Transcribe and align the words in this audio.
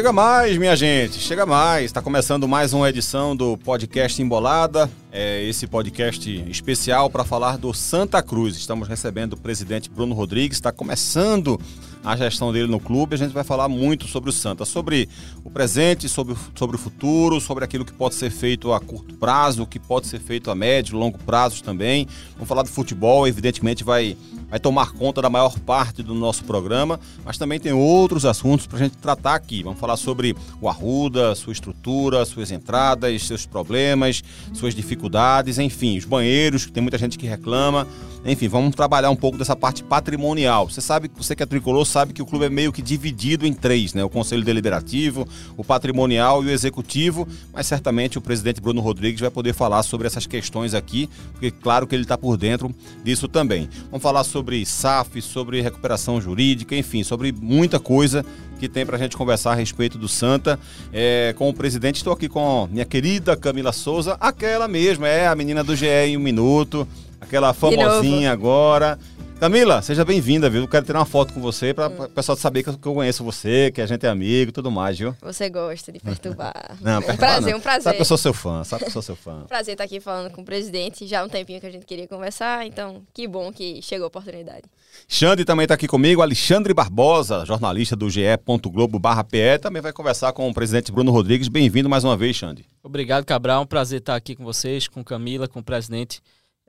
Chega 0.00 0.14
mais, 0.14 0.56
minha 0.56 0.74
gente, 0.74 1.18
chega 1.18 1.44
mais. 1.44 1.84
Está 1.84 2.00
começando 2.00 2.48
mais 2.48 2.72
uma 2.72 2.88
edição 2.88 3.36
do 3.36 3.58
podcast 3.58 4.22
Embolada. 4.22 4.90
É 5.12 5.44
esse 5.44 5.66
podcast 5.66 6.42
especial 6.48 7.10
para 7.10 7.22
falar 7.22 7.58
do 7.58 7.74
Santa 7.74 8.22
Cruz. 8.22 8.56
Estamos 8.56 8.88
recebendo 8.88 9.34
o 9.34 9.36
presidente 9.36 9.90
Bruno 9.90 10.14
Rodrigues. 10.14 10.56
Está 10.56 10.72
começando 10.72 11.60
a 12.04 12.16
gestão 12.16 12.52
dele 12.52 12.66
no 12.66 12.80
clube. 12.80 13.14
A 13.14 13.18
gente 13.18 13.32
vai 13.32 13.44
falar 13.44 13.68
muito 13.68 14.06
sobre 14.06 14.30
o 14.30 14.32
Santa, 14.32 14.64
sobre 14.64 15.08
o 15.44 15.50
presente, 15.50 16.08
sobre, 16.08 16.34
sobre 16.54 16.76
o 16.76 16.78
futuro, 16.78 17.40
sobre 17.40 17.64
aquilo 17.64 17.84
que 17.84 17.92
pode 17.92 18.14
ser 18.14 18.30
feito 18.30 18.72
a 18.72 18.80
curto 18.80 19.14
prazo, 19.16 19.62
o 19.62 19.66
que 19.66 19.78
pode 19.78 20.06
ser 20.06 20.20
feito 20.20 20.50
a 20.50 20.54
médio, 20.54 20.98
longo 20.98 21.18
prazo 21.18 21.62
também. 21.62 22.06
Vamos 22.34 22.48
falar 22.48 22.62
do 22.62 22.68
futebol, 22.68 23.26
evidentemente 23.28 23.84
vai, 23.84 24.16
vai 24.48 24.58
tomar 24.58 24.92
conta 24.92 25.20
da 25.20 25.30
maior 25.30 25.58
parte 25.60 26.02
do 26.02 26.14
nosso 26.14 26.44
programa, 26.44 26.98
mas 27.24 27.36
também 27.36 27.60
tem 27.60 27.72
outros 27.72 28.24
assuntos 28.24 28.66
para 28.66 28.78
a 28.78 28.82
gente 28.82 28.96
tratar 28.96 29.34
aqui. 29.34 29.62
Vamos 29.62 29.78
falar 29.78 29.96
sobre 29.96 30.34
o 30.60 30.68
Arruda, 30.68 31.34
sua 31.34 31.52
estrutura, 31.52 32.24
suas 32.24 32.50
entradas, 32.50 33.26
seus 33.26 33.46
problemas, 33.46 34.22
suas 34.52 34.74
dificuldades, 34.74 35.58
enfim, 35.58 35.98
os 35.98 36.04
banheiros, 36.04 36.66
que 36.66 36.72
tem 36.72 36.82
muita 36.82 36.98
gente 36.98 37.18
que 37.18 37.26
reclama. 37.26 37.86
Enfim, 38.24 38.48
vamos 38.48 38.74
trabalhar 38.74 39.10
um 39.10 39.16
pouco 39.16 39.38
dessa 39.38 39.56
parte 39.56 39.82
patrimonial. 39.82 40.68
Você 40.68 40.80
sabe, 40.80 41.10
você 41.16 41.34
que 41.34 41.42
é 41.42 41.46
tricolor, 41.46 41.86
sabe 41.86 42.12
que 42.12 42.20
o 42.20 42.26
clube 42.26 42.44
é 42.44 42.50
meio 42.50 42.70
que 42.70 42.82
dividido 42.82 43.46
em 43.46 43.52
três, 43.52 43.94
né? 43.94 44.04
O 44.04 44.10
Conselho 44.10 44.44
Deliberativo, 44.44 45.26
o 45.56 45.64
Patrimonial 45.64 46.44
e 46.44 46.48
o 46.48 46.50
Executivo, 46.50 47.26
mas 47.52 47.66
certamente 47.66 48.18
o 48.18 48.20
presidente 48.20 48.60
Bruno 48.60 48.82
Rodrigues 48.82 49.20
vai 49.20 49.30
poder 49.30 49.54
falar 49.54 49.82
sobre 49.82 50.06
essas 50.06 50.26
questões 50.26 50.74
aqui, 50.74 51.08
porque 51.32 51.50
claro 51.50 51.86
que 51.86 51.94
ele 51.94 52.02
está 52.02 52.18
por 52.18 52.36
dentro 52.36 52.74
disso 53.02 53.26
também. 53.26 53.68
Vamos 53.90 54.02
falar 54.02 54.24
sobre 54.24 54.64
SAF, 54.66 55.22
sobre 55.22 55.62
recuperação 55.62 56.20
jurídica, 56.20 56.76
enfim, 56.76 57.02
sobre 57.02 57.32
muita 57.32 57.80
coisa 57.80 58.24
que 58.58 58.68
tem 58.68 58.84
para 58.84 58.96
a 58.96 58.98
gente 58.98 59.16
conversar 59.16 59.52
a 59.52 59.54
respeito 59.54 59.96
do 59.96 60.06
Santa. 60.06 60.60
É, 60.92 61.34
com 61.38 61.48
o 61.48 61.54
presidente, 61.54 61.96
estou 61.96 62.12
aqui 62.12 62.28
com 62.28 62.68
minha 62.70 62.84
querida 62.84 63.34
Camila 63.34 63.72
Souza, 63.72 64.18
aquela 64.20 64.68
mesma, 64.68 65.08
é 65.08 65.26
a 65.26 65.34
menina 65.34 65.64
do 65.64 65.74
GE 65.74 65.86
em 65.86 66.18
um 66.18 66.20
minuto, 66.20 66.86
aquela 67.30 67.54
famosinha 67.54 68.32
agora. 68.32 68.98
Camila, 69.38 69.80
seja 69.80 70.04
bem-vinda, 70.04 70.50
viu? 70.50 70.66
Quero 70.66 70.84
tirar 70.84 70.98
uma 70.98 71.06
foto 71.06 71.32
com 71.32 71.40
você 71.40 71.72
para 71.72 71.86
o 71.86 72.08
pessoal 72.10 72.36
saber 72.36 72.62
que 72.62 72.68
eu 72.68 72.76
conheço 72.76 73.24
você, 73.24 73.70
que 73.70 73.80
a 73.80 73.86
gente 73.86 74.04
é 74.04 74.08
amigo 74.08 74.50
e 74.50 74.52
tudo 74.52 74.70
mais, 74.70 74.98
viu? 74.98 75.16
Você 75.22 75.48
gosta 75.48 75.92
de 75.92 76.00
perturbar. 76.00 76.76
Não, 76.82 76.98
um 76.98 77.16
prazer, 77.16 77.52
não. 77.52 77.58
um 77.58 77.60
prazer. 77.62 77.82
Sabe 77.84 77.96
que 77.96 78.02
eu 78.02 78.06
sou 78.06 78.18
seu 78.18 78.34
fã, 78.34 78.64
sabe 78.64 78.82
que 78.82 78.88
eu 78.88 78.92
sou 78.92 79.00
seu 79.00 79.16
fã. 79.16 79.44
prazer 79.48 79.72
estar 79.72 79.84
aqui 79.84 79.98
falando 79.98 80.30
com 80.30 80.42
o 80.42 80.44
presidente. 80.44 81.06
Já 81.06 81.20
há 81.20 81.24
um 81.24 81.28
tempinho 81.28 81.58
que 81.60 81.66
a 81.66 81.70
gente 81.70 81.86
queria 81.86 82.06
conversar, 82.06 82.66
então 82.66 83.02
que 83.14 83.26
bom 83.26 83.50
que 83.50 83.80
chegou 83.80 84.04
a 84.04 84.08
oportunidade. 84.08 84.64
Xande 85.08 85.44
também 85.44 85.64
está 85.64 85.74
aqui 85.74 85.86
comigo, 85.86 86.20
Alexandre 86.20 86.74
Barbosa, 86.74 87.46
jornalista 87.46 87.96
do 87.96 88.10
ge.globo.pe, 88.10 89.58
também 89.58 89.80
vai 89.80 89.92
conversar 89.92 90.32
com 90.32 90.50
o 90.50 90.52
presidente 90.52 90.92
Bruno 90.92 91.12
Rodrigues. 91.12 91.48
Bem-vindo 91.48 91.88
mais 91.88 92.04
uma 92.04 92.16
vez, 92.16 92.36
Xande. 92.36 92.66
Obrigado, 92.82 93.24
Cabral. 93.24 93.62
Um 93.62 93.66
prazer 93.66 94.00
estar 94.00 94.16
aqui 94.16 94.34
com 94.34 94.44
vocês, 94.44 94.88
com 94.88 95.02
Camila, 95.04 95.48
com 95.48 95.60
o 95.60 95.62
presidente. 95.62 96.20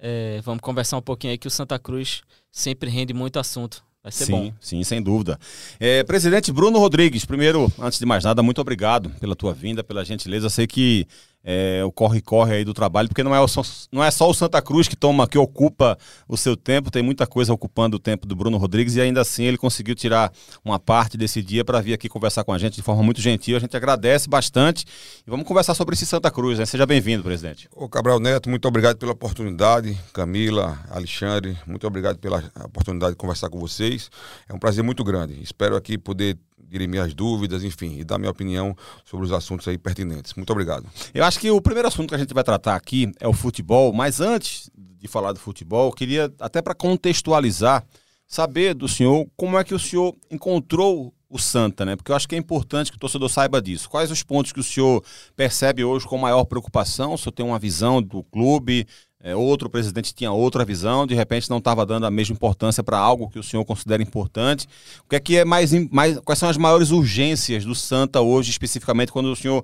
É, 0.04 0.42
vamos 0.44 0.62
conversar 0.62 0.98
um 0.98 1.02
pouquinho 1.02 1.32
aí 1.32 1.38
que 1.38 1.48
o 1.48 1.52
Santa 1.52 1.78
Cruz 1.78 2.24
sempre 2.52 2.90
rende 2.90 3.14
muito 3.14 3.38
assunto. 3.38 3.84
Vai 4.02 4.12
ser 4.12 4.26
sim, 4.26 4.32
bom. 4.32 4.54
Sim, 4.60 4.84
sem 4.84 5.00
dúvida. 5.00 5.40
É, 5.80 6.04
presidente 6.04 6.52
Bruno 6.52 6.80
Rodrigues, 6.80 7.24
primeiro, 7.24 7.72
antes 7.80 8.00
de 8.00 8.06
mais 8.06 8.24
nada, 8.24 8.42
muito 8.42 8.60
obrigado 8.60 9.12
pela 9.20 9.36
tua 9.36 9.54
vinda, 9.54 9.84
pela 9.84 10.04
gentileza. 10.04 10.50
Sei 10.50 10.66
que 10.66 11.08
é, 11.44 11.84
o 11.84 11.92
corre-corre 11.92 12.56
aí 12.56 12.66
do 12.66 12.74
trabalho, 12.74 13.08
porque 13.08 13.24
não 13.24 13.36
é, 13.36 13.48
só, 13.48 13.62
não 13.92 14.04
é 14.04 14.12
só 14.12 14.30
o 14.30 14.34
Santa 14.34 14.62
Cruz 14.62 14.88
que 14.88 14.96
toma, 14.96 15.28
que 15.28 15.38
ocupa 15.38 15.98
o 16.28 16.38
seu 16.38 16.56
tempo, 16.56 16.92
tem 16.92 17.02
muita 17.02 17.26
coisa 17.26 17.54
ocupando 17.54 17.98
o 17.98 18.00
tempo 18.00 18.28
do 18.28 18.36
Bruno 18.36 18.58
Rodrigues 18.58 18.96
e 18.96 19.02
ainda 19.02 19.22
assim 19.22 19.44
ele 19.44 19.58
conseguiu 19.58 19.96
tirar 19.96 20.32
uma 20.64 20.80
parte 20.80 21.18
desse 21.18 21.42
dia 21.42 21.66
para 21.66 21.82
vir 21.82 21.94
aqui 21.94 22.08
conversar 22.08 22.44
com 22.44 22.54
a 22.54 22.58
gente 22.58 22.76
de 22.76 22.82
forma 22.82 23.04
muito 23.04 23.22
gentil. 23.22 23.58
A 23.58 23.60
gente 23.60 23.76
agradece 23.76 24.30
bastante 24.30 24.86
e 25.26 25.30
vamos 25.30 25.48
conversar 25.48 25.74
sobre 25.74 25.96
esse 25.96 26.06
Santa 26.06 26.30
Cruz. 26.30 26.60
Né? 26.60 26.66
Seja 26.66 26.86
bem-vindo, 26.86 27.24
presidente. 27.24 27.68
Ô 27.76 27.90
Cabral 27.90 28.20
Neto, 28.20 28.50
muito 28.50 28.68
obrigado 28.68 28.98
pela 28.98 29.12
oportunidade. 29.12 29.98
Camila, 30.14 30.80
Alexandre, 30.90 31.58
muito 31.66 31.86
obrigado 31.88 32.18
pela 32.20 32.44
oportunidade 32.64 33.14
de 33.14 33.18
conversar 33.18 33.50
com 33.50 33.60
vocês. 33.60 34.10
É 34.48 34.54
um 34.54 34.60
prazer 34.60 34.84
muito 34.84 35.04
grande. 35.04 35.42
Espero 35.42 35.76
aqui 35.76 35.98
poder 35.98 36.38
dirimir 36.72 37.02
as 37.02 37.14
dúvidas, 37.14 37.64
enfim, 37.64 38.00
e 38.00 38.04
dar 38.04 38.18
minha 38.18 38.32
opinião 38.32 38.76
sobre 39.04 39.26
os 39.26 39.32
assuntos 39.34 39.68
aí 39.68 39.78
pertinentes. 39.78 40.34
Muito 40.36 40.50
obrigado. 40.52 40.88
Eu 41.14 41.26
acho 41.26 41.38
que 41.40 41.52
o 41.52 41.62
primeiro 41.62 41.88
assunto 41.88 42.10
que 42.10 42.16
a 42.16 42.18
gente 42.18 42.34
vai 42.34 42.44
tratar 42.44 42.76
aqui 42.76 43.12
é 43.20 43.28
o 43.28 43.34
futebol, 43.34 43.92
mas 43.92 44.22
antes 44.22 44.72
de 44.74 45.08
falar 45.08 45.34
do 45.34 45.40
futebol, 45.40 45.92
queria, 45.92 46.34
até 46.40 46.62
para 46.62 46.74
contextualizar, 46.74 47.86
saber 48.26 48.74
do 48.74 48.88
senhor 48.88 49.28
como 49.36 49.58
é 49.60 49.64
que 49.64 49.76
o 49.76 49.80
senhor 49.80 50.16
encontrou 50.30 51.14
o 51.30 51.40
Santa, 51.40 51.86
né? 51.86 51.96
Porque 51.96 52.12
eu 52.12 52.16
acho 52.16 52.28
que 52.28 52.36
é 52.36 52.38
importante 52.38 52.92
que 52.92 52.98
o 52.98 53.00
torcedor 53.00 53.30
saiba 53.30 53.62
disso. 53.62 53.90
Quais 53.90 54.12
os 54.12 54.22
pontos 54.22 54.52
que 54.52 54.60
o 54.60 54.64
senhor 54.64 55.04
percebe 55.36 55.84
hoje 55.84 56.06
com 56.06 56.18
maior 56.18 56.44
preocupação? 56.46 57.14
O 57.14 57.18
senhor 57.18 57.32
tem 57.32 57.46
uma 57.46 57.58
visão 57.58 58.02
do 58.02 58.24
clube, 58.24 58.86
é, 59.24 59.36
outro 59.36 59.70
presidente 59.70 60.14
tinha 60.14 60.32
outra 60.32 60.66
visão, 60.66 61.06
de 61.06 61.14
repente 61.14 61.50
não 61.50 61.60
estava 61.60 61.86
dando 61.86 62.06
a 62.06 62.12
mesma 62.12 62.34
importância 62.34 62.84
para 62.84 62.98
algo 62.98 63.30
que 63.30 63.38
o 63.38 63.44
senhor 63.44 63.64
considera 63.64 64.02
importante. 64.02 64.68
O 65.06 65.10
que 65.10 65.16
é 65.16 65.20
que 65.20 65.38
é 65.38 65.46
mais, 65.46 65.72
mais. 65.92 66.20
Quais 66.20 66.40
são 66.40 66.50
as 66.50 66.58
maiores 66.58 66.90
urgências 66.90 67.64
do 67.64 67.76
Santa 67.76 68.22
hoje, 68.22 68.50
especificamente, 68.50 69.12
quando 69.12 69.32
o 69.32 69.36
senhor 69.36 69.64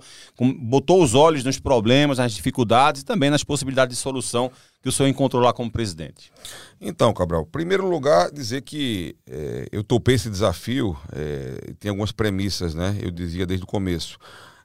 botou 0.60 1.04
os 1.04 1.16
olhos 1.16 1.44
nos 1.44 1.60
problemas, 1.60 2.20
nas 2.20 2.34
dificuldades 2.34 3.02
e 3.02 3.06
também 3.06 3.30
nas 3.30 3.44
possibilidades 3.44 3.98
de 3.98 4.02
solução 4.02 4.52
que 4.82 4.90
o 4.90 4.92
senhor 4.92 5.10
encontrou 5.10 5.42
lá 5.42 5.52
como 5.52 5.72
presidente? 5.72 6.32
Então, 6.80 7.12
Cabral, 7.12 7.42
em 7.42 7.52
primeiro 7.52 7.90
lugar, 7.90 8.32
dizer 8.32 8.62
que 8.62 9.16
é, 9.28 9.68
eu 9.72 9.84
topei 9.84 10.16
esse 10.16 10.30
desafio, 10.30 10.96
é, 11.12 11.74
tem 11.80 11.90
algumas 11.90 12.12
premissas, 12.12 12.76
né? 12.76 12.96
Eu 13.02 13.10
dizia 13.10 13.46
desde 13.46 13.64
o 13.64 13.68
começo. 13.68 14.20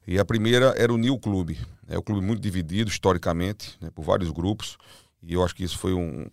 E 0.06 0.18
a 0.18 0.24
primeira 0.24 0.74
era 0.76 0.92
o 0.92 0.96
New 0.96 1.18
Clube. 1.18 1.58
É 1.88 1.98
um 1.98 2.02
clube 2.02 2.24
muito 2.24 2.40
dividido 2.40 2.90
historicamente, 2.90 3.76
né, 3.80 3.90
por 3.94 4.04
vários 4.04 4.30
grupos. 4.30 4.76
E 5.22 5.34
eu 5.34 5.44
acho 5.44 5.54
que 5.54 5.62
isso 5.62 5.78
foi 5.78 5.94
um, 5.94 6.26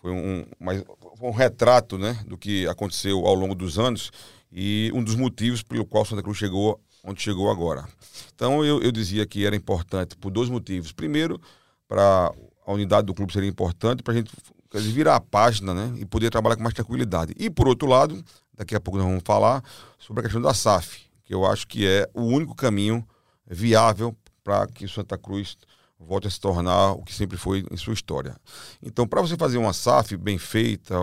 foi 0.00 0.12
um, 0.12 0.44
mais, 0.60 0.84
um 1.20 1.30
retrato 1.30 1.98
né, 1.98 2.18
do 2.26 2.38
que 2.38 2.66
aconteceu 2.68 3.26
ao 3.26 3.34
longo 3.34 3.54
dos 3.54 3.78
anos 3.78 4.10
e 4.52 4.92
um 4.94 5.02
dos 5.02 5.16
motivos 5.16 5.62
pelo 5.62 5.84
qual 5.84 6.04
Santa 6.04 6.22
Cruz 6.22 6.38
chegou 6.38 6.80
onde 7.04 7.20
chegou 7.20 7.50
agora. 7.50 7.86
Então 8.34 8.64
eu, 8.64 8.80
eu 8.80 8.90
dizia 8.90 9.26
que 9.26 9.44
era 9.44 9.54
importante 9.54 10.16
por 10.16 10.30
dois 10.30 10.48
motivos. 10.48 10.92
Primeiro, 10.92 11.40
para 11.86 12.32
a 12.66 12.72
unidade 12.72 13.06
do 13.06 13.14
clube 13.14 13.32
seria 13.32 13.48
importante 13.48 14.02
para 14.02 14.14
a 14.14 14.16
gente 14.16 14.32
dizer, 14.72 14.92
virar 14.92 15.16
a 15.16 15.20
página 15.20 15.74
né, 15.74 15.92
e 15.98 16.06
poder 16.06 16.30
trabalhar 16.30 16.56
com 16.56 16.62
mais 16.62 16.74
tranquilidade. 16.74 17.34
E 17.36 17.50
por 17.50 17.68
outro 17.68 17.86
lado, 17.86 18.24
daqui 18.56 18.74
a 18.74 18.80
pouco 18.80 18.98
nós 18.98 19.06
vamos 19.06 19.22
falar 19.24 19.62
sobre 19.98 20.20
a 20.20 20.22
questão 20.24 20.40
da 20.40 20.54
SAF, 20.54 21.03
que 21.24 21.34
eu 21.34 21.46
acho 21.46 21.66
que 21.66 21.86
é 21.86 22.08
o 22.14 22.22
único 22.22 22.54
caminho 22.54 23.06
viável 23.46 24.16
para 24.42 24.66
que 24.66 24.86
Santa 24.86 25.16
Cruz 25.16 25.56
volte 25.98 26.26
a 26.26 26.30
se 26.30 26.38
tornar 26.38 26.92
o 26.92 27.02
que 27.02 27.14
sempre 27.14 27.36
foi 27.36 27.64
em 27.70 27.76
sua 27.76 27.94
história. 27.94 28.36
Então, 28.82 29.06
para 29.06 29.22
você 29.22 29.36
fazer 29.36 29.58
uma 29.58 29.72
SAF 29.72 30.16
bem 30.16 30.38
feita, 30.38 30.94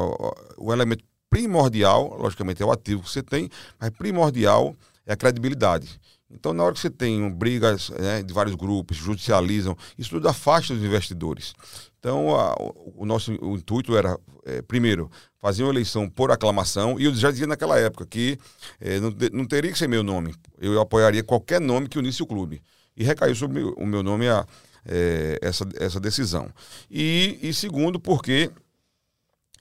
o 0.58 0.72
elemento 0.72 1.04
primordial, 1.30 2.18
logicamente, 2.20 2.62
é 2.62 2.66
o 2.66 2.72
ativo 2.72 3.02
que 3.02 3.10
você 3.10 3.24
tem, 3.24 3.50
mas 3.80 3.90
primordial 3.92 4.76
é 5.06 5.14
a 5.14 5.18
credibilidade. 5.18 6.00
Então, 6.34 6.54
na 6.54 6.64
hora 6.64 6.74
que 6.74 6.80
você 6.80 6.90
tem 6.90 7.30
brigas 7.30 7.90
né, 7.90 8.24
de 8.24 8.34
vários 8.34 8.56
grupos, 8.56 8.98
judicializam, 8.98 9.78
isso 9.98 10.10
tudo 10.12 10.28
afasta 10.28 10.74
os 10.74 10.84
investidores. 10.84 11.54
Então, 12.00 12.36
a, 12.36 12.56
o 12.96 13.06
nosso 13.06 13.32
o 13.42 13.56
intuito 13.56 13.96
era, 13.96 14.18
é, 14.46 14.62
primeiro, 14.62 15.10
fazer 15.40 15.64
uma 15.64 15.72
eleição 15.72 16.10
por 16.10 16.32
aclamação, 16.32 17.00
e 17.00 17.06
eu 17.06 17.14
já 17.14 17.30
dizia 17.30 17.48
naquela 17.48 17.78
época 17.80 18.06
que 18.06 18.38
é, 18.80 19.00
não, 19.00 19.14
não, 19.34 19.46
teria 19.46 19.72
que 19.72 19.78
ser 19.78 19.88
meu 19.88 20.04
nome, 20.04 20.34
eu 20.60 20.80
apoiaria 20.80 21.24
qualquer 21.24 21.62
nome 21.62 21.88
que 21.88 22.00
unisse 22.00 22.24
o 22.24 22.28
clube. 22.28 22.62
E 22.96 23.04
recaiu 23.04 23.36
sobre 23.36 23.62
o 23.64 23.86
meu 23.86 24.04
nome 24.04 24.28
a, 24.28 24.46
é, 24.86 25.40
essa, 25.42 25.68
essa 25.76 26.00
decisão. 26.00 26.50
E, 26.90 27.40
e 27.42 27.54
segundo, 27.54 28.00
porque 28.00 28.52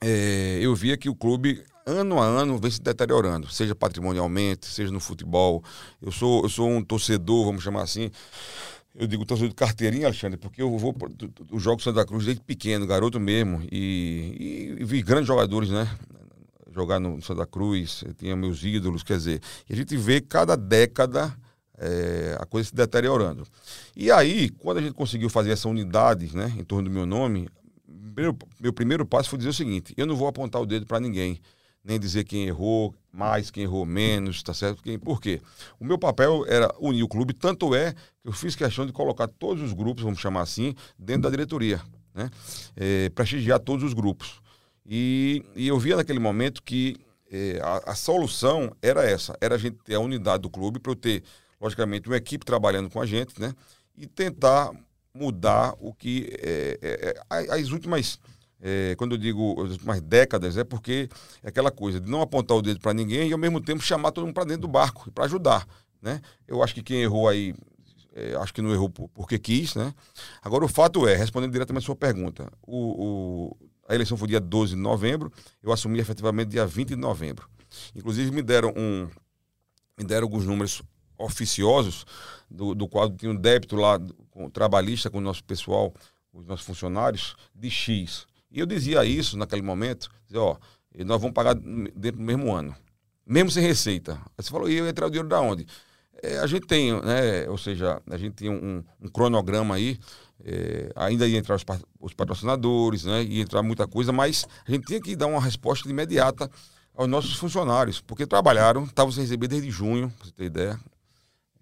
é, 0.01 0.59
eu 0.61 0.75
via 0.75 0.97
que 0.97 1.09
o 1.09 1.15
clube 1.15 1.63
ano 1.91 2.19
a 2.19 2.25
ano 2.25 2.57
vem 2.57 2.71
se 2.71 2.81
deteriorando, 2.81 3.49
seja 3.51 3.75
patrimonialmente, 3.75 4.65
seja 4.65 4.91
no 4.91 4.99
futebol. 4.99 5.63
Eu 6.01 6.11
sou, 6.11 6.43
eu 6.43 6.49
sou 6.49 6.69
um 6.69 6.83
torcedor, 6.83 7.45
vamos 7.45 7.63
chamar 7.63 7.83
assim. 7.83 8.09
Eu 8.93 9.07
digo 9.07 9.25
torcedor 9.25 9.49
de 9.49 9.55
carteirinha, 9.55 10.07
Alexandre, 10.07 10.37
porque 10.37 10.61
eu 10.61 10.77
vou 10.77 10.95
o 11.51 11.59
jogo 11.59 11.81
Santa 11.81 12.05
Cruz 12.05 12.25
desde 12.25 12.41
pequeno, 12.41 12.85
garoto 12.85 13.19
mesmo, 13.19 13.61
e, 13.71 14.75
e, 14.77 14.81
e 14.81 14.83
vi 14.83 15.01
grandes 15.01 15.27
jogadores, 15.27 15.69
né? 15.69 15.89
Jogar 16.73 16.99
no 16.99 17.21
Santa 17.21 17.45
Cruz, 17.45 18.03
tinha 18.17 18.35
meus 18.35 18.63
ídolos, 18.63 19.03
quer 19.03 19.17
dizer, 19.17 19.41
e 19.69 19.73
a 19.73 19.75
gente 19.75 19.95
vê 19.95 20.19
cada 20.21 20.55
década 20.55 21.33
é, 21.77 22.37
a 22.39 22.45
coisa 22.45 22.69
se 22.69 22.75
deteriorando. 22.75 23.45
E 23.95 24.11
aí, 24.11 24.49
quando 24.49 24.77
a 24.77 24.81
gente 24.81 24.93
conseguiu 24.93 25.29
fazer 25.29 25.51
essa 25.51 25.67
unidade 25.67 26.35
né, 26.35 26.53
em 26.57 26.63
torno 26.63 26.89
do 26.89 26.93
meu 26.93 27.05
nome, 27.05 27.49
meu, 27.87 28.37
meu 28.59 28.73
primeiro 28.73 29.05
passo 29.05 29.29
foi 29.29 29.37
dizer 29.37 29.49
o 29.49 29.53
seguinte: 29.53 29.93
eu 29.97 30.05
não 30.05 30.15
vou 30.15 30.27
apontar 30.27 30.61
o 30.61 30.65
dedo 30.65 30.85
para 30.85 30.99
ninguém 30.99 31.39
nem 31.83 31.99
dizer 31.99 32.23
quem 32.23 32.45
errou 32.45 32.93
mais, 33.11 33.51
quem 33.51 33.63
errou 33.63 33.85
menos, 33.85 34.41
tá 34.41 34.53
certo? 34.53 34.81
Quem, 34.81 34.97
por 34.97 35.19
quê? 35.19 35.41
O 35.79 35.85
meu 35.85 35.97
papel 35.97 36.45
era 36.47 36.73
unir 36.79 37.03
o 37.03 37.07
clube, 37.07 37.33
tanto 37.33 37.75
é 37.75 37.93
que 37.93 38.27
eu 38.27 38.31
fiz 38.31 38.55
questão 38.55 38.85
de 38.85 38.93
colocar 38.93 39.27
todos 39.27 39.63
os 39.63 39.73
grupos, 39.73 40.03
vamos 40.03 40.19
chamar 40.19 40.41
assim, 40.41 40.73
dentro 40.97 41.23
da 41.23 41.29
diretoria, 41.29 41.81
né? 42.13 42.29
É, 42.75 43.09
prestigiar 43.09 43.59
todos 43.59 43.83
os 43.83 43.93
grupos. 43.93 44.41
E, 44.85 45.43
e 45.55 45.67
eu 45.67 45.77
via 45.79 45.95
naquele 45.95 46.19
momento 46.19 46.61
que 46.63 46.97
é, 47.31 47.59
a, 47.63 47.91
a, 47.91 47.95
solução 47.95 48.75
era 48.81 49.03
essa, 49.03 49.35
era 49.41 49.55
a 49.55 49.57
gente 49.57 49.77
ter 49.83 49.95
a 49.95 49.99
unidade 49.99 50.43
do 50.43 50.49
clube 50.49 50.79
para 50.79 50.91
eu 50.91 50.95
ter, 50.95 51.23
logicamente, 51.59 52.07
uma 52.07 52.17
equipe 52.17 52.45
trabalhando 52.45 52.89
com 52.89 53.01
a 53.01 53.05
gente, 53.05 53.39
né? 53.39 53.53
E 53.97 54.05
tentar 54.05 54.71
mudar 55.13 55.75
o 55.79 55.93
que 55.93 56.29
é, 56.41 56.79
é, 56.81 57.15
é 57.31 57.53
as 57.53 57.69
últimas 57.69 58.19
é, 58.61 58.95
quando 58.95 59.13
eu 59.13 59.17
digo 59.17 59.59
últimas 59.59 60.01
décadas, 60.01 60.55
é 60.55 60.63
porque 60.63 61.09
é 61.43 61.49
aquela 61.49 61.71
coisa 61.71 61.99
de 61.99 62.09
não 62.09 62.21
apontar 62.21 62.55
o 62.55 62.61
dedo 62.61 62.79
para 62.79 62.93
ninguém 62.93 63.29
e 63.29 63.33
ao 63.33 63.39
mesmo 63.39 63.59
tempo 63.59 63.81
chamar 63.81 64.11
todo 64.11 64.25
mundo 64.25 64.35
para 64.35 64.43
dentro 64.43 64.61
do 64.61 64.67
barco, 64.67 65.11
para 65.11 65.25
ajudar. 65.25 65.67
Né? 66.01 66.21
Eu 66.47 66.61
acho 66.63 66.73
que 66.73 66.83
quem 66.83 67.01
errou 67.01 67.27
aí, 67.27 67.55
é, 68.13 68.35
acho 68.35 68.53
que 68.53 68.61
não 68.61 68.71
errou 68.71 68.89
porque 68.89 69.39
quis. 69.39 69.75
Né? 69.75 69.93
Agora, 70.41 70.63
o 70.63 70.67
fato 70.67 71.07
é, 71.07 71.15
respondendo 71.15 71.51
diretamente 71.51 71.83
a 71.83 71.87
sua 71.87 71.95
pergunta, 71.95 72.51
o, 72.61 72.77
o, 72.77 73.57
a 73.89 73.95
eleição 73.95 74.15
foi 74.15 74.27
dia 74.27 74.39
12 74.39 74.75
de 74.75 74.81
novembro, 74.81 75.31
eu 75.63 75.71
assumi 75.71 75.99
efetivamente 75.99 76.49
dia 76.49 76.65
20 76.65 76.89
de 76.89 76.95
novembro. 76.95 77.49
Inclusive, 77.95 78.31
me 78.31 78.41
deram, 78.41 78.73
um, 78.77 79.07
me 79.97 80.05
deram 80.05 80.25
alguns 80.25 80.45
números 80.45 80.83
oficiosos, 81.17 82.05
do, 82.49 82.75
do 82.75 82.87
qual 82.87 83.09
tinha 83.09 83.31
um 83.31 83.35
débito 83.35 83.75
lá 83.75 83.99
com, 84.29 84.49
trabalhista 84.49 85.09
com 85.09 85.19
o 85.19 85.21
nosso 85.21 85.43
pessoal, 85.43 85.93
os 86.33 86.45
nossos 86.45 86.65
funcionários, 86.65 87.35
de 87.55 87.69
X. 87.69 88.27
E 88.51 88.59
eu 88.59 88.65
dizia 88.65 89.05
isso 89.05 89.37
naquele 89.37 89.61
momento, 89.61 90.09
dizia, 90.25 90.41
ó, 90.41 90.57
nós 91.05 91.21
vamos 91.21 91.33
pagar 91.33 91.55
dentro 91.55 92.17
do 92.17 92.23
mesmo 92.23 92.53
ano, 92.53 92.75
mesmo 93.25 93.49
sem 93.49 93.63
receita. 93.63 94.13
Aí 94.37 94.43
você 94.43 94.49
falou, 94.49 94.69
e 94.69 94.75
eu 94.75 94.87
entrar 94.87 95.07
o 95.07 95.09
dinheiro 95.09 95.29
da 95.29 95.39
onde? 95.39 95.65
É, 96.21 96.37
a 96.39 96.47
gente 96.47 96.67
tem, 96.67 96.91
né, 97.01 97.49
ou 97.49 97.57
seja, 97.57 98.01
a 98.09 98.17
gente 98.17 98.33
tem 98.33 98.49
um, 98.49 98.83
um 99.01 99.07
cronograma 99.07 99.75
aí, 99.75 99.97
é, 100.43 100.91
ainda 100.95 101.27
ia 101.27 101.37
entrar 101.37 101.55
os, 101.55 101.65
os, 101.99 102.13
patrocinadores, 102.13 103.05
né, 103.05 103.23
ia 103.23 103.41
entrar 103.41 103.63
muita 103.63 103.87
coisa, 103.87 104.11
mas 104.11 104.45
a 104.67 104.71
gente 104.71 104.85
tinha 104.85 105.01
que 105.01 105.15
dar 105.15 105.27
uma 105.27 105.41
resposta 105.41 105.89
imediata 105.89 106.49
aos 106.93 107.07
nossos 107.07 107.35
funcionários, 107.35 108.01
porque 108.01 108.27
trabalharam, 108.27 108.83
estavam 108.83 109.11
sem 109.11 109.23
receber 109.23 109.47
desde 109.47 109.71
junho, 109.71 110.11
para 110.11 110.27
você 110.27 110.33
ter 110.33 110.45
ideia. 110.45 110.79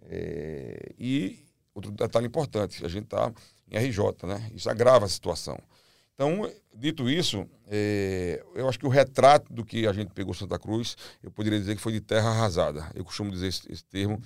É, 0.10 0.94
e 0.98 1.40
outro 1.74 1.92
detalhe 1.92 2.26
importante, 2.26 2.84
a 2.84 2.90
gente 2.90 3.06
está 3.06 3.32
em 3.72 3.78
RJ, 3.78 4.28
né? 4.28 4.50
Isso 4.54 4.70
agrava 4.70 5.06
a 5.06 5.10
situação. 5.10 5.58
Então, 6.20 6.52
dito 6.76 7.10
isso, 7.10 7.48
é, 7.66 8.44
eu 8.54 8.68
acho 8.68 8.78
que 8.78 8.86
o 8.86 8.90
retrato 8.90 9.54
do 9.54 9.64
que 9.64 9.88
a 9.88 9.94
gente 9.94 10.14
pegou 10.14 10.34
Santa 10.34 10.60
Cruz, 10.60 10.98
eu 11.24 11.32
poderia 11.32 11.58
dizer 11.58 11.78
que 11.78 11.82
foi 11.82 11.94
de 11.94 12.02
terra 12.02 12.30
arrasada. 12.30 12.92
Eu 12.94 13.06
costumo 13.06 13.32
dizer 13.32 13.48
esse, 13.48 13.72
esse 13.72 13.86
termo 13.86 14.22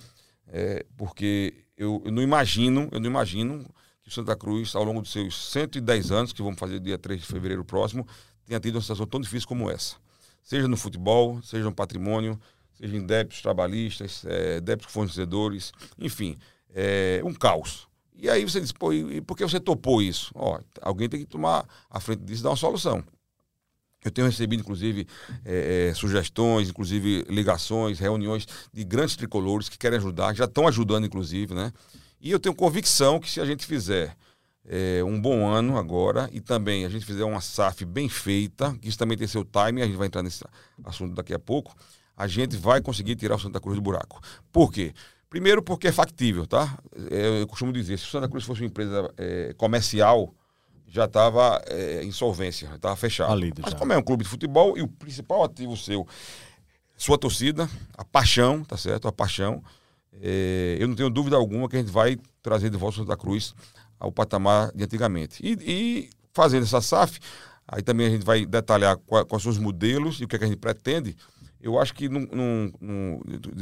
é, 0.48 0.84
porque 0.96 1.54
eu, 1.76 2.02
eu, 2.04 2.10
não 2.10 2.20
imagino, 2.20 2.88
eu 2.90 2.98
não 2.98 3.06
imagino 3.06 3.64
que 4.02 4.12
Santa 4.12 4.34
Cruz, 4.34 4.74
ao 4.74 4.82
longo 4.82 5.02
dos 5.02 5.12
seus 5.12 5.52
110 5.52 6.10
anos, 6.10 6.32
que 6.32 6.42
vamos 6.42 6.58
fazer 6.58 6.80
dia 6.80 6.98
3 6.98 7.20
de 7.20 7.26
fevereiro 7.28 7.64
próximo, 7.64 8.04
tenha 8.44 8.58
tido 8.58 8.74
uma 8.74 8.80
situação 8.80 9.06
tão 9.06 9.20
difícil 9.20 9.46
como 9.46 9.70
essa. 9.70 9.94
Seja 10.42 10.66
no 10.66 10.76
futebol, 10.76 11.40
seja 11.44 11.62
no 11.62 11.72
patrimônio, 11.72 12.36
seja 12.72 12.96
em 12.96 13.06
débitos 13.06 13.40
trabalhistas, 13.40 14.24
é, 14.26 14.60
débitos 14.60 14.92
fornecedores, 14.92 15.70
enfim, 15.96 16.36
é 16.74 17.20
um 17.24 17.32
caos. 17.32 17.86
E 18.14 18.30
aí 18.30 18.44
você 18.44 18.60
diz, 18.60 18.72
pô, 18.72 18.92
e 18.92 19.20
por 19.20 19.36
que 19.36 19.42
você 19.42 19.58
topou 19.58 20.00
isso? 20.00 20.30
Ó, 20.34 20.60
alguém 20.80 21.08
tem 21.08 21.20
que 21.20 21.26
tomar 21.26 21.66
a 21.90 22.00
frente 22.00 22.22
disso 22.22 22.42
e 22.42 22.44
dar 22.44 22.50
uma 22.50 22.56
solução. 22.56 23.02
Eu 24.04 24.10
tenho 24.10 24.26
recebido, 24.26 24.60
inclusive, 24.60 25.06
é, 25.44 25.88
é, 25.88 25.94
sugestões, 25.94 26.68
inclusive 26.68 27.24
ligações, 27.28 27.98
reuniões 27.98 28.46
de 28.72 28.84
grandes 28.84 29.16
tricolores 29.16 29.68
que 29.68 29.78
querem 29.78 29.98
ajudar, 29.98 30.34
já 30.34 30.44
estão 30.44 30.68
ajudando, 30.68 31.06
inclusive, 31.06 31.54
né? 31.54 31.72
E 32.20 32.30
eu 32.30 32.38
tenho 32.38 32.54
convicção 32.54 33.18
que 33.18 33.30
se 33.30 33.40
a 33.40 33.46
gente 33.46 33.66
fizer 33.66 34.14
é, 34.66 35.02
um 35.04 35.20
bom 35.20 35.46
ano 35.46 35.78
agora 35.78 36.28
e 36.32 36.40
também 36.40 36.84
a 36.84 36.88
gente 36.88 37.04
fizer 37.04 37.24
uma 37.24 37.40
SAF 37.40 37.84
bem 37.84 38.08
feita, 38.08 38.76
que 38.80 38.88
isso 38.88 38.98
também 38.98 39.16
tem 39.16 39.26
seu 39.26 39.44
timing, 39.44 39.82
a 39.82 39.86
gente 39.86 39.96
vai 39.96 40.06
entrar 40.06 40.22
nesse 40.22 40.44
assunto 40.84 41.14
daqui 41.14 41.34
a 41.34 41.38
pouco, 41.38 41.74
a 42.16 42.26
gente 42.26 42.56
vai 42.56 42.80
conseguir 42.80 43.16
tirar 43.16 43.36
o 43.36 43.38
Santa 43.38 43.60
Cruz 43.60 43.76
do 43.76 43.82
buraco. 43.82 44.20
Por 44.52 44.70
quê? 44.72 44.94
Primeiro 45.34 45.60
porque 45.64 45.88
é 45.88 45.92
factível, 45.92 46.46
tá? 46.46 46.78
É, 47.10 47.42
eu 47.42 47.46
costumo 47.48 47.72
dizer, 47.72 47.98
se 47.98 48.04
o 48.04 48.08
Santa 48.08 48.28
Cruz 48.28 48.44
fosse 48.44 48.60
uma 48.60 48.68
empresa 48.68 49.12
é, 49.16 49.52
comercial, 49.54 50.32
já 50.86 51.06
estava 51.06 51.60
é, 51.66 52.04
insolvência, 52.04 52.70
estava 52.72 52.94
fechado. 52.94 53.32
Mas 53.60 53.74
como 53.74 53.92
é 53.92 53.98
um 53.98 54.02
clube 54.02 54.22
de 54.22 54.30
futebol 54.30 54.78
e 54.78 54.82
o 54.82 54.86
principal 54.86 55.42
ativo 55.42 55.76
seu, 55.76 56.06
sua 56.96 57.18
torcida, 57.18 57.68
a 57.98 58.04
paixão, 58.04 58.62
tá 58.62 58.76
certo? 58.76 59.08
A 59.08 59.12
paixão. 59.12 59.60
É, 60.22 60.76
eu 60.78 60.86
não 60.86 60.94
tenho 60.94 61.10
dúvida 61.10 61.34
alguma 61.34 61.68
que 61.68 61.74
a 61.74 61.80
gente 61.80 61.90
vai 61.90 62.16
trazer 62.40 62.70
de 62.70 62.76
volta 62.76 63.00
o 63.00 63.00
Santa 63.00 63.16
Cruz 63.16 63.56
ao 63.98 64.12
patamar 64.12 64.70
de 64.72 64.84
antigamente. 64.84 65.44
E, 65.44 65.58
e 65.66 66.10
fazendo 66.32 66.62
essa 66.62 66.80
SAF, 66.80 67.18
aí 67.66 67.82
também 67.82 68.06
a 68.06 68.10
gente 68.10 68.24
vai 68.24 68.46
detalhar 68.46 68.96
quais 68.98 69.42
são 69.42 69.50
os 69.50 69.58
modelos 69.58 70.20
e 70.20 70.24
o 70.24 70.28
que, 70.28 70.36
é 70.36 70.38
que 70.38 70.44
a 70.44 70.48
gente 70.48 70.60
pretende 70.60 71.16
eu 71.64 71.80
acho 71.80 71.94
que 71.94 72.10
num, 72.10 72.28
num, 72.30 72.72
num, 72.78 73.20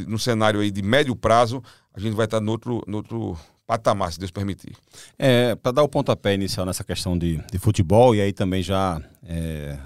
num, 0.09 0.19
cenário 0.19 0.59
aí 0.59 0.73
de 0.73 0.83
médio 0.83 1.15
prazo, 1.15 1.63
a 1.95 2.01
gente 2.01 2.15
vai 2.15 2.25
estar 2.25 2.41
no 2.41 2.51
outro, 2.51 2.83
no 2.85 2.97
outro 2.97 3.39
patamar, 3.65 4.13
se 4.13 4.19
Deus 4.19 4.33
permitir. 4.33 4.73
É, 5.17 5.55
para 5.55 5.71
dar 5.71 5.85
o 5.85 5.89
pontapé 5.89 6.35
inicial 6.35 6.67
nessa 6.67 6.83
questão 6.83 7.17
de, 7.17 7.37
de 7.51 7.59
futebol, 7.61 8.13
e 8.13 8.21
aí 8.21 8.33
também 8.33 8.61
já 8.61 9.01
é, 9.25 9.79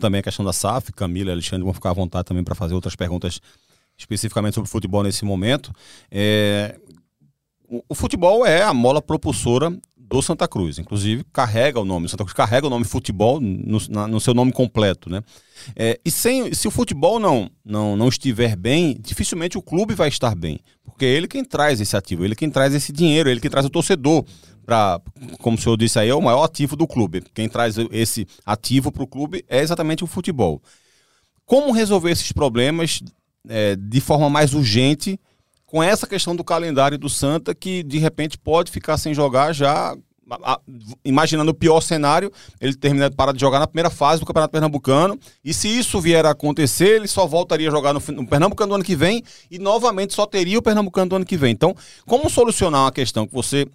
também 0.00 0.20
a 0.20 0.22
questão 0.22 0.46
da 0.46 0.52
SAF, 0.52 0.92
Camila 0.92 1.28
e 1.28 1.32
Alexandre 1.32 1.62
vão 1.62 1.74
ficar 1.74 1.90
à 1.90 1.92
vontade 1.92 2.24
também 2.24 2.42
para 2.42 2.54
fazer 2.54 2.74
outras 2.74 2.96
perguntas 2.96 3.38
especificamente 3.98 4.54
sobre 4.54 4.70
futebol 4.70 5.02
nesse 5.02 5.22
momento. 5.22 5.72
É, 6.10 6.80
o 7.86 7.94
futebol 7.94 8.46
é 8.46 8.62
a 8.62 8.72
mola 8.72 9.02
propulsora 9.02 9.76
do 10.08 10.22
Santa 10.22 10.46
Cruz. 10.46 10.78
Inclusive, 10.78 11.24
carrega 11.32 11.80
o 11.80 11.84
nome. 11.84 12.08
Santa 12.08 12.24
Cruz 12.24 12.32
carrega 12.34 12.66
o 12.66 12.70
nome 12.70 12.84
futebol 12.84 13.40
no, 13.40 13.78
na, 13.88 14.06
no 14.06 14.20
seu 14.20 14.32
nome 14.32 14.52
completo, 14.52 15.10
né? 15.10 15.22
É, 15.74 15.98
e 16.04 16.10
sem, 16.10 16.52
se 16.54 16.68
o 16.68 16.70
futebol 16.70 17.18
não, 17.18 17.50
não, 17.64 17.96
não 17.96 18.08
estiver 18.08 18.56
bem, 18.56 18.96
dificilmente 19.00 19.58
o 19.58 19.62
clube 19.62 19.94
vai 19.94 20.08
estar 20.08 20.34
bem. 20.34 20.60
Porque 20.84 21.04
é 21.04 21.08
ele 21.08 21.26
quem 21.26 21.44
traz 21.44 21.80
esse 21.80 21.96
ativo, 21.96 22.24
ele 22.24 22.34
quem 22.34 22.48
traz 22.48 22.74
esse 22.74 22.92
dinheiro, 22.92 23.28
ele 23.28 23.40
quem 23.40 23.50
traz 23.50 23.66
o 23.66 23.70
torcedor. 23.70 24.24
Pra, 24.64 25.00
como 25.38 25.56
o 25.56 25.60
senhor 25.60 25.76
disse 25.76 25.96
aí, 25.98 26.08
é 26.08 26.14
o 26.14 26.20
maior 26.20 26.42
ativo 26.42 26.74
do 26.74 26.88
clube. 26.88 27.22
Quem 27.32 27.48
traz 27.48 27.76
esse 27.92 28.26
ativo 28.44 28.90
para 28.90 29.04
o 29.04 29.06
clube 29.06 29.44
é 29.48 29.60
exatamente 29.60 30.02
o 30.02 30.08
futebol. 30.08 30.60
Como 31.44 31.72
resolver 31.72 32.10
esses 32.10 32.32
problemas 32.32 33.00
é, 33.48 33.76
de 33.76 34.00
forma 34.00 34.28
mais 34.28 34.54
urgente 34.54 35.20
com 35.76 35.82
essa 35.82 36.06
questão 36.06 36.34
do 36.34 36.42
calendário 36.42 36.96
do 36.96 37.06
Santa, 37.06 37.54
que 37.54 37.82
de 37.82 37.98
repente 37.98 38.38
pode 38.38 38.70
ficar 38.70 38.96
sem 38.96 39.12
jogar 39.12 39.52
já. 39.52 39.94
imaginando 41.04 41.50
o 41.50 41.54
pior 41.54 41.82
cenário, 41.82 42.32
ele 42.58 42.74
termina 42.74 43.10
de 43.10 43.14
parar 43.14 43.32
de 43.32 43.38
jogar 43.38 43.58
na 43.58 43.66
primeira 43.66 43.90
fase 43.90 44.18
do 44.18 44.24
Campeonato 44.24 44.52
Pernambucano. 44.52 45.20
E 45.44 45.52
se 45.52 45.68
isso 45.68 46.00
vier 46.00 46.24
a 46.24 46.30
acontecer, 46.30 46.96
ele 46.96 47.06
só 47.06 47.26
voltaria 47.26 47.68
a 47.68 47.70
jogar 47.70 47.92
no, 47.92 48.00
no 48.08 48.26
Pernambucano 48.26 48.70
do 48.70 48.74
ano 48.76 48.84
que 48.84 48.96
vem 48.96 49.22
e 49.50 49.58
novamente 49.58 50.14
só 50.14 50.24
teria 50.24 50.58
o 50.58 50.62
Pernambucano 50.62 51.10
do 51.10 51.16
ano 51.16 51.26
que 51.26 51.36
vem. 51.36 51.52
Então, 51.52 51.76
como 52.06 52.30
solucionar 52.30 52.84
uma 52.84 52.90
questão 52.90 53.26
que 53.26 53.34
você 53.34 53.66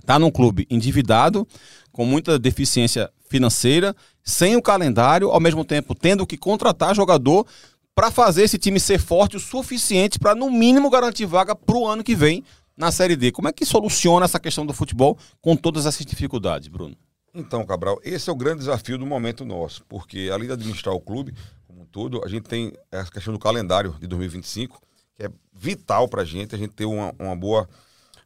está 0.00 0.18
num 0.18 0.30
clube 0.30 0.66
endividado, 0.70 1.46
com 1.92 2.06
muita 2.06 2.38
deficiência 2.38 3.10
financeira, 3.28 3.94
sem 4.22 4.56
o 4.56 4.62
calendário, 4.62 5.28
ao 5.30 5.40
mesmo 5.40 5.62
tempo 5.62 5.94
tendo 5.94 6.26
que 6.26 6.38
contratar 6.38 6.94
jogador 6.94 7.46
para 7.94 8.10
fazer 8.10 8.42
esse 8.42 8.58
time 8.58 8.80
ser 8.80 8.98
forte 8.98 9.36
o 9.36 9.40
suficiente 9.40 10.18
para, 10.18 10.34
no 10.34 10.50
mínimo, 10.50 10.90
garantir 10.90 11.26
vaga 11.26 11.54
para 11.54 11.76
o 11.76 11.86
ano 11.86 12.02
que 12.02 12.14
vem 12.14 12.44
na 12.76 12.90
Série 12.90 13.16
D. 13.16 13.30
Como 13.30 13.48
é 13.48 13.52
que 13.52 13.64
soluciona 13.64 14.24
essa 14.24 14.40
questão 14.40 14.66
do 14.66 14.72
futebol 14.72 15.16
com 15.40 15.56
todas 15.56 15.86
essas 15.86 16.04
dificuldades, 16.04 16.68
Bruno? 16.68 16.96
Então, 17.32 17.64
Cabral, 17.64 18.00
esse 18.04 18.28
é 18.28 18.32
o 18.32 18.36
grande 18.36 18.60
desafio 18.60 18.98
do 18.98 19.06
momento 19.06 19.44
nosso, 19.44 19.84
porque 19.88 20.30
além 20.32 20.46
de 20.46 20.52
administrar 20.52 20.94
o 20.94 21.00
clube 21.00 21.34
como 21.66 21.82
um 21.82 21.86
todo, 21.86 22.24
a 22.24 22.28
gente 22.28 22.44
tem 22.44 22.72
essa 22.90 23.10
questão 23.10 23.32
do 23.32 23.38
calendário 23.38 23.96
de 24.00 24.06
2025, 24.06 24.80
que 25.16 25.24
é 25.24 25.30
vital 25.52 26.08
para 26.08 26.22
a 26.22 26.24
gente, 26.24 26.54
a 26.54 26.58
gente 26.58 26.72
ter 26.72 26.84
uma, 26.84 27.12
uma 27.18 27.34
boa 27.34 27.68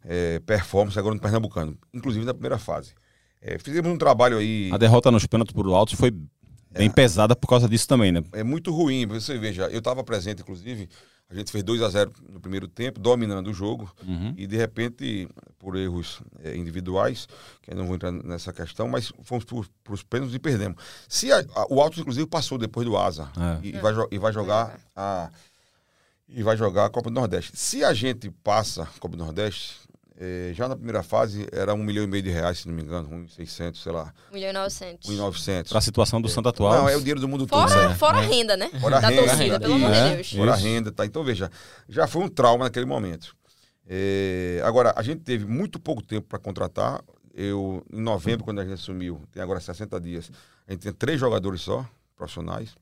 é, 0.04 0.38
performance 0.40 0.98
agora 0.98 1.14
no 1.14 1.20
Pernambucano, 1.20 1.76
inclusive 1.92 2.24
na 2.24 2.34
primeira 2.34 2.58
fase. 2.58 2.94
É, 3.40 3.58
fizemos 3.58 3.90
um 3.90 3.96
trabalho 3.96 4.38
aí. 4.38 4.68
A 4.72 4.76
derrota 4.76 5.10
nos 5.10 5.26
pênaltis 5.26 5.54
por 5.54 5.66
alto 5.68 5.96
foi 5.96 6.12
bem 6.70 6.88
é. 6.88 6.92
pesada 6.92 7.34
por 7.34 7.46
causa 7.46 7.68
disso 7.68 7.86
também, 7.86 8.12
né? 8.12 8.22
É 8.32 8.42
muito 8.42 8.72
ruim. 8.72 9.06
Você 9.06 9.38
veja, 9.38 9.68
eu 9.68 9.78
estava 9.78 10.02
presente, 10.04 10.42
inclusive, 10.42 10.88
a 11.30 11.34
gente 11.34 11.52
fez 11.52 11.62
2 11.62 11.82
a 11.82 11.88
0 11.90 12.12
no 12.30 12.40
primeiro 12.40 12.66
tempo, 12.66 12.98
dominando 12.98 13.48
o 13.48 13.54
jogo, 13.54 13.92
uhum. 14.06 14.32
e 14.36 14.46
de 14.46 14.56
repente, 14.56 15.28
por 15.58 15.76
erros 15.76 16.22
é, 16.42 16.56
individuais, 16.56 17.28
que 17.60 17.70
eu 17.70 17.76
não 17.76 17.86
vou 17.86 17.96
entrar 17.96 18.10
nessa 18.10 18.50
questão, 18.52 18.88
mas 18.88 19.12
fomos 19.22 19.44
para 19.44 19.92
os 19.92 20.02
pênaltis 20.02 20.34
e 20.34 20.38
perdemos. 20.38 20.82
Se 21.06 21.30
a, 21.30 21.44
a, 21.54 21.66
o 21.68 21.82
Altos, 21.82 21.98
inclusive, 21.98 22.26
passou 22.26 22.56
depois 22.56 22.86
do 22.86 22.96
Asa 22.96 23.30
é. 23.36 23.66
e, 23.66 23.68
e, 23.76 23.80
vai, 23.80 23.92
e 24.10 24.18
vai 24.18 24.32
jogar 24.32 24.78
a. 24.96 25.30
E 26.30 26.42
vai 26.42 26.58
jogar 26.58 26.84
a 26.84 26.90
Copa 26.90 27.08
do 27.08 27.14
Nordeste. 27.14 27.56
Se 27.56 27.82
a 27.82 27.94
gente 27.94 28.30
passa 28.44 28.82
a 28.82 29.00
Copa 29.00 29.16
do 29.16 29.24
Nordeste, 29.24 29.76
é, 30.20 30.52
já 30.52 30.66
na 30.66 30.74
primeira 30.74 31.00
fase 31.04 31.46
era 31.52 31.72
um 31.72 31.84
milhão 31.84 32.02
e 32.02 32.06
meio 32.08 32.24
de 32.24 32.30
reais, 32.30 32.58
se 32.58 32.68
não 32.68 32.74
me 32.74 32.82
engano, 32.82 33.08
um 33.08 33.28
seiscentos, 33.28 33.80
sei 33.80 33.92
lá. 33.92 34.12
Um 34.32 34.34
milhão 34.34 34.50
e 34.50 34.52
novecentos. 34.52 35.08
Um 35.08 35.12
e 35.12 35.16
novecentos. 35.16 35.70
Para 35.70 35.78
a 35.78 35.82
situação 35.82 36.20
do 36.20 36.26
é. 36.26 36.30
Santo 36.30 36.48
atual. 36.48 36.72
Não, 36.72 36.88
é 36.88 36.96
o 36.96 36.98
dinheiro 36.98 37.20
do 37.20 37.28
mundo 37.28 37.46
fora, 37.46 37.68
todo. 37.72 37.88
Né? 37.88 37.94
Fora 37.94 38.18
a 38.18 38.22
renda, 38.22 38.56
né? 38.56 38.68
Fora 38.80 38.96
a 38.96 39.00
renda. 39.00 39.22
Da 39.22 39.28
torcida, 39.28 39.60
pelo 39.60 39.74
amor 39.74 39.92
de 39.92 40.14
Deus. 40.16 40.32
Fora 40.32 40.52
a 40.52 40.56
renda, 40.56 40.90
tá? 40.90 41.06
Então, 41.06 41.22
veja, 41.22 41.48
já 41.88 42.08
foi 42.08 42.24
um 42.24 42.28
trauma 42.28 42.64
naquele 42.64 42.84
momento. 42.84 43.36
É, 43.86 44.60
agora, 44.64 44.92
a 44.96 45.02
gente 45.04 45.20
teve 45.20 45.46
muito 45.46 45.78
pouco 45.78 46.02
tempo 46.02 46.26
para 46.26 46.40
contratar. 46.40 47.00
Eu, 47.32 47.84
em 47.92 48.00
novembro, 48.00 48.44
quando 48.44 48.60
a 48.60 48.64
gente 48.64 48.74
assumiu, 48.74 49.22
tem 49.30 49.40
agora 49.40 49.60
60 49.60 50.00
dias, 50.00 50.32
a 50.66 50.72
gente 50.72 50.80
tem 50.80 50.92
três 50.92 51.20
jogadores 51.20 51.60
só, 51.60 51.88
profissionais. 52.16 52.74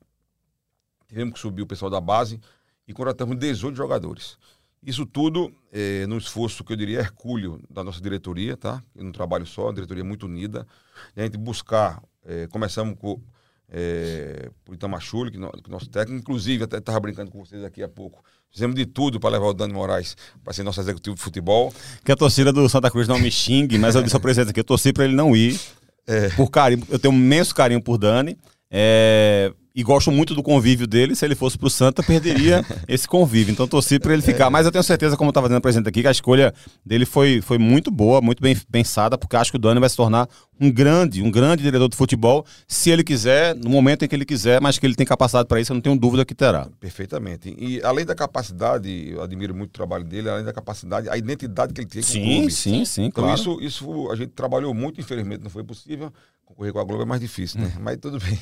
tivemos 1.07 1.35
que 1.35 1.39
subir 1.39 1.61
o 1.61 1.67
pessoal 1.67 1.91
da 1.91 2.01
base 2.01 2.41
e 2.87 2.93
contratamos 2.93 3.37
18 3.37 3.75
jogadores. 3.75 4.39
Isso 4.87 5.05
tudo 5.05 5.53
é, 5.69 6.07
no 6.07 6.17
esforço 6.17 6.63
que 6.63 6.71
eu 6.71 6.77
diria 6.77 6.99
hercúleo 6.99 7.59
da 7.69 7.83
nossa 7.83 7.99
diretoria, 7.99 8.55
tá? 8.55 8.81
Um 8.95 9.11
trabalho 9.11 9.45
só, 9.45 9.63
uma 9.63 9.73
diretoria 9.73 10.01
muito 10.01 10.25
unida. 10.25 10.65
E 11.13 11.19
a 11.19 11.25
gente 11.25 11.37
buscar, 11.37 12.01
é, 12.25 12.47
começamos 12.47 12.97
com 12.97 13.21
é, 13.69 14.49
o 14.65 14.73
Itamachule, 14.73 15.29
que, 15.29 15.37
no, 15.37 15.51
que 15.51 15.69
nosso 15.69 15.89
técnico, 15.89 16.21
inclusive, 16.21 16.63
até 16.63 16.77
estava 16.77 17.01
brincando 17.01 17.29
com 17.29 17.43
vocês 17.43 17.65
aqui 17.65 17.83
há 17.83 17.89
pouco. 17.89 18.23
Fizemos 18.49 18.77
de 18.77 18.85
tudo 18.85 19.19
para 19.19 19.31
levar 19.31 19.47
o 19.47 19.53
Dani 19.53 19.73
Moraes 19.73 20.15
para 20.41 20.53
ser 20.53 20.63
nosso 20.63 20.79
executivo 20.79 21.17
de 21.17 21.21
futebol. 21.21 21.73
Que 22.05 22.13
a 22.13 22.15
torcida 22.15 22.53
do 22.53 22.69
Santa 22.69 22.89
Cruz 22.89 23.09
não 23.09 23.19
me 23.19 23.29
xingue, 23.29 23.77
mas 23.77 23.93
eu 23.93 24.01
disse 24.01 24.15
ao 24.15 24.21
presidente 24.21 24.51
aqui, 24.51 24.61
eu 24.61 24.63
torci 24.63 24.93
para 24.93 25.03
ele 25.03 25.15
não 25.15 25.35
ir. 25.35 25.59
É. 26.07 26.29
Por 26.29 26.49
carinho, 26.49 26.87
eu 26.89 26.97
tenho 26.97 27.13
um 27.13 27.17
imenso 27.17 27.53
carinho 27.53 27.81
por 27.81 27.97
Dani. 27.97 28.37
É, 28.69 29.51
e 29.77 29.83
gosto 29.83 30.11
muito 30.11 30.33
do 30.33 30.41
convívio 30.41 30.87
dele. 30.87 31.15
Se 31.15 31.23
ele 31.23 31.35
fosse 31.35 31.55
pro 31.55 31.69
Santa, 31.69 32.01
perderia 32.01 32.65
esse 32.89 33.07
convívio. 33.07 33.51
Então 33.51 33.67
torci 33.67 33.99
para 33.99 34.11
ele 34.11 34.23
ficar. 34.23 34.47
É. 34.47 34.49
Mas 34.49 34.65
eu 34.65 34.71
tenho 34.71 34.83
certeza, 34.83 35.15
como 35.15 35.27
eu 35.27 35.31
estava 35.31 35.47
dizendo 35.47 35.61
presente 35.61 35.87
aqui, 35.87 36.01
que 36.01 36.07
a 36.07 36.11
escolha 36.11 36.51
dele 36.83 37.05
foi, 37.05 37.41
foi 37.41 37.59
muito 37.59 37.91
boa, 37.91 38.19
muito 38.19 38.41
bem 38.41 38.55
pensada, 38.71 39.19
porque 39.19 39.35
acho 39.35 39.51
que 39.51 39.57
o 39.57 39.59
Dani 39.59 39.79
vai 39.79 39.87
se 39.87 39.95
tornar 39.95 40.27
um 40.59 40.71
grande, 40.71 41.21
um 41.21 41.29
grande 41.29 41.61
diretor 41.61 41.87
de 41.87 41.95
futebol, 41.95 42.43
se 42.67 42.89
ele 42.89 43.03
quiser, 43.03 43.55
no 43.55 43.69
momento 43.69 44.03
em 44.03 44.07
que 44.07 44.15
ele 44.15 44.25
quiser, 44.25 44.59
mas 44.59 44.79
que 44.79 44.85
ele 44.87 44.95
tem 44.95 45.05
capacidade 45.05 45.47
para 45.47 45.61
isso, 45.61 45.71
eu 45.71 45.75
não 45.75 45.81
tenho 45.81 45.95
dúvida 45.95 46.25
que 46.25 46.33
terá. 46.33 46.67
Perfeitamente. 46.79 47.55
E 47.59 47.79
além 47.83 48.03
da 48.03 48.15
capacidade, 48.15 49.11
eu 49.11 49.21
admiro 49.21 49.53
muito 49.53 49.69
o 49.69 49.73
trabalho 49.73 50.03
dele, 50.03 50.27
além 50.27 50.43
da 50.43 50.51
capacidade, 50.51 51.07
a 51.07 51.15
identidade 51.15 51.71
que 51.71 51.81
ele 51.81 51.87
tem 51.87 52.01
com 52.01 52.07
sim, 52.07 52.21
o 52.21 52.25
clube. 52.25 52.51
Sim, 52.51 52.83
sim, 52.83 53.03
então, 53.03 53.25
claro. 53.25 53.39
isso, 53.39 53.61
isso 53.61 54.09
a 54.09 54.15
gente 54.15 54.31
trabalhou 54.31 54.73
muito, 54.73 54.99
infelizmente 54.99 55.43
não 55.43 55.51
foi 55.51 55.63
possível 55.63 56.11
concorrer 56.47 56.71
com 56.71 56.79
a 56.79 56.83
Globo 56.83 57.03
é 57.03 57.05
mais 57.05 57.19
difícil, 57.19 57.59
né? 57.59 57.73
Hum. 57.77 57.81
Mas 57.81 57.97
tudo 57.97 58.19
bem. 58.19 58.39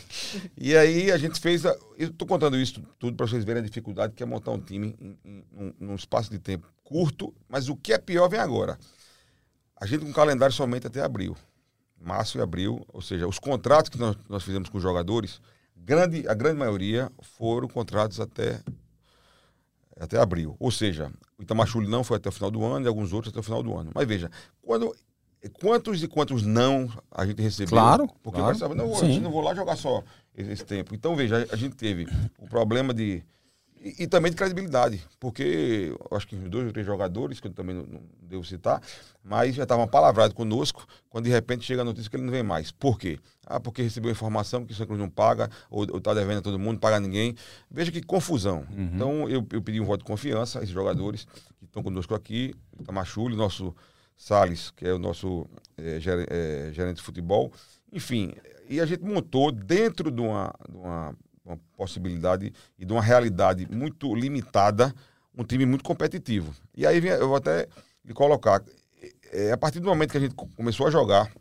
E 0.56 0.78
aí 0.78 1.12
a 1.12 1.18
gente 1.18 1.40
fez. 1.40 1.66
A, 1.66 1.76
eu 1.98 2.10
estou 2.10 2.28
contando 2.28 2.56
isso 2.56 2.82
tudo 3.00 3.18
para 3.18 3.28
vocês 3.28 3.44
verem 3.44 3.62
a 3.62 3.66
dificuldade 3.66 4.14
que 4.14 4.22
é 4.22 4.26
montar 4.26 4.52
um 4.52 4.60
time 4.60 4.96
em, 5.00 5.74
num 5.80 5.96
espaço 5.96 6.30
de 6.30 6.40
tempo 6.40 6.68
curto, 6.84 7.34
mas 7.50 7.68
o 7.68 7.76
que 7.76 7.92
é 7.92 7.98
pior 7.98 8.30
vem 8.30 8.40
agora. 8.40 8.78
A 9.76 9.86
gente 9.86 10.02
com 10.02 10.10
um 10.10 10.14
calendário 10.14 10.56
somente 10.56 10.86
até 10.88 11.02
abril. 11.02 11.36
Março 12.00 12.38
e 12.38 12.42
abril, 12.42 12.86
ou 12.94 13.02
seja, 13.02 13.28
os 13.28 13.40
contratos 13.40 13.90
que 13.90 13.98
nós, 13.98 14.16
nós 14.30 14.44
fizemos 14.44 14.70
com 14.70 14.78
os 14.78 14.84
jogadores, 14.84 15.42
grande, 15.76 16.28
a 16.28 16.34
grande 16.36 16.60
maioria 16.60 17.12
foram 17.22 17.68
contratos 17.68 18.20
até, 18.20 18.62
até 20.00 20.20
abril. 20.20 20.56
Ou 20.60 20.70
seja, 20.70 21.12
o 21.38 21.42
Itamachule 21.42 21.88
não 21.88 22.04
foi 22.04 22.18
até 22.18 22.30
o 22.30 22.32
final 22.32 22.52
do 22.52 22.64
ano 22.64 22.86
e 22.86 22.88
alguns 22.88 23.12
outros 23.12 23.34
até 23.34 23.40
o 23.40 23.44
final 23.44 23.64
do 23.64 23.76
ano. 23.76 23.92
Mas 23.96 24.08
veja, 24.08 24.30
quando 24.62 24.96
quantos 25.50 26.02
e 26.04 26.08
quantos 26.08 26.44
não 26.44 26.90
a 27.12 27.26
gente 27.26 27.42
recebeu. 27.42 27.70
Claro. 27.70 28.10
Porque 28.24 28.40
claro. 28.40 28.58
Não, 28.76 28.90
vou, 28.90 29.04
não 29.20 29.32
vou 29.32 29.42
lá 29.42 29.54
jogar 29.54 29.76
só 29.76 30.04
esse 30.36 30.66
tempo. 30.66 30.94
Então, 30.94 31.16
veja, 31.16 31.48
a 31.52 31.56
gente 31.56 31.76
teve 31.76 32.08
o 32.38 32.48
problema 32.48 32.94
de. 32.94 33.24
E, 33.82 34.04
e 34.04 34.08
também 34.08 34.32
de 34.32 34.38
credibilidade, 34.38 35.04
porque 35.20 35.96
acho 36.12 36.28
que 36.28 36.36
os 36.36 36.50
dois 36.50 36.66
ou 36.66 36.72
três 36.72 36.88
jogadores, 36.88 37.40
que 37.40 37.48
eu 37.48 37.54
também 37.54 37.76
não, 37.76 37.84
não 37.84 38.02
devo 38.20 38.44
citar, 38.44 38.82
mas 39.24 39.54
já 39.54 39.62
estavam 39.62 39.88
palavrados 39.88 40.34
conosco, 40.36 40.88
quando 41.08 41.26
de 41.26 41.30
repente 41.30 41.64
chega 41.64 41.82
a 41.82 41.86
notícia 41.86 42.10
que 42.10 42.16
ele 42.16 42.24
não 42.24 42.32
vem 42.32 42.42
mais. 42.42 42.72
Por 42.72 42.98
quê? 42.98 43.20
Ah, 43.46 43.60
porque 43.60 43.84
recebeu 43.84 44.10
informação 44.10 44.66
que 44.66 44.74
o 44.74 44.76
Santa 44.76 44.88
Cruz 44.88 45.00
não 45.00 45.10
paga, 45.10 45.52
ou 45.70 45.84
está 45.84 46.16
devendo 46.16 46.40
a 46.40 46.42
todo 46.42 46.58
mundo, 46.58 46.74
não 46.74 46.80
paga 46.80 47.00
ninguém. 47.00 47.36
Veja 47.70 47.92
que 47.92 48.02
confusão. 48.02 48.66
Uhum. 48.76 48.90
Então, 48.96 49.30
eu, 49.30 49.46
eu 49.52 49.62
pedi 49.62 49.80
um 49.80 49.86
voto 49.86 50.00
de 50.00 50.06
confiança 50.06 50.60
a 50.60 50.64
esses 50.64 50.74
jogadores 50.74 51.26
que 51.60 51.66
estão 51.66 51.84
conosco 51.84 52.16
aqui, 52.16 52.56
Tamachule, 52.86 53.36
nosso 53.36 53.76
Salles, 54.16 54.72
que 54.72 54.88
é 54.88 54.94
o 54.94 55.00
nosso 55.00 55.46
é, 55.78 56.00
gerente 56.72 56.98
de 56.98 57.02
futebol. 57.02 57.52
Enfim, 57.92 58.34
e 58.70 58.80
a 58.80 58.86
gente 58.86 59.04
montou 59.04 59.52
dentro 59.52 60.10
de 60.10 60.22
uma, 60.22 60.54
de 60.70 60.78
uma, 60.78 61.16
uma, 61.46 61.58
possibilidade 61.78 62.54
e 62.78 62.86
de 62.86 62.92
uma 62.92 63.02
realidade 63.02 63.68
muito 63.70 64.14
limitada 64.16 64.94
um 65.38 65.44
time 65.44 65.66
muito 65.66 65.84
competitivo. 65.84 66.54
E 66.76 66.86
aí 66.86 67.06
eu 67.06 67.28
vou 67.28 67.36
até 67.36 67.68
lhe 68.04 68.14
colocar, 68.14 68.64
é, 69.32 69.52
a 69.52 69.58
partir 69.58 69.80
do 69.80 69.88
momento 69.88 70.12
que 70.12 70.18
a 70.18 70.22
gente 70.22 70.34
começou 70.34 70.88
a 70.88 70.90
jogar, 70.90 71.32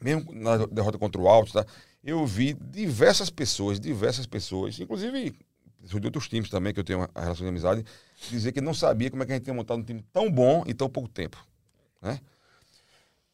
mesmo 0.00 0.32
na 0.32 0.66
derrota 0.66 0.98
contra 0.98 1.20
o 1.20 1.28
Alto, 1.28 1.52
tá, 1.52 1.66
eu 2.02 2.24
vi 2.24 2.54
diversas 2.54 3.28
pessoas, 3.28 3.80
diversas 3.80 4.26
pessoas, 4.26 4.78
inclusive 4.78 5.34
de 5.80 6.06
outros 6.06 6.28
times 6.28 6.50
também, 6.50 6.72
que 6.72 6.80
eu 6.80 6.84
tenho 6.84 6.98
uma 7.00 7.10
relação 7.14 7.44
de 7.44 7.48
amizade, 7.48 7.84
dizer 8.30 8.52
que 8.52 8.60
não 8.60 8.74
sabia 8.74 9.10
como 9.10 9.22
é 9.22 9.26
que 9.26 9.32
a 9.32 9.34
gente 9.36 9.44
tinha 9.44 9.54
montado 9.54 9.78
um 9.78 9.82
time 9.82 10.04
tão 10.12 10.30
bom 10.30 10.62
em 10.66 10.74
tão 10.74 10.88
pouco 10.88 11.08
tempo. 11.08 11.38
Né? 12.00 12.20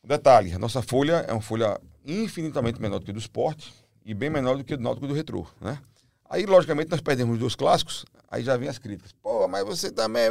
Detalhe, 0.03 0.53
a 0.53 0.59
nossa 0.59 0.83
folha 0.83 1.25
é 1.27 1.33
uma 1.33 1.41
folha 1.41 1.81
infinitamente 2.05 2.81
menor 2.81 2.99
do 2.99 3.07
que 3.07 3.13
do 3.13 3.19
esporte 3.19 3.73
e 4.05 4.13
bem 4.13 4.29
menor 4.29 4.57
do 4.57 4.65
que 4.65 4.77
do 4.77 4.83
Náutico 4.83 5.07
e 5.07 5.09
do 5.09 5.15
Retrô. 5.15 5.47
Né? 5.61 5.79
Aí, 6.29 6.45
logicamente, 6.45 6.91
nós 6.91 7.01
perdemos 7.01 7.35
os 7.35 7.41
dois 7.41 7.55
clássicos, 7.55 8.05
aí 8.31 8.43
já 8.43 8.57
vem 8.57 8.69
as 8.69 8.79
críticas. 8.79 9.13
Pô, 9.23 9.49
mas 9.49 9.65
você 9.65 9.91
também... 9.91 10.29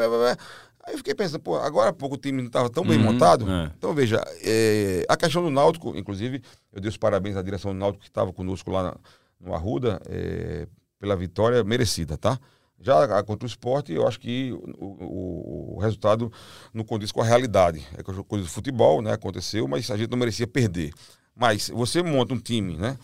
Aí 0.85 0.93
eu 0.93 0.97
fiquei 0.97 1.15
pensando, 1.15 1.39
pô, 1.39 1.55
agora 1.55 1.91
há 1.91 1.93
pouco 1.93 2.15
o 2.15 2.17
time 2.17 2.39
não 2.39 2.47
estava 2.47 2.69
tão 2.69 2.83
bem 2.83 2.97
uhum, 2.97 3.05
montado. 3.05 3.49
É. 3.49 3.71
Então, 3.77 3.93
veja, 3.93 4.21
é, 4.41 5.05
a 5.07 5.15
questão 5.15 5.41
do 5.41 5.49
Náutico, 5.49 5.95
inclusive, 5.95 6.41
eu 6.73 6.81
dei 6.81 6.89
os 6.89 6.97
parabéns 6.97 7.37
à 7.37 7.41
direção 7.41 7.71
do 7.71 7.79
Náutico 7.79 8.03
que 8.03 8.09
estava 8.09 8.33
conosco 8.33 8.69
lá 8.69 8.83
na, 8.83 8.95
no 9.39 9.55
Arruda, 9.55 10.01
é, 10.09 10.67
pela 10.99 11.15
vitória 11.15 11.63
merecida, 11.63 12.17
tá? 12.17 12.37
Já 12.83 13.23
contra 13.23 13.45
o 13.45 13.49
esporte, 13.49 13.93
eu 13.93 14.05
acho 14.05 14.19
que 14.19 14.51
o, 14.51 14.85
o, 14.85 15.75
o, 15.75 15.79
resultado 15.79 16.31
não 16.73 16.83
condiz 16.83 17.11
com 17.13 17.21
a 17.21 17.25
realidade. 17.25 17.87
É 17.97 18.03
coisa 18.03 18.43
do 18.43 18.49
futebol, 18.49 19.01
né? 19.01 19.13
Aconteceu, 19.13 19.67
mas 19.67 19.89
a 19.89 19.95
gente 19.95 20.11
não 20.11 20.17
merecia 20.17 20.45
perder. 20.45 20.93
Mas 21.33 21.69
você 21.69 22.03
monta 22.03 22.33
um 22.33 22.39
time, 22.39 22.75
né? 22.75 22.97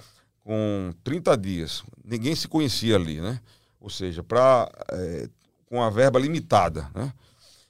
Com 0.44 0.92
30 1.04 1.38
dias, 1.38 1.84
ninguém 2.04 2.36
se 2.36 2.48
conhecia 2.48 2.96
ali, 2.96 3.22
né? 3.22 3.40
Ou 3.80 3.90
seja, 3.90 4.22
pra, 4.22 4.70
é, 4.92 5.30
com 5.66 5.82
a 5.82 5.90
verba 5.90 6.20
limitada, 6.20 6.90
né? 6.94 7.14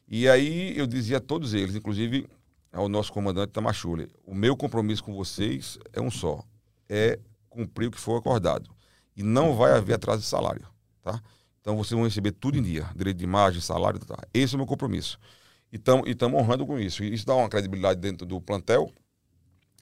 E 0.07 0.27
aí 0.27 0.75
eu 0.75 0.87
dizia 0.87 1.17
a 1.17 1.21
todos 1.21 1.53
eles, 1.53 1.75
inclusive 1.75 2.27
ao 2.73 2.89
nosso 2.89 3.13
comandante 3.13 3.51
Tamachule, 3.51 4.09
o 4.25 4.33
meu 4.33 4.57
compromisso 4.57 5.03
com 5.03 5.13
vocês 5.13 5.77
é 5.93 6.01
um 6.01 6.09
só, 6.09 6.43
é 6.87 7.19
cumprir 7.49 7.87
o 7.87 7.91
que 7.91 7.99
for 7.99 8.17
acordado. 8.17 8.69
E 9.15 9.21
não 9.21 9.55
vai 9.55 9.73
haver 9.73 9.93
atraso 9.93 10.21
de 10.21 10.27
salário, 10.27 10.65
tá? 11.03 11.21
Então 11.61 11.75
vocês 11.77 11.91
vão 11.91 12.03
receber 12.03 12.31
tudo 12.31 12.57
em 12.57 12.61
dia, 12.61 12.89
direito 12.95 13.17
de 13.17 13.23
imagem, 13.23 13.61
salário, 13.61 13.99
tá. 13.99 14.17
esse 14.33 14.53
é 14.53 14.55
o 14.55 14.59
meu 14.59 14.67
compromisso. 14.67 15.19
E 15.71 15.79
estamos 16.07 16.39
honrando 16.39 16.65
com 16.65 16.79
isso. 16.79 17.03
E 17.03 17.13
isso 17.13 17.25
dá 17.25 17.35
uma 17.35 17.49
credibilidade 17.49 17.99
dentro 17.99 18.25
do 18.25 18.41
plantel. 18.41 18.91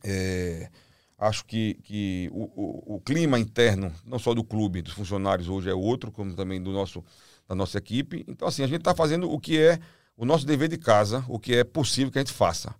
É, 0.03 0.69
acho 1.17 1.45
que, 1.45 1.75
que 1.75 2.29
o, 2.31 2.43
o, 2.43 2.95
o, 2.95 3.01
clima 3.01 3.39
interno, 3.39 3.91
não 4.05 4.19
só 4.19 4.33
do 4.33 4.43
clube, 4.43 4.81
dos 4.81 4.93
funcionários 4.93 5.47
hoje 5.47 5.69
é 5.69 5.73
outro, 5.73 6.11
como 6.11 6.35
também 6.35 6.61
do 6.61 6.71
nosso, 6.71 7.03
da 7.47 7.55
nossa 7.55 7.77
equipe. 7.77 8.25
Então, 8.27 8.47
assim, 8.47 8.63
a 8.63 8.67
gente 8.67 8.79
está 8.79 8.93
fazendo 8.93 9.31
o 9.31 9.39
que 9.39 9.57
é 9.57 9.79
o 10.15 10.25
nosso 10.25 10.45
dever 10.45 10.67
de 10.67 10.77
casa, 10.77 11.23
o 11.29 11.39
que 11.39 11.55
é 11.55 11.63
possível 11.63 12.11
que 12.11 12.19
a 12.19 12.21
gente 12.21 12.33
faça. 12.33 12.75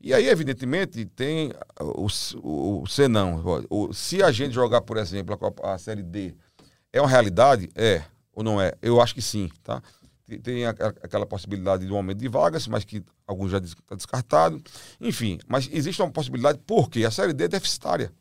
E 0.00 0.12
aí, 0.14 0.28
evidentemente, 0.28 1.04
tem 1.06 1.52
o, 1.80 2.06
o, 2.36 2.82
o 2.82 2.86
senão. 2.86 3.42
O, 3.68 3.92
se 3.92 4.22
a 4.22 4.30
gente 4.30 4.54
jogar, 4.54 4.80
por 4.80 4.96
exemplo, 4.96 5.38
a, 5.62 5.74
a 5.74 5.78
Série 5.78 6.02
D, 6.02 6.34
é 6.92 7.00
uma 7.00 7.08
realidade? 7.08 7.68
É 7.74 8.02
ou 8.38 8.44
não 8.44 8.60
é? 8.60 8.72
Eu 8.80 9.00
acho 9.00 9.12
que 9.12 9.20
sim, 9.20 9.50
tá? 9.64 9.82
Tem 10.44 10.64
aquela 10.64 11.26
possibilidade 11.26 11.84
de 11.84 11.92
um 11.92 11.96
aumento 11.96 12.18
de 12.18 12.28
vagas, 12.28 12.68
mas 12.68 12.84
que 12.84 13.02
alguns 13.26 13.50
já 13.50 13.58
está 13.58 13.96
descartado. 13.96 14.62
Enfim, 15.00 15.40
mas 15.48 15.68
existe 15.72 16.00
uma 16.00 16.10
possibilidade 16.12 16.60
porque 16.64 17.04
a 17.04 17.10
Série 17.10 17.32
D 17.32 17.44
é 17.44 17.48
deficitária. 17.48 18.12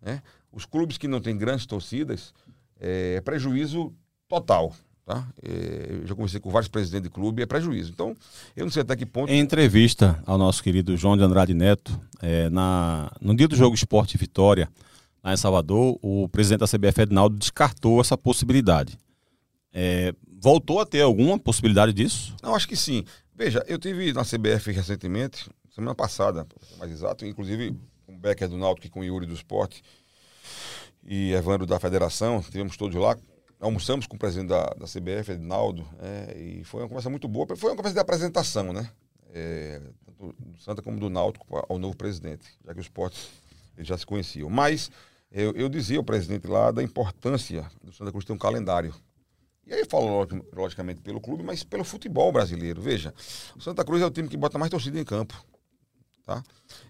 Né? 0.00 0.22
Os 0.50 0.64
clubes 0.64 0.96
que 0.96 1.06
não 1.06 1.20
têm 1.20 1.36
grandes 1.36 1.66
torcidas, 1.66 2.32
é 2.80 3.20
prejuízo 3.20 3.92
total. 4.26 4.74
Tá? 5.04 5.26
É, 5.42 6.06
já 6.06 6.14
conversei 6.14 6.40
com 6.40 6.48
vários 6.48 6.68
presidentes 6.68 7.10
de 7.10 7.10
clube, 7.10 7.42
é 7.42 7.46
prejuízo. 7.46 7.90
Então, 7.92 8.16
eu 8.56 8.64
não 8.64 8.72
sei 8.72 8.80
até 8.80 8.96
que 8.96 9.04
ponto. 9.04 9.30
Em 9.30 9.38
entrevista 9.38 10.22
ao 10.24 10.38
nosso 10.38 10.62
querido 10.62 10.96
João 10.96 11.14
de 11.14 11.22
Andrade 11.22 11.52
Neto, 11.52 12.00
é, 12.22 12.48
na, 12.48 13.12
no 13.20 13.36
dia 13.36 13.48
do 13.48 13.56
jogo 13.56 13.74
Esporte 13.74 14.16
Vitória, 14.16 14.66
lá 15.22 15.34
em 15.34 15.36
Salvador, 15.36 15.98
o 16.00 16.26
presidente 16.30 16.60
da 16.60 16.66
CBF, 16.66 17.02
Ednaldo, 17.02 17.36
descartou 17.36 18.00
essa 18.00 18.16
possibilidade. 18.16 18.96
É, 19.72 20.14
voltou 20.40 20.80
a 20.80 20.86
ter 20.86 21.02
alguma 21.02 21.38
possibilidade 21.38 21.92
disso? 21.92 22.34
Não, 22.42 22.54
acho 22.54 22.68
que 22.68 22.76
sim. 22.76 23.04
Veja, 23.34 23.64
eu 23.68 23.78
tive 23.78 24.12
na 24.12 24.24
CBF 24.24 24.72
recentemente, 24.72 25.48
semana 25.70 25.94
passada, 25.94 26.46
mais 26.78 26.90
exato, 26.90 27.24
inclusive 27.24 27.76
com 28.04 28.14
o 28.14 28.18
Becker 28.18 28.48
do 28.48 28.56
Náutico 28.56 28.86
e 28.86 28.90
com 28.90 29.00
o 29.00 29.04
Yuri 29.04 29.26
do 29.26 29.34
Esporte 29.34 29.82
e 31.04 31.32
Evandro 31.32 31.66
da 31.66 31.78
Federação, 31.78 32.42
tivemos 32.42 32.76
todos 32.76 32.96
lá, 32.96 33.16
almoçamos 33.60 34.06
com 34.06 34.16
o 34.16 34.18
presidente 34.18 34.48
da, 34.48 34.64
da 34.64 34.86
CBF, 34.86 35.32
Edinaldo, 35.32 35.86
é, 36.00 36.36
e 36.38 36.64
foi 36.64 36.82
uma 36.82 36.88
conversa 36.88 37.08
muito 37.08 37.28
boa, 37.28 37.46
foi 37.56 37.70
uma 37.70 37.76
conversa 37.76 37.94
de 37.94 38.00
apresentação, 38.00 38.72
né? 38.72 38.90
É, 39.32 39.80
tanto 40.04 40.34
do 40.38 40.58
Santa 40.58 40.82
como 40.82 40.98
do 40.98 41.08
Náutico 41.08 41.64
ao 41.68 41.78
novo 41.78 41.96
presidente, 41.96 42.44
já 42.64 42.72
que 42.72 42.80
o 42.80 42.82
esporte 42.82 43.28
eles 43.76 43.86
já 43.86 43.96
se 43.96 44.04
conheciam. 44.04 44.50
Mas 44.50 44.90
eu, 45.30 45.52
eu 45.52 45.68
dizia 45.68 45.98
ao 45.98 46.04
presidente 46.04 46.46
lá 46.46 46.70
da 46.70 46.82
importância 46.82 47.70
do 47.82 47.92
Santa 47.92 48.10
Cruz 48.10 48.24
ter 48.24 48.32
um 48.32 48.38
calendário 48.38 48.94
e 49.68 49.74
aí 49.74 49.80
eu 49.80 49.86
falo, 49.86 50.26
logicamente, 50.54 51.02
pelo 51.02 51.20
clube, 51.20 51.42
mas 51.42 51.62
pelo 51.62 51.84
futebol 51.84 52.32
brasileiro. 52.32 52.80
Veja, 52.80 53.12
o 53.54 53.60
Santa 53.60 53.84
Cruz 53.84 54.00
é 54.00 54.06
o 54.06 54.10
time 54.10 54.26
que 54.26 54.36
bota 54.36 54.58
mais 54.58 54.70
torcida 54.70 54.98
em 54.98 55.04
campo. 55.04 55.34
Tá? 56.24 56.42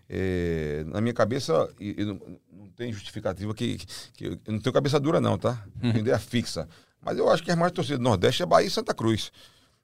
É, 0.09 0.85
na 0.87 1.01
minha 1.01 1.13
cabeça, 1.13 1.69
eu 1.81 2.07
não, 2.07 2.21
não 2.53 2.69
tem 2.71 2.93
justificativa 2.93 3.53
que, 3.53 3.79
que, 4.15 4.27
Eu 4.27 4.39
não 4.47 4.61
tenho 4.61 4.73
cabeça 4.73 5.01
dura, 5.01 5.21
não, 5.21 5.37
tá? 5.37 5.65
Uhum. 5.83 5.93
Tenho 5.93 5.99
ideia 5.99 6.19
fixa. 6.21 6.69
Mas 7.03 7.19
eu 7.19 7.29
acho 7.29 7.43
que 7.43 7.51
as 7.51 7.59
mais 7.59 7.73
torcidas 7.73 7.99
do 7.99 8.05
Nordeste 8.05 8.45
é 8.45 8.47
Bahia 8.47 8.69
e 8.69 8.71
Santa 8.71 8.95
Cruz. 8.95 9.33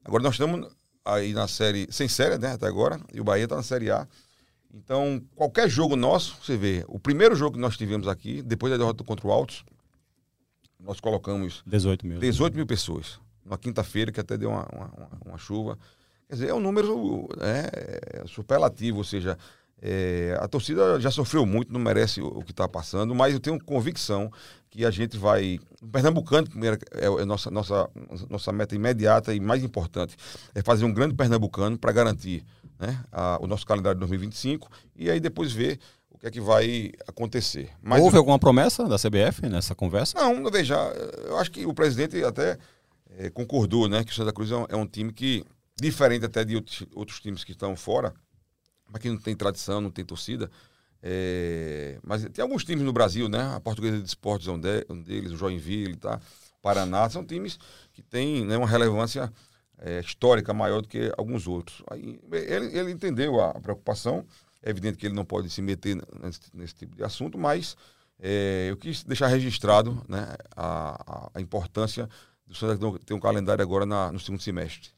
Agora 0.04 0.22
nós 0.22 0.34
estamos 0.34 0.68
aí 1.04 1.32
na 1.32 1.48
série, 1.48 1.88
sem 1.90 2.06
série, 2.06 2.38
né, 2.38 2.52
até 2.52 2.66
agora, 2.66 3.00
e 3.12 3.20
o 3.20 3.24
Bahia 3.24 3.44
está 3.44 3.56
na 3.56 3.62
série 3.62 3.90
A. 3.90 4.06
Então, 4.72 5.20
qualquer 5.34 5.68
jogo 5.68 5.96
nosso, 5.96 6.36
você 6.42 6.56
vê, 6.56 6.84
o 6.88 6.98
primeiro 6.98 7.34
jogo 7.36 7.54
que 7.54 7.60
nós 7.60 7.76
tivemos 7.76 8.08
aqui, 8.08 8.42
depois 8.42 8.70
da 8.72 8.76
derrota 8.76 9.04
contra 9.04 9.26
o 9.26 9.32
Altos, 9.32 9.64
nós 10.84 11.00
colocamos 11.00 11.62
18 11.66 12.06
mil. 12.06 12.18
18 12.18 12.54
mil 12.54 12.66
pessoas. 12.66 13.18
Numa 13.44 13.58
quinta-feira, 13.58 14.12
que 14.12 14.20
até 14.20 14.36
deu 14.36 14.50
uma, 14.50 14.66
uma, 14.72 14.90
uma, 15.26 15.38
chuva. 15.38 15.78
Quer 16.28 16.34
dizer, 16.34 16.48
é 16.48 16.54
um 16.54 16.60
número 16.60 17.28
é, 17.40 18.24
superlativo, 18.26 18.98
ou 18.98 19.04
seja, 19.04 19.36
é, 19.82 20.36
a 20.40 20.48
torcida 20.48 20.98
já 20.98 21.10
sofreu 21.10 21.44
muito, 21.44 21.72
não 21.72 21.80
merece 21.80 22.20
o, 22.20 22.26
o 22.26 22.42
que 22.42 22.52
está 22.52 22.66
passando, 22.66 23.14
mas 23.14 23.34
eu 23.34 23.40
tenho 23.40 23.62
convicção 23.62 24.30
que 24.70 24.84
a 24.84 24.90
gente 24.90 25.18
vai. 25.18 25.60
O 25.82 25.86
Pernambucano, 25.86 26.48
primeiro, 26.48 26.78
é, 26.92 27.04
é 27.04 27.24
nossa, 27.24 27.50
nossa, 27.50 27.88
nossa 28.30 28.52
meta 28.52 28.74
imediata 28.74 29.34
e 29.34 29.40
mais 29.40 29.62
importante, 29.62 30.16
é 30.54 30.62
fazer 30.62 30.84
um 30.84 30.92
grande 30.92 31.14
Pernambucano 31.14 31.78
para 31.78 31.92
garantir 31.92 32.44
né, 32.78 32.98
a, 33.12 33.38
o 33.40 33.46
nosso 33.46 33.66
calendário 33.66 33.96
de 33.96 34.00
2025 34.00 34.70
e 34.96 35.10
aí 35.10 35.20
depois 35.20 35.52
ver 35.52 35.78
que 36.24 36.28
é 36.28 36.30
que 36.30 36.40
vai 36.40 36.90
acontecer. 37.06 37.70
Mas, 37.82 38.00
Houve 38.00 38.16
alguma 38.16 38.38
promessa 38.38 38.88
da 38.88 38.96
CBF 38.96 39.46
nessa 39.48 39.74
conversa? 39.74 40.18
Não, 40.18 40.50
veja, 40.50 40.74
eu 41.26 41.36
acho 41.38 41.50
que 41.50 41.66
o 41.66 41.74
presidente 41.74 42.22
até 42.24 42.56
é, 43.18 43.28
concordou 43.28 43.88
né, 43.88 44.02
que 44.02 44.10
o 44.10 44.14
Santa 44.14 44.32
Cruz 44.32 44.50
é 44.50 44.56
um, 44.56 44.66
é 44.70 44.76
um, 44.76 44.86
time 44.86 45.12
que, 45.12 45.44
diferente 45.78 46.24
até 46.24 46.42
de 46.42 46.56
outros, 46.56 46.86
outros 46.94 47.20
times 47.20 47.44
que 47.44 47.52
estão 47.52 47.76
fora, 47.76 48.14
mas 48.90 49.02
que 49.02 49.10
não 49.10 49.18
tem 49.18 49.36
tradição, 49.36 49.82
não 49.82 49.90
tem 49.90 50.02
torcida, 50.02 50.50
é, 51.02 51.98
mas 52.02 52.24
tem 52.32 52.42
alguns 52.42 52.64
times 52.64 52.84
no 52.84 52.92
Brasil, 52.92 53.28
né? 53.28 53.54
A 53.54 53.60
Portuguesa 53.60 53.98
de 53.98 54.08
Esportes 54.08 54.48
é 54.48 54.50
um, 54.50 54.58
de, 54.58 54.86
um 54.88 55.02
deles, 55.02 55.30
o 55.30 55.36
Joinville, 55.36 55.96
tá? 55.96 56.18
Paraná, 56.62 57.10
são 57.10 57.22
times 57.22 57.58
que 57.92 58.00
têm 58.00 58.46
né, 58.46 58.56
uma 58.56 58.66
relevância 58.66 59.30
é, 59.78 60.00
histórica 60.00 60.54
maior 60.54 60.80
do 60.80 60.88
que 60.88 61.12
alguns 61.18 61.46
outros. 61.46 61.82
Aí, 61.90 62.18
ele, 62.32 62.78
ele 62.78 62.90
entendeu 62.92 63.38
a 63.42 63.52
preocupação, 63.60 64.24
é 64.64 64.70
evidente 64.70 64.96
que 64.96 65.06
ele 65.06 65.14
não 65.14 65.24
pode 65.24 65.50
se 65.50 65.60
meter 65.60 65.96
nesse, 66.22 66.40
nesse 66.54 66.74
tipo 66.74 66.96
de 66.96 67.04
assunto, 67.04 67.36
mas 67.36 67.76
é, 68.18 68.68
eu 68.70 68.76
quis 68.76 69.04
deixar 69.04 69.26
registrado 69.26 70.02
né, 70.08 70.34
a, 70.56 71.30
a, 71.34 71.40
importância 71.40 72.08
do 72.46 72.54
Santa 72.54 72.98
ter 73.04 73.12
um 73.12 73.20
calendário 73.20 73.62
agora 73.62 73.84
na, 73.84 74.10
no 74.10 74.18
segundo 74.18 74.40
semestre. 74.40 74.90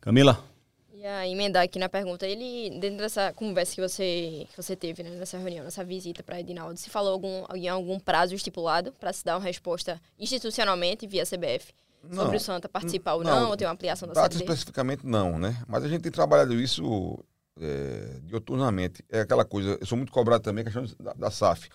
Camila? 0.00 0.44
Ia 0.92 1.26
emendar 1.26 1.62
aqui 1.62 1.78
na 1.78 1.88
pergunta. 1.88 2.26
Ele, 2.26 2.78
dentro 2.80 2.98
dessa 2.98 3.32
conversa 3.32 3.74
que 3.74 3.80
você, 3.80 4.46
que 4.50 4.56
você 4.56 4.76
teve, 4.76 5.02
né, 5.02 5.10
nessa 5.10 5.38
reunião, 5.38 5.64
nessa 5.64 5.84
visita 5.84 6.22
para 6.22 6.40
Edinaldo, 6.40 6.78
se 6.78 6.90
falou 6.90 7.12
algum, 7.12 7.44
em 7.54 7.68
algum 7.68 7.98
prazo 7.98 8.34
estipulado 8.34 8.92
para 8.92 9.12
se 9.12 9.24
dar 9.24 9.38
uma 9.38 9.44
resposta 9.44 10.00
institucionalmente 10.18 11.06
via 11.06 11.24
CBF 11.24 11.72
não, 12.02 12.24
sobre 12.24 12.36
o 12.36 12.40
Santa 12.40 12.68
participar 12.68 13.14
ou 13.14 13.24
não, 13.24 13.50
ou 13.50 13.56
ter 13.56 13.64
uma 13.64 13.72
ampliação 13.72 14.08
da 14.08 14.14
Data 14.14 14.36
especificamente 14.36 15.06
não, 15.06 15.38
né? 15.38 15.62
Mas 15.66 15.84
a 15.84 15.88
gente 15.88 16.02
tem 16.02 16.12
trabalhado 16.12 16.54
isso 16.54 17.24
é, 17.60 18.20
dioturnamente. 18.22 19.04
É 19.10 19.20
aquela 19.20 19.44
coisa, 19.44 19.78
eu 19.80 19.86
sou 19.86 19.96
muito 19.96 20.12
cobrado 20.12 20.42
também, 20.42 20.64
questão 20.64 20.84
da, 21.00 21.12
da 21.12 21.30
SAF. 21.30 21.68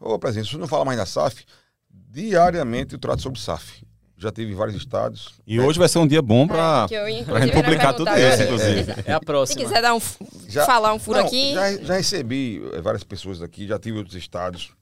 Ô, 0.00 0.18
presidente, 0.18 0.46
se 0.46 0.52
você 0.52 0.58
não 0.58 0.68
fala 0.68 0.84
mais 0.84 0.98
da 0.98 1.06
SAF, 1.06 1.44
diariamente 1.90 2.94
eu 2.94 2.98
trato 2.98 3.22
sobre 3.22 3.40
SAF 3.40 3.86
já 4.18 4.32
teve 4.32 4.52
vários 4.52 4.76
estados. 4.76 5.34
E 5.46 5.58
é. 5.58 5.62
hoje 5.62 5.78
vai 5.78 5.88
ser 5.88 6.00
um 6.00 6.06
dia 6.06 6.20
bom 6.20 6.46
para 6.46 6.86
é, 6.90 7.46
publicar 7.52 7.92
tudo 7.92 8.10
isso, 8.10 8.42
inclusive. 8.42 8.92
É, 9.06 9.12
é, 9.12 9.12
a 9.12 9.20
próxima. 9.20 9.60
Se 9.60 9.64
quiser 9.64 9.80
dar 9.80 9.94
um, 9.94 10.00
já, 10.48 10.66
falar 10.66 10.92
um 10.92 10.98
furo 10.98 11.20
não, 11.20 11.26
aqui. 11.26 11.54
Já, 11.54 11.76
já 11.76 11.94
recebi 11.94 12.60
eh, 12.72 12.80
várias 12.80 13.04
pessoas 13.04 13.40
aqui, 13.40 13.66
já 13.66 13.78
tive 13.78 13.96
outros 13.98 14.16
estados. 14.16 14.72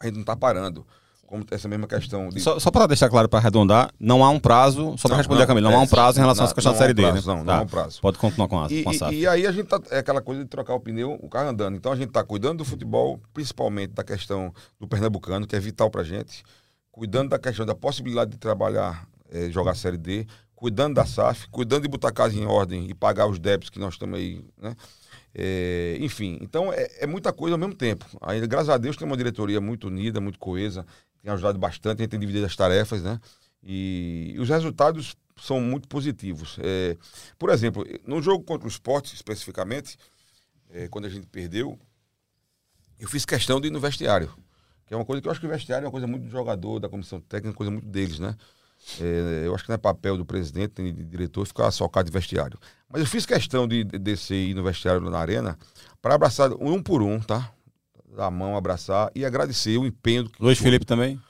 A 0.00 0.06
gente 0.06 0.14
não 0.14 0.22
está 0.22 0.34
parando. 0.34 0.86
Como 1.26 1.44
essa 1.50 1.68
mesma 1.68 1.86
questão. 1.86 2.28
De... 2.28 2.40
Só, 2.40 2.58
só 2.58 2.70
para 2.70 2.86
deixar 2.86 3.08
claro, 3.08 3.28
para 3.28 3.38
arredondar, 3.38 3.90
não 3.98 4.24
há 4.24 4.30
um 4.30 4.38
prazo, 4.38 4.94
só 4.98 5.08
para 5.08 5.16
responder 5.16 5.38
não, 5.38 5.44
a 5.44 5.46
Camila, 5.46 5.70
não 5.70 5.78
há 5.78 5.82
um 5.82 5.86
prazo 5.86 6.18
em 6.18 6.20
relação 6.20 6.44
à 6.46 6.52
questão 6.52 6.72
da 6.72 6.78
Série 6.78 6.94
D, 6.94 7.02
né? 7.02 7.20
Não, 7.24 7.36
não 7.38 7.44
tá. 7.44 7.58
há 7.58 7.62
um 7.62 7.66
prazo. 7.66 8.00
Pode 8.00 8.18
continuar 8.18 8.48
com 8.48 8.60
a, 8.60 8.66
e, 8.70 8.82
com 8.82 8.90
a 8.90 9.12
E, 9.12 9.20
e 9.20 9.26
aí 9.26 9.46
a 9.46 9.52
gente 9.52 9.66
tá, 9.66 9.80
é 9.90 9.98
aquela 9.98 10.20
coisa 10.20 10.42
de 10.42 10.48
trocar 10.48 10.74
o 10.74 10.80
pneu, 10.80 11.18
o 11.20 11.28
carro 11.28 11.48
andando. 11.48 11.76
Então 11.76 11.92
a 11.92 11.96
gente 11.96 12.08
está 12.08 12.22
cuidando 12.22 12.58
do 12.58 12.64
futebol, 12.64 13.20
principalmente 13.32 13.92
da 13.92 14.04
questão 14.04 14.52
do 14.78 14.86
pernambucano, 14.86 15.46
que 15.46 15.56
é 15.56 15.60
vital 15.60 15.90
para 15.90 16.02
gente, 16.02 16.44
cuidando 16.92 17.30
da 17.30 17.38
questão 17.38 17.64
da 17.66 17.74
possibilidade 17.74 18.32
de 18.32 18.38
trabalhar 18.38 19.06
é, 19.30 19.50
jogar 19.50 19.72
a 19.72 19.74
Série 19.74 19.96
D, 19.96 20.26
cuidando 20.54 20.94
da 20.94 21.04
SAF, 21.04 21.48
cuidando 21.50 21.82
de 21.82 21.88
botar 21.88 22.08
a 22.08 22.12
casa 22.12 22.38
em 22.38 22.46
ordem 22.46 22.88
e 22.88 22.94
pagar 22.94 23.26
os 23.26 23.38
débitos 23.38 23.70
que 23.70 23.78
nós 23.78 23.94
estamos 23.94 24.18
aí, 24.18 24.44
né? 24.56 24.74
É, 25.34 25.96
enfim, 26.00 26.38
então 26.40 26.72
é, 26.72 26.88
é, 27.00 27.06
muita 27.06 27.32
coisa 27.32 27.54
ao 27.56 27.58
mesmo 27.58 27.74
tempo. 27.74 28.06
Ainda, 28.22 28.46
graças 28.46 28.68
a 28.68 28.78
Deus, 28.78 28.96
tem 28.96 29.06
uma 29.06 29.16
diretoria 29.16 29.60
muito 29.60 29.88
unida, 29.88 30.20
muito 30.20 30.38
coesa, 30.38 30.86
tem 31.24 31.32
ajudado 31.32 31.58
bastante, 31.58 32.00
a 32.00 32.02
gente 32.02 32.10
tem 32.10 32.20
dividido 32.20 32.44
as 32.44 32.54
tarefas, 32.54 33.02
né? 33.02 33.18
E, 33.62 34.36
os 34.38 34.50
resultados 34.50 35.16
são 35.40 35.58
muito 35.58 35.88
positivos. 35.88 36.58
É, 36.60 36.98
por 37.38 37.48
exemplo, 37.48 37.82
no 38.06 38.20
jogo 38.20 38.44
contra 38.44 38.68
o 38.68 38.70
esporte, 38.70 39.14
especificamente, 39.14 39.96
é, 40.70 40.86
quando 40.88 41.06
a 41.06 41.08
gente 41.08 41.26
perdeu, 41.26 41.78
eu 43.00 43.08
fiz 43.08 43.24
questão 43.24 43.58
de 43.58 43.68
ir 43.68 43.70
no 43.70 43.80
vestiário. 43.80 44.30
Que 44.86 44.92
é 44.92 44.96
uma 44.96 45.04
coisa 45.06 45.22
que 45.22 45.26
eu 45.26 45.32
acho 45.32 45.40
que 45.40 45.46
o 45.46 45.48
vestiário 45.48 45.86
é 45.86 45.88
uma 45.88 45.92
coisa 45.92 46.06
muito 46.06 46.24
do 46.24 46.30
jogador, 46.30 46.78
da 46.78 46.90
comissão 46.90 47.18
técnica, 47.22 47.48
uma 47.48 47.56
coisa 47.56 47.70
muito 47.70 47.88
deles, 47.88 48.18
né? 48.18 48.36
É, 49.00 49.46
eu 49.46 49.54
acho 49.54 49.64
que 49.64 49.70
não 49.70 49.76
é 49.76 49.78
papel 49.78 50.18
do 50.18 50.26
presidente 50.26 50.82
e 50.82 50.92
de 50.92 51.04
diretor 51.04 51.46
ficar 51.46 51.70
socado 51.70 52.04
de 52.04 52.12
vestiário. 52.12 52.58
Mas 52.86 53.00
eu 53.00 53.06
fiz 53.06 53.24
questão 53.24 53.66
de 53.66 53.82
descer 53.82 54.34
e 54.34 54.50
ir 54.50 54.54
no 54.54 54.62
vestiário 54.62 55.00
na 55.08 55.18
arena 55.18 55.58
para 56.02 56.16
abraçar 56.16 56.52
um 56.52 56.82
por 56.82 57.00
um, 57.00 57.18
tá? 57.18 57.50
Dar 58.14 58.26
a 58.26 58.30
mão, 58.30 58.56
abraçar 58.56 59.10
e 59.14 59.24
agradecer 59.24 59.76
o 59.76 59.84
empenho. 59.84 60.30
Luiz 60.38 60.58
Felipe 60.58 60.86
também? 60.86 61.20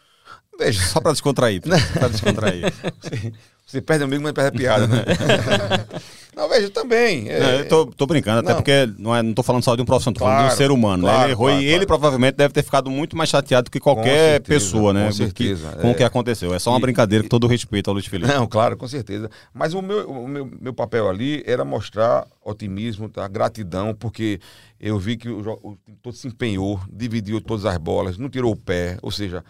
Veja. 0.58 0.82
Só 0.84 1.00
para 1.00 1.12
descontrair. 1.12 1.62
para 1.98 2.08
descontrair. 2.08 2.72
você, 3.00 3.32
você 3.66 3.80
perde 3.80 4.04
amigo, 4.04 4.22
mas 4.22 4.32
perde 4.32 4.48
a 4.48 4.58
piada, 4.58 4.86
né? 4.86 5.04
Não, 6.36 6.48
veja, 6.48 6.68
também. 6.70 7.28
É... 7.28 7.40
Não, 7.40 7.50
eu 7.50 7.68
tô, 7.68 7.86
tô 7.86 8.06
brincando, 8.06 8.42
não. 8.42 8.50
até 8.50 8.54
porque 8.54 8.92
não, 8.98 9.14
é, 9.14 9.22
não 9.22 9.32
tô 9.32 9.42
falando 9.42 9.62
só 9.62 9.76
de 9.76 9.82
um 9.82 9.84
profissional, 9.84 10.14
tô 10.14 10.20
claro, 10.20 10.36
falando 10.36 10.48
de 10.48 10.54
um 10.54 10.56
ser 10.56 10.70
humano. 10.70 11.02
Claro, 11.04 11.18
né? 11.18 11.24
Ele 11.24 11.32
errou 11.32 11.48
claro, 11.48 11.62
e 11.62 11.66
ele 11.66 11.86
provavelmente 11.86 12.34
deve 12.36 12.52
ter 12.52 12.62
ficado 12.62 12.90
muito 12.90 13.16
mais 13.16 13.30
chateado 13.30 13.70
que 13.70 13.78
qualquer 13.78 14.32
certeza, 14.32 14.60
pessoa, 14.60 14.92
né? 14.92 15.06
Com 15.06 15.12
certeza. 15.12 15.70
Que, 15.70 15.78
com 15.78 15.90
o 15.90 15.94
que 15.94 16.02
aconteceu. 16.02 16.54
É 16.54 16.58
só 16.58 16.70
uma 16.70 16.78
e, 16.78 16.82
brincadeira 16.82 17.24
com 17.24 17.28
todo 17.28 17.44
o 17.44 17.46
respeito 17.46 17.88
ao 17.88 17.94
Luiz 17.94 18.06
Felipe. 18.06 18.32
Não, 18.32 18.46
claro, 18.46 18.76
com 18.76 18.88
certeza. 18.88 19.30
Mas 19.52 19.74
o 19.74 19.80
meu, 19.80 20.10
o 20.10 20.28
meu, 20.28 20.50
meu 20.60 20.74
papel 20.74 21.08
ali 21.08 21.42
era 21.46 21.64
mostrar 21.64 22.26
otimismo, 22.44 23.08
tá? 23.08 23.26
gratidão, 23.28 23.94
porque 23.94 24.40
eu 24.80 24.98
vi 24.98 25.16
que 25.16 25.28
o, 25.28 25.40
o 25.62 25.78
todo 26.02 26.14
se 26.14 26.26
empenhou, 26.26 26.80
dividiu 26.90 27.40
todas 27.40 27.64
as 27.64 27.76
bolas, 27.78 28.18
não 28.18 28.28
tirou 28.28 28.52
o 28.52 28.56
pé, 28.56 28.98
ou 29.02 29.10
seja 29.10 29.44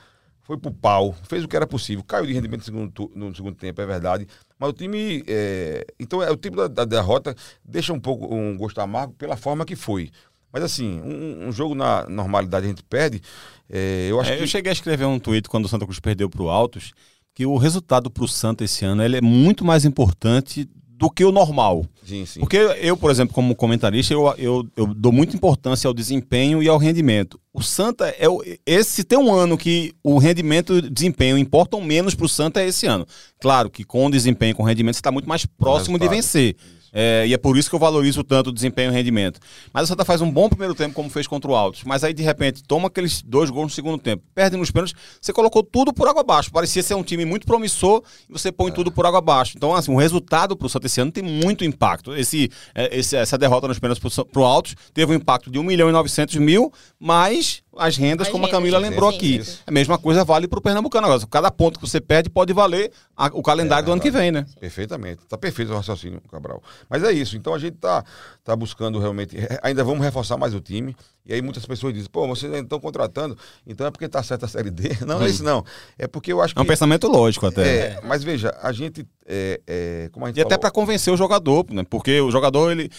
foi 0.44 0.58
pro 0.58 0.70
pau, 0.70 1.14
fez 1.26 1.42
o 1.42 1.48
que 1.48 1.56
era 1.56 1.66
possível, 1.66 2.04
caiu 2.04 2.26
de 2.26 2.32
rendimento 2.34 2.60
no 2.60 2.64
segundo, 2.64 3.12
no 3.14 3.34
segundo 3.34 3.56
tempo, 3.56 3.80
é 3.80 3.86
verdade. 3.86 4.28
Mas 4.64 4.70
o 4.70 4.72
time. 4.72 5.22
É... 5.26 5.84
Então, 6.00 6.22
é, 6.22 6.30
o 6.30 6.36
tipo 6.36 6.56
da, 6.56 6.68
da, 6.68 6.84
derrota 6.84 7.36
deixa 7.62 7.92
um 7.92 8.00
pouco 8.00 8.34
um 8.34 8.56
gosto 8.56 8.80
amargo 8.80 9.12
pela 9.14 9.36
forma 9.36 9.64
que 9.64 9.76
foi. 9.76 10.10
Mas 10.50 10.62
assim, 10.62 11.00
um, 11.02 11.48
um 11.48 11.52
jogo 11.52 11.74
na 11.74 12.08
normalidade 12.08 12.64
a 12.64 12.68
gente 12.68 12.82
perde. 12.82 13.20
É, 13.68 14.06
eu 14.10 14.20
acho 14.20 14.32
é, 14.32 14.36
que... 14.36 14.42
Eu 14.42 14.46
cheguei 14.46 14.70
a 14.70 14.72
escrever 14.72 15.04
um 15.04 15.18
tweet 15.18 15.48
quando 15.48 15.66
o 15.66 15.68
Santa 15.68 15.84
Cruz 15.84 16.00
perdeu 16.00 16.30
pro 16.30 16.48
Altos, 16.48 16.92
que 17.34 17.44
o 17.44 17.56
resultado 17.56 18.10
pro 18.10 18.26
Santa 18.26 18.64
esse 18.64 18.84
ano 18.84 19.02
ele 19.02 19.16
é 19.16 19.20
muito 19.20 19.64
mais 19.64 19.84
importante 19.84 20.68
do 20.96 21.10
que 21.10 21.24
o 21.24 21.32
normal. 21.32 21.84
Sim, 22.06 22.24
sim. 22.24 22.40
Porque 22.40 22.56
eu, 22.56 22.96
por 22.96 23.10
exemplo, 23.10 23.34
como 23.34 23.54
comentarista, 23.54 24.12
eu, 24.12 24.32
eu, 24.38 24.66
eu, 24.76 24.86
dou 24.86 25.10
muita 25.10 25.34
importância 25.34 25.88
ao 25.88 25.94
desempenho 25.94 26.62
e 26.62 26.68
ao 26.68 26.78
rendimento. 26.78 27.40
O 27.52 27.62
Santa 27.62 28.14
é 28.18 28.28
o, 28.28 28.42
esse 28.64 29.02
tem 29.02 29.18
um 29.18 29.32
ano 29.32 29.56
que 29.56 29.92
o 30.02 30.18
rendimento 30.18 30.74
e 30.74 30.78
o 30.78 30.90
desempenho 30.90 31.38
importam 31.38 31.80
menos 31.80 32.14
para 32.14 32.26
o 32.26 32.28
Santa 32.28 32.60
é 32.60 32.68
esse 32.68 32.86
ano. 32.86 33.06
Claro 33.40 33.70
que 33.70 33.84
com 33.84 34.06
o 34.06 34.10
desempenho 34.10 34.52
e 34.52 34.54
com 34.54 34.62
o 34.62 34.66
rendimento 34.66 34.94
você 34.94 35.00
está 35.00 35.12
muito 35.12 35.28
mais 35.28 35.46
próximo 35.46 35.98
de 35.98 36.08
vencer. 36.08 36.56
É, 36.94 37.26
e 37.26 37.34
é 37.34 37.36
por 37.36 37.58
isso 37.58 37.68
que 37.68 37.74
eu 37.74 37.80
valorizo 37.80 38.22
tanto 38.22 38.50
o 38.50 38.52
desempenho 38.52 38.88
e 38.88 38.90
o 38.90 38.92
rendimento. 38.92 39.40
Mas 39.72 39.84
o 39.84 39.86
Santa 39.88 40.04
faz 40.04 40.20
um 40.20 40.30
bom 40.30 40.48
primeiro 40.48 40.74
tempo, 40.74 40.94
como 40.94 41.10
fez 41.10 41.26
contra 41.26 41.50
o 41.50 41.54
Altos. 41.56 41.82
Mas 41.82 42.04
aí, 42.04 42.14
de 42.14 42.22
repente, 42.22 42.62
toma 42.62 42.86
aqueles 42.86 43.20
dois 43.20 43.50
gols 43.50 43.64
no 43.64 43.70
segundo 43.70 43.98
tempo. 43.98 44.22
Perde 44.32 44.56
nos 44.56 44.70
pênaltis, 44.70 44.94
você 45.20 45.32
colocou 45.32 45.64
tudo 45.64 45.92
por 45.92 46.06
água 46.06 46.20
abaixo. 46.20 46.52
Parecia 46.52 46.82
ser 46.82 46.94
um 46.94 47.02
time 47.02 47.24
muito 47.24 47.46
promissor 47.46 48.02
e 48.30 48.32
você 48.32 48.52
põe 48.52 48.70
é. 48.70 48.74
tudo 48.74 48.92
por 48.92 49.04
água 49.04 49.18
abaixo. 49.18 49.54
Então, 49.56 49.74
assim, 49.74 49.92
o 49.92 49.96
resultado 49.96 50.56
para 50.56 50.66
o 50.66 50.70
Santa 50.70 50.86
esse 50.86 51.00
ano 51.00 51.10
tem 51.10 51.24
muito 51.24 51.64
impacto. 51.64 52.14
Esse, 52.14 52.48
é, 52.74 52.96
esse 52.96 53.16
essa 53.16 53.36
derrota 53.36 53.66
nos 53.66 53.78
pênaltis 53.78 54.02
para 54.24 54.40
o 54.40 54.44
Altos 54.44 54.76
teve 54.92 55.12
um 55.12 55.16
impacto 55.16 55.50
de 55.50 55.58
1 55.58 55.62
milhão 55.62 55.88
e 55.88 55.92
900 55.92 56.36
mil, 56.36 56.72
mas 57.00 57.63
as 57.76 57.96
rendas, 57.96 58.26
as 58.26 58.32
como 58.32 58.44
rendas, 58.44 58.54
a 58.54 58.60
Camila 58.60 58.78
lembrou 58.78 59.10
sim, 59.10 59.16
aqui. 59.16 59.44
Sim. 59.44 59.58
A 59.66 59.70
mesma 59.70 59.98
coisa 59.98 60.24
vale 60.24 60.48
para 60.48 60.58
o 60.58 60.62
Pernambucano. 60.62 61.06
Agora, 61.06 61.26
cada 61.30 61.50
ponto 61.50 61.78
que 61.78 61.88
você 61.88 62.00
perde 62.00 62.30
pode 62.30 62.52
valer 62.52 62.92
a, 63.16 63.26
o 63.26 63.42
calendário 63.42 63.84
é, 63.84 63.86
do 63.86 63.92
ano 63.92 64.00
que 64.00 64.10
vem, 64.10 64.30
né? 64.30 64.46
Perfeitamente. 64.60 65.22
Está 65.22 65.38
perfeito 65.38 65.72
o 65.72 65.76
raciocínio, 65.76 66.20
Cabral. 66.30 66.62
Mas 66.88 67.02
é 67.02 67.12
isso. 67.12 67.36
Então 67.36 67.54
a 67.54 67.58
gente 67.58 67.74
está 67.74 68.04
tá 68.42 68.54
buscando 68.54 68.98
realmente. 68.98 69.36
Ainda 69.62 69.84
vamos 69.84 70.04
reforçar 70.04 70.36
mais 70.36 70.54
o 70.54 70.60
time. 70.60 70.94
E 71.26 71.32
aí 71.32 71.40
muitas 71.40 71.64
pessoas 71.64 71.94
dizem, 71.94 72.08
pô, 72.10 72.26
vocês 72.26 72.52
ainda 72.52 72.64
estão 72.64 72.78
contratando, 72.78 73.36
então 73.66 73.86
é 73.86 73.90
porque 73.90 74.04
está 74.04 74.22
certa 74.22 74.44
a 74.44 74.48
Série 74.48 74.70
D. 74.70 74.90
Não, 75.06 75.18
não 75.18 75.26
é 75.26 75.30
isso 75.30 75.42
não. 75.42 75.64
É 75.98 76.06
porque 76.06 76.32
eu 76.32 76.40
acho 76.40 76.54
que... 76.54 76.60
É 76.60 76.62
um 76.62 76.66
pensamento 76.66 77.08
lógico 77.08 77.46
até. 77.46 77.62
É, 77.62 78.00
mas 78.04 78.22
veja, 78.22 78.54
a 78.62 78.72
gente... 78.72 79.06
É, 79.26 79.60
é, 79.66 80.08
como 80.12 80.26
a 80.26 80.28
gente 80.28 80.38
e 80.38 80.42
falou... 80.42 80.54
até 80.54 80.60
para 80.60 80.70
convencer 80.70 81.12
o 81.12 81.16
jogador, 81.16 81.66
né? 81.70 81.84
Porque 81.88 82.20
o 82.20 82.30
jogador, 82.30 82.70
ele... 82.72 82.90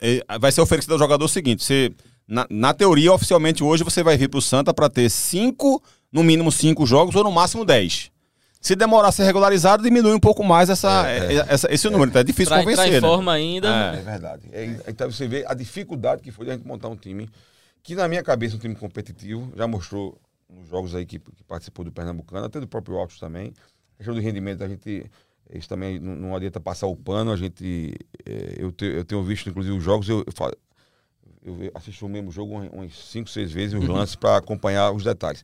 É, 0.00 0.22
é, 0.28 0.38
vai 0.38 0.52
ser 0.52 0.60
oferecido 0.60 0.92
ao 0.92 0.98
jogador 0.98 1.24
o 1.24 1.28
seguinte, 1.28 1.64
você 1.64 1.92
na, 2.28 2.46
na 2.50 2.74
teoria, 2.74 3.12
oficialmente 3.12 3.64
hoje, 3.64 3.82
você 3.82 4.02
vai 4.02 4.16
vir 4.16 4.28
para 4.28 4.38
o 4.38 4.42
Santa 4.42 4.72
para 4.74 4.88
ter 4.90 5.08
cinco, 5.10 5.82
no 6.12 6.22
mínimo 6.22 6.52
cinco 6.52 6.86
jogos 6.86 7.14
ou 7.16 7.24
no 7.24 7.32
máximo 7.32 7.64
dez. 7.64 8.10
Se 8.60 8.74
demorar 8.74 9.08
a 9.08 9.12
ser 9.12 9.22
regularizado, 9.24 9.82
diminui 9.84 10.12
um 10.12 10.18
pouco 10.20 10.42
mais 10.42 10.68
essa, 10.68 11.08
É, 11.08 11.34
é, 11.36 11.46
essa- 11.48 11.72
esse 11.72 11.88
número. 11.88 12.10
Então 12.10 12.20
é 12.20 12.24
difícil 12.24 12.48
Pra 12.52 12.60
entrar 12.60 12.74
convencer. 12.74 12.98
em 12.98 13.00
né? 13.00 13.08
forma 13.08 13.32
ainda. 13.32 13.68
É. 13.68 13.98
É 13.98 14.02
verdade. 14.02 14.48
É, 14.52 14.64
então 14.88 15.10
você 15.10 15.28
vê 15.28 15.44
a 15.46 15.54
dificuldade 15.54 16.22
que 16.22 16.30
foi 16.32 16.44
de 16.44 16.50
a 16.50 16.54
gente 16.56 16.66
montar 16.66 16.88
um 16.88 16.96
time 16.96 17.30
que, 17.84 17.94
na 17.94 18.08
minha 18.08 18.22
cabeça, 18.22 18.54
é 18.54 18.56
um 18.56 18.60
time 18.60 18.74
competitivo. 18.74 19.52
Já 19.56 19.66
mostrou 19.68 20.20
nos 20.52 20.68
jogos 20.68 20.92
aí 20.94 21.06
que, 21.06 21.18
que 21.20 21.44
participou 21.44 21.84
do 21.84 21.92
Pernambucano, 21.92 22.46
até 22.46 22.58
do 22.58 22.66
próprio 22.66 22.96
Altos 22.98 23.20
também. 23.20 23.52
A 23.94 23.96
questão 23.98 24.14
do 24.14 24.20
rendimento, 24.20 24.62
a 24.64 24.68
gente. 24.68 25.08
Isso 25.54 25.68
também 25.68 25.98
não, 26.00 26.14
não 26.16 26.36
adianta 26.36 26.58
passar 26.60 26.88
o 26.88 26.96
pano. 26.96 27.30
A 27.30 27.36
gente. 27.36 27.94
é, 28.26 28.56
eu, 28.58 28.72
te- 28.72 28.84
eu 28.86 29.04
tenho 29.04 29.22
visto, 29.22 29.48
inclusive, 29.48 29.76
os 29.76 29.84
jogos. 29.84 30.08
Eu, 30.08 30.24
eu, 30.26 30.32
eu 31.48 31.70
assisto 31.74 32.06
o 32.06 32.08
mesmo 32.08 32.30
jogo 32.30 32.54
umas- 32.54 32.70
umas 32.72 32.94
5, 33.10 33.28
6 33.30 33.50
vezes, 33.52 33.74
os 33.78 33.86
lances, 33.88 34.14
para 34.16 34.36
acompanhar 34.36 34.90
os 34.92 35.02
detalhes. 35.04 35.42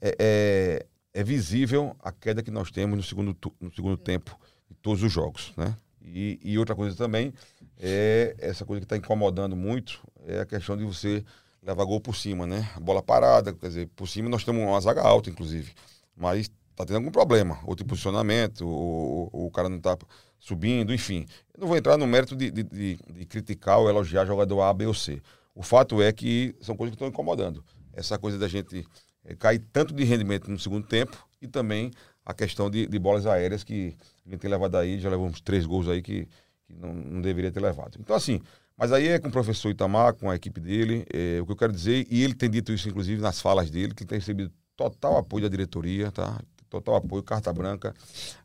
É, 0.00 0.16
é, 0.18 0.86
é 1.20 1.24
visível 1.24 1.94
a 2.02 2.10
queda 2.12 2.42
que 2.42 2.50
nós 2.50 2.70
temos 2.70 2.96
no 2.96 3.02
segundo, 3.02 3.36
no 3.60 3.72
segundo 3.72 3.96
tempo 3.96 4.38
de 4.70 4.76
todos 4.76 5.02
os 5.02 5.12
jogos, 5.12 5.52
né? 5.56 5.76
E, 6.04 6.40
e 6.42 6.58
outra 6.58 6.74
coisa 6.74 6.96
também 6.96 7.32
é 7.78 8.34
essa 8.38 8.64
coisa 8.64 8.80
que 8.80 8.84
está 8.86 8.96
incomodando 8.96 9.54
muito 9.54 10.00
é 10.26 10.40
a 10.40 10.46
questão 10.46 10.76
de 10.76 10.84
você 10.84 11.24
levar 11.62 11.84
gol 11.84 12.00
por 12.00 12.16
cima, 12.16 12.46
né? 12.46 12.68
Bola 12.80 13.02
parada, 13.02 13.52
quer 13.52 13.68
dizer, 13.68 13.88
por 13.94 14.08
cima 14.08 14.28
nós 14.28 14.42
temos 14.44 14.62
uma 14.62 14.80
zaga 14.80 15.00
alta, 15.02 15.30
inclusive, 15.30 15.72
mas 16.16 16.48
tá 16.74 16.84
tendo 16.84 16.96
algum 16.96 17.10
problema, 17.12 17.58
ou 17.64 17.76
posicionamento, 17.76 18.66
ou, 18.66 19.30
ou 19.32 19.46
o 19.46 19.50
cara 19.50 19.68
não 19.68 19.78
tá 19.78 19.96
subindo, 20.40 20.92
enfim. 20.92 21.24
Eu 21.54 21.60
não 21.60 21.68
vou 21.68 21.76
entrar 21.76 21.96
no 21.96 22.06
mérito 22.06 22.34
de, 22.34 22.50
de, 22.50 22.62
de- 22.64 22.98
de 23.14 23.24
criticar 23.26 23.78
ou 23.78 23.88
elogiar 23.88 24.24
jogador 24.26 24.60
A, 24.62 24.72
B 24.74 24.86
ou 24.86 24.94
C. 24.94 25.22
O 25.54 25.62
fato 25.62 26.00
é 26.02 26.12
que 26.12 26.54
são 26.60 26.76
coisas 26.76 26.92
que 26.92 26.96
estão 26.96 27.08
incomodando. 27.08 27.64
Essa 27.92 28.18
coisa 28.18 28.38
da 28.38 28.48
gente 28.48 28.86
eh, 29.24 29.34
cair 29.36 29.58
tanto 29.72 29.94
de 29.94 30.04
rendimento 30.04 30.50
no 30.50 30.58
segundo 30.58 30.86
tempo 30.86 31.26
e 31.40 31.46
também 31.46 31.90
a 32.24 32.32
questão 32.32 32.70
de, 32.70 32.86
de 32.86 32.98
bolas 32.98 33.26
aéreas 33.26 33.64
que 33.64 33.96
a 34.26 34.30
gente 34.30 34.40
tem 34.40 34.50
levado 34.50 34.76
aí, 34.76 34.98
já 34.98 35.10
levamos 35.10 35.40
três 35.40 35.66
gols 35.66 35.88
aí 35.88 36.00
que, 36.00 36.26
que 36.66 36.74
não, 36.74 36.92
não 36.94 37.20
deveria 37.20 37.50
ter 37.50 37.60
levado. 37.60 37.98
Então, 38.00 38.14
assim, 38.16 38.40
mas 38.76 38.92
aí 38.92 39.08
é 39.08 39.18
com 39.18 39.28
o 39.28 39.32
professor 39.32 39.70
Itamar, 39.70 40.14
com 40.14 40.30
a 40.30 40.34
equipe 40.34 40.60
dele, 40.60 41.04
é, 41.12 41.40
o 41.40 41.46
que 41.46 41.52
eu 41.52 41.56
quero 41.56 41.72
dizer, 41.72 42.06
e 42.10 42.22
ele 42.22 42.34
tem 42.34 42.48
dito 42.48 42.72
isso, 42.72 42.88
inclusive, 42.88 43.20
nas 43.20 43.40
falas 43.40 43.70
dele, 43.70 43.94
que 43.94 44.04
tem 44.04 44.18
recebido 44.18 44.50
total 44.76 45.18
apoio 45.18 45.42
da 45.42 45.48
diretoria, 45.48 46.10
tá? 46.10 46.40
Total 46.70 46.96
apoio, 46.96 47.22
carta 47.22 47.52
branca. 47.52 47.94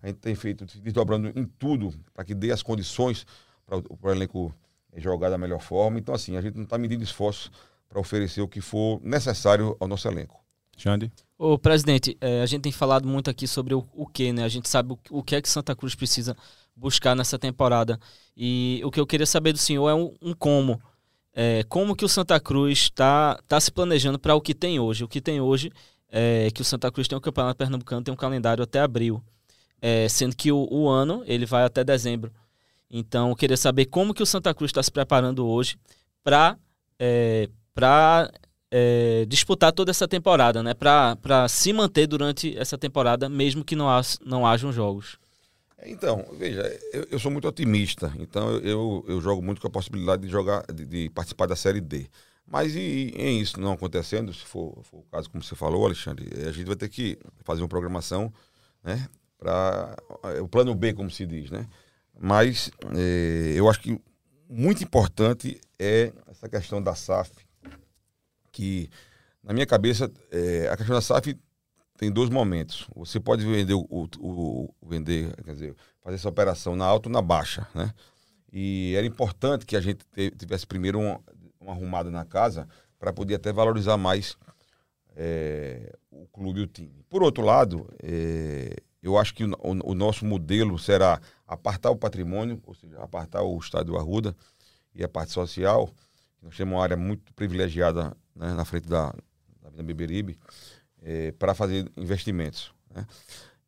A 0.01 0.07
gente 0.07 0.17
tem 0.17 0.35
feito, 0.35 0.65
desdobrando 0.81 1.31
em 1.33 1.45
tudo 1.45 1.93
para 2.13 2.25
que 2.25 2.35
dê 2.35 2.51
as 2.51 2.61
condições 2.61 3.25
para 3.65 3.77
o 3.77 4.11
elenco 4.11 4.53
jogar 4.97 5.29
da 5.29 5.37
melhor 5.37 5.61
forma. 5.61 5.99
Então, 5.99 6.13
assim, 6.13 6.35
a 6.37 6.41
gente 6.41 6.55
não 6.55 6.63
está 6.63 6.77
medindo 6.77 7.03
esforços 7.03 7.51
para 7.87 7.99
oferecer 7.99 8.41
o 8.41 8.47
que 8.47 8.61
for 8.61 8.99
necessário 9.01 9.77
ao 9.79 9.87
nosso 9.87 10.07
elenco. 10.07 10.43
Xande? 10.75 11.11
Ô, 11.37 11.57
presidente, 11.57 12.17
é, 12.21 12.41
a 12.41 12.45
gente 12.45 12.61
tem 12.61 12.71
falado 12.71 13.07
muito 13.07 13.29
aqui 13.29 13.47
sobre 13.47 13.73
o, 13.73 13.85
o 13.93 14.05
que, 14.05 14.31
né? 14.31 14.43
A 14.43 14.47
gente 14.47 14.69
sabe 14.69 14.93
o, 14.93 14.99
o 15.09 15.23
que 15.23 15.35
é 15.35 15.41
que 15.41 15.49
Santa 15.49 15.75
Cruz 15.75 15.95
precisa 15.95 16.35
buscar 16.75 17.15
nessa 17.15 17.39
temporada. 17.39 17.99
E 18.35 18.81
o 18.83 18.91
que 18.91 18.99
eu 18.99 19.07
queria 19.07 19.25
saber 19.25 19.53
do 19.53 19.57
senhor 19.57 19.89
é 19.89 19.95
um, 19.95 20.13
um 20.21 20.33
como. 20.33 20.79
É, 21.33 21.63
como 21.67 21.95
que 21.95 22.05
o 22.05 22.09
Santa 22.09 22.39
Cruz 22.39 22.79
está 22.79 23.39
tá 23.47 23.59
se 23.59 23.71
planejando 23.71 24.19
para 24.19 24.35
o 24.35 24.41
que 24.41 24.53
tem 24.53 24.79
hoje? 24.79 25.03
O 25.03 25.07
que 25.07 25.21
tem 25.21 25.41
hoje 25.41 25.71
é 26.09 26.49
que 26.51 26.61
o 26.61 26.65
Santa 26.65 26.91
Cruz 26.91 27.07
tem 27.07 27.17
um 27.17 27.21
campeonato 27.21 27.57
pernambucano, 27.57 28.03
tem 28.03 28.13
um 28.13 28.17
calendário 28.17 28.63
até 28.63 28.79
abril. 28.79 29.21
É, 29.79 30.07
sendo 30.09 30.35
que 30.35 30.51
o, 30.51 30.67
o 30.71 30.87
ano 30.87 31.23
ele 31.27 31.45
vai 31.45 31.63
até 31.63 31.83
dezembro. 31.83 32.31
Então, 32.89 33.29
eu 33.29 33.35
queria 33.35 33.57
saber 33.57 33.85
como 33.85 34.13
que 34.13 34.23
o 34.23 34.25
Santa 34.25 34.53
Cruz 34.53 34.69
está 34.69 34.81
se 34.81 34.91
preparando 34.91 35.45
hoje 35.45 35.77
para 36.23 36.57
é, 36.99 37.49
é, 38.71 39.25
disputar 39.27 39.71
toda 39.71 39.91
essa 39.91 40.07
temporada, 40.07 40.63
né? 40.63 40.73
Para 40.73 41.47
se 41.47 41.71
manter 41.73 42.07
durante 42.07 42.57
essa 42.57 42.77
temporada, 42.77 43.29
mesmo 43.29 43.63
que 43.63 43.75
não, 43.75 43.89
ha- 43.89 44.01
não 44.25 44.45
hajam 44.45 44.71
jogos. 44.71 45.17
Então, 45.85 46.25
veja, 46.37 46.61
eu, 46.91 47.07
eu 47.11 47.19
sou 47.19 47.31
muito 47.31 47.47
otimista, 47.47 48.11
então 48.19 48.55
eu, 48.57 49.05
eu, 49.07 49.21
jogo 49.21 49.43
muito 49.43 49.61
com 49.61 49.67
a 49.67 49.71
possibilidade 49.71 50.23
de 50.23 50.27
jogar, 50.27 50.65
de, 50.73 50.85
de 50.85 51.09
participar 51.11 51.45
da 51.45 51.55
Série 51.55 51.79
D. 51.79 52.07
Mas 52.47 52.75
e, 52.75 53.13
em 53.15 53.39
isso 53.39 53.59
não 53.59 53.73
acontecendo, 53.73 54.33
se 54.33 54.43
for, 54.43 54.81
for 54.83 54.99
o 54.99 55.03
caso 55.11 55.29
como 55.29 55.43
você 55.43 55.55
falou, 55.55 55.85
Alexandre, 55.85 56.29
a 56.47 56.51
gente 56.51 56.65
vai 56.65 56.75
ter 56.75 56.89
que 56.89 57.19
fazer 57.43 57.61
uma 57.61 57.67
programação, 57.67 58.33
né, 58.83 59.07
para 59.37 59.95
o 60.41 60.47
plano 60.47 60.73
B, 60.73 60.93
como 60.93 61.11
se 61.11 61.25
diz, 61.27 61.51
né? 61.51 61.67
Mas 62.19 62.71
eh, 62.95 63.53
eu 63.55 63.69
acho 63.69 63.79
que 63.81 63.99
muito 64.49 64.83
importante 64.83 65.59
é 65.77 66.11
essa 66.27 66.47
questão 66.49 66.81
da 66.81 66.95
SAF, 66.95 67.31
que 68.51 68.89
na 69.43 69.53
minha 69.53 69.65
cabeça 69.65 70.11
eh, 70.31 70.67
a 70.71 70.75
questão 70.77 70.95
da 70.95 71.01
SAF 71.01 71.37
tem 71.97 72.11
dois 72.11 72.29
momentos. 72.29 72.87
Você 72.95 73.19
pode 73.19 73.45
vender 73.45 73.73
o, 73.73 73.85
o- 73.89 74.07
o- 74.19 74.73
vender, 74.87 75.33
quer 75.43 75.53
dizer, 75.53 75.75
fazer 76.01 76.15
essa 76.15 76.29
operação 76.29 76.75
na 76.75 76.85
alta 76.85 77.09
ou 77.09 77.13
na 77.13 77.21
baixa, 77.21 77.67
né? 77.73 77.93
E 78.51 78.93
era 78.95 79.05
importante 79.05 79.65
que 79.65 79.75
a 79.75 79.81
gente 79.81 80.05
te- 80.13 80.31
tivesse 80.31 80.65
primeiro 80.65 80.99
uma, 80.99 81.19
uma 81.59 81.71
arrumada 81.73 82.09
na 82.09 82.23
casa 82.23 82.67
para 82.97 83.11
poder 83.11 83.35
até 83.35 83.51
valorizar 83.51 83.97
mais 83.97 84.37
é, 85.15 85.93
o 86.11 86.27
clube 86.27 86.59
e 86.61 86.63
o 86.63 86.67
time. 86.67 87.03
Por 87.09 87.21
outro 87.23 87.43
lado, 87.43 87.89
é, 88.01 88.75
eu 89.01 89.17
acho 89.17 89.33
que 89.33 89.43
o- 89.43 89.55
o 89.61 89.93
nosso 89.93 90.25
modelo 90.25 90.77
será 90.79 91.19
apartar 91.47 91.89
o 91.91 91.95
patrimônio, 91.95 92.61
ou 92.65 92.73
seja, 92.73 92.99
apartar 92.99 93.41
o 93.41 93.57
estádio 93.57 93.93
do 93.93 93.97
Arruda 93.97 94.35
e 94.93 95.03
a 95.03 95.07
parte 95.07 95.31
social. 95.31 95.89
Nós 96.41 96.55
temos 96.55 96.73
uma 96.73 96.83
área 96.83 96.97
muito 96.97 97.33
privilegiada 97.33 98.15
né, 98.35 98.53
na 98.53 98.65
frente 98.65 98.87
da, 98.87 99.13
da 99.75 99.83
Beberibe 99.83 100.37
para 101.39 101.53
fazer 101.53 101.89
investimentos. 101.95 102.71
né? 102.93 103.05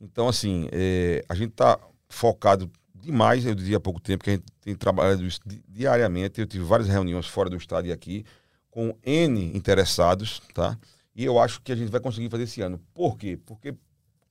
Então, 0.02 0.28
assim, 0.28 0.68
é, 0.72 1.24
a 1.30 1.36
gente 1.36 1.52
está 1.52 1.80
focado 2.08 2.70
demais, 2.94 3.46
eu 3.46 3.56
dizia 3.56 3.78
há 3.78 3.80
pouco 3.80 4.00
tempo, 4.00 4.24
que 4.24 4.30
a 4.30 4.34
gente 4.34 4.46
tem 4.62 4.76
trabalhado 4.76 5.26
isso 5.26 5.40
di- 5.46 5.64
diariamente. 5.68 6.42
Eu 6.42 6.48
tive 6.48 6.64
várias 6.64 6.88
reuniões 6.90 7.28
fora 7.28 7.50
do 7.50 7.56
estado 7.56 7.88
e 7.88 7.92
aqui, 7.92 8.26
com 8.70 8.96
N 9.04 9.56
interessados, 9.56 10.42
tá? 10.54 10.78
E 11.16 11.24
eu 11.24 11.40
acho 11.40 11.62
que 11.62 11.72
a 11.72 11.76
gente 11.76 11.90
vai 11.90 12.00
conseguir 12.00 12.30
fazer 12.30 12.44
esse 12.44 12.62
ano. 12.62 12.80
Por 12.94 13.18
quê? 13.18 13.38
Porque 13.46 13.74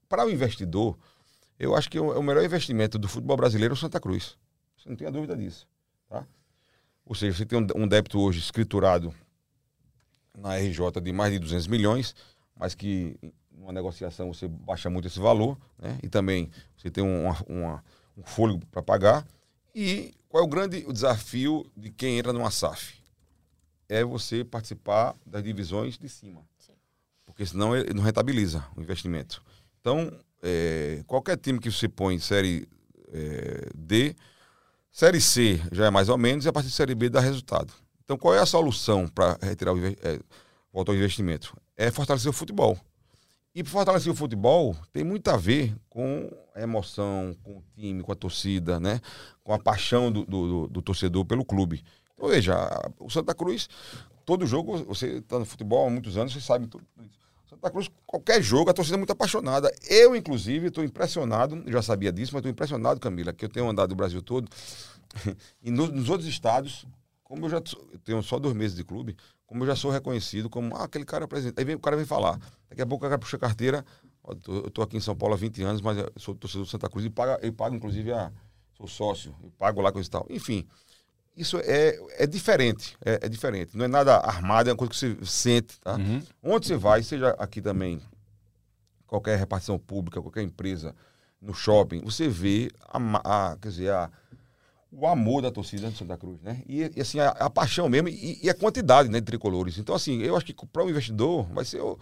para 0.09 0.25
o 0.27 0.31
investidor, 0.31 0.99
eu 1.59 1.75
acho 1.75 1.91
que 1.91 1.99
o, 1.99 2.19
o 2.19 2.23
melhor 2.23 2.45
investimento 2.45 2.99
do 2.99 3.09
futebol 3.09 3.37
brasileiro 3.37 3.73
é 3.73 3.77
o 3.77 3.79
Santa 3.79 4.01
Cruz. 4.01 4.37
Você 4.77 4.89
não 4.89 4.97
tem 4.97 5.07
a 5.07 5.11
dúvida 5.11 5.37
disso, 5.37 5.67
tá? 6.09 6.27
Ou 7.05 7.15
seja, 7.15 7.37
você 7.37 7.47
tem 7.47 7.59
um, 7.59 7.67
um 7.83 7.89
débito 7.89 8.21
hoje 8.21 8.39
escriturado 8.39 9.15
na 10.37 10.57
RJ 10.57 11.01
de 11.03 11.13
mais 11.13 11.33
de 11.33 11.39
200 11.39 11.67
milhões, 11.67 12.15
mas 12.55 12.75
que 12.75 13.17
numa 13.51 13.73
negociação 13.73 14.33
você 14.33 14.47
baixa 14.47 14.89
muito 14.89 15.09
esse 15.09 15.19
valor, 15.19 15.59
né? 15.79 15.99
E 16.03 16.09
também 16.09 16.51
você 16.77 16.91
tem 16.91 17.03
uma, 17.03 17.37
uma- 17.49 17.85
um 18.17 18.23
fôlego 18.23 18.65
para 18.67 18.83
pagar. 18.83 19.27
E 19.75 20.15
qual 20.29 20.43
é 20.43 20.47
o 20.47 20.49
grande 20.49 20.83
desafio 20.93 21.71
de 21.77 21.91
quem 21.91 22.19
entra 22.19 22.33
numa 22.33 22.51
SAF? 22.51 22.99
É 23.89 24.05
você 24.05 24.45
participar 24.45 25.17
das 25.27 25.43
divisões 25.43 25.97
de 25.99 26.09
cima. 26.09 26.45
Sim. 26.59 26.73
Porque 27.25 27.45
senão 27.47 27.75
ele 27.77 27.95
não 27.95 28.03
rentabiliza 28.03 28.65
o 28.77 28.81
investimento. 28.81 29.43
Então, 29.81 30.13
é, 30.43 31.03
qualquer 31.07 31.37
time 31.37 31.59
que 31.59 31.71
você 31.71 31.89
põe 31.89 32.15
em 32.15 32.19
série 32.19 32.69
é, 33.13 33.69
D, 33.75 34.15
série 34.91 35.21
C 35.21 35.61
já 35.73 35.87
é 35.87 35.91
mais 35.91 36.09
ou 36.09 36.19
menos, 36.19 36.45
e 36.45 36.49
a 36.49 36.53
partir 36.53 36.69
de 36.69 36.75
série 36.75 36.95
B 36.95 37.09
dá 37.09 37.21
resultado. 37.21 37.73
Então, 38.05 38.17
qual 38.17 38.35
é 38.35 38.39
a 38.41 38.47
solução 38.47 39.07
para 39.07 39.39
retirar 39.43 39.73
o, 39.75 39.87
é, 39.87 40.19
voltar 40.73 40.93
ao 40.93 40.97
investimento? 40.97 41.57
É 41.77 41.91
fortalecer 41.91 42.31
o 42.31 42.33
futebol. 42.33 42.79
E 43.55 43.65
fortalecer 43.65 44.13
o 44.13 44.15
futebol, 44.15 44.77
tem 44.93 45.03
muito 45.03 45.29
a 45.29 45.37
ver 45.37 45.75
com 45.91 46.31
a 46.55 46.61
emoção, 46.61 47.37
com 47.43 47.59
o 47.59 47.65
time, 47.75 48.03
com 48.03 48.13
a 48.13 48.15
torcida, 48.15 48.79
né? 48.79 49.01
com 49.43 49.53
a 49.53 49.59
paixão 49.59 50.13
do, 50.13 50.25
do, 50.25 50.49
do- 50.49 50.69
do 50.69 50.83
torcedor 50.83 51.25
pelo 51.25 51.45
clube. 51.45 51.83
Então, 52.15 52.29
veja, 52.29 52.55
o 52.99 53.11
Santa 53.11 53.35
Cruz, 53.35 53.69
todo 54.25 54.47
jogo, 54.47 54.85
você 54.85 55.19
está 55.19 55.39
no 55.39 55.45
futebol 55.45 55.87
há 55.87 55.91
muitos 55.91 56.17
anos, 56.17 56.33
você 56.33 56.41
sabe 56.41 56.67
tudo 56.67 56.85
isso. 57.01 57.19
Santa 57.49 57.71
Cruz, 57.71 57.89
qualquer 58.07 58.43
jogo, 58.43 58.71
a 58.71 58.75
torcida 58.75 58.97
é 58.97 58.99
muito 58.99 59.13
apaixonada. 59.13 59.73
Eu, 59.89 60.15
inclusive, 60.15 60.69
estou 60.69 60.85
impressionado, 60.85 61.63
já 61.67 61.81
sabia 61.81 62.13
disso, 62.13 62.33
mas 62.35 62.41
estou 62.41 62.51
impressionado, 62.51 63.01
Camila, 63.01 63.33
que 63.33 63.45
eu 63.45 63.49
tenho 63.49 63.69
andado 63.69 63.93
o 63.93 63.97
Brasil 63.97 64.21
todo. 64.21 64.49
e 65.63 65.71
no- 65.71 65.89
nos 65.89 66.09
outros 66.11 66.29
estados, 66.29 66.87
como 67.25 67.47
eu 67.47 67.51
já 67.51 67.57
eu 67.93 67.99
tenho 68.05 68.23
só 68.23 68.39
dois 68.39 68.55
meses 68.55 68.77
de 68.77 68.85
clube, 68.85 69.17
como 69.47 69.63
eu 69.63 69.67
já 69.67 69.77
sou 69.77 69.91
reconhecido 69.91 70.51
como 70.51 70.77
ah, 70.77 70.85
aquele 70.85 71.05
cara 71.05 71.27
presente. 71.27 71.55
Aí 71.59 71.65
vem, 71.65 71.75
o 71.75 71.81
cara 71.81 71.97
vem 71.97 72.05
falar. 72.05 72.39
Daqui 72.69 72.83
a 72.83 72.87
pouco 72.87 73.05
o 73.05 73.09
cara 73.09 73.19
puxa 73.19 73.37
a 73.37 73.41
carteira. 73.41 73.85
ó, 74.23 74.35
tô- 74.35 74.53
eu 74.55 74.67
estou 74.69 74.85
aqui 74.85 74.97
em 74.97 75.01
São 75.01 75.17
Paulo 75.17 75.35
há 75.35 75.39
20 75.39 75.63
anos, 75.63 75.81
mas 75.81 75.97
sou 76.17 76.35
torcedor 76.35 76.67
do 76.67 76.71
Santa 76.71 76.89
Cruz 76.89 77.05
e 77.07 77.11
pago, 77.11 77.41
eu 77.43 77.53
pago 77.53 77.75
inclusive, 77.75 78.13
a, 78.13 78.31
sou 78.77 78.87
sócio, 78.87 79.35
eu 79.43 79.51
pago 79.59 79.81
lá 79.81 79.91
coisa 79.91 80.07
e 80.07 80.11
tal. 80.11 80.27
Enfim, 80.29 80.67
isso 81.39 81.59
é, 81.65 81.99
é 82.19 82.27
diferente, 82.27 82.97
é, 83.05 83.21
é 83.23 83.29
diferente. 83.29 83.77
Não 83.77 83.85
é 83.85 83.89
nada 83.89 84.17
armado, 84.17 84.69
é 84.69 84.73
uma 84.73 84.77
coisa 84.79 84.93
que 84.93 84.99
você 84.99 85.17
sente, 85.25 85.79
tá? 85.81 85.97
Uhum. 85.97 86.23
Onde 86.43 86.67
você 86.67 86.77
vai, 86.77 87.03
seja 87.03 87.31
aqui 87.39 87.61
também, 87.63 88.01
qualquer 89.07 89.39
repartição 89.39 89.79
pública, 89.79 90.21
qualquer 90.21 90.43
empresa, 90.43 90.95
no 91.41 91.55
shopping, 91.55 92.01
você 92.01 92.29
vê 92.29 92.71
a, 92.93 93.53
a- 93.53 93.57
quer 93.57 93.69
dizer, 93.69 93.91
a, 93.93 94.11
o 94.91 95.07
amor 95.07 95.43
da 95.43 95.51
torcida 95.51 95.89
de 95.91 95.97
Santa 95.97 96.17
Cruz, 96.17 96.41
né? 96.43 96.63
E, 96.67 96.91
e, 96.97 97.01
assim, 97.01 97.21
a, 97.21 97.29
a 97.29 97.49
paixão 97.51 97.89
mesmo 97.89 98.09
e, 98.09 98.39
e 98.43 98.51
a 98.51 98.55
quantidade 98.55 99.09
né, 99.09 99.21
de 99.21 99.27
tricolores. 99.27 99.79
Então, 99.79 99.95
assim, 99.95 100.21
eu 100.23 100.37
acho 100.37 100.47
que 100.47 100.55
para 100.67 100.85
o 100.85 100.91
investidor 100.91 101.45
vai 101.53 101.65
ser 101.65 101.81
o- 101.81 101.99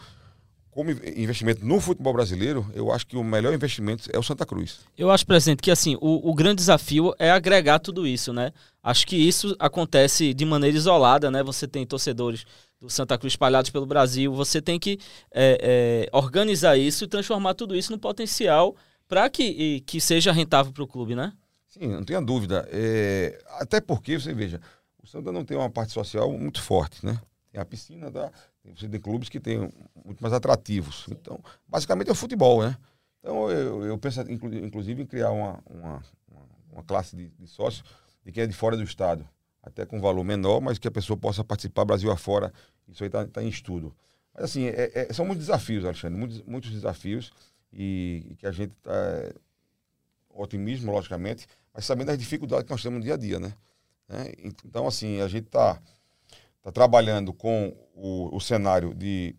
como 0.76 0.90
investimento 0.90 1.64
no 1.64 1.80
futebol 1.80 2.12
brasileiro, 2.12 2.70
eu 2.74 2.92
acho 2.92 3.06
que 3.06 3.16
o 3.16 3.24
melhor 3.24 3.54
investimento 3.54 4.10
é 4.12 4.18
o 4.18 4.22
Santa 4.22 4.44
Cruz. 4.44 4.80
Eu 4.96 5.10
acho, 5.10 5.24
presidente, 5.24 5.62
que 5.62 5.70
assim, 5.70 5.96
o, 6.02 6.30
o, 6.30 6.34
grande 6.34 6.56
desafio 6.56 7.14
é 7.18 7.30
agregar 7.30 7.78
tudo 7.78 8.06
isso, 8.06 8.30
né? 8.30 8.52
Acho 8.82 9.06
que 9.06 9.16
isso 9.16 9.56
acontece 9.58 10.34
de 10.34 10.44
maneira 10.44 10.76
isolada, 10.76 11.30
né? 11.30 11.42
Você 11.42 11.66
tem 11.66 11.86
torcedores 11.86 12.44
do 12.78 12.90
Santa 12.90 13.16
Cruz 13.16 13.32
espalhados 13.32 13.70
pelo 13.70 13.86
Brasil, 13.86 14.34
você 14.34 14.60
tem 14.60 14.78
que 14.78 14.98
é, 15.32 16.08
é, 16.12 16.16
organizar 16.16 16.76
isso 16.76 17.04
e 17.04 17.08
transformar 17.08 17.54
tudo 17.54 17.74
isso 17.74 17.90
no 17.90 17.98
potencial 17.98 18.76
para 19.08 19.30
que, 19.30 19.80
que 19.86 19.98
seja 19.98 20.30
rentável 20.30 20.74
para 20.74 20.82
o 20.82 20.86
clube, 20.86 21.14
né? 21.14 21.32
Sim, 21.68 21.86
não 21.86 22.04
tenha 22.04 22.20
dúvida. 22.20 22.68
É, 22.70 23.42
até 23.60 23.80
porque, 23.80 24.20
você 24.20 24.34
veja, 24.34 24.60
o 25.02 25.06
Santa 25.06 25.32
não 25.32 25.42
tem 25.42 25.56
uma 25.56 25.70
parte 25.70 25.94
social 25.94 26.30
muito 26.32 26.60
forte, 26.60 27.04
né? 27.04 27.18
Tem 27.50 27.62
a 27.62 27.64
piscina, 27.64 28.10
tá? 28.10 28.30
Você 28.74 28.88
tem 28.88 29.00
clubes 29.00 29.28
que 29.28 29.38
têm 29.38 29.72
muito 30.04 30.20
mais 30.20 30.32
atrativos. 30.32 31.06
Então, 31.10 31.40
basicamente 31.66 32.08
é 32.08 32.12
o 32.12 32.16
futebol, 32.16 32.62
né? 32.62 32.76
Então, 33.20 33.50
eu, 33.50 33.84
eu 33.84 33.98
penso, 33.98 34.20
inclusive, 34.30 35.02
em 35.02 35.06
criar 35.06 35.30
uma, 35.30 35.58
uma, 35.68 36.02
uma 36.72 36.82
classe 36.82 37.16
de, 37.16 37.28
de 37.28 37.46
sócios 37.46 37.84
de 38.24 38.32
quem 38.32 38.42
é 38.42 38.46
de 38.46 38.52
fora 38.52 38.76
do 38.76 38.82
estado, 38.82 39.26
até 39.62 39.86
com 39.86 40.00
valor 40.00 40.24
menor, 40.24 40.60
mas 40.60 40.78
que 40.78 40.88
a 40.88 40.90
pessoa 40.90 41.16
possa 41.16 41.44
participar 41.44 41.84
Brasil 41.84 42.10
afora. 42.10 42.52
Isso 42.88 43.04
aí 43.04 43.08
está 43.08 43.24
tá 43.26 43.42
em 43.42 43.48
estudo. 43.48 43.94
Mas, 44.34 44.44
assim, 44.44 44.66
é, 44.66 44.90
é, 44.94 45.12
são 45.12 45.24
muitos 45.24 45.46
desafios, 45.46 45.84
Alexandre, 45.84 46.18
muitos, 46.18 46.42
muitos 46.42 46.70
desafios 46.70 47.32
e, 47.72 48.26
e 48.30 48.36
que 48.36 48.46
a 48.46 48.52
gente 48.52 48.72
está. 48.72 48.92
É, 48.92 49.34
otimismo, 50.36 50.92
logicamente, 50.92 51.46
mas 51.72 51.84
sabendo 51.84 52.08
das 52.08 52.18
dificuldades 52.18 52.64
que 52.64 52.70
nós 52.70 52.82
temos 52.82 52.98
no 52.98 53.04
dia 53.04 53.14
a 53.14 53.16
dia, 53.16 53.40
né? 53.40 53.54
É, 54.08 54.34
então, 54.44 54.86
assim, 54.86 55.20
a 55.20 55.28
gente 55.28 55.46
está 55.46 55.80
está 56.66 56.72
trabalhando 56.72 57.32
com 57.32 57.72
o, 57.94 58.34
o 58.34 58.40
cenário 58.40 58.92
de 58.92 59.36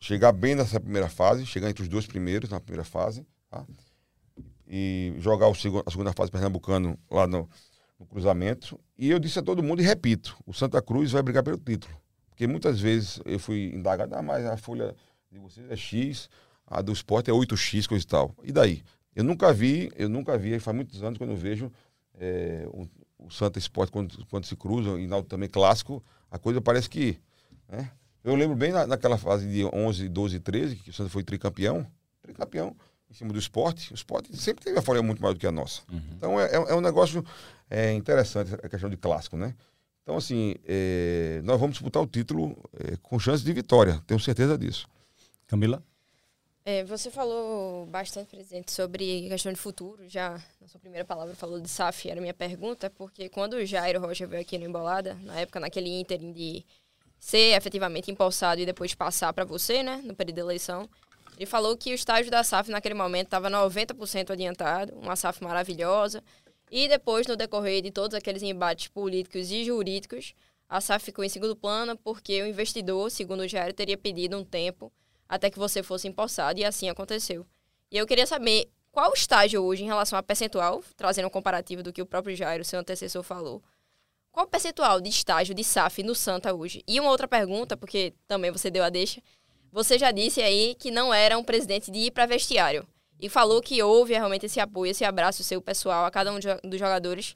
chegar 0.00 0.30
bem 0.30 0.54
nessa 0.54 0.78
primeira 0.78 1.08
fase, 1.08 1.44
chegar 1.44 1.68
entre 1.68 1.82
os 1.82 1.88
dois 1.88 2.06
primeiros 2.06 2.50
na 2.50 2.60
primeira 2.60 2.84
fase, 2.84 3.26
tá? 3.50 3.66
e 4.68 5.12
jogar 5.18 5.48
o 5.48 5.52
a 5.52 5.90
segunda 5.90 6.12
fase 6.12 6.30
pernambucano 6.30 6.96
lá 7.10 7.26
no, 7.26 7.50
no, 7.98 8.06
cruzamento. 8.06 8.78
E 8.96 9.10
eu 9.10 9.18
disse 9.18 9.40
a 9.40 9.42
todo 9.42 9.62
mundo 9.62 9.82
e 9.82 9.84
repito: 9.84 10.36
o 10.46 10.52
Santa 10.52 10.80
Cruz 10.80 11.10
vai 11.10 11.22
brigar 11.22 11.42
pelo 11.42 11.58
título. 11.58 12.00
Porque 12.28 12.46
muitas 12.46 12.78
vezes 12.78 13.20
eu 13.24 13.40
fui 13.40 13.72
indagado, 13.74 14.14
ah, 14.14 14.22
mas 14.22 14.44
a 14.46 14.56
folha 14.56 14.94
de 15.32 15.38
vocês 15.38 15.68
é 15.68 15.76
X, 15.76 16.28
a 16.64 16.80
do 16.80 16.92
esporte 16.92 17.28
é 17.28 17.34
8X, 17.34 17.88
coisa 17.88 18.04
e 18.04 18.06
tal. 18.06 18.34
E 18.44 18.52
daí? 18.52 18.84
Eu 19.14 19.24
nunca 19.24 19.52
vi, 19.52 19.90
eu 19.96 20.08
nunca 20.08 20.36
vi, 20.36 20.60
faz 20.60 20.76
muitos 20.76 21.02
anos 21.02 21.18
quando 21.18 21.30
eu 21.30 21.36
vejo 21.36 21.72
é, 22.14 22.68
o, 22.68 22.86
Santa 23.30 23.58
Esporte 23.58 23.90
quando, 23.90 24.24
quando 24.26 24.44
se 24.44 24.54
cruzam, 24.56 24.98
e 24.98 25.08
também 25.24 25.48
clássico, 25.48 26.04
a 26.36 26.38
coisa 26.38 26.60
parece 26.60 26.88
que. 26.88 27.18
Né? 27.68 27.90
Eu 28.22 28.34
lembro 28.34 28.56
bem 28.56 28.72
na, 28.72 28.86
naquela 28.86 29.18
fase 29.18 29.48
de 29.48 29.64
11, 29.64 30.08
12, 30.08 30.40
13, 30.40 30.76
que 30.76 30.90
o 30.90 30.92
Santos 30.92 31.12
foi 31.12 31.22
tricampeão. 31.22 31.86
Tricampeão 32.22 32.76
em 33.10 33.14
cima 33.14 33.32
do 33.32 33.38
esporte. 33.38 33.92
O 33.92 33.94
esporte 33.94 34.36
sempre 34.36 34.64
teve 34.64 34.78
a 34.78 34.82
folha 34.82 35.02
muito 35.02 35.20
maior 35.20 35.32
do 35.32 35.40
que 35.40 35.46
a 35.46 35.52
nossa. 35.52 35.82
Uhum. 35.90 36.00
Então 36.16 36.40
é, 36.40 36.46
é, 36.46 36.54
é, 36.54 36.74
um 36.74 36.80
negócio 36.80 37.24
é, 37.70 37.92
interessante, 37.92 38.54
a 38.54 38.68
questão 38.68 38.90
de 38.90 38.96
clássico, 38.96 39.36
né? 39.36 39.54
Então, 40.02 40.16
assim, 40.16 40.54
é, 40.64 41.40
nós 41.42 41.58
vamos 41.58 41.74
disputar 41.74 42.00
o 42.00 42.06
título 42.06 42.56
é, 42.78 42.96
com 43.02 43.18
chance 43.18 43.42
de 43.42 43.52
vitória, 43.52 44.00
tenho 44.06 44.20
certeza 44.20 44.56
disso. 44.56 44.86
Camila? 45.48 45.82
É, 46.68 46.82
você 46.82 47.12
falou 47.12 47.86
bastante, 47.86 48.28
presidente, 48.28 48.72
sobre 48.72 49.28
questão 49.28 49.52
de 49.52 49.58
futuro. 49.58 50.02
Já 50.08 50.32
na 50.60 50.66
sua 50.66 50.80
primeira 50.80 51.04
palavra 51.04 51.32
falou 51.32 51.60
de 51.60 51.68
SAF, 51.68 52.10
era 52.10 52.20
minha 52.20 52.34
pergunta, 52.34 52.90
porque 52.90 53.28
quando 53.28 53.52
o 53.52 53.64
Jairo 53.64 54.00
Rocha 54.00 54.26
veio 54.26 54.42
aqui 54.42 54.58
no 54.58 54.64
Embolada, 54.64 55.14
na 55.22 55.38
época, 55.38 55.60
naquele 55.60 55.88
ínterim 55.88 56.32
de 56.32 56.66
ser 57.20 57.56
efetivamente 57.56 58.10
empossado 58.10 58.60
e 58.60 58.66
depois 58.66 58.92
passar 58.96 59.32
para 59.32 59.44
você, 59.44 59.84
né, 59.84 60.00
no 60.02 60.12
período 60.12 60.34
de 60.34 60.40
eleição, 60.40 60.90
ele 61.36 61.46
falou 61.46 61.76
que 61.76 61.92
o 61.92 61.94
estágio 61.94 62.32
da 62.32 62.42
SAF 62.42 62.68
naquele 62.68 62.96
momento 62.96 63.26
estava 63.28 63.48
90% 63.48 64.30
adiantado, 64.30 64.92
uma 64.96 65.14
SAF 65.14 65.44
maravilhosa, 65.44 66.20
e 66.68 66.88
depois, 66.88 67.28
no 67.28 67.36
decorrer 67.36 67.80
de 67.80 67.92
todos 67.92 68.12
aqueles 68.12 68.42
embates 68.42 68.88
políticos 68.88 69.52
e 69.52 69.62
jurídicos, 69.62 70.34
a 70.68 70.80
SAF 70.80 71.04
ficou 71.04 71.24
em 71.24 71.28
segundo 71.28 71.54
plano 71.54 71.96
porque 71.96 72.42
o 72.42 72.46
investidor, 72.48 73.08
segundo 73.08 73.42
o 73.42 73.48
Jairo, 73.48 73.72
teria 73.72 73.96
pedido 73.96 74.36
um 74.36 74.44
tempo 74.44 74.92
até 75.28 75.50
que 75.50 75.58
você 75.58 75.82
fosse 75.82 76.08
empossado, 76.08 76.60
e 76.60 76.64
assim 76.64 76.88
aconteceu. 76.88 77.46
E 77.90 77.96
eu 77.96 78.06
queria 78.06 78.26
saber 78.26 78.70
qual 78.90 79.10
o 79.10 79.14
estágio 79.14 79.62
hoje 79.62 79.82
em 79.82 79.86
relação 79.86 80.18
a 80.18 80.22
percentual, 80.22 80.82
trazendo 80.96 81.28
um 81.28 81.30
comparativo 81.30 81.82
do 81.82 81.92
que 81.92 82.02
o 82.02 82.06
próprio 82.06 82.34
Jairo, 82.34 82.64
seu 82.64 82.80
antecessor, 82.80 83.22
falou. 83.22 83.62
Qual 84.32 84.46
o 84.46 84.48
percentual 84.48 85.00
de 85.00 85.08
estágio 85.08 85.54
de 85.54 85.64
SAF 85.64 86.02
no 86.02 86.14
Santa 86.14 86.54
hoje? 86.54 86.82
E 86.86 87.00
uma 87.00 87.10
outra 87.10 87.26
pergunta, 87.26 87.76
porque 87.76 88.14
também 88.26 88.50
você 88.50 88.70
deu 88.70 88.84
a 88.84 88.90
deixa. 88.90 89.22
Você 89.72 89.98
já 89.98 90.10
disse 90.10 90.40
aí 90.42 90.74
que 90.74 90.90
não 90.90 91.12
era 91.12 91.38
um 91.38 91.44
presidente 91.44 91.90
de 91.90 91.98
ir 92.00 92.10
para 92.10 92.26
vestiário. 92.26 92.86
E 93.18 93.28
falou 93.28 93.62
que 93.62 93.82
houve 93.82 94.12
realmente 94.12 94.46
esse 94.46 94.60
apoio, 94.60 94.90
esse 94.90 95.04
abraço 95.04 95.42
seu 95.42 95.60
pessoal 95.60 96.04
a 96.04 96.10
cada 96.10 96.32
um 96.32 96.38
dos 96.38 96.78
jogadores 96.78 97.34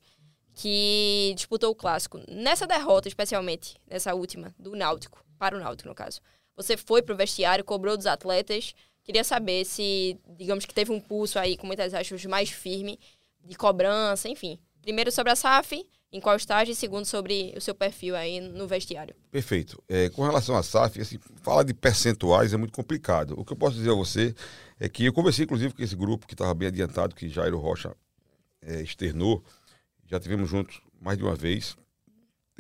que 0.54 1.32
disputou 1.36 1.70
o 1.70 1.74
clássico. 1.74 2.20
Nessa 2.28 2.66
derrota, 2.66 3.08
especialmente, 3.08 3.76
nessa 3.86 4.14
última, 4.14 4.54
do 4.58 4.76
Náutico, 4.76 5.24
para 5.38 5.56
o 5.56 5.60
Náutico, 5.60 5.88
no 5.88 5.94
caso. 5.94 6.20
Você 6.60 6.76
foi 6.76 7.00
para 7.00 7.14
o 7.14 7.16
vestiário, 7.16 7.64
cobrou 7.64 7.96
dos 7.96 8.04
atletas. 8.04 8.74
Queria 9.02 9.24
saber 9.24 9.64
se, 9.64 10.18
digamos 10.36 10.66
que 10.66 10.74
teve 10.74 10.92
um 10.92 11.00
pulso 11.00 11.38
aí, 11.38 11.56
com 11.56 11.66
muitas 11.66 11.94
aspas, 11.94 12.22
mais 12.26 12.50
firme, 12.50 12.98
de 13.42 13.56
cobrança, 13.56 14.28
enfim. 14.28 14.58
Primeiro 14.82 15.10
sobre 15.10 15.32
a 15.32 15.36
SAF, 15.36 15.86
em 16.12 16.20
qual 16.20 16.36
estágio, 16.36 16.72
e 16.72 16.74
segundo 16.74 17.06
sobre 17.06 17.54
o 17.56 17.60
seu 17.62 17.74
perfil 17.74 18.14
aí 18.14 18.40
no 18.40 18.66
vestiário. 18.66 19.16
Perfeito. 19.30 19.82
É, 19.88 20.10
com 20.10 20.22
relação 20.22 20.54
à 20.54 20.62
SAF, 20.62 21.00
assim, 21.00 21.18
falar 21.42 21.62
de 21.62 21.72
percentuais 21.72 22.52
é 22.52 22.58
muito 22.58 22.74
complicado. 22.74 23.34
O 23.38 23.44
que 23.44 23.54
eu 23.54 23.56
posso 23.56 23.76
dizer 23.76 23.90
a 23.90 23.94
você 23.94 24.34
é 24.78 24.86
que 24.86 25.06
eu 25.06 25.14
conversei, 25.14 25.46
inclusive, 25.46 25.72
com 25.72 25.82
esse 25.82 25.96
grupo 25.96 26.26
que 26.26 26.34
estava 26.34 26.52
bem 26.52 26.68
adiantado, 26.68 27.14
que 27.14 27.26
Jairo 27.28 27.58
Rocha 27.58 27.96
é, 28.60 28.82
externou. 28.82 29.42
Já 30.04 30.20
tivemos 30.20 30.50
juntos 30.50 30.82
mais 31.00 31.16
de 31.16 31.24
uma 31.24 31.34
vez 31.34 31.74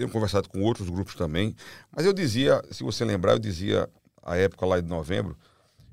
tenho 0.00 0.10
conversado 0.10 0.48
com 0.48 0.62
outros 0.62 0.88
grupos 0.88 1.14
também, 1.14 1.54
mas 1.94 2.06
eu 2.06 2.12
dizia, 2.14 2.62
se 2.70 2.82
você 2.82 3.04
lembrar, 3.04 3.32
eu 3.32 3.38
dizia 3.38 3.88
a 4.22 4.34
época 4.36 4.64
lá 4.64 4.80
de 4.80 4.88
novembro 4.88 5.36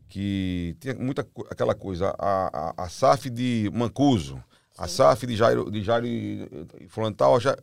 que 0.08 0.78
tinha 0.80 0.96
muita 0.96 1.28
aquela 1.50 1.76
coisa, 1.76 2.16
a, 2.18 2.72
a, 2.78 2.86
a 2.86 2.90
SAF 2.90 3.30
de 3.30 3.70
Mancuso, 3.74 4.42
a 4.78 4.88
SAF 4.88 5.28
de 5.28 5.36
Jairo, 5.36 5.70
de 5.70 5.84
Jairo 5.84 6.08
e, 6.08 6.48
Fulantal, 6.88 7.38
já, 7.42 7.58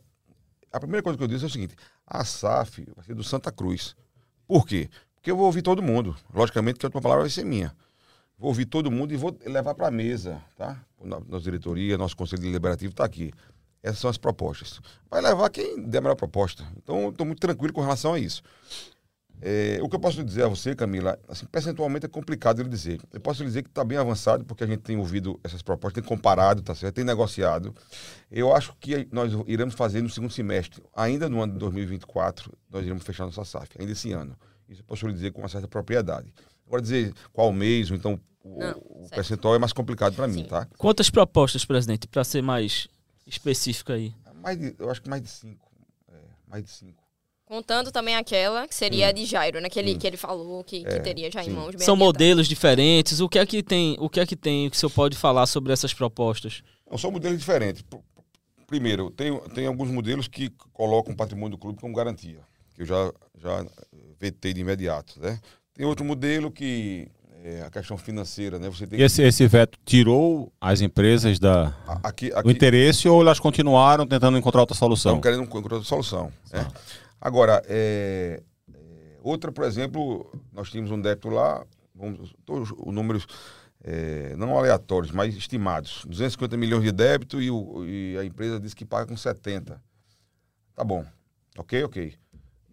a 0.71 0.79
primeira 0.79 1.01
coisa 1.01 1.17
que 1.17 1.23
eu 1.23 1.27
disse 1.27 1.45
é 1.45 1.47
o 1.47 1.49
seguinte, 1.49 1.75
a 2.05 2.23
SAF 2.23 2.85
vai 2.95 3.03
ser 3.03 3.15
do 3.15 3.23
Santa 3.23 3.51
Cruz. 3.51 3.95
Por 4.47 4.67
quê? 4.67 4.87
Porque 5.15 5.31
eu 5.31 5.35
vou 5.35 5.47
ouvir 5.47 5.63
todo 5.63 5.81
mundo. 5.81 6.15
Logicamente 6.31 6.77
que 6.77 6.85
a 6.85 6.87
última 6.87 7.01
palavra 7.01 7.23
vai 7.23 7.31
ser 7.31 7.43
minha. 7.43 7.75
Vou 8.37 8.49
ouvir 8.49 8.65
todo 8.65 8.91
mundo 8.91 9.11
e 9.11 9.17
vou 9.17 9.35
levar 9.47 9.73
para 9.73 9.87
a 9.87 9.91
mesa, 9.91 10.39
tá? 10.55 10.79
Nossa 11.03 11.43
diretoria, 11.43 11.97
nosso 11.97 12.15
conselho 12.15 12.43
deliberativo 12.43 12.91
está 12.91 13.03
aqui. 13.03 13.33
Essas 13.85 13.99
são 13.99 14.09
as 14.09 14.17
propostas. 14.17 14.81
Vai 15.11 15.21
levar 15.21 15.47
quem 15.51 15.79
der 15.79 15.99
a 15.99 16.01
melhor 16.01 16.15
proposta. 16.15 16.65
Então, 16.75 17.09
estou 17.09 17.23
muito 17.23 17.39
tranquilo 17.39 17.71
com 17.71 17.81
relação 17.81 18.15
a 18.15 18.19
isso. 18.19 18.41
É, 19.39 19.77
o 19.79 19.87
que 19.87 19.95
eu 19.95 19.99
posso 19.99 20.23
dizer 20.23 20.43
a 20.43 20.47
você, 20.47 20.73
Camila, 20.73 21.19
assim, 21.27 21.45
percentualmente 21.45 22.03
é 22.03 22.09
complicado 22.09 22.61
ele 22.61 22.69
dizer. 22.69 22.99
Eu 23.13 23.19
posso 23.19 23.43
dizer 23.43 23.61
que 23.61 23.69
está 23.69 23.83
bem 23.83 23.99
avançado, 23.99 24.43
porque 24.43 24.63
a 24.63 24.67
gente 24.67 24.79
tem 24.79 24.97
ouvido 24.97 25.39
essas 25.43 25.61
propostas, 25.61 26.01
tem 26.01 26.09
comparado, 26.09 26.63
tá 26.63 26.73
certo? 26.73 26.95
tem 26.95 27.03
negociado. 27.03 27.75
Eu 28.31 28.55
acho 28.55 28.73
que 28.79 29.07
nós 29.11 29.31
iremos 29.45 29.75
fazer 29.75 30.01
no 30.01 30.09
segundo 30.09 30.31
semestre, 30.31 30.81
ainda 30.95 31.29
no 31.29 31.43
ano 31.43 31.53
de 31.53 31.59
2024, 31.59 32.51
nós 32.71 32.83
iremos 32.83 33.03
fechar 33.03 33.25
nossa 33.25 33.45
SAF, 33.45 33.69
ainda 33.77 33.91
esse 33.91 34.11
ano. 34.11 34.35
Isso 34.67 34.81
eu 34.81 34.85
posso 34.85 35.05
lhe 35.05 35.13
dizer 35.13 35.31
com 35.31 35.43
uma 35.43 35.49
certa 35.49 35.67
propriedade. 35.67 36.33
Agora, 36.65 36.81
dizer 36.81 37.13
qual 37.31 37.53
mês, 37.53 37.91
ou 37.91 37.97
então 37.97 38.19
o, 38.43 38.59
Não, 38.59 38.71
o 38.79 39.09
percentual 39.11 39.53
é 39.53 39.59
mais 39.59 39.73
complicado 39.73 40.15
para 40.15 40.27
mim, 40.27 40.43
tá? 40.43 40.67
Quantas 40.75 41.11
propostas, 41.11 41.63
presidente, 41.63 42.07
para 42.07 42.23
ser 42.23 42.41
mais 42.41 42.87
específico 43.25 43.91
aí? 43.91 44.13
Mais 44.41 44.59
de, 44.59 44.75
eu 44.77 44.89
acho 44.89 45.01
que 45.01 45.09
mais 45.09 45.21
de 45.21 45.29
cinco. 45.29 45.71
É, 46.07 46.19
mais 46.47 46.63
de 46.63 46.69
cinco. 46.69 47.03
Contando 47.45 47.91
também 47.91 48.15
aquela 48.15 48.67
que 48.67 48.73
seria 48.73 49.09
a 49.09 49.11
de 49.11 49.23
Jairo, 49.23 49.61
né? 49.61 49.69
Que 49.69 49.77
ele, 49.77 49.95
que 49.95 50.07
ele 50.07 50.17
falou 50.17 50.63
que, 50.63 50.81
que 50.81 50.87
é, 50.87 50.99
teria 50.99 51.31
já 51.31 51.43
sim. 51.43 51.51
em 51.51 51.53
mãos. 51.53 51.75
São 51.79 51.95
modelos 51.95 52.47
diferentes. 52.47 53.19
O 53.19 53.29
que 53.29 53.37
é 53.37 53.45
que 53.45 53.61
tem? 53.61 53.95
O 53.99 54.09
que 54.09 54.19
é 54.19 54.25
que 54.25 54.35
tem 54.35 54.69
que 54.69 54.75
o 54.75 54.79
senhor 54.79 54.89
pode 54.89 55.15
falar 55.15 55.45
sobre 55.45 55.71
essas 55.71 55.93
propostas? 55.93 56.63
Não, 56.89 56.97
são 56.97 57.11
modelos 57.11 57.37
diferentes. 57.37 57.83
Primeiro, 58.65 59.11
tem, 59.11 59.39
tem 59.53 59.67
alguns 59.67 59.89
modelos 59.89 60.27
que 60.27 60.49
colocam 60.73 61.13
o 61.13 61.15
patrimônio 61.15 61.51
do 61.51 61.57
clube 61.57 61.79
como 61.79 61.93
garantia, 61.93 62.39
que 62.73 62.81
eu 62.81 62.85
já, 62.85 63.13
já 63.37 63.63
vetei 64.19 64.51
de 64.51 64.61
imediato. 64.61 65.19
Né? 65.19 65.39
Tem 65.73 65.85
outro 65.85 66.03
modelo 66.03 66.51
que 66.51 67.11
é, 67.45 67.61
a 67.61 67.69
questão 67.69 67.95
financeira, 67.95 68.57
né? 68.57 68.67
Você 68.69 68.87
tem 68.87 68.99
esse, 68.99 69.21
que... 69.21 69.27
esse 69.27 69.47
veto 69.47 69.77
tirou 69.85 70.51
as 70.59 70.81
empresas 70.81 71.37
da, 71.37 71.67
aqui, 72.03 72.33
aqui... 72.33 72.41
do 72.41 72.49
interesse 72.49 73.07
ou 73.07 73.21
elas 73.21 73.39
continuaram 73.39 74.07
tentando 74.07 74.35
encontrar 74.35 74.61
outra 74.61 74.75
solução? 74.75 75.11
Estão 75.11 75.21
querendo 75.21 75.43
encontrar 75.43 75.75
outra 75.75 75.87
solução. 75.87 76.33
Né? 76.51 76.67
Agora, 77.21 77.61
é, 77.67 78.41
é, 78.73 78.79
outra, 79.21 79.51
por 79.51 79.63
exemplo, 79.63 80.27
nós 80.51 80.71
tínhamos 80.71 80.89
um 80.89 80.99
débito 80.99 81.29
lá, 81.29 81.63
vamos, 81.93 82.33
todos 82.43 82.71
os 82.71 82.91
números 82.91 83.27
é, 83.83 84.35
não 84.35 84.57
aleatórios, 84.57 85.11
mas 85.11 85.35
estimados. 85.35 86.03
250 86.07 86.57
milhões 86.57 86.83
de 86.83 86.91
débito 86.91 87.39
e, 87.39 87.51
o, 87.51 87.85
e, 87.85 88.17
a 88.17 88.25
empresa 88.25 88.59
disse 88.59 88.75
que 88.75 88.85
paga 88.85 89.05
com 89.05 89.15
70. 89.15 89.79
Tá 90.73 90.83
bom. 90.83 91.05
Ok, 91.59 91.83
ok. 91.83 92.15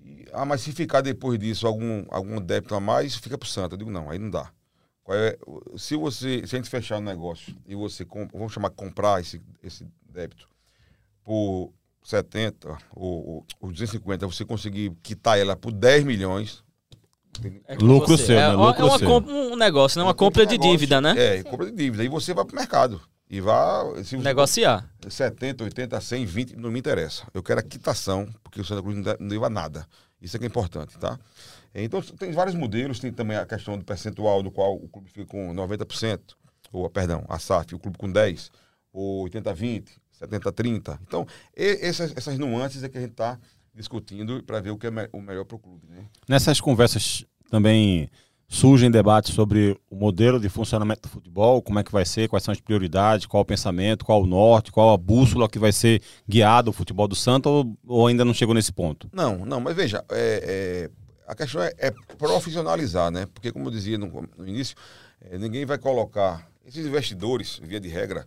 E, 0.02 0.24
ah, 0.32 0.46
mas 0.46 0.62
se 0.62 0.72
ficar 0.72 1.02
depois 1.02 1.38
disso 1.38 1.66
algum, 1.66 2.06
algum 2.08 2.40
débito 2.40 2.74
a 2.74 2.80
mais, 2.80 3.16
fica 3.16 3.37
pro 3.37 3.46
Santa. 3.46 3.74
Eu 3.74 3.78
digo, 3.78 3.90
não, 3.90 4.08
aí 4.08 4.18
não 4.18 4.30
dá. 4.30 4.50
É, 5.08 5.38
se 5.76 5.96
você, 5.96 6.46
se 6.46 6.54
a 6.54 6.58
gente 6.58 6.70
fechar 6.70 6.96
o 6.96 7.00
um 7.00 7.04
negócio 7.04 7.54
e 7.66 7.74
você, 7.74 8.06
vamos 8.32 8.52
chamar 8.52 8.70
comprar 8.70 9.20
esse, 9.20 9.42
esse 9.62 9.86
débito 10.08 10.48
por 11.24 11.72
70 12.04 12.78
ou, 12.94 13.44
ou 13.60 13.70
250, 13.70 14.26
você 14.26 14.44
conseguir 14.44 14.92
quitar 15.02 15.38
ela 15.38 15.56
por 15.56 15.72
10 15.72 16.04
milhões, 16.04 16.62
é 17.66 17.76
lucro 17.76 18.18
seu, 18.18 18.38
é, 18.38 18.48
né? 18.48 18.54
Lucro 18.54 18.82
é 18.82 18.84
uma 18.84 18.98
seu. 18.98 19.08
um 19.08 19.56
negócio, 19.56 19.98
né? 19.98 20.04
Uma 20.04 20.14
compra 20.14 20.44
de 20.44 20.52
negócio, 20.52 20.72
dívida, 20.72 21.00
né? 21.00 21.14
É, 21.16 21.42
compra 21.42 21.66
de 21.66 21.72
dívida. 21.72 22.02
Aí 22.02 22.08
você 22.08 22.34
vai 22.34 22.44
pro 22.44 22.54
mercado. 22.54 23.00
E 23.30 23.40
vai. 23.40 24.04
Se 24.04 24.16
Negociar. 24.18 24.86
70, 25.08 25.64
80, 25.64 26.00
100, 26.00 26.26
20, 26.26 26.56
não 26.56 26.70
me 26.70 26.78
interessa. 26.78 27.26
Eu 27.32 27.42
quero 27.42 27.60
a 27.60 27.62
quitação, 27.62 28.28
porque 28.42 28.60
o 28.60 28.64
Santa 28.64 28.82
Cruz 28.82 28.98
não 29.18 29.28
deva 29.28 29.48
nada. 29.48 29.86
Isso 30.22 30.37
é 30.37 30.38
que 30.38 30.44
é 30.44 30.48
importante, 30.48 30.96
tá? 30.98 31.18
Então, 31.74 32.00
tem 32.00 32.30
vários 32.30 32.54
modelos. 32.54 33.00
Tem 33.00 33.12
também 33.12 33.37
a 33.37 33.44
questão 33.44 33.76
do 33.76 33.85
percentual, 33.85 34.42
do 34.42 34.50
qual 34.50 34.76
o 34.76 34.88
clube 34.88 35.11
fica 35.11 35.26
com 35.26 35.52
90%, 35.52 36.20
ou, 36.72 36.88
perdão, 36.88 37.24
a 37.28 37.38
SAF, 37.38 37.74
o 37.74 37.78
clube 37.78 37.98
com 37.98 38.11
10%, 38.11 38.50
ou 38.92 39.24
80-20%, 39.28 39.88
70-30%. 40.20 40.98
Então, 41.02 41.26
essas, 41.54 42.16
essas 42.16 42.38
nuances 42.38 42.85
é 42.85 42.88
que 42.88 42.98
a 42.98 43.00
gente 43.00 43.11
está 43.11 43.38
discutindo 43.74 44.42
para 44.44 44.61
ver 44.61 44.70
o 44.70 44.78
que 44.78 44.87
é 44.87 44.90
o 45.12 45.20
melhor 45.20 45.44
para 45.44 45.56
o 45.56 45.58
clube. 45.58 45.87
Né? 45.88 46.04
Nessas 46.28 46.61
conversas 46.61 47.24
também 47.50 48.08
surgem 48.52 48.90
debates 48.90 49.34
sobre 49.34 49.80
o 49.90 49.96
modelo 49.96 50.38
de 50.38 50.46
funcionamento 50.46 51.00
do 51.00 51.08
futebol, 51.08 51.62
como 51.62 51.78
é 51.78 51.82
que 51.82 51.90
vai 51.90 52.04
ser, 52.04 52.28
quais 52.28 52.44
são 52.44 52.52
as 52.52 52.60
prioridades, 52.60 53.24
qual 53.24 53.42
o 53.42 53.46
pensamento, 53.46 54.04
qual 54.04 54.22
o 54.22 54.26
norte, 54.26 54.70
qual 54.70 54.92
a 54.92 54.96
bússola 54.98 55.48
que 55.48 55.58
vai 55.58 55.72
ser 55.72 56.02
guiado 56.28 56.68
o 56.68 56.72
futebol 56.72 57.08
do 57.08 57.16
Santos 57.16 57.50
ou, 57.50 57.78
ou 57.86 58.06
ainda 58.06 58.26
não 58.26 58.34
chegou 58.34 58.54
nesse 58.54 58.70
ponto? 58.70 59.08
Não, 59.10 59.46
não, 59.46 59.58
mas 59.58 59.74
veja, 59.74 60.04
é, 60.10 60.90
é, 60.90 60.90
a 61.26 61.34
questão 61.34 61.62
é, 61.62 61.72
é, 61.78 61.90
profissionalizar, 62.18 63.10
né? 63.10 63.26
Porque 63.32 63.50
como 63.50 63.68
eu 63.68 63.70
dizia 63.70 63.96
no, 63.96 64.28
no 64.36 64.46
início, 64.46 64.76
é, 65.22 65.38
ninguém 65.38 65.64
vai 65.64 65.78
colocar 65.78 66.46
esses 66.66 66.84
investidores, 66.84 67.58
via 67.64 67.80
de 67.80 67.88
regra, 67.88 68.26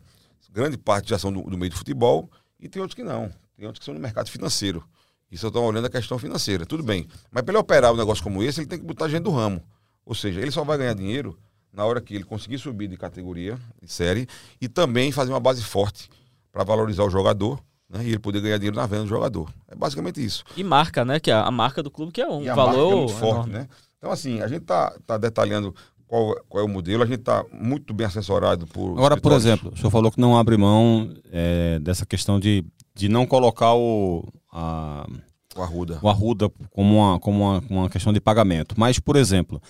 grande 0.51 0.75
parte 0.75 1.11
já 1.11 1.19
são 1.19 1.31
do, 1.31 1.43
do 1.43 1.55
meio 1.55 1.69
do 1.69 1.77
futebol 1.77 2.27
e 2.59 2.67
tem 2.67 2.81
outros 2.81 2.95
que 2.95 3.03
não, 3.03 3.29
tem 3.55 3.67
outros 3.67 3.77
que 3.77 3.85
são 3.85 3.93
no 3.93 3.99
mercado 3.99 4.31
financeiro. 4.31 4.83
Isso 5.31 5.45
eu 5.45 5.49
estou 5.49 5.63
olhando 5.63 5.85
a 5.85 5.89
questão 5.89 6.17
financeira, 6.17 6.65
tudo 6.65 6.81
bem. 6.81 7.07
Mas 7.29 7.43
para 7.43 7.51
ele 7.51 7.59
operar 7.59 7.93
um 7.93 7.97
negócio 7.97 8.23
como 8.23 8.41
esse, 8.41 8.61
ele 8.61 8.67
tem 8.67 8.79
que 8.79 8.85
botar 8.85 9.07
gente 9.07 9.23
do 9.23 9.31
ramo. 9.31 9.61
Ou 10.05 10.13
seja, 10.13 10.39
ele 10.39 10.51
só 10.51 10.63
vai 10.63 10.77
ganhar 10.77 10.93
dinheiro 10.93 11.37
na 11.73 11.83
hora 11.85 11.99
que 11.99 12.15
ele 12.15 12.23
conseguir 12.23 12.57
subir 12.57 12.87
de 12.87 12.95
categoria, 12.95 13.57
de 13.81 13.91
série, 13.91 14.27
e 14.61 14.67
também 14.67 15.11
fazer 15.11 15.31
uma 15.31 15.39
base 15.39 15.63
forte 15.63 16.09
para 16.51 16.63
valorizar 16.63 17.03
o 17.03 17.09
jogador 17.09 17.59
né, 17.89 18.03
e 18.03 18.09
ele 18.09 18.19
poder 18.19 18.41
ganhar 18.41 18.57
dinheiro 18.57 18.75
na 18.75 18.85
venda 18.85 19.03
do 19.03 19.09
jogador. 19.09 19.51
É 19.67 19.75
basicamente 19.75 20.23
isso. 20.23 20.43
E 20.55 20.63
marca, 20.63 21.03
né? 21.03 21.19
Que 21.19 21.31
é 21.31 21.33
a 21.33 21.51
marca 21.51 21.83
do 21.83 21.91
clube 21.91 22.11
que 22.11 22.21
é 22.21 22.29
um 22.29 22.41
e 22.43 22.49
a 22.49 22.55
valor 22.55 22.77
marca 22.77 22.93
é 22.93 22.95
muito 22.95 23.13
forte, 23.13 23.49
né? 23.49 23.67
Então, 23.97 24.11
assim, 24.11 24.41
a 24.41 24.47
gente 24.47 24.61
está 24.61 24.95
tá 25.05 25.17
detalhando 25.17 25.75
qual, 26.07 26.35
qual 26.47 26.63
é 26.63 26.65
o 26.65 26.69
modelo, 26.69 27.03
a 27.03 27.05
gente 27.05 27.19
está 27.19 27.43
muito 27.51 27.93
bem 27.93 28.07
assessorado 28.07 28.67
por. 28.67 28.91
Agora, 28.91 29.17
por 29.17 29.31
exemplo, 29.31 29.71
o 29.73 29.77
senhor 29.77 29.89
falou 29.89 30.11
que 30.11 30.19
não 30.19 30.37
abre 30.37 30.55
mão 30.57 31.11
é, 31.31 31.79
dessa 31.79 32.05
questão 32.05 32.39
de, 32.39 32.63
de 32.93 33.09
não 33.09 33.25
colocar 33.25 33.73
o. 33.73 34.23
A, 34.51 35.07
o 35.55 35.61
Arruda. 35.61 35.99
O 36.01 36.09
Arruda 36.09 36.51
como 36.71 36.97
uma, 36.97 37.19
como 37.19 37.41
uma, 37.41 37.63
uma 37.69 37.89
questão 37.89 38.13
de 38.13 38.19
pagamento. 38.19 38.75
Mas, 38.77 38.99
por 38.99 39.15
exemplo, 39.15 39.61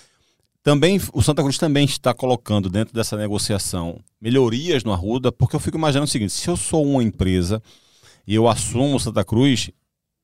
também 0.66 1.00
o 1.14 1.22
Santa 1.22 1.44
Cruz 1.44 1.60
também 1.60 1.86
está 1.86 2.12
colocando 2.12 2.72
dentro 2.72 2.92
dessa 2.92 3.16
negociação 3.16 4.00
melhorias 4.20 4.84
no 4.84 4.92
Arruda, 4.92 5.32
porque 5.32 5.56
eu 5.56 5.60
fico 5.60 5.78
imaginando 5.78 6.06
o 6.06 6.12
seguinte: 6.12 6.34
se 6.34 6.50
eu 6.50 6.58
sou 6.58 6.84
uma 6.84 7.04
empresa 7.04 7.62
e 8.26 8.34
eu 8.34 8.48
assumo 8.48 8.96
o 8.96 9.00
Santa 9.00 9.24
Cruz 9.24 9.70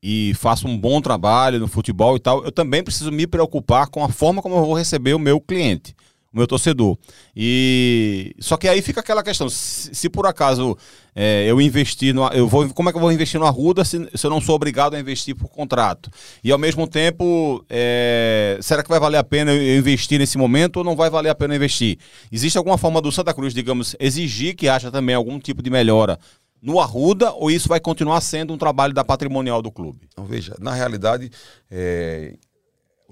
e 0.01 0.33
faço 0.33 0.67
um 0.67 0.75
bom 0.75 0.99
trabalho 0.99 1.59
no 1.59 1.67
futebol 1.67 2.17
e 2.17 2.19
tal, 2.19 2.43
eu 2.43 2.51
também 2.51 2.83
preciso 2.83 3.11
me 3.11 3.27
preocupar 3.27 3.87
com 3.87 4.03
a 4.03 4.09
forma 4.09 4.41
como 4.41 4.55
eu 4.55 4.65
vou 4.65 4.73
receber 4.73 5.13
o 5.13 5.19
meu 5.19 5.39
cliente 5.39 5.95
o 6.33 6.37
meu 6.37 6.47
torcedor. 6.47 6.97
E 7.35 8.33
só 8.39 8.57
que 8.57 8.67
aí 8.67 8.81
fica 8.81 9.01
aquela 9.01 9.23
questão: 9.23 9.49
se, 9.49 9.93
se 9.93 10.09
por 10.09 10.25
acaso 10.25 10.77
é, 11.15 11.45
eu 11.45 11.59
investir 11.59 12.13
no, 12.13 12.27
eu 12.29 12.47
vou, 12.47 12.69
como 12.73 12.89
é 12.89 12.91
que 12.91 12.97
eu 12.97 13.01
vou 13.01 13.11
investir 13.11 13.39
no 13.39 13.45
Arruda 13.45 13.83
se, 13.83 14.09
se, 14.15 14.25
eu 14.25 14.29
não 14.29 14.39
sou 14.39 14.55
obrigado 14.55 14.95
a 14.95 14.99
investir 14.99 15.35
por 15.35 15.49
contrato? 15.49 16.09
E 16.43 16.51
ao 16.51 16.57
mesmo 16.57 16.87
tempo, 16.87 17.63
é, 17.69 18.57
será 18.61 18.81
que 18.81 18.89
vai 18.89 18.99
valer 18.99 19.17
a 19.17 19.23
pena 19.23 19.53
eu 19.53 19.77
investir 19.77 20.19
nesse 20.19 20.37
momento 20.37 20.77
ou 20.77 20.83
não 20.83 20.95
vai 20.95 21.09
valer 21.09 21.29
a 21.29 21.35
pena 21.35 21.55
investir? 21.55 21.97
Existe 22.31 22.57
alguma 22.57 22.77
forma 22.77 23.01
do 23.01 23.11
Santa 23.11 23.33
Cruz, 23.33 23.53
digamos, 23.53 23.95
exigir 23.99 24.55
que 24.55 24.69
haja 24.69 24.89
também 24.89 25.15
algum 25.15 25.39
tipo 25.39 25.61
de 25.61 25.69
melhora 25.69 26.17
no 26.61 26.79
Arruda 26.79 27.31
ou 27.33 27.49
isso 27.49 27.67
vai 27.67 27.79
continuar 27.79 28.21
sendo 28.21 28.53
um 28.53 28.57
trabalho 28.57 28.93
da 28.93 29.03
patrimonial 29.03 29.61
do 29.61 29.71
clube? 29.71 30.07
Então, 30.11 30.25
veja, 30.25 30.55
na 30.59 30.73
realidade, 30.73 31.31
é, 31.69 32.35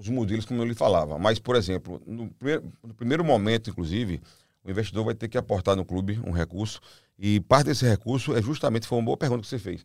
os 0.00 0.08
modelos 0.08 0.46
como 0.46 0.62
eu 0.62 0.66
lhe 0.66 0.74
falava. 0.74 1.18
Mas, 1.18 1.38
por 1.38 1.54
exemplo, 1.54 2.00
no 2.06 2.28
primeiro, 2.30 2.72
no 2.82 2.94
primeiro 2.94 3.22
momento, 3.24 3.68
inclusive, 3.68 4.20
o 4.64 4.70
investidor 4.70 5.04
vai 5.04 5.14
ter 5.14 5.28
que 5.28 5.36
aportar 5.36 5.76
no 5.76 5.84
clube 5.84 6.18
um 6.26 6.30
recurso 6.30 6.80
e 7.18 7.38
parte 7.40 7.66
desse 7.66 7.86
recurso 7.86 8.34
é 8.34 8.40
justamente, 8.40 8.86
foi 8.86 8.98
uma 8.98 9.04
boa 9.04 9.16
pergunta 9.16 9.42
que 9.42 9.48
você 9.48 9.58
fez, 9.58 9.84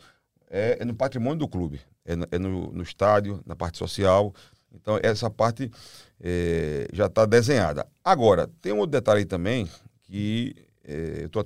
é, 0.50 0.78
é 0.80 0.86
no 0.86 0.96
patrimônio 0.96 1.40
do 1.40 1.48
clube, 1.48 1.82
é, 2.06 2.16
no, 2.16 2.26
é 2.32 2.40
no, 2.40 2.72
no, 2.72 2.82
estádio, 2.82 3.42
na 3.46 3.56
parte 3.56 3.78
social. 3.78 4.34
Então, 4.74 4.98
essa 5.04 5.30
parte 5.30 5.70
é, 6.22 6.88
já 6.94 7.08
está 7.08 7.26
desenhada. 7.26 7.86
Agora, 8.04 8.50
tem 8.62 8.72
um 8.72 8.78
outro 8.78 8.92
detalhe 8.92 9.26
também 9.26 9.70
que 10.04 10.56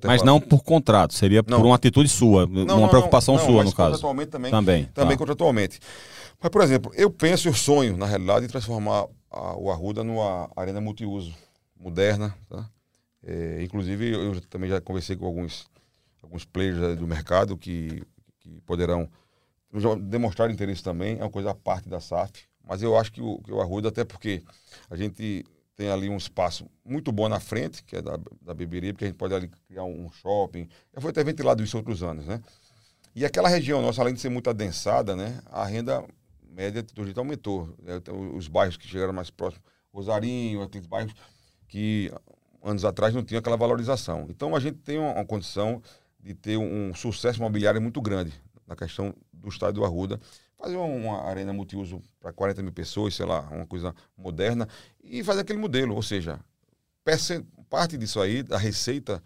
mas 0.06 0.20
falando... 0.20 0.26
não 0.26 0.42
por 0.42 0.64
contrato, 0.64 1.14
seria 1.14 1.44
não. 1.48 1.60
por 1.60 1.66
uma 1.66 1.76
atitude 1.76 2.10
sua, 2.10 2.46
não, 2.46 2.64
uma 2.64 2.76
não, 2.82 2.90
preocupação 2.90 3.38
sua, 3.38 3.64
no 3.64 3.72
caso. 3.72 3.92
Contratualmente 3.92 4.30
também. 4.30 4.52
Também, 4.52 4.86
também 4.94 5.16
tá. 5.16 5.18
contratualmente. 5.18 5.80
Mas, 6.42 6.52
por 6.52 6.62
exemplo, 6.62 6.92
eu 6.96 7.10
penso, 7.10 7.48
eu 7.48 7.54
sonho, 7.54 7.96
na 7.96 8.06
realidade, 8.06 8.46
em 8.46 8.50
transformar 8.50 9.08
a, 9.32 9.56
o 9.58 9.72
Arruda 9.72 10.04
numa 10.04 10.50
arena 10.56 10.82
multiuso, 10.82 11.34
moderna. 11.80 12.36
Tá? 12.50 12.70
É, 13.24 13.62
inclusive, 13.64 14.12
eu 14.12 14.42
também 14.42 14.70
já 14.70 14.82
conversei 14.82 15.16
com 15.16 15.26
alguns, 15.26 15.68
alguns 16.22 16.46
players 16.46 16.98
do 16.98 17.08
mercado 17.08 17.58
que, 17.58 18.04
que 18.40 18.62
poderão 18.62 19.10
demonstrar 20.02 20.50
interesse 20.50 20.84
também. 20.84 21.18
É 21.18 21.24
uma 21.24 21.30
coisa 21.30 21.52
à 21.52 21.56
parte 21.56 21.88
da 21.88 22.00
SAF. 22.00 22.32
Mas 22.68 22.82
eu 22.82 22.98
acho 22.98 23.12
que 23.12 23.22
o, 23.22 23.40
que 23.40 23.52
o 23.52 23.62
Arruda, 23.62 23.90
até 23.90 24.04
porque 24.04 24.44
a 24.90 24.96
gente 24.96 25.46
tem 25.80 25.90
ali 25.90 26.10
um 26.10 26.18
espaço 26.18 26.70
muito 26.84 27.10
bom 27.10 27.30
na 27.30 27.40
frente, 27.40 27.82
que 27.86 27.96
é 27.96 28.02
da, 28.02 28.20
da 28.42 28.54
beberia, 28.54 28.92
porque 28.92 29.06
a 29.06 29.08
gente 29.08 29.16
pode 29.16 29.34
ali 29.34 29.50
criar 29.66 29.86
um 29.86 30.12
shopping. 30.12 30.68
Já 30.94 31.00
foi 31.00 31.12
até 31.12 31.24
ventilado 31.24 31.64
isso 31.64 31.78
outros 31.78 32.04
anos, 32.04 32.26
né? 32.26 32.42
E 33.16 33.24
aquela 33.24 33.48
região 33.48 33.82
nossa, 33.82 34.02
além 34.02 34.14
de 34.14 34.20
ser 34.20 34.28
muito 34.28 34.50
adensada, 34.50 35.16
né? 35.16 35.40
A 35.46 35.64
renda 35.64 36.04
média 36.52 36.84
do 36.84 37.06
jeito 37.06 37.18
aumentou. 37.18 37.74
Então, 37.88 38.36
os 38.36 38.50
bairros 38.50 38.76
que 38.76 38.90
chegaram 38.90 39.14
mais 39.14 39.30
próximos, 39.30 39.64
Rosarinho, 39.94 40.62
aqueles 40.64 40.86
bairros 40.86 41.14
que 41.66 42.12
anos 42.62 42.84
atrás 42.84 43.16
não 43.16 43.24
tinham 43.24 43.40
aquela 43.40 43.56
valorização. 43.56 44.28
Então 44.30 44.54
a 44.54 44.60
gente 44.60 44.80
tem 44.80 45.00
uma, 45.00 45.24
condição 45.24 45.82
de 46.20 46.34
ter 46.34 46.58
um, 46.58 46.94
sucesso 46.94 47.40
imobiliário 47.40 47.82
muito 47.82 48.02
grande 48.02 48.34
na 48.68 48.76
questão 48.76 49.16
do 49.32 49.48
estádio 49.48 49.76
do 49.76 49.86
Arruda. 49.86 50.20
Fazer 50.60 50.76
uma, 50.76 51.24
arena 51.24 51.54
multiuso 51.54 52.02
para 52.20 52.34
40 52.34 52.62
mil 52.62 52.74
pessoas, 52.74 53.16
sei 53.16 53.26
lá, 53.26 53.48
uma 53.50 53.66
coisa 53.66 53.96
moderna, 54.18 54.68
e 55.02 55.24
fazer 55.24 55.42
aquele 55.42 55.58
modelo. 55.58 55.96
Ou 55.96 56.04
seja, 56.04 56.40
parte 57.70 57.98
disso 57.98 58.20
aí, 58.20 58.44
da 58.44 58.58
receita, 58.58 59.24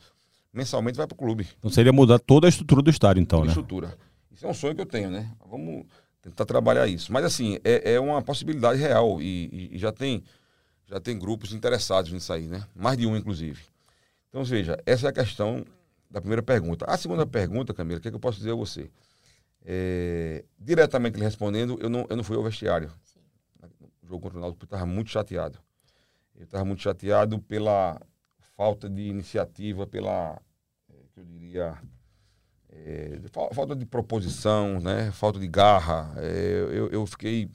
mensalmente 0.54 0.96
vai 0.96 1.08
para 1.08 1.15
o 1.15 1.17
clube. 1.17 1.48
Então 1.58 1.72
seria 1.72 1.91
mudar 1.91 2.19
toda 2.19 2.48
a 2.48 2.50
estrutura 2.50 2.84
do 2.84 2.89
estádio, 2.89 3.22
então, 3.22 3.39
toda 3.39 3.48
né? 3.48 3.52
estrutura. 3.52 3.98
Isso 4.32 4.46
é 4.46 4.50
um 4.50 4.54
sonho 4.54 4.76
que 4.76 4.82
eu 4.82 4.86
tenho, 4.86 5.10
né? 5.10 5.32
Vamos 5.50 5.86
tentar 6.22 6.46
trabalhar 6.46 6.88
isso. 6.88 7.12
Mas 7.12 7.26
assim, 7.26 7.58
é, 7.63 7.93
é 7.93 8.00
uma 8.00 8.22
possibilidade 8.22 8.80
real 8.80 9.19
e, 9.19 9.72
e, 9.74 9.78
já 9.78 9.91
tem 9.91 10.24
já 10.86 11.00
tem 11.00 11.17
grupos 11.17 11.54
interessados 11.54 12.12
nisso 12.12 12.32
aí, 12.32 12.48
né? 12.48 12.63
Mais 12.76 12.98
de 12.98 13.08
um, 13.08 13.15
inclusive. 13.17 13.63
Então, 14.29 14.44
veja, 14.44 14.77
essa 14.86 15.08
é 15.08 15.10
a 15.10 15.13
questão 15.13 15.65
da 16.12 16.19
primeira 16.19 16.44
pergunta. 16.44 16.86
A 16.88 16.98
segunda 16.98 17.25
pergunta, 17.25 17.73
Camila, 17.73 17.98
o 17.98 18.02
que, 18.02 18.10
é 18.10 18.12
que 18.12 18.15
eu 18.15 18.19
posso 18.19 18.38
dizer 18.38 18.52
a 18.52 18.56
você? 18.56 18.90
É, 19.66 20.44
diretamente 20.60 21.18
lhe 21.18 21.24
respondendo, 21.24 21.78
eu 21.82 21.90
não, 21.90 22.06
eu 22.10 22.16
não 22.18 22.24
fui 22.24 22.36
ao 22.36 22.44
vestiário. 22.44 22.92
Sim. 23.04 23.22
O 24.02 24.08
jogo 24.08 24.22
contra 24.22 24.38
o 24.38 24.42
Náutico, 24.42 24.64
eu 24.64 24.68
estava 24.68 24.86
muito 24.86 25.10
chateado. 25.10 25.60
Eu 26.36 26.44
estava 26.44 26.66
muito 26.66 26.82
chateado 26.82 27.40
pela 27.40 28.02
falta 28.56 28.90
de 28.90 29.02
iniciativa, 29.04 29.88
pela, 29.88 30.42
é, 30.90 30.94
que 31.14 31.20
eu 31.20 31.26
diria, 31.26 31.78
é, 32.70 33.20
falta 33.54 33.76
de 33.76 33.86
proposição, 33.86 34.80
né? 34.80 35.12
falta 35.12 35.40
de 35.40 35.48
garra. 35.48 36.14
É, 36.18 36.52
eu, 36.72 36.90
eu 36.90 37.06
fiquei. 37.06 37.50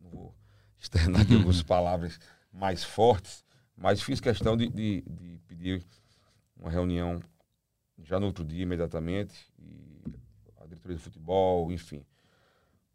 Não 0.00 0.10
vou 0.10 0.34
externar 0.78 1.22
aqui 1.22 1.34
algumas 1.36 1.62
palavras 1.62 2.18
mais 2.52 2.84
fortes, 2.84 3.44
mas 3.76 4.02
fiz 4.02 4.20
questão 4.20 4.56
de, 4.56 4.68
de, 4.68 5.02
de, 5.02 5.38
pedir 5.46 5.84
uma 6.56 6.70
reunião 6.70 7.20
já 8.02 8.20
no 8.20 8.26
outro 8.26 8.44
dia, 8.44 8.62
imediatamente. 8.62 9.51
Diretoria 10.82 10.96
de 10.96 11.02
futebol, 11.02 11.70
enfim. 11.72 12.04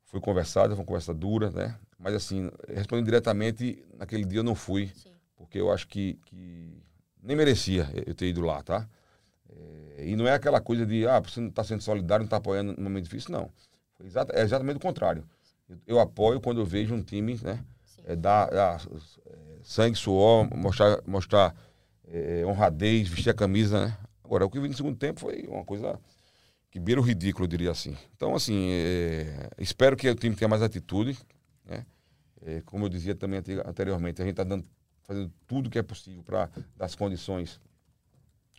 Foi 0.04 0.20
conversada, 0.20 0.70
foi 0.70 0.80
uma 0.80 0.86
conversa 0.86 1.14
dura, 1.14 1.50
né? 1.50 1.78
Mas 1.98 2.14
assim, 2.14 2.52
respondendo 2.68 3.06
diretamente, 3.06 3.84
naquele 3.98 4.26
dia 4.26 4.40
eu 4.40 4.44
não 4.44 4.56
fui, 4.56 4.92
Sim. 4.94 5.12
porque 5.36 5.60
eu 5.60 5.72
acho 5.72 5.88
que, 5.88 6.20
que 6.26 6.82
nem 7.22 7.36
merecia 7.36 7.90
eu 8.06 8.14
ter 8.14 8.28
ido 8.28 8.42
lá, 8.42 8.62
tá? 8.62 8.88
É, 9.50 10.08
e 10.08 10.16
não 10.16 10.28
é 10.28 10.34
aquela 10.34 10.62
coisa 10.62 10.86
de, 10.86 11.08
ah, 11.08 11.20
você 11.20 11.40
não 11.40 11.50
está 11.50 11.64
sendo 11.64 11.82
solidário, 11.82 12.24
não 12.24 12.28
está 12.28 12.38
apoiando 12.38 12.74
no 12.74 12.84
momento 12.84 13.06
difícil, 13.06 13.32
não. 13.32 13.50
Exato, 14.04 14.34
é 14.34 14.42
exatamente 14.42 14.78
o 14.78 14.82
contrário. 14.82 15.24
Eu, 15.68 15.78
eu 15.88 16.00
apoio 16.00 16.40
quando 16.40 16.62
eu 16.62 16.66
vejo 16.66 16.94
um 16.94 17.02
time, 17.02 17.40
né? 17.42 17.64
É, 18.06 18.16
dar, 18.16 18.50
dar 18.50 18.82
é, 19.26 19.60
sangue, 19.64 19.98
suor, 19.98 20.48
mostrar, 20.56 21.02
mostrar 21.06 21.56
é, 22.08 22.46
honradez, 22.46 23.08
vestir 23.08 23.30
a 23.30 23.34
camisa, 23.34 23.88
né? 23.88 23.98
Agora, 24.24 24.46
o 24.46 24.50
que 24.50 24.60
vi 24.60 24.68
no 24.68 24.76
segundo 24.76 24.98
tempo 24.98 25.20
foi 25.20 25.46
uma 25.48 25.66
coisa 25.66 26.00
que 26.70 26.80
beira 26.80 27.00
o 27.00 27.04
ridículo, 27.04 27.46
eu 27.46 27.50
diria 27.50 27.72
assim. 27.72 27.96
Então, 28.16 28.36
assim, 28.36 28.70
é, 28.72 29.50
espero 29.58 29.96
que 29.96 30.10
o 30.10 30.16
time 30.16 30.36
tenha 30.36 30.48
mais 30.48 30.62
atitude, 30.62 31.18
né? 31.66 31.86
É, 32.42 32.62
como 32.62 32.86
eu 32.86 32.90
dizia 32.90 33.16
também 33.16 33.42
anteriormente, 33.66 34.22
a 34.22 34.26
gente 34.26 34.40
está 34.40 34.64
fazendo 35.04 35.32
tudo 35.48 35.70
que 35.70 35.80
é 35.80 35.84
possível 35.84 36.24
para 36.24 36.50
dar 36.76 36.86
as 36.86 36.96
condições 36.96 37.60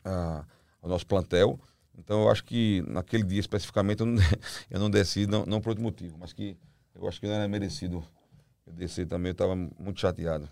a, 0.05 0.45
ao 0.83 0.89
nosso 0.89 1.07
plantel. 1.07 1.61
Então, 1.97 2.23
eu 2.23 2.31
acho 2.31 2.45
que 2.45 2.83
naquele 2.87 3.23
dia 3.23 3.41
especificamente 3.41 4.01
eu 4.01 4.07
não, 4.07 4.23
eu 4.71 4.81
não 4.81 4.91
desci, 4.91 5.27
não, 5.27 5.45
não 5.47 5.61
por 5.61 5.71
outro 5.71 5.83
motivo, 5.83 6.17
mas 6.19 6.33
que 6.33 6.57
eu 6.95 7.07
acho 7.09 7.21
que 7.21 7.27
não 7.27 7.35
era 7.35 7.47
merecido 7.47 8.05
eu 8.67 8.73
descer 8.73 9.07
também, 9.07 9.31
eu 9.31 9.33
estava 9.33 9.55
muito 9.57 10.01
chateado. 10.01 10.51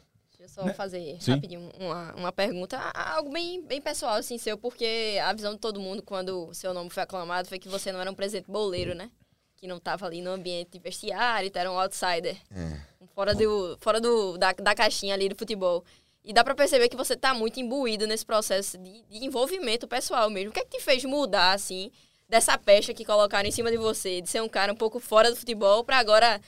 Só 0.56 0.64
né? 0.64 0.72
fazer 0.72 1.18
Sim. 1.20 1.32
rapidinho 1.32 1.70
uma, 1.78 2.14
uma 2.14 2.32
pergunta, 2.32 2.78
algo 2.94 3.30
bem, 3.30 3.62
bem 3.62 3.78
pessoal, 3.78 4.14
assim, 4.14 4.38
seu, 4.38 4.56
porque 4.56 5.18
a 5.22 5.30
visão 5.34 5.52
de 5.52 5.60
todo 5.60 5.78
mundo 5.78 6.02
quando 6.02 6.48
seu 6.54 6.72
nome 6.72 6.88
foi 6.88 7.02
aclamado 7.02 7.46
foi 7.46 7.58
que 7.58 7.68
você 7.68 7.92
não 7.92 8.00
era 8.00 8.10
um 8.10 8.14
presidente 8.14 8.50
boleiro, 8.50 8.94
né? 8.94 9.10
Que 9.56 9.66
não 9.66 9.76
estava 9.76 10.06
ali 10.06 10.22
no 10.22 10.30
ambiente 10.30 10.78
vestiário, 10.78 11.50
era 11.54 11.70
um 11.70 11.78
outsider. 11.78 12.38
É. 12.50 12.80
Fora, 13.14 13.34
do, 13.34 13.76
fora 13.82 14.00
do, 14.00 14.38
da, 14.38 14.54
da 14.54 14.74
caixinha 14.74 15.12
ali 15.12 15.28
do 15.28 15.36
futebol. 15.36 15.84
E 16.24 16.32
dá 16.32 16.42
para 16.42 16.54
perceber 16.54 16.88
que 16.88 16.96
você 16.96 17.12
está 17.12 17.34
muito 17.34 17.60
imbuído 17.60 18.06
nesse 18.06 18.24
processo 18.24 18.78
de, 18.78 19.02
de, 19.02 19.26
envolvimento 19.26 19.86
pessoal 19.86 20.30
mesmo. 20.30 20.50
O 20.50 20.54
que 20.54 20.60
é 20.60 20.64
que 20.64 20.78
te 20.78 20.82
fez 20.82 21.04
mudar, 21.04 21.52
assim, 21.52 21.92
dessa 22.26 22.56
pecha 22.56 22.94
que 22.94 23.04
colocaram 23.04 23.46
em 23.46 23.52
cima 23.52 23.70
de 23.70 23.76
você, 23.76 24.22
de 24.22 24.30
ser 24.30 24.40
um 24.40 24.48
cara 24.48 24.72
um 24.72 24.76
pouco 24.76 24.98
fora 25.00 25.30
do 25.30 25.36
futebol, 25.36 25.84
para 25.84 25.98
agora 25.98 26.40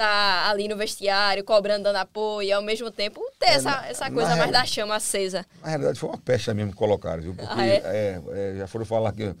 tá 0.00 0.48
ali 0.48 0.66
no 0.66 0.78
vestiário, 0.78 1.44
cobrando, 1.44 1.82
dando 1.82 1.96
apoio, 1.96 2.48
e 2.48 2.50
ao 2.50 2.62
mesmo 2.62 2.90
tempo 2.90 3.20
ter 3.38 3.48
é, 3.48 3.54
essa, 3.56 3.86
essa 3.86 4.10
coisa 4.10 4.34
mais 4.34 4.50
da 4.50 4.64
chama 4.64 4.94
acesa. 4.94 5.44
Na 5.60 5.68
realidade, 5.68 6.00
foi 6.00 6.08
uma 6.08 6.16
pecha 6.16 6.54
mesmo 6.54 6.72
que 6.72 6.78
colocaram, 6.78 7.22
viu? 7.22 7.34
Porque 7.34 7.52
ah, 7.52 7.66
é? 7.66 7.74
É, 7.74 8.22
é 8.32 8.54
já 8.56 8.66
foram 8.66 8.86
falar 8.86 9.12
que. 9.12 9.34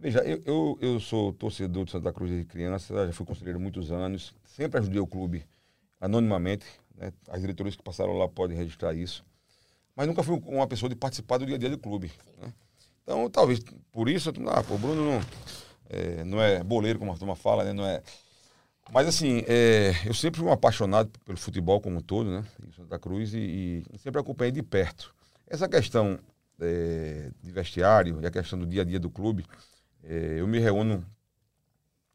Veja, 0.00 0.18
eu, 0.24 0.42
eu, 0.44 0.78
eu, 0.80 1.00
sou 1.00 1.32
torcedor 1.32 1.84
de 1.84 1.92
Santa 1.92 2.12
Cruz 2.12 2.30
desde 2.30 2.48
criança, 2.48 3.06
já 3.06 3.12
fui 3.12 3.24
conselheiro 3.24 3.60
muitos 3.60 3.92
anos, 3.92 4.34
sempre 4.44 4.80
ajudei 4.80 4.98
o 4.98 5.06
clube 5.06 5.46
anonimamente, 6.00 6.66
né? 6.96 7.12
as 7.28 7.40
diretorias 7.40 7.76
que 7.76 7.82
passaram 7.82 8.18
lá 8.18 8.28
podem 8.28 8.56
registrar 8.56 8.92
isso, 8.92 9.24
mas 9.94 10.06
nunca 10.06 10.22
fui 10.22 10.38
uma 10.46 10.66
pessoa 10.66 10.90
de 10.90 10.96
participar 10.96 11.38
do 11.38 11.46
dia 11.46 11.54
a 11.54 11.58
dia 11.58 11.70
do 11.70 11.78
clube. 11.78 12.12
Né? 12.42 12.52
Então, 13.02 13.30
talvez 13.30 13.60
por 13.92 14.08
isso, 14.08 14.32
ah, 14.48 14.62
pô, 14.64 14.74
o 14.74 14.78
Bruno 14.78 15.02
não 15.04 15.22
é, 15.88 16.24
não 16.24 16.42
é 16.42 16.62
boleiro, 16.62 16.98
como 16.98 17.12
a 17.12 17.16
turma 17.16 17.36
fala, 17.36 17.64
né? 17.64 17.72
não 17.72 17.86
é 17.86 18.02
mas 18.92 19.08
assim, 19.08 19.42
é, 19.46 19.92
eu 20.04 20.14
sempre 20.14 20.40
fui 20.40 20.48
um 20.48 20.52
apaixonado 20.52 21.10
pelo 21.24 21.38
futebol 21.38 21.80
como 21.80 21.98
um 21.98 22.00
todo, 22.00 22.30
né? 22.30 22.44
Em 22.66 22.72
Santa 22.72 22.98
Cruz 22.98 23.34
e, 23.34 23.82
e 23.92 23.98
sempre 23.98 24.20
acompanhei 24.20 24.52
de 24.52 24.62
perto. 24.62 25.14
Essa 25.46 25.68
questão 25.68 26.18
é, 26.60 27.30
de 27.42 27.52
vestiário 27.52 28.20
e 28.22 28.26
a 28.26 28.30
questão 28.30 28.58
do 28.58 28.66
dia 28.66 28.82
a 28.82 28.84
dia 28.84 29.00
do 29.00 29.10
clube, 29.10 29.44
é, 30.02 30.36
eu 30.38 30.46
me 30.46 30.58
reúno 30.58 31.04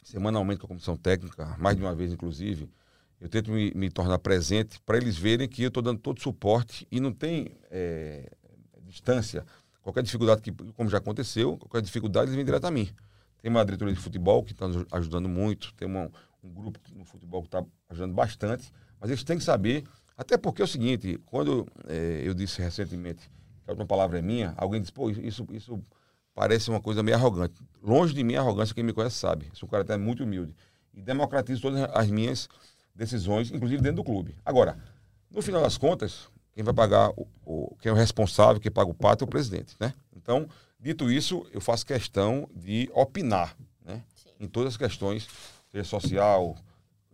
semanalmente 0.03 0.59
com 0.59 0.65
a 0.65 0.69
comissão 0.69 0.97
técnica, 0.97 1.55
mais 1.59 1.75
de 1.75 1.83
uma 1.83 1.93
vez 1.93 2.11
inclusive. 2.11 2.69
Eu 3.19 3.29
tento 3.29 3.51
me, 3.51 3.71
me 3.75 3.89
tornar 3.89 4.17
presente 4.19 4.79
para 4.81 4.97
eles 4.97 5.15
verem 5.17 5.47
que 5.47 5.61
eu 5.61 5.67
estou 5.67 5.83
dando 5.83 5.99
todo 5.99 6.17
o 6.17 6.21
suporte 6.21 6.87
e 6.91 6.99
não 6.99 7.13
tem 7.13 7.55
é, 7.69 8.31
distância. 8.83 9.45
Qualquer 9.81 10.03
dificuldade 10.03 10.41
que, 10.41 10.51
como 10.51 10.89
já 10.89 10.97
aconteceu, 10.97 11.57
qualquer 11.57 11.81
dificuldade 11.81 12.27
eles 12.27 12.35
vêm 12.35 12.45
direto 12.45 12.65
a 12.65 12.71
mim. 12.71 12.89
Tem 13.41 13.49
uma 13.49 13.63
diretoria 13.65 13.93
de 13.93 13.99
futebol 13.99 14.43
que 14.43 14.51
está 14.51 14.67
nos 14.67 14.85
ajudando 14.91 15.27
muito, 15.27 15.73
tem 15.73 15.87
uma, 15.87 16.11
um 16.43 16.53
grupo 16.53 16.79
no 16.93 17.05
futebol 17.05 17.41
que 17.41 17.47
está 17.47 17.63
ajudando 17.89 18.13
bastante, 18.13 18.71
mas 18.99 19.09
eles 19.09 19.23
têm 19.23 19.37
que 19.37 19.43
saber, 19.43 19.83
até 20.17 20.37
porque 20.37 20.61
é 20.61 20.65
o 20.65 20.67
seguinte, 20.67 21.19
quando 21.25 21.67
é, 21.87 22.21
eu 22.23 22.33
disse 22.33 22.61
recentemente 22.61 23.29
que 23.63 23.69
a 23.69 23.71
última 23.71 23.85
palavra 23.85 24.19
é 24.19 24.21
minha, 24.21 24.53
alguém 24.57 24.81
disse, 24.81 24.91
pô, 24.91 25.09
isso, 25.09 25.47
isso 25.51 25.83
parece 26.33 26.69
uma 26.69 26.81
coisa 26.81 27.03
meio 27.03 27.17
arrogante. 27.17 27.55
Longe 27.81 28.13
de 28.13 28.23
mim 28.23 28.35
arrogância, 28.35 28.73
quem 28.73 28.83
me 28.83 28.93
conhece 28.93 29.17
sabe. 29.17 29.49
Sou 29.53 29.67
um 29.67 29.69
cara 29.69 29.83
até 29.83 29.97
muito 29.97 30.23
humilde. 30.23 30.55
E 30.93 31.01
democratizo 31.01 31.61
todas 31.61 31.81
as 31.93 32.09
minhas 32.09 32.49
decisões, 32.93 33.51
inclusive 33.51 33.81
dentro 33.81 33.97
do 33.97 34.03
clube. 34.03 34.35
Agora, 34.45 34.77
no 35.29 35.41
final 35.41 35.61
das 35.61 35.77
contas, 35.77 36.29
quem 36.53 36.63
vai 36.63 36.73
pagar, 36.73 37.09
o, 37.11 37.27
o, 37.45 37.75
quem 37.79 37.89
é 37.89 37.93
o 37.93 37.95
responsável, 37.95 38.61
quem 38.61 38.71
paga 38.71 38.91
o 38.91 38.93
pato 38.93 39.23
é 39.23 39.25
o 39.25 39.29
presidente, 39.29 39.75
né? 39.79 39.93
Então, 40.15 40.47
dito 40.79 41.09
isso, 41.09 41.45
eu 41.53 41.61
faço 41.61 41.85
questão 41.85 42.49
de 42.53 42.89
opinar, 42.93 43.55
né? 43.85 44.03
Em 44.39 44.47
todas 44.47 44.73
as 44.73 44.77
questões 44.77 45.27
seja 45.71 45.83
social. 45.83 46.55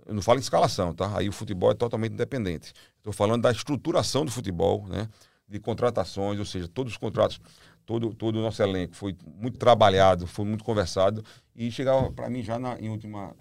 Eu 0.05 0.13
não 0.13 0.21
falo 0.21 0.39
em 0.39 0.41
escalação, 0.41 0.93
tá? 0.93 1.17
Aí 1.17 1.27
o 1.27 1.31
futebol 1.31 1.71
é 1.71 1.73
totalmente 1.73 2.13
independente. 2.13 2.73
Estou 2.97 3.13
falando 3.13 3.41
da 3.41 3.51
estruturação 3.51 4.25
do 4.25 4.31
futebol, 4.31 4.87
né? 4.87 5.07
De 5.47 5.59
contratações, 5.59 6.39
ou 6.39 6.45
seja, 6.45 6.67
todos 6.67 6.93
os 6.93 6.97
contratos, 6.97 7.39
todo, 7.85 8.13
todo 8.13 8.37
o 8.37 8.41
nosso 8.41 8.61
elenco 8.61 8.95
foi 8.95 9.15
muito 9.25 9.57
trabalhado, 9.57 10.27
foi 10.27 10.45
muito 10.45 10.63
conversado 10.63 11.23
e 11.55 11.71
chegava 11.71 12.11
para 12.11 12.29
mim 12.29 12.43
já 12.43 12.59
na, 12.59 12.77
em, 12.79 12.89
última, 12.89 13.33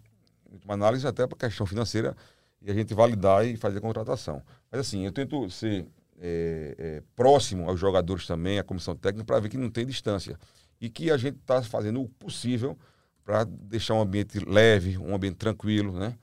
última 0.51 0.75
análise 0.75 1.07
até 1.07 1.27
para 1.27 1.37
a 1.37 1.49
questão 1.49 1.67
financeira 1.67 2.17
e 2.63 2.71
a 2.71 2.75
gente 2.75 2.95
validar 2.95 3.45
e 3.45 3.57
fazer 3.57 3.79
a 3.79 3.81
contratação. 3.81 4.41
Mas 4.71 4.83
assim, 4.83 5.05
eu 5.05 5.13
tento 5.13 5.51
ser 5.51 5.87
é, 6.21 6.75
é, 6.79 7.03
próximo 7.15 7.69
aos 7.69 7.79
jogadores 7.79 8.27
também, 8.27 8.59
à 8.59 8.65
comissão 8.65 8.95
técnica, 8.95 9.25
para 9.25 9.41
ver 9.41 9.49
que 9.49 9.59
não 9.59 9.71
tem 9.71 9.85
distância 9.85 10.39
e 10.81 10.89
que 10.89 11.11
a 11.11 11.17
gente 11.17 11.39
está 11.39 11.63
fazendo 11.63 12.01
o 12.01 12.09
possível 12.09 12.79
para 13.27 13.45
deixar 13.45 13.95
um 13.95 14.01
ambiente 14.01 14.39
leve, 14.39 14.97
um 14.97 15.13
ambiente 15.13 15.35
tranquilo, 15.35 15.99
né? 15.99 16.15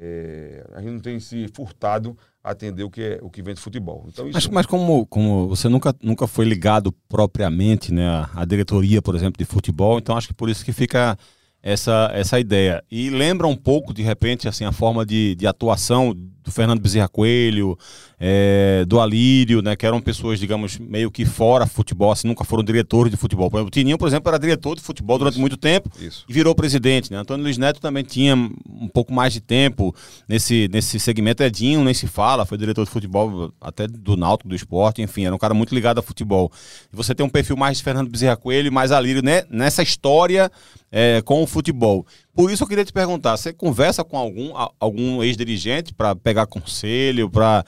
É, 0.00 0.64
a 0.74 0.80
gente 0.80 0.92
não 0.92 1.00
tem 1.00 1.20
se 1.20 1.46
furtado 1.48 2.16
a 2.42 2.52
atender 2.52 2.84
o 2.84 2.90
que, 2.90 3.02
é, 3.02 3.18
o 3.20 3.28
que 3.28 3.42
vem 3.42 3.54
de 3.54 3.60
futebol. 3.60 4.06
Então, 4.08 4.26
isso... 4.26 4.34
Mas, 4.34 4.46
mas 4.46 4.66
como, 4.66 5.04
como 5.06 5.48
você 5.48 5.68
nunca, 5.68 5.94
nunca 6.00 6.26
foi 6.26 6.46
ligado 6.46 6.90
propriamente 7.08 7.92
né, 7.92 8.06
à, 8.32 8.44
diretoria, 8.44 9.02
por 9.02 9.14
exemplo, 9.14 9.36
de 9.38 9.44
futebol, 9.44 9.98
então 9.98 10.16
acho 10.16 10.28
que 10.28 10.34
por 10.34 10.48
isso 10.48 10.64
que 10.64 10.72
fica 10.72 11.18
essa, 11.62 12.10
essa 12.14 12.40
ideia. 12.40 12.82
E 12.90 13.10
lembra 13.10 13.46
um 13.46 13.56
pouco, 13.56 13.92
de 13.92 14.02
repente, 14.02 14.48
assim, 14.48 14.64
a 14.64 14.72
forma 14.72 15.04
de, 15.04 15.34
de 15.34 15.46
atuação 15.46 16.14
do 16.48 16.52
Fernando 16.52 16.80
Bezerra 16.80 17.08
Coelho, 17.08 17.78
é, 18.18 18.84
do 18.86 19.00
Alírio, 19.00 19.62
né, 19.62 19.76
que 19.76 19.86
eram 19.86 20.00
pessoas, 20.00 20.40
digamos, 20.40 20.78
meio 20.78 21.10
que 21.10 21.24
fora 21.24 21.66
futebol, 21.66 22.10
assim, 22.10 22.26
nunca 22.26 22.42
foram 22.42 22.64
diretores 22.64 23.10
de 23.10 23.16
futebol. 23.16 23.50
O 23.52 23.70
Tininho, 23.70 23.98
por 23.98 24.08
exemplo, 24.08 24.28
era 24.28 24.38
diretor 24.38 24.74
de 24.74 24.82
futebol 24.82 25.18
durante 25.18 25.34
Isso. 25.34 25.40
muito 25.40 25.56
tempo 25.56 25.90
Isso. 26.00 26.24
e 26.28 26.32
virou 26.32 26.54
presidente. 26.54 27.12
Né? 27.12 27.18
Antônio 27.18 27.44
Luiz 27.44 27.58
Neto 27.58 27.80
também 27.80 28.02
tinha 28.02 28.34
um 28.34 28.88
pouco 28.92 29.12
mais 29.12 29.32
de 29.32 29.40
tempo 29.40 29.94
nesse, 30.28 30.68
nesse 30.72 30.98
segmento. 30.98 31.42
Edinho 31.42 31.84
nem 31.84 31.94
se 31.94 32.06
fala, 32.06 32.44
foi 32.44 32.58
diretor 32.58 32.84
de 32.84 32.90
futebol 32.90 33.52
até 33.60 33.86
do 33.86 34.16
Náutico, 34.16 34.48
do 34.48 34.56
esporte, 34.56 35.02
enfim, 35.02 35.26
era 35.26 35.34
um 35.34 35.38
cara 35.38 35.54
muito 35.54 35.74
ligado 35.74 35.98
a 35.98 36.02
futebol. 36.02 36.50
E 36.92 36.96
você 36.96 37.14
tem 37.14 37.24
um 37.24 37.28
perfil 37.28 37.56
mais 37.56 37.78
de 37.78 37.84
Fernando 37.84 38.10
Bezerra 38.10 38.36
Coelho 38.36 38.66
e 38.66 38.70
mais 38.70 38.90
Alírio 38.90 39.22
né, 39.22 39.44
nessa 39.50 39.82
história 39.82 40.50
é, 40.90 41.22
com 41.22 41.42
o 41.42 41.46
futebol. 41.46 42.06
Por 42.38 42.52
isso 42.52 42.62
eu 42.62 42.68
queria 42.68 42.84
te 42.84 42.92
perguntar, 42.92 43.36
você 43.36 43.52
conversa 43.52 44.04
com 44.04 44.16
algum, 44.16 44.52
algum 44.78 45.24
ex-dirigente 45.24 45.92
para 45.92 46.14
pegar 46.14 46.46
conselho, 46.46 47.28
para 47.28 47.64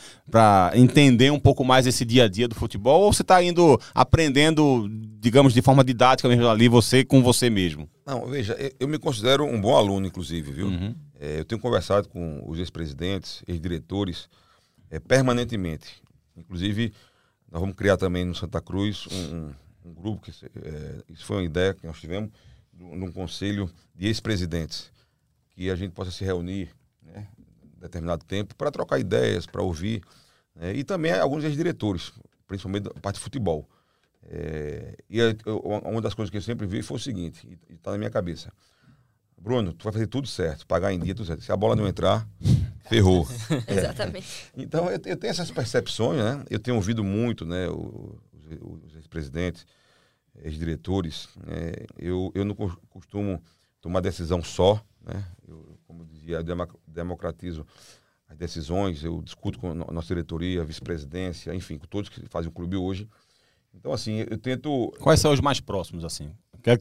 entender 0.76 1.32
um 1.32 1.40
pouco 1.40 1.64
mais 1.64 1.88
esse 1.88 2.04
dia 2.04 2.26
a 2.26 2.28
dia 2.28 2.46
do 2.46 2.54
futebol, 2.54 3.00
ou 3.00 3.12
você 3.12 3.22
está 3.22 3.42
indo 3.42 3.80
aprendendo, 3.92 4.88
digamos, 5.18 5.52
de 5.52 5.60
forma 5.60 5.82
didática 5.82 6.28
mesmo 6.28 6.46
ali, 6.46 6.68
você 6.68 7.04
com 7.04 7.20
você 7.20 7.50
mesmo? 7.50 7.90
Não, 8.06 8.28
veja, 8.28 8.56
eu 8.78 8.86
me 8.86 8.96
considero 8.96 9.44
um 9.44 9.60
bom 9.60 9.76
aluno, 9.76 10.06
inclusive, 10.06 10.52
viu? 10.52 10.68
Uhum. 10.68 10.94
É, 11.18 11.40
eu 11.40 11.44
tenho 11.44 11.60
conversado 11.60 12.08
com 12.08 12.40
os 12.46 12.60
ex-presidentes, 12.60 13.42
ex-diretores, 13.48 14.28
é, 14.88 15.00
permanentemente. 15.00 16.00
Inclusive, 16.36 16.92
nós 17.50 17.60
vamos 17.60 17.74
criar 17.74 17.96
também 17.96 18.24
no 18.24 18.36
Santa 18.36 18.60
Cruz 18.60 19.08
um, 19.10 19.50
um, 19.84 19.92
grupo, 19.92 20.22
que 20.22 20.30
é, 20.30 21.02
isso 21.08 21.24
foi 21.24 21.38
uma 21.38 21.44
ideia 21.44 21.74
que 21.74 21.84
nós 21.84 21.98
tivemos, 21.98 22.30
num 22.80 23.12
conselho 23.12 23.70
de 23.94 24.06
ex-presidentes, 24.06 24.90
que 25.50 25.70
a 25.70 25.76
gente 25.76 25.92
possa 25.92 26.10
se 26.10 26.24
reunir, 26.24 26.70
né, 27.02 27.28
em 27.62 27.80
determinado 27.80 28.24
tempo, 28.24 28.54
para 28.54 28.70
trocar 28.70 28.98
ideias, 28.98 29.46
para 29.46 29.62
ouvir, 29.62 30.02
né, 30.54 30.74
e 30.74 30.82
também 30.82 31.12
alguns 31.12 31.44
ex-diretores, 31.44 32.12
principalmente 32.46 32.84
da 32.84 32.90
parte 33.00 33.16
de 33.16 33.22
futebol. 33.22 33.68
É, 34.24 34.96
e 35.08 35.18
eu, 35.18 35.34
uma 35.84 36.00
das 36.00 36.14
coisas 36.14 36.30
que 36.30 36.36
eu 36.36 36.42
sempre 36.42 36.66
vi 36.66 36.82
foi 36.82 36.96
o 36.96 37.00
seguinte, 37.00 37.46
e 37.68 37.74
está 37.74 37.90
na 37.90 37.98
minha 37.98 38.10
cabeça. 38.10 38.52
Bruno, 39.40 39.72
tu 39.72 39.84
vai 39.84 39.92
fazer 39.92 40.06
tudo 40.06 40.28
certo, 40.28 40.66
pagar 40.66 40.92
em 40.92 40.98
dia, 40.98 41.14
tudo 41.14 41.26
certo. 41.26 41.42
Se 41.42 41.50
a 41.50 41.56
bola 41.56 41.74
não 41.74 41.88
entrar, 41.88 42.28
ferrou. 42.88 43.26
Exatamente. 43.66 44.50
Então, 44.56 44.86
eu, 44.90 45.00
eu, 45.04 45.16
tenho 45.16 45.30
essas 45.30 45.50
percepções, 45.50 46.18
né? 46.18 46.44
Eu 46.50 46.58
tenho 46.58 46.76
ouvido 46.76 47.02
muito, 47.02 47.46
né, 47.46 47.68
os, 47.68 48.18
os 48.84 48.94
ex-presidentes, 48.96 49.66
ex-diretores, 50.44 51.28
né, 51.46 51.72
eu, 51.98 52.30
eu 52.34 52.44
não 52.44 52.54
costumo 52.88 53.42
tomar 53.80 54.00
decisão 54.00 54.42
só, 54.42 54.80
né? 55.04 55.24
Eu, 55.48 55.78
como 55.86 56.04
dizia, 56.04 56.36
eu 56.36 56.68
democratizo 56.86 57.66
as 58.28 58.36
decisões, 58.36 59.02
eu 59.02 59.20
discuto 59.22 59.58
com 59.58 59.70
a 59.70 59.92
nossa 59.92 60.08
diretoria, 60.08 60.62
vice-presidência, 60.64 61.54
enfim, 61.54 61.78
com 61.78 61.86
todos 61.86 62.08
que 62.08 62.20
fazem 62.28 62.48
o 62.48 62.52
clube 62.52 62.76
hoje. 62.76 63.08
Então, 63.74 63.92
assim, 63.92 64.24
eu 64.28 64.36
tento. 64.38 64.92
Quais 65.00 65.20
são 65.20 65.32
os 65.32 65.40
mais 65.40 65.60
próximos, 65.60 66.04
assim? 66.04 66.30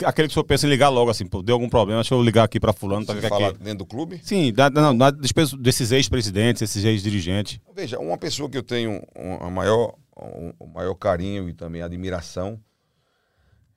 Aquele 0.06 0.28
que 0.28 0.32
o 0.32 0.34
senhor 0.34 0.44
pensa 0.44 0.68
em 0.68 0.70
ligar 0.70 0.90
logo, 0.90 1.10
assim, 1.10 1.26
pô, 1.26 1.42
deu 1.42 1.56
algum 1.56 1.70
problema, 1.70 2.02
deixa 2.02 2.14
eu 2.14 2.22
ligar 2.22 2.44
aqui 2.44 2.60
para 2.60 2.74
fulano. 2.74 3.06
Você 3.06 3.22
Tá, 3.22 3.30
fala 3.30 3.50
aqui. 3.50 3.60
dentro 3.60 3.80
do 3.80 3.86
clube? 3.86 4.20
Sim, 4.22 4.52
da, 4.52 4.70
não, 4.70 4.98
da, 4.98 5.10
desses- 5.10 5.92
ex-presidentes, 5.92 6.62
esses 6.62 6.84
ex-dirigentes. 6.84 7.62
Veja, 7.74 7.98
uma 7.98 8.18
pessoa 8.18 8.50
que 8.50 8.58
eu 8.58 8.64
tenho 8.64 9.02
um, 9.16 9.36
a 9.36 9.50
maior, 9.50 9.96
um, 10.22 10.52
o 10.60 10.68
maior 10.68 10.94
carinho 10.96 11.48
e 11.48 11.54
também 11.54 11.82
admiração, 11.82 12.60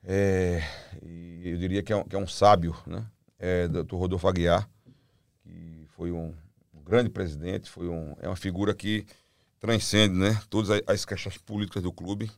é, 0.05 0.63
eu 1.45 1.57
diria 1.59 1.83
que 1.83 1.93
é 1.93 1.97
um, 1.97 2.05
que 2.05 2.17
é 2.17 2.19
um 2.19 2.27
sábio, 2.27 2.77
né? 2.87 3.05
É 3.39 3.67
Dr. 3.69 3.95
Rodolfo 3.97 4.29
Aguiar, 4.29 4.69
que 5.43 5.87
foi 5.97 6.13
um, 6.13 6.33
um 6.75 6.83
grande 6.83 7.11
presidente, 7.11 7.69
foi 7.71 7.89
um, 7.89 8.15
é 8.21 8.29
uma 8.29 8.37
figura 8.37 8.75
que 8.75 9.05
transcende 9.59 10.15
né, 10.17 10.41
todas 10.51 10.71
as- 10.71 10.83
as 10.87 11.05
questões 11.05 11.39
políticas 11.39 11.83
do 11.83 11.93
clube. 11.93 12.31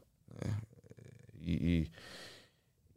né? 0.42 0.54
E, 1.40 1.52
e- 1.52 1.90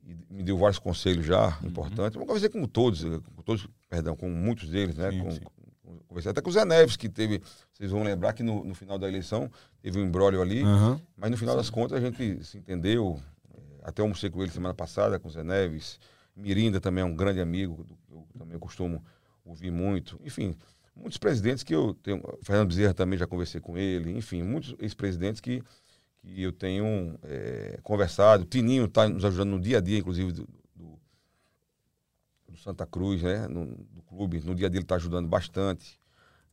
e 0.09 0.33
me 0.33 0.41
deu 0.43 0.57
vários 0.57 0.79
conselhos 0.79 1.25
já 1.25 1.57
importantes. 1.63 2.15
Eu 2.17 2.25
conversei 2.25 2.47
com 2.49 2.65
todos, 2.65 3.03
com 3.03 3.41
todos, 3.43 3.67
perdão, 3.89 4.15
com 4.15 4.29
muitos 4.29 4.69
deles, 4.69 4.95
né? 4.95 5.11
Sim, 5.11 5.19
com, 5.19 5.31
sim. 5.31 5.41
conversei 6.07 6.31
até 6.31 6.41
com 6.41 6.49
o 6.49 6.53
Zé 6.53 6.63
Neves, 6.63 6.95
que 6.95 7.09
teve. 7.09 7.41
Vocês 7.73 7.91
vão 7.91 8.03
lembrar 8.03 8.31
que 8.31 8.41
no, 8.41 8.63
no 8.63 8.73
final 8.73 8.97
da 8.97 9.05
eleição 9.07 9.51
teve 9.81 9.99
um 9.99 10.03
embrólio 10.05 10.41
ali, 10.41 10.61
Aham. 10.63 11.01
mas 11.17 11.29
no 11.29 11.35
final 11.37 11.57
das 11.57 11.69
contas 11.69 11.97
a 11.97 12.01
gente 12.01 12.41
se 12.45 12.57
entendeu. 12.57 13.21
Até 13.87 14.01
almocei 14.01 14.29
com 14.29 14.41
ele 14.43 14.51
semana 14.51 14.73
passada, 14.73 15.19
com 15.19 15.29
o 15.29 15.31
Zé 15.31 15.43
Neves. 15.43 15.99
Mirinda 16.35 16.81
também 16.81 17.01
é 17.01 17.05
um 17.05 17.15
grande 17.15 17.39
amigo, 17.41 17.85
eu 18.11 18.27
também 18.37 18.59
costumo 18.59 19.03
ouvir 19.45 19.71
muito. 19.71 20.19
Enfim, 20.23 20.55
muitos 20.95 21.17
presidentes 21.17 21.63
que 21.63 21.73
eu 21.75 21.93
tenho. 21.95 22.21
Fernando 22.43 22.67
Bezerra 22.69 22.93
também 22.93 23.17
já 23.17 23.27
conversei 23.27 23.61
com 23.61 23.77
ele. 23.77 24.11
Enfim, 24.17 24.43
muitos 24.43 24.75
ex-presidentes 24.79 25.41
que, 25.41 25.63
que 26.21 26.43
eu 26.43 26.53
tenho 26.53 27.19
eh, 27.23 27.79
conversado. 27.83 28.45
Tininho 28.45 28.85
está 28.85 29.07
nos 29.09 29.25
ajudando 29.25 29.51
no 29.51 29.59
dia 29.61 29.79
a 29.79 29.81
dia, 29.81 29.99
inclusive, 29.99 30.31
do, 30.33 30.47
do- 30.75 30.99
do 32.47 32.57
Santa 32.57 32.85
Cruz, 32.85 33.21
né? 33.21 33.47
No, 33.47 33.65
do 33.65 34.01
clube. 34.03 34.41
No 34.43 34.55
dia 34.55 34.67
a 34.67 34.69
dia 34.69 34.77
ele 34.79 34.85
está 34.85 34.95
ajudando 34.95 35.27
bastante. 35.27 35.99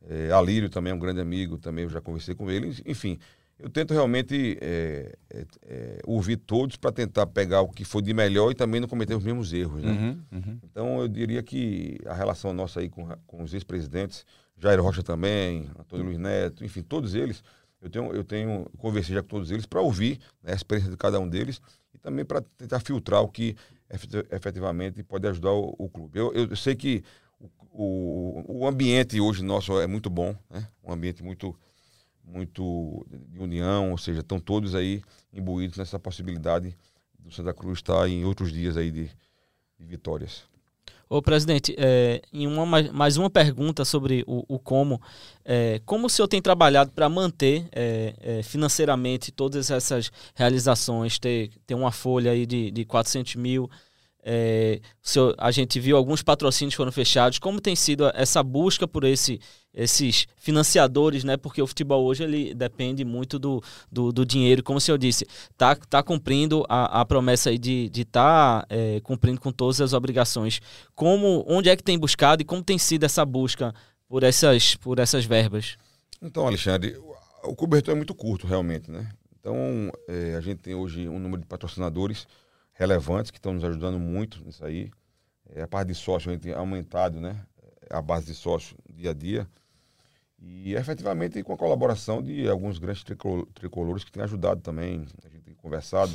É, 0.03 0.32
Alírio 0.32 0.70
também 0.70 0.93
é 0.93 0.95
um 0.97 1.01
grande 1.01 1.20
amigo, 1.20 1.59
também 1.59 1.85
eu 1.85 1.91
já 1.91 2.01
conversei 2.01 2.35
com 2.35 2.51
ele. 2.51 2.76
Enfim, 2.87 3.18
eu 3.59 3.70
tento 3.70 3.94
realmente 3.94 4.59
é, 4.61 5.14
é, 5.62 5.98
ouvir 6.05 6.36
todos 6.36 6.76
para 6.76 6.90
tentar 6.92 7.26
pegar 7.26 7.61
o 7.62 7.68
que 7.68 7.84
foi 7.84 8.02
de 8.02 8.12
melhor 8.12 8.50
e 8.50 8.55
também 8.55 8.80
não 8.80 8.88
cometer 8.88 9.14
os 9.14 9.22
mesmos 9.24 9.52
erros. 9.52 9.82
Né? 9.82 9.90
Uhum, 9.92 10.18
uhum. 10.32 10.59
Então 10.62 11.00
eu 11.00 11.09
diria 11.09 11.42
que 11.42 11.98
a 12.07 12.14
relação 12.14 12.52
nossa 12.52 12.80
aí 12.80 12.88
com, 12.88 13.07
com 13.26 13.42
os 13.42 13.55
ex-presidentes, 13.55 14.26
Jair 14.59 14.82
Rocha 14.82 15.02
também, 15.02 15.68
Antônio 15.78 16.07
Luiz 16.07 16.18
Neto, 16.18 16.64
enfim, 16.64 16.82
todos 16.82 17.14
eles, 17.14 17.42
eu 17.80 17.90
tenho, 17.90 18.12
eu 18.12 18.24
tenho 18.24 18.66
conversei 18.78 19.14
já 19.14 19.22
com 19.22 19.28
todos 19.28 19.50
eles 19.50 19.66
para 19.66 19.80
ouvir 19.80 20.18
né, 20.42 20.52
a 20.52 20.57
experiência 20.57 20.90
de 20.90 20.96
cada 20.96 21.20
um 21.20 21.28
deles 21.28 21.61
e 21.94 21.98
também 21.98 22.24
para 22.24 22.40
tentar 22.57 22.80
filtrar 22.80 23.22
o 23.22 23.28
que 23.28 23.55
efet- 23.90 24.26
efetivamente 24.32 25.02
pode 25.02 25.26
ajudar 25.28 25.52
o, 25.52 25.74
o 25.78 25.88
clube. 25.88 26.18
Eu, 26.18 26.32
eu 26.32 26.57
sei 26.57 26.74
que 26.74 27.02
o, 27.38 27.48
o, 27.70 28.59
o 28.61 28.66
ambiente 28.66 29.20
hoje 29.20 29.42
nosso 29.44 29.78
é 29.80 29.86
muito 29.86 30.09
bom, 30.09 30.34
né? 30.50 30.66
um 30.82 30.92
ambiente 30.92 31.22
muito 31.22 31.55
muito 32.25 33.07
de 33.31 33.39
união, 33.39 33.91
ou 33.91 33.99
seja, 33.99 34.20
estão 34.20 34.41
todos 34.41 34.75
aí 34.75 35.03
imbuídos 35.33 35.77
nessa 35.77 35.99
possibilidade 35.99 36.77
do 37.18 37.31
Santa 37.31 37.53
Cruz 37.55 37.79
estar 37.79 38.09
em 38.09 38.25
outros 38.25 38.53
dias 38.53 38.77
aí 38.77 38.91
de, 38.91 39.05
de 39.79 39.87
vitórias. 39.87 40.43
Ô, 41.09 41.20
presidente, 41.20 41.75
é, 41.79 42.22
em 42.33 42.47
uma, 42.47 42.64
mais- 42.93 43.16
uma 43.16 43.29
pergunta 43.31 43.85
sobre 43.85 44.25
o, 44.27 44.45
o 44.49 44.59
como. 44.59 45.01
É, 45.45 45.81
como 45.85 46.07
o 46.07 46.11
senhor 46.11 46.27
tem 46.27 46.41
trabalhado 46.41 46.91
para 46.93 47.09
manter 47.09 47.68
é, 47.72 48.14
é, 48.20 48.43
financeiramente 48.43 49.31
todas 49.31 49.70
essas 49.70 50.11
realizações, 50.35 51.18
ter, 51.18 51.51
ter 51.66 51.75
uma 51.75 51.93
folha 51.93 52.33
aí 52.33 52.47
de, 52.47 52.70
de 52.70 52.85
400 52.85 53.37
mil? 53.37 53.70
É, 54.27 54.81
senhor- 55.03 55.35
a 55.37 55.51
gente 55.51 55.79
viu 55.79 55.97
alguns 55.99 56.22
patrocínios 56.22 56.75
foram 56.75 56.91
fechados. 56.91 57.39
Como 57.39 57.61
tem 57.61 57.77
sido 57.77 58.11
essa 58.14 58.43
busca 58.43 58.89
por 58.89 59.05
esse, 59.05 59.39
esses 59.75 60.27
financiadores, 60.39 61.25
né? 61.25 61.37
Porque 61.37 61.61
o 61.61 61.66
futebol 61.66 62.03
hoje 62.05 62.25
ele 62.25 62.55
depende 62.55 63.05
muito 63.05 63.39
do, 63.39 63.62
do, 63.93 64.11
do 64.12 64.25
dinheiro. 64.25 64.62
Como 64.62 64.79
o 64.79 64.81
senhor 64.81 64.97
disse, 64.97 65.27
tá, 65.59 65.77
tá 65.77 66.03
cumprindo 66.03 66.64
a, 66.70 67.01
a 67.03 67.05
promessa 67.05 67.51
aí 67.51 67.59
de 67.59 67.91
estar 67.95 68.62
tá, 68.62 68.66
é, 68.70 68.99
cumprindo 69.01 69.39
com 69.41 69.53
todas 69.53 69.81
as 69.83 69.93
obrigações. 69.93 70.61
Como, 70.95 71.45
onde 71.47 71.68
é 71.68 71.77
que 71.77 71.83
tem 71.83 71.99
buscado 71.99 72.41
e 72.41 72.45
como 72.47 72.62
tem 72.62 72.79
sido 72.79 73.05
essa 73.05 73.25
busca 73.27 73.75
por 74.09 74.22
essas, 74.22 74.75
por 74.77 74.99
essas 74.99 75.27
verbas? 75.27 75.77
Então, 76.22 76.47
Alexandre, 76.47 76.97
o- 77.43 77.55
cobertor 77.55 77.93
é 77.93 77.97
muito 77.97 78.14
curto, 78.14 78.47
realmente, 78.47 78.91
né? 78.91 79.11
Então, 79.39 79.91
eh, 80.09 80.35
a 80.39 80.41
gente 80.41 80.61
tem 80.61 80.75
hoje 80.75 81.07
um 81.07 81.18
número 81.18 81.43
de 81.43 81.47
patrocinadores 81.47 82.27
relevantes 82.75 83.31
que 83.31 83.39
estão 83.39 83.53
nos 83.55 83.64
ajudando 83.64 83.99
muito 83.99 84.45
nisso 84.45 84.64
aí. 84.64 84.91
Eh, 85.51 85.62
a 85.62 85.66
parte 85.66 85.89
de 85.89 85.95
sócio, 85.95 86.31
a 86.31 86.33
gente 86.35 86.43
tem 86.43 86.53
aumentado, 86.53 87.20
né? 87.20 87.45
A 87.91 88.03
base 88.03 88.27
de 88.27 88.35
sócio 88.35 88.77
dia 88.93 89.11
a 89.11 89.14
dia. 89.14 89.49
E, 90.39 90.75
efetivamente, 90.75 91.43
com 91.43 91.55
a 91.55 91.57
colaboração 91.57 92.22
de 92.22 92.49
alguns 92.49 92.79
grandes 92.79 93.03
tricol- 93.03 93.47
tricolores 93.55 94.05
que 94.05 94.12
têm 94.12 94.22
ajudado 94.22 94.61
também. 94.61 95.07
A 95.25 95.29
gente 95.29 95.43
tem 95.45 95.55
conversado. 95.55 96.12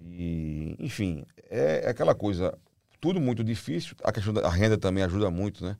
E, 0.00 0.74
enfim, 0.78 1.24
é, 1.48 1.82
é 1.84 1.88
aquela 1.88 2.14
coisa, 2.14 2.58
tudo 3.00 3.20
muito 3.20 3.44
difícil. 3.44 3.94
A 4.02 4.10
questão 4.10 4.32
da 4.34 4.48
renda 4.48 4.76
também 4.76 5.04
ajuda 5.04 5.30
muito, 5.30 5.64
né? 5.64 5.76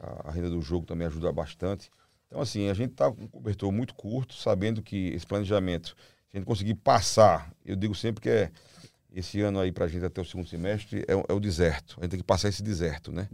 a, 0.00 0.28
a 0.28 0.30
renda 0.32 0.50
do 0.50 0.60
jogo 0.60 0.86
também 0.86 1.06
ajuda 1.06 1.32
bastante. 1.32 1.90
Então, 2.26 2.40
assim, 2.40 2.68
a 2.68 2.74
gente 2.74 2.92
está 2.92 3.10
com 3.10 3.24
um 3.24 3.28
cobertor 3.28 3.70
muito 3.72 3.94
curto, 3.94 4.34
sabendo 4.34 4.82
que 4.82 5.08
esse 5.08 5.26
planejamento, 5.26 5.96
se 6.28 6.36
a 6.36 6.38
gente 6.38 6.46
conseguir 6.46 6.74
passar, 6.74 7.52
eu 7.64 7.76
digo 7.76 7.94
sempre 7.94 8.20
que 8.20 8.28
é 8.28 8.50
esse 9.12 9.40
ano 9.40 9.58
aí 9.60 9.72
para 9.72 9.84
a 9.84 9.88
gente 9.88 10.04
até 10.04 10.20
o 10.20 10.24
segundo 10.24 10.48
semestre, 10.48 11.04
é, 11.08 11.14
o- 11.16 11.24
é 11.28 11.32
o 11.32 11.40
deserto. 11.40 11.96
A 11.98 12.02
gente 12.02 12.10
tem 12.12 12.20
que 12.20 12.26
passar 12.26 12.48
esse 12.48 12.62
deserto, 12.62 13.10
né? 13.12 13.28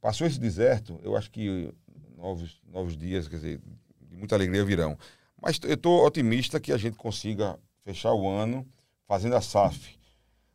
Passou 0.00 0.26
esse 0.26 0.38
deserto, 0.38 0.98
eu 1.02 1.16
acho 1.16 1.30
que 1.30 1.72
novos, 2.16 2.60
novos 2.68 2.96
dias, 2.96 3.28
quer 3.28 3.36
dizer, 3.36 3.60
de 4.08 4.16
muita 4.16 4.34
alegria 4.34 4.64
virão. 4.64 4.98
Mas 5.40 5.58
eu 5.62 5.74
estou 5.74 6.04
otimista 6.04 6.58
que 6.60 6.72
a 6.72 6.76
gente 6.76 6.96
consiga 6.96 7.58
fechar 7.84 8.12
o 8.12 8.28
ano 8.28 8.66
fazendo 9.06 9.36
a 9.36 9.40
SAF 9.40 9.96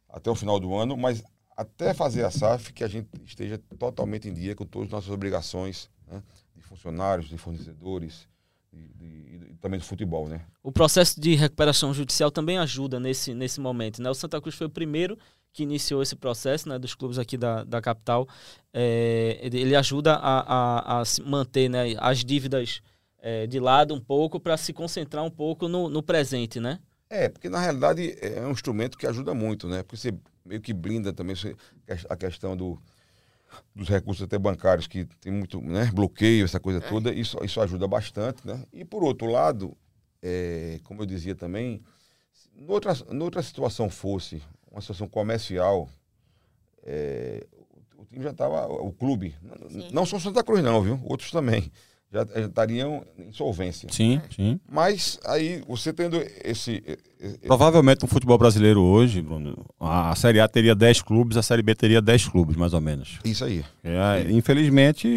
até 0.10 0.30
o 0.30 0.36
final 0.36 0.60
do 0.60 0.74
ano, 0.76 0.97
mas 0.97 1.24
até 1.56 1.93
fazer 1.93 2.26
a 2.26 2.32
SAF 2.32 2.74
que 2.74 2.84
a 2.84 2.88
gente 2.88 3.08
esteja 3.26 3.58
totalmente 3.80 4.28
em 4.28 4.34
dia 4.34 4.56
com 4.56 4.66
todas 4.66 4.88
as 4.88 4.91
nossas 4.91 5.10
obrigações 5.10 5.89
né, 6.08 6.22
de 6.56 6.62
funcionários, 6.64 7.30
de 7.30 7.38
fornecedores 7.38 8.28
de- 8.72 8.88
de- 8.94 9.52
e 9.52 9.56
também 9.60 9.80
do 9.80 9.86
futebol, 9.86 10.28
né? 10.28 10.42
O 10.64 10.72
processo 10.72 11.20
de 11.20 11.36
recuperação 11.36 11.94
judicial 11.94 12.32
também 12.32 12.58
ajuda 12.58 13.00
nesse, 13.00 13.34
nesse 13.34 13.60
momento. 13.60 14.02
Né? 14.02 14.10
O 14.10 14.14
Santa 14.16 14.40
Cruz 14.42 14.56
foi 14.56 14.68
o 14.68 14.70
primeiro 14.70 15.18
que 15.54 15.64
iniciou 15.64 16.02
esse 16.02 16.16
processo 16.16 16.70
né, 16.70 16.80
dos 16.80 16.96
clubes 16.96 17.18
aqui 17.20 17.38
da, 17.38 17.64
da 17.64 17.82
capital. 17.82 18.28
É, 18.74 19.40
ele 19.44 19.76
ajuda 19.76 20.14
a, 20.16 20.98
a, 20.98 21.02
a 21.02 21.06
se 21.06 21.22
manter 21.22 21.70
né, 21.70 21.94
as 21.98 22.24
dívidas 22.24 22.82
é, 23.20 23.46
de 23.46 23.60
lado 23.60 23.94
um 23.94 24.00
pouco 24.00 24.40
para 24.40 24.56
se 24.58 24.72
concentrar 24.74 25.24
um 25.24 25.30
pouco 25.30 25.68
no, 25.68 25.90
no 25.90 26.02
presente, 26.02 26.60
né? 26.60 26.80
É, 27.10 27.28
porque 27.28 27.50
na 27.50 27.60
realidade 27.60 28.16
é 28.22 28.42
um 28.48 28.52
instrumento 28.52 28.98
que 28.98 29.06
ajuda 29.06 29.34
muito, 29.34 29.68
né? 29.68 29.84
Porque 29.84 29.98
você 29.98 30.14
meio 30.46 30.62
que 30.62 30.74
blinda 30.74 31.12
também 31.12 31.36
a 32.10 32.16
questão 32.16 32.56
do, 32.56 32.82
dos 33.76 33.89
recursos 33.89 34.24
até 34.24 34.38
bancários, 34.38 34.88
que 34.88 35.06
tem 35.20 35.32
muito 35.32 35.62
né, 35.62 35.89
bloqueio, 35.93 36.45
essa 36.45 36.60
coisa 36.60 36.82
toda, 36.82 37.14
isso, 37.14 37.38
isso 37.43 37.62
ajuda 37.62 37.88
bastante, 37.88 38.45
né? 38.45 38.64
E 38.72 38.84
por 38.86 39.04
outro 39.04 39.28
lado, 39.28 39.76
é, 40.22 40.80
como 40.84 41.02
eu 41.02 41.06
dizia 41.06 41.36
também, 41.36 41.82
noutra, 42.56 42.93
noutra 43.12 43.41
situação 43.41 43.89
fosse 43.89 44.41
uma 44.70 44.82
situação 44.82 45.08
comercial, 45.08 45.89
é, 46.84 47.45
o, 47.97 48.02
o 48.02 48.06
time 48.06 48.24
já 48.24 48.32
estava, 48.32 48.68
o 48.68 48.91
clube, 48.91 49.36
Sim. 49.70 49.89
não 49.91 50.06
só 50.06 50.20
Santa 50.20 50.43
Cruz 50.43 50.64
não, 50.64 50.82
viu? 50.82 50.99
Outros 51.04 51.32
também, 51.32 51.72
já, 52.12 52.26
já 52.26 52.41
estariam 52.47 53.05
em 53.18 53.30
insolvência. 53.30 53.88
Sim, 53.91 54.20
sim. 54.36 54.59
Mas 54.70 55.18
aí, 55.26 55.64
você 55.68 55.93
tendo 55.93 56.22
esse. 56.43 56.84
esse- 57.20 57.38
Provavelmente 57.47 58.01
no 58.01 58.07
futebol 58.07 58.38
brasileiro 58.38 58.82
hoje, 58.82 59.22
Bruno, 59.22 59.66
a 59.80 60.12
a 60.12 60.16
Série 60.16 60.39
A 60.39 60.47
teria 60.47 60.76
10 60.76 61.01
clubes, 61.01 61.38
a 61.38 61.41
Série 61.41 61.62
B 61.62 61.74
teria 61.74 62.01
10 62.01 62.28
clubes, 62.28 62.55
mais 62.57 62.74
ou 62.74 62.82
menos. 62.82 63.20
Isso 63.24 63.45
aí. 63.45 63.64
É, 63.84 64.30
infelizmente, 64.30 65.07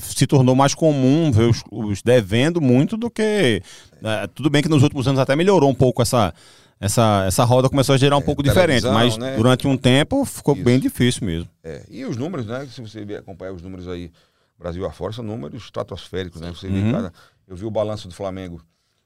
se 0.00 0.26
tornou 0.26 0.54
mais 0.56 0.74
comum 0.74 1.30
ver 1.30 1.44
os, 1.50 1.62
os 1.70 2.02
devendo 2.02 2.60
muito 2.60 2.96
do 2.96 3.08
que. 3.10 3.62
é, 4.02 4.26
tudo 4.34 4.50
bem 4.50 4.62
que 4.62 4.68
nos 4.68 4.82
últimos 4.82 5.06
anos 5.06 5.20
até 5.20 5.36
melhorou 5.36 5.70
um 5.70 5.74
pouco 5.74 6.02
essa. 6.02 6.34
Essa, 6.82 7.24
essa 7.26 7.44
roda 7.44 7.68
começou 7.68 7.94
a 7.94 7.98
gerar 7.98 8.16
um 8.16 8.22
pouco 8.22 8.42
diferente, 8.42 8.86
mas 8.86 9.18
né? 9.18 9.36
durante 9.36 9.68
um 9.68 9.76
tempo 9.76 10.24
ficou 10.24 10.54
Isso. 10.54 10.64
bem 10.64 10.80
difícil 10.80 11.26
mesmo. 11.26 11.46
É, 11.62 11.82
e 11.90 12.06
os 12.06 12.16
números, 12.16 12.46
né? 12.46 12.66
Se 12.74 12.80
você 12.80 13.00
acompanhar 13.18 13.52
os 13.52 13.60
números 13.60 13.86
aí, 13.86 14.10
Brasil 14.60 14.84
afora, 14.86 15.12
são 15.12 15.24
números 15.24 15.64
estratosféricos, 15.64 16.40
né? 16.40 16.50
Você 16.50 16.68
vê, 16.68 16.78
Uhum. 16.78 16.92
cara, 16.92 17.12
eu 17.48 17.56
vi 17.56 17.64
o 17.64 17.70
balanço 17.70 18.06
do 18.06 18.14
Flamengo 18.14 18.60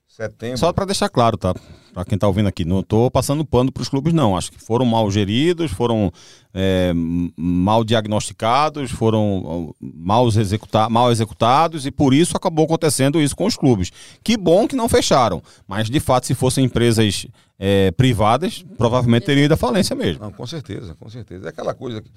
setembro. 0.09 0.59
Só 0.59 0.73
para 0.73 0.85
deixar 0.85 1.09
claro, 1.09 1.37
tá? 1.37 1.55
Para 1.93 2.05
quem 2.05 2.15
está 2.17 2.27
ouvindo 2.27 2.49
aqui, 2.49 2.65
não 2.65 2.81
estou 2.81 3.11
passando 3.11 3.45
pano 3.45 3.73
para 3.73 3.83
os 3.83 3.89
clubes, 3.89 4.13
não. 4.13 4.37
Acho 4.37 4.51
que 4.53 4.61
foram 4.61 4.85
mal 4.85 5.11
geridos, 5.11 5.73
foram 5.73 6.13
é, 6.53 6.93
mal 7.37 7.83
diagnosticados, 7.85 8.91
foram 8.93 9.75
mal, 9.81 10.29
executa 10.29 10.89
mal 10.89 11.11
executados 11.11 11.85
e 11.87 11.91
por 11.91 12.13
isso 12.15 12.37
acabou 12.37 12.65
acontecendo 12.65 13.21
isso 13.21 13.35
com 13.35 13.47
os 13.47 13.57
clubes. 13.57 13.91
Que 14.23 14.37
bom 14.37 14.69
que 14.69 14.77
não 14.77 14.89
fecharam, 14.89 15.43
mas 15.67 15.89
de 15.91 15.99
fato, 16.01 16.27
se 16.27 16.35
fossem 16.35 16.65
empresas 16.65 17.27
é, 17.59 17.91
privadas, 17.93 18.65
provavelmente 18.77 19.27
teriam 19.27 19.45
ido 19.47 19.55
à 19.55 19.57
falência 19.57 19.97
mesmo. 19.97 20.23
Não, 20.23 20.33
com 20.33 20.47
certeza, 20.47 20.95
com 20.95 21.09
certeza. 21.09 21.47
É 21.47 21.49
aquela 21.49 21.75
coisa 21.75 22.01
que 22.03 22.11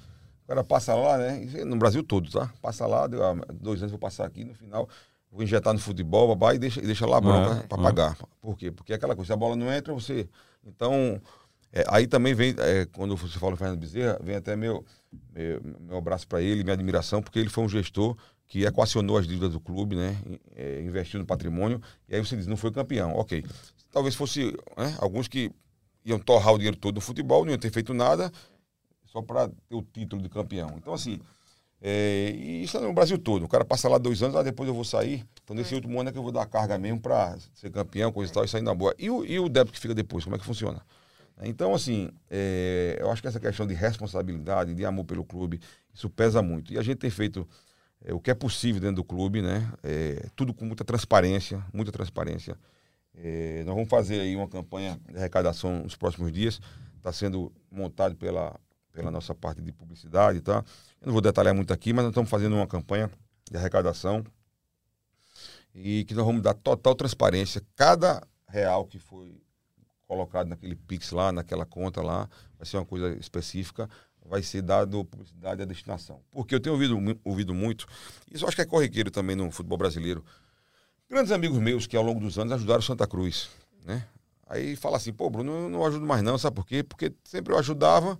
cara 0.48 0.64
passa 0.64 0.94
lá, 0.94 1.18
né? 1.18 1.64
No 1.64 1.76
Brasil 1.76 2.02
todo, 2.02 2.30
tá? 2.30 2.50
Passa 2.60 2.86
lá, 2.86 3.06
deu, 3.06 3.22
ah, 3.22 3.36
dois 3.52 3.80
anos 3.80 3.92
vou 3.92 4.00
passar 4.00 4.26
aqui, 4.26 4.44
no 4.44 4.54
final 4.54 4.88
vou 5.30 5.42
injetar 5.42 5.72
no 5.72 5.78
futebol, 5.78 6.28
babá, 6.28 6.54
e 6.54 6.58
deixa, 6.58 6.80
e 6.80 6.86
deixa 6.86 7.06
lá 7.06 7.18
a 7.18 7.20
bronca 7.20 7.60
é, 7.62 7.66
para 7.66 7.78
é. 7.78 7.82
pagar. 7.82 8.16
Por 8.40 8.56
quê? 8.56 8.70
Porque 8.70 8.92
é 8.92 8.96
aquela 8.96 9.14
coisa, 9.14 9.28
se 9.28 9.32
a 9.32 9.36
bola 9.36 9.56
não 9.56 9.72
entra, 9.72 9.92
você. 9.92 10.28
Então, 10.64 11.20
é, 11.72 11.84
aí 11.88 12.06
também 12.06 12.34
vem, 12.34 12.54
é, 12.58 12.86
quando 12.86 13.16
você 13.16 13.38
fala 13.38 13.56
Fernando 13.56 13.78
Bezerra, 13.78 14.18
vem 14.22 14.36
até 14.36 14.56
meu, 14.56 14.84
meu, 15.34 15.60
meu 15.80 15.98
abraço 15.98 16.26
para 16.26 16.40
ele, 16.40 16.62
minha 16.62 16.74
admiração, 16.74 17.22
porque 17.22 17.38
ele 17.38 17.50
foi 17.50 17.64
um 17.64 17.68
gestor 17.68 18.16
que 18.46 18.64
equacionou 18.64 19.18
as 19.18 19.26
dívidas 19.26 19.52
do 19.52 19.60
clube, 19.60 19.94
né? 19.94 20.16
É, 20.56 20.80
investiu 20.80 21.20
no 21.20 21.26
patrimônio, 21.26 21.80
e 22.08 22.14
aí 22.14 22.24
você 22.24 22.34
diz, 22.34 22.46
não 22.46 22.56
foi 22.56 22.70
campeão. 22.72 23.12
Ok. 23.14 23.44
Talvez 23.92 24.14
fosse 24.14 24.56
né, 24.76 24.96
alguns 24.98 25.28
que 25.28 25.50
iam 26.04 26.18
torrar 26.18 26.54
o 26.54 26.56
dinheiro 26.56 26.76
todo 26.76 26.94
no 26.94 27.00
futebol, 27.02 27.44
não 27.44 27.52
iam 27.52 27.58
ter 27.58 27.70
feito 27.70 27.92
nada, 27.92 28.32
só 29.18 29.22
para 29.22 29.48
ter 29.48 29.74
o 29.74 29.82
título 29.82 30.22
de 30.22 30.28
campeão. 30.28 30.74
Então, 30.76 30.92
assim, 30.92 31.20
é, 31.80 32.32
e 32.34 32.62
isso 32.62 32.76
é 32.76 32.80
no 32.80 32.92
Brasil 32.92 33.18
todo. 33.18 33.44
O 33.44 33.48
cara 33.48 33.64
passa 33.64 33.88
lá 33.88 33.98
dois 33.98 34.22
anos, 34.22 34.36
ah, 34.36 34.42
depois 34.42 34.68
eu 34.68 34.74
vou 34.74 34.84
sair. 34.84 35.26
Então, 35.42 35.54
nesse 35.54 35.72
é. 35.72 35.76
último 35.76 36.00
ano 36.00 36.08
é 36.08 36.12
que 36.12 36.18
eu 36.18 36.22
vou 36.22 36.32
dar 36.32 36.46
carga 36.46 36.78
mesmo 36.78 37.00
para 37.00 37.36
ser 37.54 37.70
campeão, 37.70 38.12
coisa 38.12 38.30
e 38.30 38.34
tal, 38.34 38.44
e 38.44 38.48
sair 38.48 38.62
na 38.62 38.74
boa. 38.74 38.94
E 38.98 39.10
o, 39.10 39.24
e 39.24 39.38
o 39.38 39.48
débito 39.48 39.72
que 39.72 39.80
fica 39.80 39.94
depois, 39.94 40.24
como 40.24 40.36
é 40.36 40.38
que 40.38 40.44
funciona? 40.44 40.80
Então, 41.42 41.72
assim, 41.72 42.10
é, 42.28 42.96
eu 43.00 43.10
acho 43.10 43.22
que 43.22 43.28
essa 43.28 43.38
questão 43.38 43.64
de 43.66 43.74
responsabilidade, 43.74 44.74
de 44.74 44.84
amor 44.84 45.04
pelo 45.04 45.24
clube, 45.24 45.60
isso 45.94 46.10
pesa 46.10 46.42
muito. 46.42 46.72
E 46.72 46.78
a 46.78 46.82
gente 46.82 46.98
tem 46.98 47.10
feito 47.10 47.46
é, 48.04 48.12
o 48.12 48.18
que 48.18 48.30
é 48.30 48.34
possível 48.34 48.80
dentro 48.80 48.96
do 48.96 49.04
clube, 49.04 49.40
né? 49.40 49.72
É, 49.82 50.26
tudo 50.34 50.52
com 50.52 50.64
muita 50.64 50.84
transparência, 50.84 51.64
muita 51.72 51.92
transparência. 51.92 52.56
É, 53.14 53.62
nós 53.64 53.74
vamos 53.74 53.88
fazer 53.88 54.20
aí 54.20 54.34
uma 54.34 54.48
campanha 54.48 54.98
de 55.08 55.16
arrecadação 55.16 55.84
nos 55.84 55.94
próximos 55.94 56.32
dias. 56.32 56.60
Está 56.96 57.12
sendo 57.12 57.52
montado 57.70 58.16
pela, 58.16 58.58
pela 58.92 59.10
nossa 59.10 59.34
parte 59.34 59.60
de 59.60 59.72
publicidade, 59.72 60.40
tá? 60.40 60.64
Eu 61.00 61.06
não 61.06 61.12
vou 61.12 61.22
detalhar 61.22 61.54
muito 61.54 61.72
aqui, 61.72 61.92
mas 61.92 62.04
nós 62.04 62.10
estamos 62.10 62.30
fazendo 62.30 62.56
uma 62.56 62.66
campanha 62.66 63.10
de 63.50 63.56
arrecadação 63.56 64.24
e 65.74 66.04
que 66.04 66.14
nós 66.14 66.24
vamos 66.24 66.42
dar 66.42 66.54
total 66.54 66.94
transparência. 66.94 67.62
Cada 67.76 68.26
real 68.48 68.84
que 68.86 68.98
foi 68.98 69.40
colocado 70.06 70.48
naquele 70.48 70.74
Pix 70.74 71.12
lá, 71.12 71.30
naquela 71.30 71.66
conta 71.66 72.00
lá, 72.00 72.28
vai 72.56 72.66
ser 72.66 72.78
uma 72.78 72.86
coisa 72.86 73.14
específica, 73.16 73.88
vai 74.24 74.42
ser 74.42 74.62
dado 74.62 75.04
publicidade 75.04 75.62
à 75.62 75.64
destinação. 75.64 76.20
Porque 76.30 76.54
eu 76.54 76.60
tenho 76.60 76.74
ouvido, 76.74 77.20
ouvido 77.24 77.54
muito, 77.54 77.86
isso 78.30 78.46
acho 78.46 78.56
que 78.56 78.62
é 78.62 78.66
corriqueiro 78.66 79.10
também 79.10 79.36
no 79.36 79.50
futebol 79.50 79.78
brasileiro. 79.78 80.24
Grandes 81.08 81.32
amigos 81.32 81.58
meus 81.58 81.86
que 81.86 81.96
ao 81.96 82.02
longo 82.02 82.20
dos 82.20 82.38
anos 82.38 82.52
ajudaram 82.52 82.82
Santa 82.82 83.06
Cruz, 83.06 83.48
né? 83.84 84.06
Aí 84.46 84.76
fala 84.76 84.96
assim, 84.96 85.12
pô, 85.12 85.28
Bruno, 85.28 85.52
eu 85.52 85.68
não 85.68 85.84
ajudo 85.84 86.06
mais 86.06 86.22
não, 86.22 86.38
sabe 86.38 86.56
por 86.56 86.66
quê? 86.66 86.82
Porque 86.82 87.12
sempre 87.24 87.52
eu 87.52 87.58
ajudava, 87.58 88.18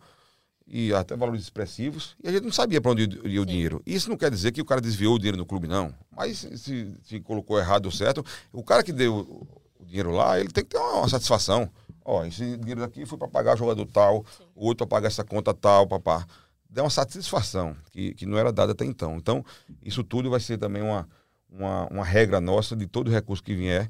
e 0.71 0.93
até 0.93 1.17
valores 1.17 1.43
expressivos, 1.43 2.15
e 2.23 2.29
a 2.29 2.33
gente 2.33 2.45
não 2.45 2.53
sabia 2.53 2.81
para 2.81 2.93
onde 2.93 3.09
ia 3.25 3.41
o 3.41 3.47
dinheiro. 3.47 3.83
Isso 3.87 4.11
não 4.11 4.17
quer 4.17 4.31
dizer 4.31 4.53
que 4.53 4.61
o 4.61 4.65
cara 4.65 4.81
desviou 4.81 5.15
o 5.15 5.19
dinheiro 5.19 5.39
no 5.39 5.47
clube, 5.47 5.67
não. 5.67 5.95
Mas 6.15 6.39
se, 6.39 6.95
se 7.03 7.21
colocou 7.21 7.59
errado 7.59 7.87
ou 7.87 7.93
certo, 7.93 8.25
o 8.53 8.63
cara 8.63 8.83
que 8.83 8.93
deu 8.93 9.49
o 9.81 9.85
dinheiro 9.85 10.11
lá, 10.11 10.39
ele 10.39 10.51
tem 10.51 10.63
que 10.63 10.71
ter 10.71 10.79
uma, 10.79 10.99
uma 10.99 11.09
satisfação. 11.09 11.71
Ó, 12.05 12.25
esse 12.25 12.57
dinheiro 12.59 12.81
daqui 12.81 13.07
foi 13.07 13.19
para 13.19 13.29
pagar 13.29 13.57
jogador 13.57 13.87
tal, 13.87 14.25
Sim. 14.37 14.45
outro 14.55 14.87
para 14.87 14.97
pagar 14.97 15.09
essa 15.09 15.25
conta 15.25 15.55
tal, 15.55 15.87
papá. 15.87 16.27
Deu 16.69 16.85
uma 16.85 16.91
satisfação 16.91 17.75
que, 17.91 18.13
que 18.15 18.27
não 18.27 18.37
era 18.37 18.53
dada 18.53 18.73
até 18.73 18.85
então. 18.85 19.17
Então, 19.17 19.45
isso 19.83 20.05
tudo 20.05 20.29
vai 20.29 20.41
ser 20.41 20.59
também 20.59 20.83
uma, 20.83 21.09
uma, 21.51 21.87
uma 21.87 22.05
regra 22.05 22.41
nossa 22.41 22.77
de 22.77 22.87
todo 22.87 23.11
recurso 23.11 23.43
que 23.43 23.55
vier, 23.55 23.89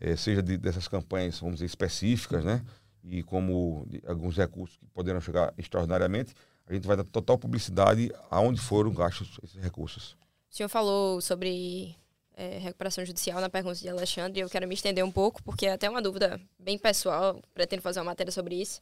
é, 0.00 0.14
seja 0.14 0.42
de, 0.42 0.56
dessas 0.56 0.86
campanhas, 0.86 1.40
vamos 1.40 1.56
dizer, 1.56 1.66
específicas, 1.66 2.44
né? 2.44 2.62
E 3.04 3.22
como 3.22 3.86
alguns 4.06 4.36
recursos 4.36 4.76
que 4.76 4.86
poderão 4.86 5.20
chegar 5.20 5.52
extraordinariamente, 5.58 6.34
a 6.66 6.72
gente 6.72 6.86
vai 6.86 6.96
dar 6.96 7.04
total 7.04 7.38
publicidade 7.38 8.10
aonde 8.30 8.60
foram 8.60 8.92
gastos 8.92 9.38
esses 9.42 9.62
recursos. 9.62 10.16
O 10.50 10.56
senhor 10.56 10.68
falou 10.68 11.20
sobre 11.20 11.96
é, 12.36 12.58
recuperação 12.58 13.04
judicial 13.04 13.40
na 13.40 13.50
pergunta 13.50 13.78
de 13.78 13.88
Alexandre, 13.88 14.40
eu 14.40 14.48
quero 14.48 14.66
me 14.66 14.74
estender 14.74 15.04
um 15.04 15.10
pouco, 15.10 15.42
porque 15.42 15.66
é 15.66 15.72
até 15.72 15.88
uma 15.88 16.00
dúvida 16.00 16.40
bem 16.58 16.78
pessoal, 16.78 17.40
pretendo 17.52 17.82
fazer 17.82 18.00
uma 18.00 18.06
matéria 18.06 18.32
sobre 18.32 18.60
isso. 18.60 18.80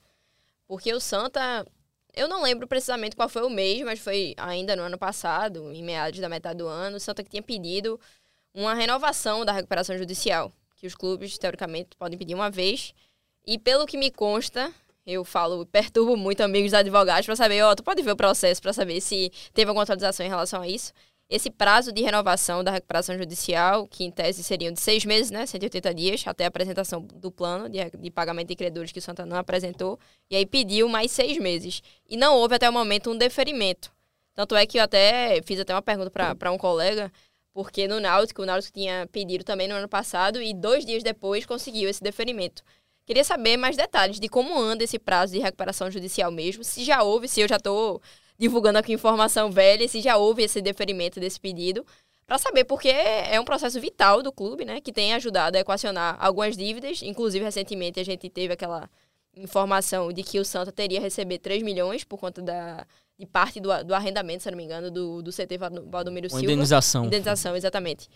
Porque 0.66 0.92
o 0.94 1.00
Santa, 1.00 1.66
eu 2.14 2.28
não 2.28 2.42
lembro 2.42 2.66
precisamente 2.66 3.16
qual 3.16 3.28
foi 3.28 3.42
o 3.42 3.50
mês, 3.50 3.82
mas 3.82 3.98
foi 3.98 4.34
ainda 4.36 4.76
no 4.76 4.82
ano 4.82 4.98
passado, 4.98 5.72
em 5.72 5.82
meados 5.82 6.20
da 6.20 6.28
metade 6.28 6.58
do 6.58 6.68
ano, 6.68 6.96
o 6.96 7.00
Santa 7.00 7.22
que 7.22 7.30
tinha 7.30 7.42
pedido 7.42 7.98
uma 8.54 8.74
renovação 8.74 9.44
da 9.44 9.52
recuperação 9.52 9.96
judicial, 9.98 10.52
que 10.76 10.86
os 10.86 10.94
clubes, 10.94 11.36
teoricamente, 11.38 11.96
podem 11.96 12.18
pedir 12.18 12.34
uma 12.34 12.50
vez, 12.50 12.94
e 13.46 13.58
pelo 13.58 13.86
que 13.86 13.96
me 13.96 14.10
consta, 14.10 14.72
eu 15.06 15.24
falo, 15.24 15.66
perturbo 15.66 16.16
muito 16.16 16.42
amigos 16.42 16.72
advogados 16.72 17.26
para 17.26 17.36
saber, 17.36 17.62
ó, 17.62 17.74
tu 17.74 17.82
pode 17.82 18.02
ver 18.02 18.12
o 18.12 18.16
processo 18.16 18.62
para 18.62 18.72
saber 18.72 19.00
se 19.00 19.32
teve 19.52 19.68
alguma 19.68 19.82
atualização 19.82 20.24
em 20.24 20.28
relação 20.28 20.62
a 20.62 20.68
isso. 20.68 20.92
Esse 21.28 21.50
prazo 21.50 21.92
de 21.92 22.02
renovação 22.02 22.62
da 22.62 22.70
recuperação 22.70 23.16
judicial, 23.16 23.88
que 23.88 24.04
em 24.04 24.10
tese 24.10 24.44
seriam 24.44 24.70
de 24.70 24.78
seis 24.78 25.04
meses, 25.04 25.30
né, 25.30 25.46
180 25.46 25.94
dias, 25.94 26.22
até 26.26 26.44
a 26.44 26.48
apresentação 26.48 27.00
do 27.00 27.32
plano 27.32 27.68
de, 27.70 27.78
de 27.98 28.10
pagamento 28.10 28.48
de 28.48 28.54
credores 28.54 28.92
que 28.92 28.98
o 28.98 29.02
Santa 29.02 29.24
não 29.24 29.38
apresentou, 29.38 29.98
e 30.30 30.36
aí 30.36 30.44
pediu 30.44 30.88
mais 30.88 31.10
seis 31.10 31.38
meses. 31.38 31.82
E 32.08 32.18
não 32.18 32.36
houve 32.36 32.54
até 32.54 32.68
o 32.68 32.72
momento 32.72 33.10
um 33.10 33.16
deferimento. 33.16 33.90
Tanto 34.34 34.54
é 34.54 34.66
que 34.66 34.78
eu 34.78 34.82
até 34.82 35.40
fiz 35.42 35.58
até 35.58 35.74
uma 35.74 35.82
pergunta 35.82 36.10
para 36.10 36.52
um 36.52 36.58
colega, 36.58 37.10
porque 37.54 37.88
no 37.88 37.98
Náutico, 37.98 38.42
o 38.42 38.46
Náutico 38.46 38.74
tinha 38.74 39.08
pedido 39.10 39.42
também 39.42 39.66
no 39.66 39.74
ano 39.74 39.88
passado, 39.88 40.40
e 40.40 40.52
dois 40.52 40.84
dias 40.84 41.02
depois 41.02 41.46
conseguiu 41.46 41.88
esse 41.88 42.02
deferimento. 42.02 42.62
Queria 43.12 43.24
saber 43.24 43.58
mais 43.58 43.76
detalhes 43.76 44.18
de 44.18 44.26
como 44.26 44.58
anda 44.58 44.84
esse 44.84 44.98
prazo 44.98 45.34
de 45.34 45.38
recuperação 45.38 45.90
judicial 45.90 46.32
mesmo, 46.32 46.64
se 46.64 46.82
já 46.82 47.02
houve, 47.02 47.28
se 47.28 47.42
eu 47.42 47.46
já 47.46 47.56
estou 47.56 48.00
divulgando 48.38 48.78
aqui 48.78 48.90
informação 48.90 49.52
velha, 49.52 49.86
se 49.86 50.00
já 50.00 50.16
houve 50.16 50.44
esse 50.44 50.62
deferimento 50.62 51.20
desse 51.20 51.38
pedido, 51.38 51.84
para 52.26 52.38
saber, 52.38 52.64
porque 52.64 52.88
é 52.88 53.38
um 53.38 53.44
processo 53.44 53.78
vital 53.78 54.22
do 54.22 54.32
clube, 54.32 54.64
né, 54.64 54.80
que 54.80 54.90
tem 54.90 55.12
ajudado 55.12 55.58
a 55.58 55.60
equacionar 55.60 56.16
algumas 56.18 56.56
dívidas, 56.56 57.02
inclusive 57.02 57.44
recentemente 57.44 58.00
a 58.00 58.02
gente 58.02 58.30
teve 58.30 58.54
aquela 58.54 58.88
informação 59.36 60.10
de 60.10 60.22
que 60.22 60.40
o 60.40 60.44
Santa 60.44 60.72
teria 60.72 60.98
receber 60.98 61.36
3 61.36 61.62
milhões 61.62 62.04
por 62.04 62.18
conta 62.18 62.40
da, 62.40 62.86
de 63.18 63.26
parte 63.26 63.60
do, 63.60 63.84
do 63.84 63.94
arrendamento, 63.94 64.42
se 64.42 64.50
não 64.50 64.56
me 64.56 64.64
engano, 64.64 64.90
do, 64.90 65.20
do 65.20 65.30
CT 65.30 65.58
Valdomiro 65.90 66.30
Silva. 66.30 66.44
Indenização. 66.44 67.04
Indenização, 67.04 67.54
exatamente. 67.54 68.08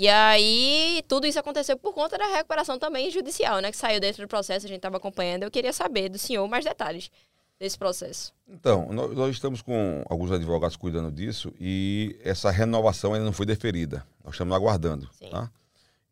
E 0.00 0.08
aí, 0.08 1.04
tudo 1.06 1.26
isso 1.26 1.38
aconteceu 1.38 1.76
por 1.76 1.92
conta 1.92 2.16
da 2.16 2.24
recuperação 2.24 2.78
também 2.78 3.10
judicial, 3.10 3.60
né? 3.60 3.70
Que 3.70 3.76
saiu 3.76 4.00
dentro 4.00 4.22
do 4.22 4.28
processo, 4.28 4.64
a 4.64 4.68
gente 4.68 4.78
estava 4.78 4.96
acompanhando. 4.96 5.42
Eu 5.42 5.50
queria 5.50 5.74
saber 5.74 6.08
do 6.08 6.16
senhor 6.16 6.48
mais 6.48 6.64
detalhes 6.64 7.10
desse 7.58 7.76
processo. 7.76 8.32
Então, 8.48 8.88
nós, 8.90 9.14
nós, 9.14 9.30
estamos 9.30 9.60
com 9.60 10.02
alguns 10.08 10.32
advogados 10.32 10.74
cuidando 10.74 11.12
disso 11.12 11.52
e 11.60 12.18
essa 12.24 12.50
renovação 12.50 13.12
ainda 13.12 13.26
não 13.26 13.32
foi 13.34 13.44
deferida. 13.44 14.02
Nós 14.24 14.32
estamos 14.32 14.56
aguardando, 14.56 15.06
Sim. 15.12 15.28
tá? 15.28 15.50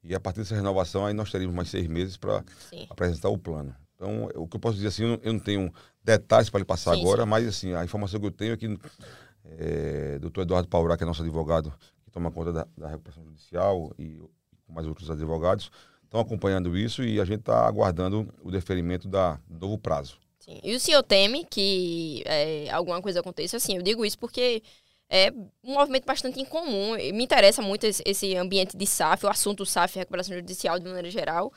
E 0.05 0.15
a 0.15 0.21
partir 0.21 0.41
dessa 0.41 0.55
renovação, 0.55 1.07
aí 1.07 1.15
nós 1.15 1.33
teríamos 1.33 1.57
mais 1.57 1.71
seis 1.71 1.87
meses 1.87 2.19
para 2.19 2.45
apresentar 2.91 3.31
o 3.31 3.39
plano. 3.39 3.75
Então, 3.95 4.29
o 4.35 4.47
que 4.47 4.57
eu 4.57 4.61
posso 4.61 4.77
dizer 4.77 4.89
assim, 4.89 5.05
eu 5.05 5.09
não, 5.09 5.21
eu 5.23 5.33
não 5.33 5.41
tenho 5.41 5.73
detalhes 6.05 6.51
para 6.51 6.59
lhe 6.59 6.67
passar 6.67 6.95
sim, 6.95 7.01
agora, 7.01 7.23
sim. 7.23 7.29
mas 7.31 7.49
assim, 7.49 7.73
a 7.73 7.83
informação 7.83 8.21
que 8.21 8.27
eu 8.27 8.31
tenho 8.31 8.53
é 8.53 8.57
que 8.59 8.79
é, 9.47 10.19
doutor 10.19 10.43
Eduardo 10.43 10.69
Paurá, 10.69 10.95
que 10.95 11.05
é 11.05 11.07
nosso 11.07 11.23
advogado, 11.23 11.73
que 12.09 12.13
toma 12.15 12.31
conta 12.31 12.53
da, 12.53 12.67
da 12.77 12.89
recuperação 12.89 13.25
judicial 13.25 13.93
e 13.99 14.19
com 14.67 14.73
mais 14.73 14.87
outros 14.87 15.11
advogados, 15.11 15.71
estão 16.05 16.21
acompanhando 16.21 16.77
isso 16.77 17.03
e 17.05 17.21
a 17.21 17.25
gente 17.25 17.41
está 17.41 17.67
aguardando 17.67 18.29
o 18.43 18.51
deferimento 18.51 19.07
da, 19.07 19.39
do 19.49 19.59
novo 19.67 19.79
prazo. 19.79 20.19
Sim. 20.39 20.59
E 20.63 20.75
o 20.75 20.81
senhor 20.81 21.03
teme 21.03 21.45
que 21.45 22.23
é, 22.27 22.71
alguma 22.71 23.01
coisa 23.03 23.21
aconteça? 23.21 23.57
Assim, 23.57 23.77
eu 23.77 23.83
digo 23.83 24.05
isso 24.05 24.19
porque 24.19 24.63
é 25.11 25.31
um 25.63 25.75
movimento 25.75 26.05
bastante 26.05 26.41
incomum. 26.41 26.93
Me 26.95 27.25
interessa 27.25 27.63
muito 27.63 27.85
esse 27.85 28.37
ambiente 28.37 28.77
de 28.77 28.87
SAF, 28.87 29.27
o 29.27 29.29
assunto 29.29 29.67
SAF, 29.67 29.99
recuperação 29.99 30.35
judicial 30.35 30.79
de 30.79 30.87
maneira 30.87 31.11
geral. 31.11 31.53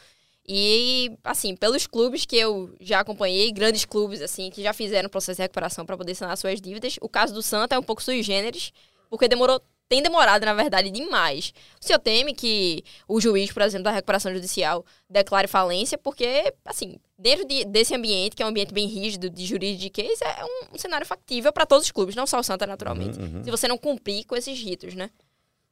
E, 0.48 1.12
assim, 1.24 1.56
pelos 1.56 1.86
clubes 1.86 2.26
que 2.26 2.36
eu 2.36 2.76
já 2.80 3.00
acompanhei, 3.00 3.52
grandes 3.52 3.86
clubes, 3.86 4.22
assim, 4.22 4.50
que 4.50 4.62
já 4.62 4.74
fizeram 4.74 5.08
processo 5.08 5.38
de 5.38 5.44
recuperação 5.44 5.86
para 5.86 5.96
poder 5.96 6.16
sanar 6.16 6.36
suas 6.38 6.60
dívidas, 6.60 6.98
o 7.00 7.08
caso 7.08 7.34
do 7.34 7.42
Santa 7.42 7.76
é 7.76 7.80
um 7.80 7.84
pouco 7.84 8.02
sui 8.02 8.24
generis, 8.24 8.74
porque 9.10 9.28
demorou 9.28 9.62
tem 9.92 10.02
demorado, 10.02 10.46
na 10.46 10.54
verdade, 10.54 10.90
demais. 10.90 11.54
O 11.82 11.86
senhor 11.86 12.00
teme 12.00 12.34
que 12.34 12.82
o 13.10 13.20
juiz, 13.20 13.52
por 13.52 13.62
exemplo, 13.62 13.84
da 13.84 13.92
recuperação 13.92 14.34
judicial 14.34 14.86
declare 15.10 15.50
falência, 15.50 15.98
porque, 15.98 16.54
assim, 16.64 16.96
dentro 17.20 17.46
de, 17.46 17.66
desse 17.66 17.94
ambiente, 17.94 18.34
que 18.34 18.42
é 18.42 18.46
um 18.46 18.50
ambiente 18.50 18.74
bem 18.74 18.88
rígido 18.88 19.30
de 19.30 19.46
juridiquês, 19.46 20.22
é 20.22 20.46
um, 20.46 20.76
um 20.76 20.78
cenário 20.78 21.06
factível 21.06 21.52
para 21.52 21.66
todos 21.66 21.88
os 21.88 21.92
clubes, 21.92 22.16
não 22.16 22.26
só 22.26 22.40
o 22.40 22.44
Santa, 22.44 22.66
naturalmente. 22.66 23.20
Uhum, 23.20 23.40
uhum. 23.40 23.44
Se 23.44 23.52
você 23.52 23.68
não 23.68 23.78
cumprir 23.78 24.24
com 24.24 24.34
esses 24.34 24.58
ritos, 24.58 24.96
né? 24.96 25.10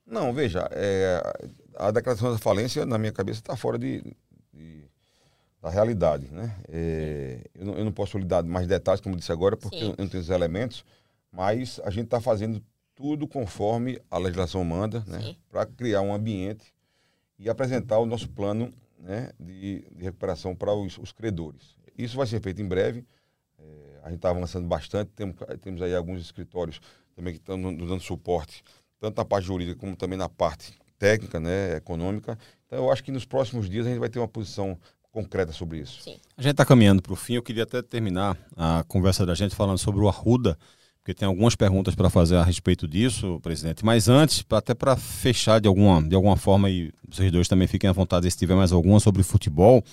Não, 0.05 0.33
veja, 0.33 0.67
é, 0.73 1.23
a 1.77 1.89
declaração 1.89 2.29
da 2.29 2.37
falência, 2.37 2.85
na 2.85 2.97
minha 2.97 3.13
cabeça, 3.13 3.39
está 3.39 3.55
fora 3.55 3.79
de, 3.79 4.03
de, 4.53 4.83
da 5.61 5.69
realidade. 5.69 6.27
Né? 6.29 6.53
É, 6.67 7.39
eu, 7.55 7.65
não, 7.65 7.73
eu, 7.75 7.85
não, 7.85 7.91
posso 7.93 8.17
lhe 8.17 8.25
dar 8.25 8.43
mais 8.43 8.67
detalhes, 8.67 8.99
como 8.99 9.15
disse 9.15 9.31
agora, 9.31 9.55
porque 9.55 9.77
eu, 9.77 9.89
eu 9.91 9.95
não 9.97 10.09
tenho 10.09 10.21
os 10.21 10.29
elementos, 10.29 10.83
mas 11.31 11.79
a 11.85 11.89
gente 11.89 12.03
está 12.03 12.19
fazendo 12.19 12.61
tudo 12.99 13.25
conforme 13.25 13.97
a 14.11 14.17
legislação 14.17 14.61
manda, 14.65 15.01
né? 15.07 15.33
para 15.49 15.65
criar 15.65 16.01
um 16.01 16.13
ambiente 16.13 16.73
e 17.39 17.49
apresentar 17.49 17.97
o 17.97 18.05
nosso 18.05 18.27
plano 18.27 18.73
né, 18.99 19.31
de, 19.39 19.85
de 19.95 20.03
recuperação 20.03 20.53
para 20.53 20.73
os, 20.73 20.97
os, 20.97 21.13
credores. 21.13 21.77
Isso 21.97 22.17
vai 22.17 22.27
ser 22.27 22.41
feito 22.41 22.61
em 22.61 22.67
breve. 22.67 23.05
É, 23.57 23.99
a 24.03 24.09
gente 24.09 24.17
está 24.17 24.29
avançando 24.31 24.67
bastante, 24.67 25.11
temos, 25.15 25.37
temos 25.61 25.81
aí 25.81 25.95
alguns 25.95 26.19
escritórios 26.19 26.81
também 27.15 27.33
que 27.33 27.39
estão 27.39 27.55
nos 27.55 27.87
dando 27.87 28.01
suporte, 28.01 28.61
tanto 28.99 29.15
na 29.15 29.23
parte 29.23 29.47
jurídica 29.47 29.79
como 29.79 29.95
também 29.95 30.19
na 30.19 30.27
parte 30.27 30.77
técnica, 30.97 31.39
né, 31.39 31.77
econômica. 31.77 32.37
Então, 32.67 32.79
eu 32.79 32.91
acho 32.91 33.01
que 33.01 33.13
nos 33.13 33.23
próximos 33.23 33.69
dias 33.69 33.85
a 33.85 33.89
gente 33.91 33.99
vai 33.99 34.09
ter 34.09 34.19
uma 34.19 34.27
posição 34.27 34.77
concreta 35.09 35.53
sobre 35.53 35.79
isso. 35.79 36.01
Sim. 36.01 36.19
A 36.35 36.41
gente 36.41 36.51
está 36.51 36.65
caminhando 36.65 37.01
para 37.01 37.13
o 37.13 37.15
fim. 37.15 37.35
Eu 37.35 37.43
queria 37.43 37.63
até 37.63 37.81
terminar 37.81 38.37
a 38.57 38.83
conversa 38.89 39.25
da 39.25 39.35
gente 39.35 39.55
falando 39.55 39.77
sobre 39.77 40.01
o 40.01 40.09
Arruda, 40.09 40.57
porque 41.09 41.13
tem 41.15 41.27
algumas 41.27 41.55
perguntas 41.55 41.95
para 41.95 42.07
fazer 42.07 42.35
a 42.35 42.43
respeito 42.43 42.87
disso, 42.87 43.39
presidente. 43.41 43.83
Mas 43.83 44.07
antes, 44.07 44.45
até 44.51 44.75
para 44.75 44.95
fechar 44.95 45.59
de 45.59 45.67
alguma, 45.67 46.03
de 46.07 46.13
alguma 46.13 46.37
forma, 46.37 46.69
e 46.69 46.91
vocês 47.09 47.31
dois 47.31 47.47
também 47.47 47.67
fiquem 47.67 47.89
à 47.89 47.93
vontade 47.93 48.29
se 48.29 48.37
tiver 48.37 48.53
mais 48.53 48.71
alguma 48.71 48.99
sobre 48.99 49.23
futebol, 49.23 49.83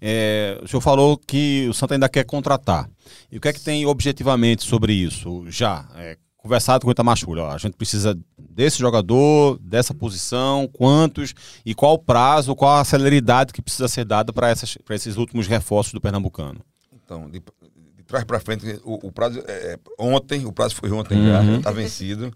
é, 0.00 0.60
o 0.62 0.68
senhor 0.68 0.80
falou 0.80 1.18
que 1.18 1.66
o 1.68 1.74
Santa 1.74 1.94
ainda 1.94 2.08
quer 2.08 2.24
contratar. 2.24 2.88
E 3.32 3.38
o 3.38 3.40
que 3.40 3.48
é 3.48 3.52
que 3.52 3.60
tem 3.60 3.84
objetivamente 3.84 4.62
sobre 4.62 4.92
isso? 4.92 5.44
Já, 5.48 5.88
é, 5.96 6.16
conversado 6.36 6.84
com 6.84 6.88
o 6.88 6.92
Itamachulha, 6.92 7.48
a 7.48 7.58
gente 7.58 7.76
precisa 7.76 8.16
desse 8.38 8.78
jogador, 8.78 9.58
dessa 9.58 9.92
posição, 9.92 10.68
quantos 10.72 11.34
e 11.66 11.74
qual 11.74 11.94
o 11.94 11.98
prazo, 11.98 12.54
qual 12.54 12.78
a 12.78 12.84
celeridade 12.84 13.52
que 13.52 13.60
precisa 13.60 13.88
ser 13.88 14.04
dada 14.04 14.32
para 14.32 14.52
esses 14.52 15.16
últimos 15.16 15.48
reforços 15.48 15.92
do 15.92 16.00
Pernambucano? 16.00 16.60
Então, 17.04 17.28
de, 17.28 17.42
trás 18.10 18.24
para 18.24 18.40
frente, 18.40 18.80
o, 18.84 19.06
o 19.06 19.12
prazo 19.12 19.42
é, 19.46 19.72
é, 19.72 19.78
ontem, 19.98 20.44
o 20.44 20.52
prazo 20.52 20.74
foi 20.74 20.90
ontem 20.90 21.16
uhum. 21.16 21.28
já, 21.28 21.56
está 21.58 21.70
vencido. 21.70 22.32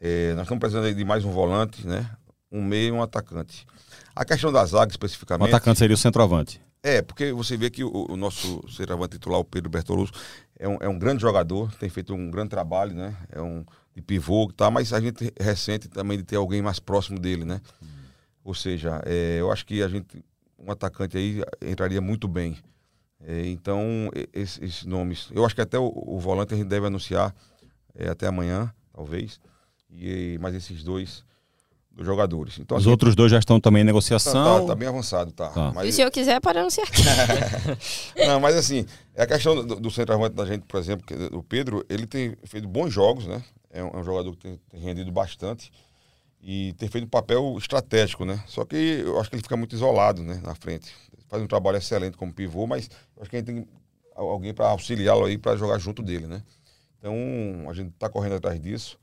É, 0.00 0.34
nós 0.34 0.42
estamos 0.42 0.60
precisando 0.60 0.94
de 0.94 1.04
mais 1.04 1.24
um 1.24 1.30
volante, 1.30 1.86
né? 1.86 2.08
Um 2.52 2.62
meio 2.62 2.88
e 2.88 2.92
um 2.92 3.02
atacante. 3.02 3.66
A 4.14 4.24
questão 4.24 4.52
da 4.52 4.64
zaga 4.64 4.90
especificamente. 4.90 5.50
O 5.50 5.56
atacante 5.56 5.78
seria 5.78 5.94
o 5.94 5.98
centroavante. 5.98 6.60
É, 6.82 7.00
porque 7.00 7.32
você 7.32 7.56
vê 7.56 7.70
que 7.70 7.82
o, 7.82 8.06
o 8.10 8.16
nosso 8.16 8.62
centroavante 8.68 9.12
titular, 9.12 9.40
o 9.40 9.44
Pedro 9.44 9.70
Bertolucci, 9.70 10.12
é 10.58 10.68
um, 10.68 10.76
é 10.80 10.88
um 10.88 10.98
grande 10.98 11.22
jogador, 11.22 11.74
tem 11.76 11.88
feito 11.88 12.12
um 12.12 12.30
grande 12.30 12.50
trabalho, 12.50 12.94
né? 12.94 13.16
É 13.32 13.40
um 13.40 13.64
de 13.94 14.02
pivô, 14.02 14.52
tá? 14.54 14.70
Mas 14.70 14.92
a 14.92 15.00
gente 15.00 15.32
ressente 15.40 15.88
também 15.88 16.18
de 16.18 16.24
ter 16.24 16.36
alguém 16.36 16.60
mais 16.60 16.78
próximo 16.78 17.18
dele, 17.18 17.44
né? 17.44 17.60
Uhum. 17.80 17.88
Ou 18.44 18.54
seja, 18.54 19.00
é, 19.06 19.38
eu 19.40 19.50
acho 19.50 19.64
que 19.64 19.82
a 19.82 19.88
gente, 19.88 20.22
um 20.58 20.70
atacante 20.70 21.16
aí 21.16 21.42
entraria 21.62 22.00
muito 22.00 22.28
bem. 22.28 22.58
É, 23.26 23.46
então, 23.46 24.10
esses, 24.32 24.60
esses, 24.60 24.84
nomes, 24.84 25.28
eu 25.32 25.44
acho 25.46 25.54
que 25.54 25.60
até 25.60 25.78
o, 25.78 25.90
o, 25.94 26.18
volante 26.18 26.52
a 26.52 26.56
gente 26.56 26.68
deve 26.68 26.86
anunciar 26.86 27.34
é, 27.94 28.08
até 28.08 28.26
amanhã, 28.26 28.72
talvez. 28.92 29.40
E, 29.90 30.38
mas 30.40 30.54
esses 30.54 30.82
dois 30.82 31.24
dos 31.94 32.04
jogadores. 32.04 32.58
Então, 32.58 32.76
Os 32.76 32.82
assim, 32.82 32.90
outros 32.90 33.14
dois 33.14 33.30
já 33.30 33.38
estão 33.38 33.60
também 33.60 33.82
em 33.82 33.84
negociação. 33.84 34.32
Tá, 34.32 34.60
tá, 34.60 34.66
tá 34.66 34.74
bem 34.74 34.88
avançado, 34.88 35.32
tá. 35.32 35.48
tá. 35.48 35.72
Mas... 35.72 35.88
E 35.88 35.92
se 35.92 36.02
eu 36.02 36.10
quiser, 36.10 36.40
para 36.40 36.60
anunciar 36.60 36.86
aqui. 36.86 37.02
Não, 38.26 38.40
mas 38.40 38.56
assim, 38.56 38.84
é 39.14 39.22
a 39.22 39.26
questão 39.26 39.64
do, 39.64 39.76
do 39.76 39.90
centroavante 39.90 40.34
da 40.34 40.44
gente, 40.44 40.62
por 40.62 40.78
exemplo, 40.78 41.06
o 41.32 41.42
Pedro, 41.42 41.84
ele 41.88 42.06
tem 42.06 42.36
feito 42.44 42.66
bons 42.66 42.92
jogos, 42.92 43.26
né? 43.26 43.42
É 43.70 43.82
um, 43.82 43.88
é 43.88 43.96
um 43.98 44.04
jogador 44.04 44.32
que 44.32 44.38
tem, 44.38 44.60
tem, 44.70 44.80
rendido 44.80 45.10
bastante 45.10 45.72
e 46.42 46.74
tem 46.74 46.88
feito 46.88 47.04
um 47.04 47.08
papel 47.10 47.56
estratégico, 47.58 48.24
né? 48.24 48.42
Só 48.46 48.64
que 48.64 48.76
eu 48.76 49.18
acho 49.18 49.30
que 49.30 49.36
ele 49.36 49.42
fica 49.42 49.56
muito 49.56 49.74
isolado, 49.74 50.22
né, 50.22 50.40
na 50.44 50.54
frente. 50.54 50.92
Faz 51.28 51.42
um 51.42 51.46
trabalho 51.46 51.78
excelente 51.78 52.16
como 52.16 52.32
pivô, 52.32 52.66
mas 52.66 52.90
acho 53.20 53.30
que 53.30 53.36
a 53.36 53.38
gente 53.38 53.46
tem 53.46 53.68
alguém 54.14 54.54
para 54.54 54.68
auxiliá-lo 54.68 55.24
aí 55.24 55.36
para 55.36 55.56
jogar 55.56 55.78
junto 55.78 56.02
dele, 56.02 56.26
né? 56.26 56.42
Então, 56.98 57.14
a 57.68 57.72
gente 57.74 57.90
está 57.90 58.08
correndo 58.08 58.36
atrás 58.36 58.60
disso. 58.60 58.98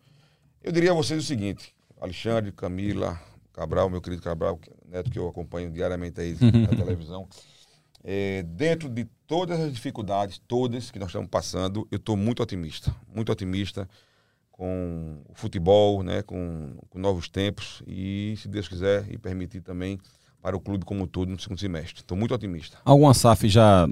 Eu 0.63 0.71
diria 0.71 0.91
a 0.91 0.93
vocês 0.93 1.23
o 1.23 1.25
seguinte: 1.25 1.75
Alexandre, 1.99 2.51
Camila, 2.51 3.19
Cabral, 3.53 3.89
meu 3.89 4.01
querido 4.01 4.21
Cabral, 4.21 4.59
neto 4.87 5.11
que 5.11 5.19
eu 5.19 5.27
acompanho 5.27 5.71
diariamente 5.71 6.19
aí 6.19 6.37
na 6.41 6.69
televisão. 6.75 7.27
É, 8.03 8.41
dentro 8.43 8.89
de 8.89 9.05
todas 9.27 9.59
as 9.59 9.71
dificuldades, 9.71 10.41
todas 10.47 10.89
que 10.89 10.97
nós 10.97 11.09
estamos 11.09 11.29
passando, 11.29 11.87
eu 11.91 11.97
estou 11.97 12.17
muito 12.17 12.41
otimista, 12.41 12.95
muito 13.13 13.31
otimista 13.31 13.87
com 14.51 15.21
o 15.29 15.35
futebol, 15.35 16.01
né, 16.01 16.21
com, 16.23 16.75
com, 16.89 16.99
novos 16.99 17.29
tempos 17.29 17.83
e, 17.85 18.35
se 18.37 18.47
Deus 18.47 18.67
quiser 18.67 19.05
e 19.11 19.17
permitir 19.17 19.61
também, 19.61 19.99
para 20.41 20.55
o 20.55 20.59
clube 20.59 20.85
como 20.85 21.03
um 21.03 21.07
todo 21.07 21.29
no 21.29 21.39
segundo 21.39 21.59
semestre. 21.59 22.01
Estou 22.01 22.17
muito 22.17 22.33
otimista. 22.33 22.77
Alguma 22.83 23.13
SAF 23.13 23.47
já 23.47 23.87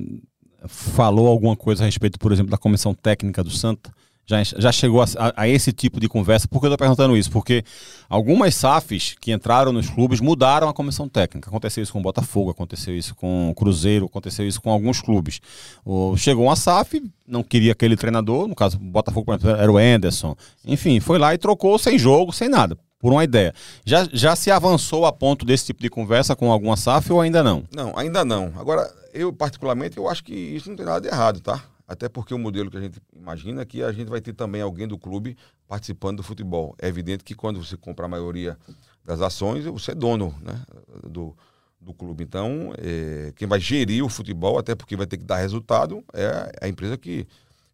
falou 0.68 1.28
alguma 1.28 1.56
coisa 1.56 1.84
a 1.84 1.86
respeito, 1.86 2.20
por 2.20 2.32
exemplo, 2.32 2.52
da 2.52 2.58
comissão 2.58 2.94
técnica 2.94 3.44
do 3.44 3.52
Santa? 3.52 3.94
já, 4.30 4.44
já 4.44 4.72
chegou 4.72 5.02
a, 5.02 5.08
a, 5.36 5.48
esse 5.48 5.74
tipo 5.74 6.00
de 6.00 6.08
conversa. 6.08 6.48
Por 6.48 6.60
que 6.60 6.68
eu 6.68 6.70
estou 6.70 6.78
perguntando 6.78 7.18
isso? 7.18 7.32
Porque 7.32 7.64
algumas 8.08 8.54
SAFs 8.54 9.16
que 9.20 9.32
entraram 9.32 9.74
nos 9.74 9.90
clubes 9.90 10.22
mudaram 10.22 10.70
a 10.70 10.74
comissão 10.74 11.10
técnica. 11.10 11.50
Aconteceu 11.50 11.82
isso 11.82 11.92
com 11.92 12.00
o 12.00 12.04
Botafogo, 12.04 12.52
aconteceu 12.52 12.96
isso 12.96 13.16
com 13.16 13.50
o 13.50 13.56
Cruzeiro, 13.56 14.06
aconteceu 14.06 14.48
isso 14.48 14.62
com 14.62 14.70
alguns 14.70 15.02
clubes. 15.02 15.42
O, 15.84 16.16
chegou 16.16 16.46
uma 16.46 16.56
SAF, 16.56 17.02
não 17.28 17.42
queria 17.42 17.72
aquele 17.72 17.98
treinador, 17.98 18.48
no 18.48 18.54
caso, 18.54 18.78
o 18.78 18.80
Botafogo, 18.80 19.26
por 19.26 19.36
exemplo, 19.36 19.50
era 19.50 19.72
o 19.72 19.78
Anderson. 19.78 20.36
Enfim, 20.64 21.00
foi 21.00 21.18
lá 21.18 21.34
e 21.34 21.38
trocou 21.40 21.80
sem 21.80 21.98
jogo, 21.98 22.32
sem 22.32 22.48
nada 22.48 22.78
por 23.00 23.14
uma 23.14 23.24
ideia. 23.24 23.54
Já, 23.86 24.08
já 24.12 24.36
se 24.36 24.52
avançou 24.52 25.06
a 25.06 25.12
ponto 25.12 25.46
desse 25.46 25.68
tipo 25.68 25.82
de 25.82 25.90
conversa 25.90 26.36
com 26.36 26.52
alguma 26.52 26.76
SAF 26.76 27.12
ou 27.12 27.22
ainda 27.22 27.42
não? 27.42 27.64
Não, 27.74 27.98
ainda 27.98 28.26
não. 28.26 28.54
Agora, 28.58 28.94
eu 29.14 29.32
particularmente, 29.32 29.98
eu 29.98 30.08
acho 30.10 30.24
que 30.24 30.34
isso 30.34 30.70
não 30.70 30.76
tem 30.76 30.86
nada 30.86 31.02
de 31.02 31.08
errado, 31.08 31.40
tá? 31.40 31.64
Até 31.88 32.08
porque 32.08 32.34
o 32.36 32.38
modelo 32.38 32.70
que 32.70 32.78
a 32.78 32.82
gente 32.82 33.02
imagina 33.16 33.64
é 33.64 33.66
que 33.66 33.82
a 33.82 33.92
gente 33.92 34.10
vai 34.10 34.22
ter 34.22 34.34
também 34.34 34.62
alguém 34.62 34.88
do 34.88 34.98
clube 34.98 35.36
participando 35.68 36.18
do 36.18 36.24
futebol. 36.24 36.76
É 36.80 36.88
evidente 36.88 37.24
que 37.24 37.34
quando 37.34 37.64
você 37.64 37.76
compra 37.76 38.06
a 38.06 38.10
maioria 38.10 38.56
das 39.04 39.22
ações, 39.22 39.66
você 39.66 39.92
é 39.92 39.96
dono 39.96 40.36
né, 40.44 40.62
do, 41.10 41.36
do 41.82 41.92
clube. 41.92 42.24
Então, 42.24 42.74
é, 42.78 43.34
quem 43.36 43.48
vai 43.48 43.60
gerir 43.60 44.06
o 44.06 44.10
futebol, 44.10 44.60
até 44.60 44.76
porque 44.76 44.96
vai 44.96 45.08
ter 45.08 45.18
que 45.18 45.24
dar 45.24 45.38
resultado, 45.38 46.04
é 46.14 46.52
a 46.62 46.68
empresa 46.68 46.96
que, 46.96 47.28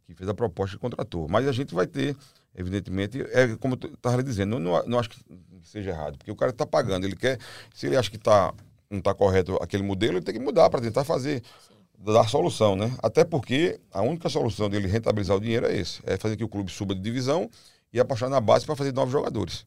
que 0.06 0.14
fez 0.14 0.30
a 0.30 0.34
proposta 0.34 0.78
e 0.78 0.80
contratou. 0.80 1.28
Mas 1.28 1.46
a 1.46 1.52
gente 1.52 1.76
vai 1.76 1.86
ter, 1.86 2.16
evidentemente, 2.56 3.22
é 3.32 3.56
como 3.58 3.78
eu 3.82 3.94
estava 3.94 4.24
dizendo, 4.24 4.60
não, 4.60 4.86
não 4.86 5.00
acho 5.00 5.10
que 5.10 5.20
seja 5.64 5.92
errado, 5.92 6.18
porque 6.18 6.32
o 6.32 6.36
cara 6.36 6.52
está 6.52 6.66
pagando, 6.66 7.06
ele 7.06 7.16
quer, 7.16 7.40
se 7.74 7.88
ele 7.88 7.98
acha 7.98 8.10
que 8.10 8.18
tá, 8.18 8.54
não 8.90 9.00
está 9.00 9.14
correto 9.14 9.58
aquele 9.62 9.84
modelo, 9.84 10.18
ele 10.18 10.26
tem 10.26 10.34
que 10.34 10.40
mudar 10.40 10.70
para 10.70 10.82
tentar 10.82 11.04
fazer 11.04 11.42
dar 11.98 12.28
solução, 12.30 12.76
né? 12.76 12.96
Até 13.02 13.24
porque 13.24 13.80
a 13.92 14.02
única 14.02 14.30
solução 14.30 14.70
dele 14.70 14.88
rentabilizar 14.88 15.38
o 15.38 15.40
dinheiro 15.40 15.66
é 15.66 15.76
esse, 15.76 16.02
é 16.06 16.18
fazer 16.18 16.38
que 16.38 16.44
o 16.44 16.50
clube 16.50 16.72
suba 16.72 16.94
de 16.94 17.02
divisão 17.02 17.50
e 17.92 18.00
apostar 18.00 18.30
na 18.30 18.40
base 18.40 18.66
para 18.66 18.76
fazer 18.76 18.94
novos 18.94 19.12
jogadores. 19.12 19.66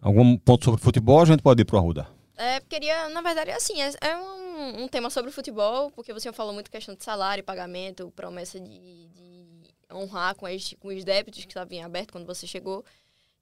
Algum 0.00 0.36
ponto 0.36 0.64
sobre 0.64 0.80
futebol, 0.80 1.22
a 1.22 1.24
gente 1.24 1.42
pode 1.42 1.62
ir 1.62 1.64
para 1.64 1.76
o 1.76 1.78
Arruda. 1.78 2.06
É, 2.36 2.60
queria, 2.60 3.08
na 3.10 3.22
verdade, 3.22 3.50
é 3.50 3.54
assim, 3.54 3.80
é, 3.80 3.92
é 4.00 4.16
um, 4.16 4.82
um, 4.82 4.88
tema 4.88 5.08
sobre 5.08 5.30
futebol, 5.30 5.90
porque 5.92 6.12
você 6.12 6.32
falou 6.32 6.52
muito 6.52 6.70
questão 6.70 6.94
de 6.94 7.04
salário, 7.04 7.44
pagamento, 7.44 8.12
promessa 8.14 8.58
de, 8.58 9.06
de 9.08 9.46
honrar 9.94 10.34
com, 10.34 10.46
as, 10.46 10.74
com 10.80 10.88
os 10.88 11.04
débitos 11.04 11.44
que 11.44 11.50
estavam 11.50 11.72
em 11.72 11.82
aberto 11.82 12.12
quando 12.12 12.26
você 12.26 12.46
chegou. 12.46 12.84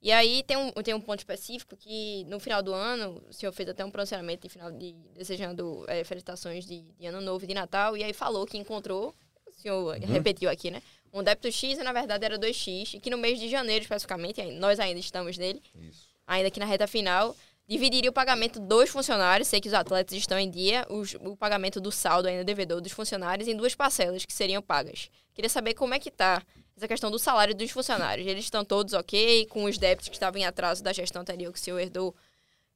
E 0.03 0.11
aí 0.11 0.42
tem 0.42 0.57
um, 0.57 0.72
tem 0.72 0.92
um 0.92 1.00
ponto 1.00 1.20
específico 1.20 1.76
que 1.76 2.24
no 2.24 2.40
final 2.40 2.61
do 2.61 2.74
ano, 2.74 3.22
o 3.30 3.32
senhor 3.32 3.53
fez 3.53 3.68
até 3.68 3.84
um 3.84 3.90
pronunciamento 3.90 4.42
de 4.42 4.53
final 4.53 4.72
de 4.72 4.94
desejando 5.14 5.84
é, 5.86 6.03
felicitações 6.03 6.66
de, 6.66 6.82
de, 6.98 7.07
ano 7.07 7.20
novo 7.20 7.44
e 7.44 7.46
de 7.46 7.55
Natal, 7.55 7.96
e 7.96 8.03
aí 8.03 8.12
falou 8.12 8.44
que 8.44 8.59
encontrou, 8.59 9.14
o 9.46 9.53
senhor 9.61 9.96
uhum. 9.96 10.07
repetiu 10.07 10.50
aqui, 10.50 10.72
né? 10.72 10.82
Um 11.12 11.22
débito 11.22 11.53
X 11.53 11.78
e 11.78 11.84
na 11.84 11.92
verdade 11.92 12.24
era 12.24 12.36
2X, 12.36 12.94
e 12.94 13.00
que 13.00 13.11
no 13.11 13.18
mês 13.18 13.38
de 13.38 13.48
janeiro 13.48 13.82
especificamente, 13.82 14.42
nós 14.42 14.80
ainda 14.80 14.98
estamos 14.98 15.38
nele, 15.38 15.62
Isso. 15.80 16.09
ainda 16.26 16.48
aqui 16.48 16.59
na 16.59 16.66
reta 16.66 16.88
final, 16.88 17.36
dividiria 17.68 18.11
o 18.11 18.12
pagamento 18.12 18.59
dos 18.59 18.90
funcionários, 18.90 19.46
sei 19.46 19.61
que 19.61 19.68
os 19.68 19.74
atletas 19.74 20.18
estão 20.18 20.38
em 20.38 20.50
dia, 20.50 20.84
os, 20.90 21.14
o 21.20 21.36
pagamento 21.36 21.80
do 21.80 21.92
saldo 21.92 22.26
ainda 22.26 22.42
devedor 22.42 22.80
dos 22.80 22.90
funcionários 22.90 23.46
em 23.46 23.57
duas 23.57 23.74
parcelas 23.74 24.24
que 24.24 24.32
seriam 24.32 24.61
pagas. 24.61 25.09
Queria 25.34 25.48
saber 25.48 25.74
como 25.74 25.94
é 25.94 25.98
que 25.98 26.08
está 26.08 26.42
essa 26.76 26.88
questão 26.88 27.10
do 27.10 27.18
salário 27.18 27.54
dos 27.54 27.70
funcionários. 27.70 28.26
Eles 28.26 28.44
estão 28.44 28.64
todos 28.64 28.92
ok 28.92 29.46
com 29.46 29.64
os 29.64 29.78
débitos 29.78 30.08
que 30.08 30.16
estavam 30.16 30.40
em 30.40 30.44
atraso 30.44 30.82
da 30.82 30.92
gestão 30.92 31.22
anterior 31.22 31.52
que 31.52 31.58
o 31.58 31.62
senhor 31.62 31.78
herdou? 31.78 32.14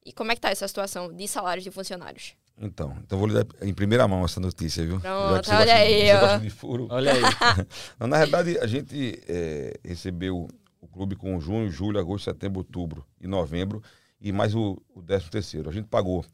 E 0.05 0.13
como 0.13 0.31
é 0.31 0.35
que 0.35 0.39
está 0.39 0.49
essa 0.49 0.67
situação 0.67 1.13
de 1.13 1.27
salários 1.27 1.63
de 1.63 1.71
funcionários? 1.71 2.35
Então, 2.59 2.97
então 3.03 3.19
vou 3.19 3.27
lhe 3.27 3.33
dar 3.33 3.45
em 3.61 3.73
primeira 3.73 4.07
mão 4.07 4.25
essa 4.25 4.39
notícia, 4.39 4.85
viu? 4.85 4.99
Pronto, 4.99 5.51
olha 5.51 5.75
aí. 5.75 6.11
Ó. 6.11 6.37
De 6.37 6.49
furo. 6.49 6.87
Olha 6.89 7.13
aí. 7.13 7.21
Não, 7.99 8.07
na 8.07 8.17
verdade, 8.19 8.57
a 8.59 8.65
gente 8.65 9.21
é, 9.27 9.73
recebeu 9.83 10.47
o 10.81 10.87
clube 10.87 11.15
com 11.15 11.39
junho, 11.39 11.69
julho, 11.69 11.99
agosto, 11.99 12.25
setembro, 12.25 12.59
outubro 12.59 13.05
e 13.21 13.27
novembro 13.27 13.83
e 14.19 14.31
mais 14.31 14.55
o, 14.55 14.81
o 14.95 15.03
13 15.03 15.29
terceiro. 15.29 15.69
A 15.69 15.73
gente 15.73 15.87
pagou 15.87 16.25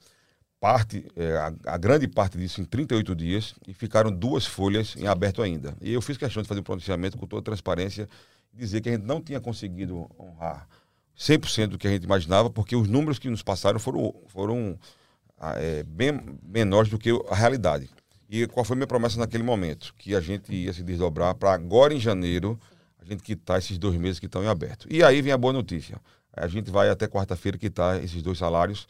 parte, 0.64 1.06
é, 1.18 1.34
a, 1.36 1.74
a, 1.74 1.78
grande 1.78 2.08
parte 2.08 2.38
disso 2.38 2.62
em 2.62 2.64
38 2.64 3.14
dias 3.14 3.54
e 3.68 3.74
ficaram 3.74 4.10
duas 4.10 4.46
folhas 4.46 4.96
em 4.96 5.08
aberto 5.08 5.42
ainda. 5.42 5.76
E 5.82 5.92
eu 5.92 6.02
fiz 6.02 6.16
questão 6.16 6.42
de 6.42 6.48
fazer 6.48 6.62
um 6.62 6.64
pronunciamento 6.64 7.18
com 7.18 7.28
toda 7.28 7.42
transparência 7.42 8.08
dizer 8.54 8.80
que 8.80 8.88
a 8.88 8.94
gente 8.94 9.04
não 9.04 9.20
tinha 9.20 9.42
conseguido 9.42 10.10
honrar 10.18 10.66
100% 11.20 11.68
do 11.68 11.78
que 11.78 11.86
a 11.86 11.90
gente 11.90 12.06
imaginava, 12.06 12.50
porque 12.50 12.78
os 12.78 12.88
números 12.88 13.20
que 13.20 13.30
nos 13.30 13.44
passaram 13.44 13.78
foram, 13.78 14.16
foram 14.28 14.80
é, 15.58 15.84
bem 15.84 16.18
menores 16.42 16.90
do 16.90 16.98
que 16.98 17.10
a 17.30 17.36
realidade. 17.36 17.90
E 18.30 18.48
qual 18.48 18.64
foi 18.64 18.76
a 18.76 18.78
minha 18.78 18.88
promessa 18.88 19.20
naquele 19.20 19.44
momento? 19.44 19.94
Que 19.98 20.16
a 20.16 20.22
gente 20.22 20.54
ia 20.54 20.72
se 20.72 20.82
desdobrar 20.82 21.36
para 21.36 21.52
agora 21.52 21.94
em 21.94 22.00
janeiro 22.00 22.58
a 23.02 23.04
gente 23.04 23.22
quitar 23.22 23.60
esses 23.60 23.78
dois 23.78 23.98
meses 23.98 24.18
que 24.18 24.28
estão 24.28 24.42
em 24.42 24.48
aberto. 24.48 24.88
E 24.90 25.04
aí 25.04 25.22
vem 25.22 25.34
a 25.34 25.38
boa 25.38 25.52
notícia. 25.52 26.00
A 26.32 26.48
gente 26.48 26.72
vai 26.72 26.90
até 26.90 27.06
quarta-feira 27.06 27.58
quitar 27.58 28.02
esses 28.02 28.22
dois 28.22 28.38
salários. 28.38 28.88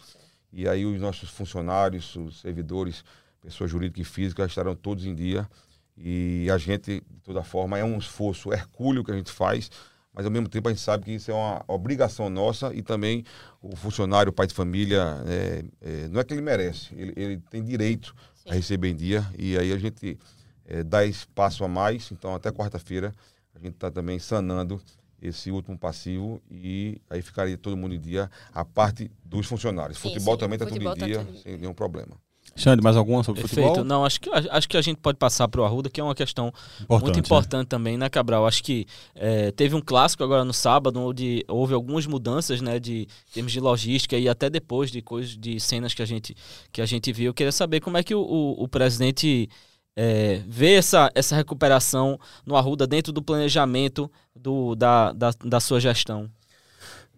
E 0.54 0.68
aí 0.68 0.86
os 0.86 1.02
nossos 1.02 1.30
funcionários, 1.30 2.16
os 2.16 2.40
servidores, 2.40 3.04
pessoas 3.42 3.72
jurídicas 3.72 4.08
e 4.08 4.10
físicas 4.10 4.48
estarão 4.48 4.76
todos 4.76 5.06
em 5.06 5.16
dia. 5.16 5.50
E 5.98 6.48
a 6.52 6.58
gente, 6.58 7.02
de 7.02 7.22
toda 7.24 7.44
forma, 7.44 7.78
é 7.78 7.84
um 7.84 7.98
esforço 7.98 8.54
hercúleo 8.54 9.04
que 9.04 9.12
a 9.12 9.16
gente 9.16 9.32
faz, 9.32 9.70
mas 10.14 10.26
ao 10.26 10.32
mesmo 10.32 10.48
tempo 10.48 10.70
a 10.70 10.72
gente 10.72 10.82
sabe 10.82 11.06
que 11.06 11.12
isso 11.12 11.32
é 11.32 11.34
uma 11.34 11.64
obrigação 11.68 12.30
nossa 12.30 12.74
e 12.74 12.84
também 12.84 13.26
o 13.62 13.76
funcionário, 13.76 14.30
o 14.30 14.34
pai 14.34 14.46
de 14.46 14.54
família, 14.54 15.24
é, 15.26 15.66
é, 15.82 16.08
não 16.08 16.20
é 16.20 16.24
que 16.24 16.34
ele 16.34 16.42
merece, 16.42 16.94
ele, 16.96 17.14
ele 17.16 17.38
tem 17.50 17.64
direito 17.64 18.16
Sim. 18.36 18.52
a 18.52 18.54
receber 18.54 18.90
em 18.90 18.96
dia. 18.96 19.26
E 19.38 19.58
aí 19.58 19.72
a 19.72 19.78
gente 19.78 20.20
é, 20.66 20.84
dá 20.84 21.04
espaço 21.04 21.64
a 21.64 21.68
mais. 21.68 22.12
Então, 22.12 22.36
até 22.36 22.52
quarta-feira, 22.52 23.12
a 23.56 23.60
gente 23.60 23.74
está 23.74 23.90
também 23.90 24.20
sanando 24.20 24.80
esse 25.24 25.50
último 25.50 25.78
passivo 25.78 26.42
e 26.52 27.02
aí 27.10 27.22
ficaria 27.22 27.58
todo 27.58 27.78
mundo 27.78 27.96
em 27.96 28.00
dia, 28.00 28.30
a 28.54 28.66
parte 28.66 29.10
dos 29.24 29.48
funcionários. 29.48 29.98
Sim, 29.98 30.10
futebol 30.10 30.34
sim. 30.34 30.40
também 30.42 30.56
está 30.56 30.66
tudo 30.66 30.82
em 30.82 30.84
tá 30.84 31.06
dia, 31.06 31.26
sem 31.42 31.58
nenhum 31.58 31.74
problema. 31.74 32.18
Xande, 32.56 32.84
mais 32.84 32.96
alguma 32.96 33.24
sobre 33.24 33.42
Perfeito. 33.42 33.68
futebol? 33.68 33.86
Não, 33.86 34.06
acho 34.06 34.20
que, 34.20 34.30
acho 34.30 34.70
que 34.70 34.78
a 34.78 34.82
gente 34.82 34.98
pode 34.98 35.18
passar 35.18 35.48
para 35.48 35.62
o 35.62 35.64
Arruda, 35.64 35.90
que 35.90 36.00
é 36.00 36.04
uma 36.04 36.14
questão 36.14 36.50
importante, 36.82 37.04
muito 37.04 37.20
importante 37.20 37.66
é. 37.66 37.70
também, 37.70 37.98
né, 37.98 38.10
Cabral? 38.10 38.46
Acho 38.46 38.62
que 38.62 38.86
é, 39.16 39.50
teve 39.52 39.74
um 39.74 39.82
clássico 39.82 40.24
agora 40.24 40.44
no 40.44 40.54
sábado, 40.54 41.00
onde 41.00 41.44
houve 41.48 41.74
algumas 41.74 42.06
mudanças, 42.06 42.62
né, 42.62 42.80
de 42.80 43.08
termos 43.34 43.52
de 43.52 43.60
logística 43.60 44.18
e 44.18 44.30
até 44.30 44.50
depois 44.50 44.92
de 44.92 45.02
coisas, 45.02 45.36
de 45.36 45.60
cenas 45.60 45.94
que 45.94 46.02
a 46.02 46.06
gente, 46.06 46.36
que 46.72 46.82
a 46.82 46.86
gente 46.86 47.12
viu. 47.12 47.28
Eu 47.28 47.34
queria 47.34 47.52
saber 47.52 47.80
como 47.80 47.98
é 47.98 48.04
que 48.04 48.14
o, 48.14 48.22
o, 48.22 48.64
o 48.64 48.68
presidente 48.68 49.50
é, 49.96 50.42
vê 50.48 50.74
essa, 50.74 51.12
essa 51.14 51.36
recuperação 51.36 52.20
no 52.46 52.56
Arruda 52.56 52.88
dentro 52.88 53.12
do 53.12 53.22
planejamento 53.22 54.12
do, 54.36 54.76
da, 54.76 55.12
da, 55.14 55.32
da 55.44 55.60
sua 55.60 55.80
gestão. 55.80 56.30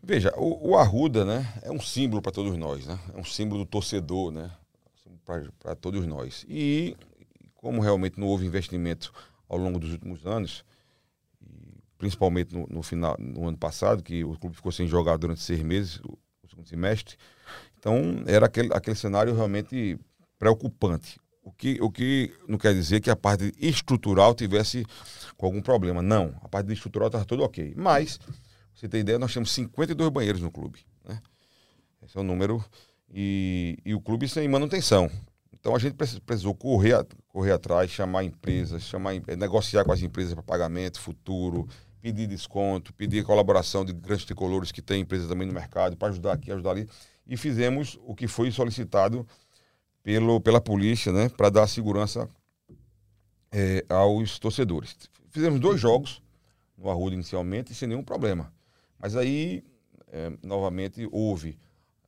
Veja, 0.03 0.33
o, 0.37 0.71
o 0.71 0.77
Arruda, 0.77 1.25
né, 1.25 1.51
é 1.63 1.71
um 1.71 1.79
símbolo 1.79 2.21
para 2.21 2.31
todos 2.31 2.55
nós, 2.57 2.85
né? 2.85 2.99
É 3.13 3.19
um 3.19 3.23
símbolo 3.23 3.63
do 3.63 3.69
torcedor, 3.69 4.31
né? 4.31 4.51
para 5.59 5.75
todos 5.75 6.05
nós. 6.05 6.45
E 6.47 6.95
como 7.55 7.81
realmente 7.81 8.19
não 8.19 8.27
houve 8.27 8.45
investimento 8.45 9.11
ao 9.49 9.57
longo 9.57 9.79
dos 9.79 9.91
últimos 9.91 10.25
anos, 10.25 10.63
principalmente 11.97 12.53
no, 12.53 12.67
no, 12.67 12.83
final 12.83 13.15
no 13.19 13.47
ano 13.47 13.57
passado, 13.57 14.03
que 14.03 14.23
o 14.23 14.37
clube 14.37 14.55
ficou 14.55 14.71
sem 14.71 14.87
jogar 14.87 15.17
durante 15.17 15.41
seis 15.41 15.61
meses, 15.61 15.99
o, 16.01 16.17
o 16.43 16.47
segundo 16.47 16.67
semestre, 16.67 17.17
então 17.77 18.23
era 18.27 18.45
aquele, 18.45 18.69
aquele 18.73 18.95
cenário 18.95 19.33
realmente 19.33 19.99
preocupante. 20.37 21.19
O 21.45 21.51
que, 21.51 21.77
o 21.79 21.91
que 21.91 22.33
não 22.47 22.57
quer 22.57 22.73
dizer 22.73 22.99
que 22.99 23.09
a 23.09 23.15
parte 23.15 23.53
estrutural 23.59 24.33
tivesse 24.33 24.83
com 25.37 25.45
algum 25.45 25.61
problema. 25.61 26.01
Não, 26.01 26.35
a 26.41 26.49
parte 26.49 26.73
estrutural 26.73 27.07
estava 27.07 27.23
tudo 27.23 27.43
ok. 27.43 27.75
Mas, 27.77 28.19
você 28.73 28.89
tem 28.89 29.01
ideia, 29.01 29.19
nós 29.19 29.31
temos 29.31 29.51
52 29.51 30.09
banheiros 30.09 30.41
no 30.41 30.51
clube. 30.51 30.79
Né? 31.07 31.21
Esse 32.03 32.17
é 32.17 32.19
o 32.19 32.23
número 32.23 32.65
e, 33.13 33.77
e 33.85 33.93
o 33.93 34.01
clube 34.01 34.27
sem 34.27 34.47
manutenção. 34.47 35.09
Então 35.53 35.75
a 35.75 35.79
gente 35.79 35.95
precisou 35.95 36.55
correr, 36.55 37.05
correr 37.27 37.51
atrás, 37.51 37.91
chamar 37.91 38.23
empresas, 38.23 38.81
chamar, 38.81 39.13
negociar 39.37 39.83
com 39.83 39.91
as 39.91 40.01
empresas 40.01 40.33
para 40.33 40.43
pagamento 40.43 40.99
futuro, 40.99 41.67
pedir 42.01 42.27
desconto, 42.27 42.93
pedir 42.93 43.23
colaboração 43.23 43.83
de 43.83 43.93
grandes 43.93 44.25
tricolores 44.25 44.71
que 44.71 44.81
tem 44.81 45.01
empresas 45.01 45.27
também 45.27 45.47
no 45.47 45.53
mercado 45.53 45.95
para 45.95 46.09
ajudar 46.09 46.33
aqui, 46.33 46.51
ajudar 46.51 46.71
ali. 46.71 46.87
E 47.27 47.35
fizemos 47.35 47.99
o 48.03 48.13
que 48.13 48.27
foi 48.27 48.51
solicitado 48.51 49.27
pelo, 50.05 50.39
pela 50.39 50.61
polícia, 50.61 51.11
né, 51.11 51.29
para 51.29 51.49
dar 51.49 51.65
segurança 51.65 52.29
é, 53.51 53.83
aos 53.89 54.37
torcedores. 54.37 54.95
Fizemos 55.31 55.59
dois 55.59 55.81
jogos 55.81 56.21
no 56.77 56.91
Arruda 56.91 57.15
inicialmente 57.15 57.73
sem 57.73 57.87
nenhum 57.87 58.03
problema. 58.03 58.53
Mas 58.99 59.15
aí, 59.15 59.63
é, 60.11 60.31
novamente, 60.43 61.09
houve 61.11 61.57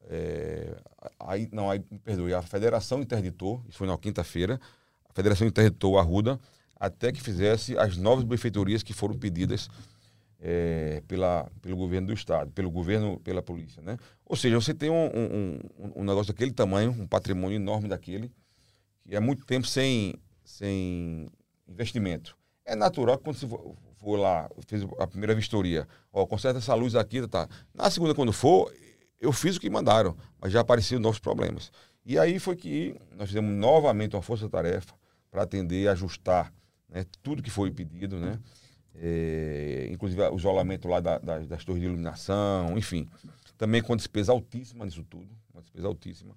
é, 0.03 0.77
aí, 1.19 1.49
não, 1.51 1.71
aí, 1.71 1.79
perdoe, 1.79 2.35
a 2.35 2.41
federação 2.43 3.01
interditou, 3.01 3.63
isso 3.67 3.79
foi 3.79 3.87
na 3.87 3.97
quinta-feira, 3.97 4.61
a 5.09 5.13
federação 5.13 5.47
interditou 5.47 5.97
a 5.97 6.03
Ruda 6.03 6.39
até 6.79 7.11
que 7.11 7.19
fizesse 7.19 7.75
as 7.79 7.97
novas 7.97 8.23
benfeitorias 8.23 8.83
que 8.83 8.93
foram 8.93 9.17
pedidas 9.17 9.71
é, 10.39 11.01
pela, 11.07 11.49
pelo 11.61 11.75
governo 11.75 12.07
do 12.07 12.13
estado, 12.13 12.51
pelo 12.51 12.69
governo, 12.69 13.19
pela 13.19 13.41
polícia, 13.41 13.81
né? 13.81 13.97
Ou 14.25 14.35
seja, 14.35 14.55
você 14.59 14.73
tem 14.73 14.89
um, 14.89 15.05
um, 15.05 15.59
um, 15.95 16.03
negócio 16.03 16.33
daquele 16.33 16.51
tamanho, 16.51 16.91
um 16.91 17.07
patrimônio 17.07 17.55
enorme 17.55 17.88
daquele, 17.88 18.31
que 19.03 19.15
é 19.15 19.19
muito 19.19 19.45
tempo 19.45 19.65
sem, 19.65 20.15
sem 20.43 21.27
investimento. 21.67 22.38
É 22.65 22.75
natural 22.75 23.17
que 23.17 23.23
quando 23.23 23.38
você 23.38 23.47
for 23.99 24.17
lá, 24.17 24.49
fez 24.67 24.83
a 24.99 25.07
primeira 25.07 25.33
vistoria, 25.33 25.88
ó, 26.11 26.25
conserta 26.25 26.59
essa 26.59 26.73
luz 26.73 26.95
aqui, 26.95 27.25
tá. 27.27 27.47
Na 27.73 27.89
segunda, 27.89 28.13
quando 28.13 28.31
for, 28.31 28.71
eu 29.19 29.31
fiz 29.31 29.55
o 29.55 29.59
que 29.59 29.69
mandaram, 29.69 30.15
mas 30.39 30.51
já 30.51 30.59
apareciam 30.59 30.99
novos 30.99 31.19
problemas. 31.19 31.71
E 32.05 32.17
aí 32.17 32.39
foi 32.39 32.55
que 32.55 32.95
nós 33.15 33.27
fizemos 33.27 33.53
novamente 33.53 34.15
uma 34.15 34.21
força-tarefa 34.21 34.93
para 35.31 35.43
atender, 35.43 35.89
ajustar 35.89 36.53
né, 36.88 37.05
tudo 37.21 37.43
que 37.43 37.49
foi 37.49 37.71
pedido, 37.71 38.17
né? 38.17 38.39
É, 38.99 39.87
inclusive 39.91 40.21
o 40.23 40.37
isolamento 40.37 40.87
lá 40.87 40.99
da, 40.99 41.17
das, 41.19 41.47
das 41.47 41.63
torres 41.63 41.81
de 41.81 41.87
iluminação, 41.87 42.77
enfim. 42.77 43.07
Também 43.57 43.81
com 43.81 43.95
despesa 43.95 44.31
altíssima 44.31 44.85
nisso 44.85 45.03
tudo, 45.03 45.29
uma 45.53 45.61
despesa 45.61 45.87
altíssima. 45.87 46.35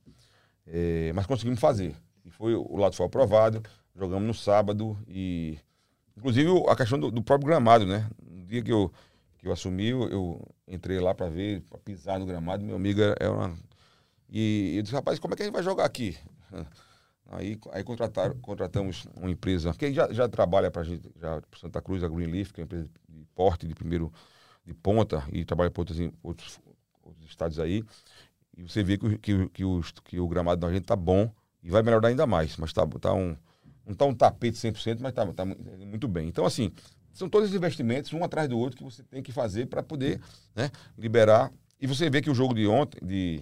É, 0.67 1.13
mas 1.15 1.27
conseguimos 1.27 1.61
fazer. 1.61 1.95
E 2.25 2.31
foi, 2.31 2.55
o 2.55 2.77
lado 2.77 2.95
foi 2.95 3.07
aprovado, 3.07 3.63
jogamos 3.95 4.27
no 4.27 4.35
sábado 4.35 4.99
e. 5.09 5.59
Inclusive 6.17 6.51
a 6.69 6.77
questão 6.77 6.99
do, 6.99 7.11
do 7.11 7.23
próprio 7.23 7.49
gramado, 7.49 7.87
né? 7.87 8.09
No 8.23 8.45
dia 8.45 8.63
que 8.63 8.71
eu 8.71 8.93
que 9.41 9.49
eu 9.49 9.53
assumi, 9.53 9.89
eu, 9.89 10.41
entrei 10.69 11.01
lá 11.01 11.15
para 11.15 11.29
ver, 11.29 11.63
para 11.63 11.79
pisar 11.79 12.19
no 12.19 12.27
gramado. 12.27 12.63
Meu 12.63 12.77
amigo 12.77 13.01
era, 13.01 13.33
uma. 13.33 13.57
E 14.29 14.75
eu 14.77 14.83
disse, 14.83 14.95
rapaz, 14.95 15.19
como 15.19 15.33
é 15.33 15.37
que 15.37 15.43
a 15.43 15.47
gente 15.47 15.55
vai 15.55 15.63
jogar 15.63 15.85
aqui? 15.85 16.17
Aí, 17.31 17.57
aí 17.73 17.85
contrataram, 17.85 18.37
contratamos 18.41 19.07
uma 19.17 19.31
empresa 19.31 19.73
que 19.73 19.93
já, 19.93 20.13
já 20.13 20.29
trabalha 20.29 20.69
para 20.71 20.83
gente, 20.83 21.09
já 21.17 21.41
para 21.41 21.61
Santa 21.61 21.81
Cruz, 21.81 22.03
a 22.03 22.09
Greenleaf, 22.09 22.53
que 22.53 22.61
é 22.61 22.63
uma 22.63 22.67
empresa 22.67 22.89
de 23.09 23.25
porte 23.35 23.69
de 23.69 23.75
primeiro 23.75 24.13
de 24.67 24.75
ponta 24.75 25.25
e 25.33 25.45
trabalha 25.45 25.71
para 25.71 25.81
outros, 25.81 25.99
outros, 26.23 26.61
outros 27.03 27.29
estados 27.29 27.61
aí. 27.61 27.85
E 28.57 28.63
você 28.63 28.83
vê 28.83 28.99
que, 28.99 29.19
que, 29.19 29.49
que, 29.51 29.65
os, 29.65 29.93
que 30.05 30.19
o 30.19 30.27
gramado 30.27 30.61
da 30.61 30.73
gente 30.73 30.85
tá 30.85 30.97
bom 30.97 31.33
e 31.63 31.71
vai 31.71 31.83
melhorar 31.83 32.09
ainda 32.09 32.27
mais. 32.27 32.57
Mas 32.57 32.73
tá, 32.73 32.85
tá 33.01 33.15
um, 33.15 33.37
não 33.87 33.95
tá 33.95 34.05
um 34.05 34.15
tapete 34.15 34.59
100%, 34.59 34.99
mas 35.01 35.13
tá, 35.13 35.25
tá 35.33 35.45
muito 35.45 36.09
bem. 36.09 36.29
Então, 36.29 36.45
assim, 36.45 36.73
são 37.13 37.29
todos 37.29 37.51
os 37.51 37.55
investimentos, 37.55 38.13
um 38.13 38.25
atrás 38.25 38.49
do 38.49 38.59
outro, 38.59 38.79
que 38.79 38.85
você 38.85 39.03
tem 39.05 39.23
que 39.23 39.33
fazer 39.33 39.67
para 39.67 39.83
poder 39.83 40.21
né, 40.55 40.71
liberar. 40.99 41.53
E 41.81 41.87
você 41.87 42.11
vê 42.11 42.21
que 42.21 42.31
o 42.31 42.35
jogo 42.35 42.55
de 42.55 42.67
ontem, 42.67 42.99
de 43.05 43.41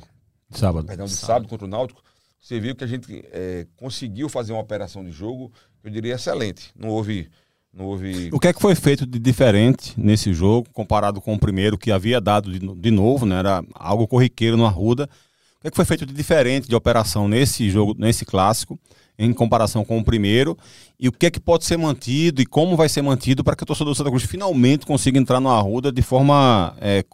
sábado, 0.51 0.87
perdão, 0.87 1.07
de 1.07 1.13
sábado. 1.13 1.27
sábado 1.27 1.49
contra 1.49 1.67
o 1.67 1.71
Náutico, 1.71 2.03
você 2.41 2.61
viu 2.61 2.75
que 2.75 2.85
a 2.85 2.87
gente 2.87 3.25
é, 3.33 3.67
conseguiu 3.77 4.29
fazer 4.29 4.53
uma 4.53 4.63
operação 4.63 5.05
de 5.05 5.11
jogo, 5.11 5.53
eu 5.83 5.91
diria, 5.91 6.15
excelente. 6.15 6.71
Não 6.79 6.89
houve. 6.89 7.29
Não 7.73 7.85
houve... 7.87 8.31
O 8.33 8.41
que 8.41 8.49
é 8.49 8.53
que 8.53 8.61
foi 8.61 8.75
feito 8.75 9.07
de 9.07 9.19
diferente 9.19 9.93
nesse 9.97 10.33
jogo, 10.33 10.69
comparado 10.73 11.21
com 11.21 11.35
o 11.35 11.39
primeiro, 11.39 11.77
que 11.77 11.93
havia 11.93 12.21
dado 12.21 12.51
de, 12.51 12.59
de 12.59 12.91
novo, 12.91 13.27
né? 13.27 13.39
Era 13.39 13.63
algo 13.75 14.09
corriqueiro 14.09 14.57
no 14.57 14.65
Arruda. 14.65 15.05
O 15.05 15.61
que 15.61 15.69
é 15.69 15.71
que 15.71 15.77
foi 15.77 15.85
feito 15.85 16.07
de 16.07 16.15
diferente 16.15 16.69
de 16.69 16.75
operação 16.75 17.29
nesse 17.29 17.69
jogo, 17.69 17.95
nesse 17.99 18.25
clássico? 18.25 18.79
em 19.19 19.33
comparação 19.33 19.85
com 19.85 19.99
o 19.99 20.05
primeiro 20.05 20.57
e 20.99 21.09
o 21.09 21.13
que 21.13 21.27
é 21.27 21.31
que 21.31 21.41
pode 21.41 21.65
ser 21.65 21.77
mantido 21.77 22.41
e 22.41 22.47
como 22.47 22.77
vai 22.77 22.89
ser 22.89 23.03
mantido 23.03 23.43
para 23.43 23.57
que 23.57 23.65
o 23.65 23.67
torcedor 23.67 23.93
do 23.93 23.97
Santa 23.97 24.11
Cruz 24.11 24.23
finalmente 24.23 24.87
consiga 24.87 25.19
entrar 25.19 25.41
no 25.41 25.51
Arruda 25.51 25.91
de 25.91 26.03
forma, 26.03 26.77
é, 26.81 27.05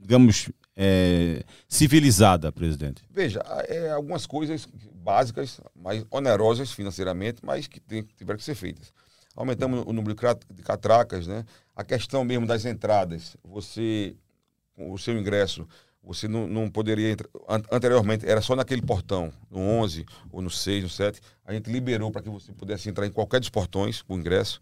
digamos, 0.00 0.50
é, 0.76 1.42
civilizada, 1.68 2.50
presidente? 2.50 3.02
Veja, 3.10 3.40
é, 3.68 3.90
algumas 3.90 4.26
coisas 4.26 4.66
básicas, 4.94 5.60
mais 5.74 6.04
onerosas 6.10 6.72
financeiramente, 6.72 7.40
mas 7.42 7.66
que 7.66 7.80
tem, 7.80 8.02
tiveram 8.16 8.38
que 8.38 8.44
ser 8.44 8.54
feitas. 8.54 8.92
Aumentamos 9.34 9.84
o 9.86 9.92
número 9.92 10.14
de 10.50 10.62
catracas, 10.62 11.26
né? 11.26 11.44
A 11.74 11.82
questão 11.82 12.22
mesmo 12.24 12.46
das 12.46 12.64
entradas, 12.66 13.36
você, 13.42 14.14
o 14.76 14.98
seu 14.98 15.18
ingresso 15.18 15.66
você 16.02 16.26
não, 16.26 16.46
não 16.46 16.68
poderia 16.68 17.12
entrar. 17.12 17.28
Anteriormente 17.70 18.28
era 18.28 18.40
só 18.40 18.56
naquele 18.56 18.82
portão, 18.82 19.32
no 19.50 19.60
11 19.60 20.04
ou 20.32 20.42
no 20.42 20.50
6, 20.50 20.82
no 20.82 20.88
7. 20.88 21.20
A 21.44 21.52
gente 21.52 21.70
liberou 21.70 22.10
para 22.10 22.22
que 22.22 22.28
você 22.28 22.52
pudesse 22.52 22.88
entrar 22.88 23.06
em 23.06 23.12
qualquer 23.12 23.38
dos 23.38 23.48
portões 23.48 24.02
com 24.02 24.18
ingresso. 24.18 24.60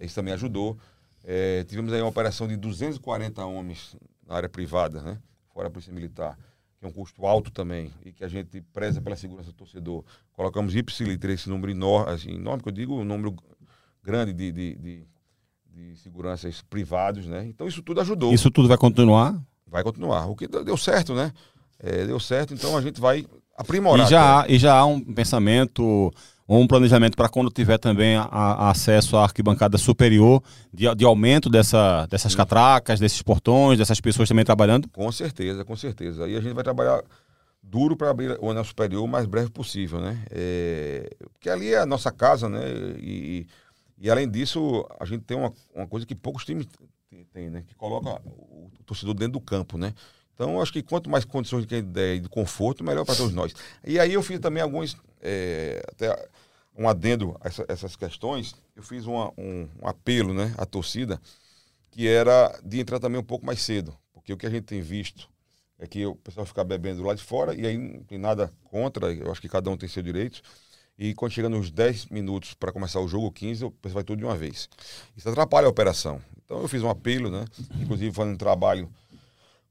Isso 0.00 0.14
também 0.14 0.32
ajudou. 0.34 0.78
É, 1.24 1.64
tivemos 1.64 1.92
aí 1.92 2.00
uma 2.00 2.08
operação 2.08 2.46
de 2.46 2.56
240 2.56 3.44
homens 3.44 3.96
na 4.26 4.36
área 4.36 4.48
privada, 4.48 5.02
né? 5.02 5.18
Fora 5.56 5.68
a 5.68 5.70
Polícia 5.70 5.90
Militar, 5.90 6.38
que 6.78 6.84
é 6.84 6.88
um 6.88 6.92
custo 6.92 7.24
alto 7.24 7.50
também 7.50 7.90
e 8.04 8.12
que 8.12 8.22
a 8.22 8.28
gente 8.28 8.60
preza 8.74 9.00
pela 9.00 9.16
segurança 9.16 9.50
do 9.50 9.54
torcedor. 9.54 10.04
Colocamos 10.34 10.76
ipsiliter, 10.76 11.30
esse 11.30 11.48
número 11.48 11.72
enorme, 11.72 12.12
assim, 12.12 12.34
enorme, 12.34 12.62
que 12.62 12.68
eu 12.68 12.72
digo 12.72 12.94
um 12.94 13.04
número 13.04 13.34
grande 14.02 14.34
de, 14.34 14.52
de, 14.52 14.74
de, 14.74 15.06
de 15.74 15.96
seguranças 15.96 16.60
privados. 16.60 17.26
Né? 17.26 17.46
Então 17.46 17.66
isso 17.66 17.80
tudo 17.80 18.02
ajudou. 18.02 18.34
Isso 18.34 18.50
tudo 18.50 18.68
vai 18.68 18.76
continuar? 18.76 19.40
vai 19.66 19.82
continuar. 19.82 20.26
O 20.26 20.36
que 20.36 20.46
deu 20.46 20.76
certo, 20.76 21.14
né? 21.14 21.32
É, 21.78 22.06
deu 22.06 22.20
certo, 22.20 22.52
então 22.52 22.76
a 22.76 22.82
gente 22.82 23.00
vai 23.00 23.26
aprimorar. 23.56 24.06
E 24.06 24.10
já, 24.10 24.40
há, 24.42 24.48
e 24.48 24.58
já 24.58 24.74
há 24.74 24.84
um 24.84 25.00
pensamento 25.00 26.12
ou 26.46 26.60
um 26.60 26.66
planejamento 26.66 27.16
para 27.16 27.28
quando 27.28 27.50
tiver 27.50 27.78
também 27.78 28.16
a, 28.16 28.22
a 28.22 28.70
acesso 28.70 29.16
à 29.16 29.24
arquibancada 29.24 29.76
superior, 29.78 30.42
de, 30.72 30.92
de 30.94 31.04
aumento 31.04 31.50
dessa, 31.50 32.06
dessas 32.06 32.34
catracas, 32.34 33.00
desses 33.00 33.20
portões, 33.22 33.78
dessas 33.78 34.00
pessoas 34.00 34.28
também 34.28 34.44
trabalhando? 34.44 34.88
Com 34.90 35.10
certeza, 35.10 35.64
com 35.64 35.76
certeza. 35.76 36.24
Aí 36.24 36.36
a 36.36 36.40
gente 36.40 36.54
vai 36.54 36.62
trabalhar 36.62 37.02
duro 37.62 37.96
para 37.96 38.10
abrir 38.10 38.38
o 38.40 38.50
anel 38.50 38.64
superior 38.64 39.04
o 39.04 39.08
mais 39.08 39.26
breve 39.26 39.50
possível, 39.50 40.00
né? 40.00 40.24
É, 40.30 41.10
porque 41.32 41.50
ali 41.50 41.74
é 41.74 41.78
a 41.78 41.86
nossa 41.86 42.12
casa, 42.12 42.48
né? 42.48 42.60
E, 42.98 43.46
e 43.98 44.08
além 44.08 44.30
disso, 44.30 44.86
a 45.00 45.04
gente 45.04 45.24
tem 45.24 45.36
uma, 45.36 45.52
uma 45.74 45.86
coisa 45.86 46.06
que 46.06 46.14
poucos 46.14 46.44
times 46.44 46.66
têm, 47.32 47.50
né? 47.50 47.64
Que 47.66 47.74
coloca 47.74 48.20
o 48.24 48.70
torcedor 48.84 49.14
dentro 49.14 49.32
do 49.32 49.40
campo, 49.40 49.76
né? 49.76 49.92
Então, 50.34 50.60
acho 50.60 50.72
que 50.72 50.82
quanto 50.82 51.08
mais 51.08 51.24
condições 51.24 51.66
de, 51.66 51.80
de, 51.82 52.20
de 52.20 52.28
conforto, 52.28 52.84
melhor 52.84 53.06
para 53.06 53.16
todos 53.16 53.32
nós. 53.32 53.54
E 53.82 53.98
aí 53.98 54.12
eu 54.12 54.22
fiz 54.22 54.38
também 54.38 54.62
alguns, 54.62 54.94
é, 55.22 55.82
até 55.88 56.28
um 56.76 56.88
adendo 56.88 57.36
a 57.40 57.48
essa, 57.48 57.64
essas 57.68 57.96
questões, 57.96 58.54
eu 58.74 58.82
fiz 58.82 59.06
uma, 59.06 59.32
um, 59.38 59.68
um, 59.80 59.88
apelo 59.88 60.34
né, 60.34 60.54
à 60.58 60.66
torcida, 60.66 61.20
que 61.90 62.06
era 62.06 62.58
de 62.64 62.80
entrar 62.80 62.98
também 62.98 63.20
um 63.20 63.24
pouco 63.24 63.46
mais 63.46 63.62
cedo. 63.62 63.96
Porque 64.12 64.32
o 64.32 64.36
que 64.36 64.46
a 64.46 64.50
gente 64.50 64.64
tem 64.64 64.82
visto 64.82 65.28
é 65.78 65.86
que 65.86 66.04
o 66.04 66.14
pessoal 66.16 66.44
fica 66.44 66.62
bebendo 66.64 67.02
lá 67.02 67.14
de 67.14 67.22
fora, 67.22 67.54
e 67.54 67.66
aí 67.66 67.76
não 67.76 68.02
tem 68.04 68.18
nada 68.18 68.52
contra, 68.64 69.12
eu 69.12 69.30
acho 69.30 69.40
que 69.40 69.48
cada 69.48 69.70
um 69.70 69.76
tem 69.76 69.88
seu 69.88 70.02
direito. 70.02 70.42
E 70.98 71.14
quando 71.14 71.32
chega 71.32 71.48
nos 71.48 71.70
10 71.70 72.06
minutos 72.06 72.54
para 72.54 72.72
começar 72.72 73.00
o 73.00 73.08
jogo, 73.08 73.30
15, 73.30 73.66
o 73.66 73.70
pessoal 73.70 73.96
vai 73.96 74.04
tudo 74.04 74.18
de 74.18 74.24
uma 74.24 74.36
vez. 74.36 74.68
Isso 75.14 75.28
atrapalha 75.28 75.66
a 75.66 75.70
operação. 75.70 76.20
Então 76.42 76.60
eu 76.60 76.68
fiz 76.68 76.82
um 76.82 76.88
apelo, 76.88 77.30
né? 77.30 77.44
Inclusive 77.78 78.14
fazendo 78.14 78.34
um 78.34 78.38
trabalho 78.38 78.90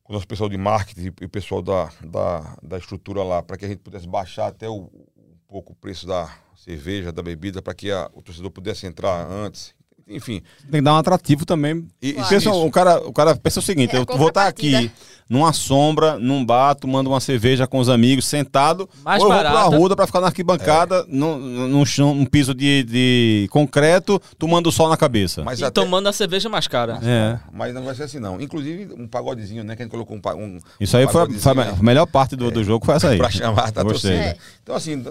com 0.04 0.14
o 0.14 0.16
nosso 0.16 0.28
pessoal 0.28 0.48
de 0.48 0.58
marketing 0.58 1.12
e 1.20 1.26
o 1.26 1.30
pessoal 1.30 1.64
da, 1.64 1.90
da, 2.04 2.58
da 2.62 2.78
estrutura 2.78 3.24
lá, 3.24 3.42
para 3.42 3.58
que 3.58 3.66
a 3.66 3.68
gente 3.68 3.80
pudesse 3.80 4.08
baixar 4.08 4.48
até 4.48 4.70
o, 4.70 4.84
um 5.18 5.38
pouco 5.48 5.74
o 5.74 5.76
preço 5.76 6.06
da 6.06 6.32
cerveja, 6.66 7.12
da 7.12 7.22
bebida, 7.22 7.62
para 7.62 7.76
que 7.76 7.92
a, 7.92 8.10
o 8.14 8.22
torcedor 8.22 8.50
pudesse 8.50 8.88
entrar 8.88 9.30
antes. 9.30 9.75
Enfim. 10.08 10.42
Tem 10.70 10.80
que 10.80 10.82
dar 10.82 10.94
um 10.94 10.98
atrativo 10.98 11.46
também. 11.46 11.88
E, 12.02 12.14
claro. 12.14 12.30
pensa, 12.30 12.52
o, 12.52 12.72
cara, 12.72 13.00
o 13.08 13.12
cara 13.12 13.36
pensa 13.36 13.60
o 13.60 13.64
seguinte: 13.64 13.96
é, 13.96 14.00
eu 14.00 14.06
vou 14.18 14.30
estar 14.30 14.48
aqui 14.48 14.92
numa 15.28 15.52
sombra, 15.52 16.20
num 16.20 16.46
bar, 16.46 16.76
tomando 16.76 17.08
uma 17.08 17.20
cerveja 17.20 17.66
com 17.66 17.80
os 17.80 17.90
amigos, 17.90 18.26
sentado, 18.26 18.88
Mais 19.04 19.22
ou 19.22 19.30
eu 19.30 19.34
vou 19.34 19.42
pra 19.42 19.60
Arruda 19.62 19.96
pra 19.96 20.06
ficar 20.06 20.22
na 20.22 20.28
arquibancada, 20.28 20.98
é. 20.98 21.06
num, 21.08 21.38
num, 21.68 21.86
chão, 21.86 22.14
num 22.14 22.26
piso 22.26 22.54
de, 22.54 22.84
de 22.84 23.48
concreto, 23.50 24.22
tomando 24.38 24.72
sol 24.72 24.88
na 24.88 24.98
cabeça. 24.98 25.44
Mas 25.44 25.60
e 25.60 25.66
até... 25.66 25.82
tomando 25.82 26.08
a 26.08 26.14
cerveja 26.14 26.48
mais 26.48 26.68
cara. 26.68 27.00
É. 27.04 27.40
Mas 27.52 27.74
não 27.74 27.84
vai 27.84 27.96
ser 27.96 28.04
assim, 28.04 28.20
não. 28.20 28.40
Inclusive, 28.40 28.94
um 28.94 29.08
pagodezinho, 29.08 29.64
né? 29.64 29.76
Que 29.76 29.82
a 29.82 29.86
gente 29.86 29.92
colocou 29.92 30.16
um, 30.16 30.44
um 30.44 30.60
Isso 30.80 30.96
aí 30.96 31.06
um 31.06 31.10
foi, 31.10 31.32
foi, 31.34 31.52
a 31.52 31.84
melhor 31.84 32.06
parte 32.06 32.36
do, 32.36 32.48
é. 32.48 32.52
do 32.52 32.64
jogo, 32.64 32.86
foi 32.86 32.96
essa 32.96 33.10
aí. 33.10 33.18
pra 33.18 33.32
chamar 33.32 33.70
a 33.70 33.72
torcida. 33.72 34.14
É. 34.14 34.38
Então, 34.62 34.76
assim, 34.76 35.02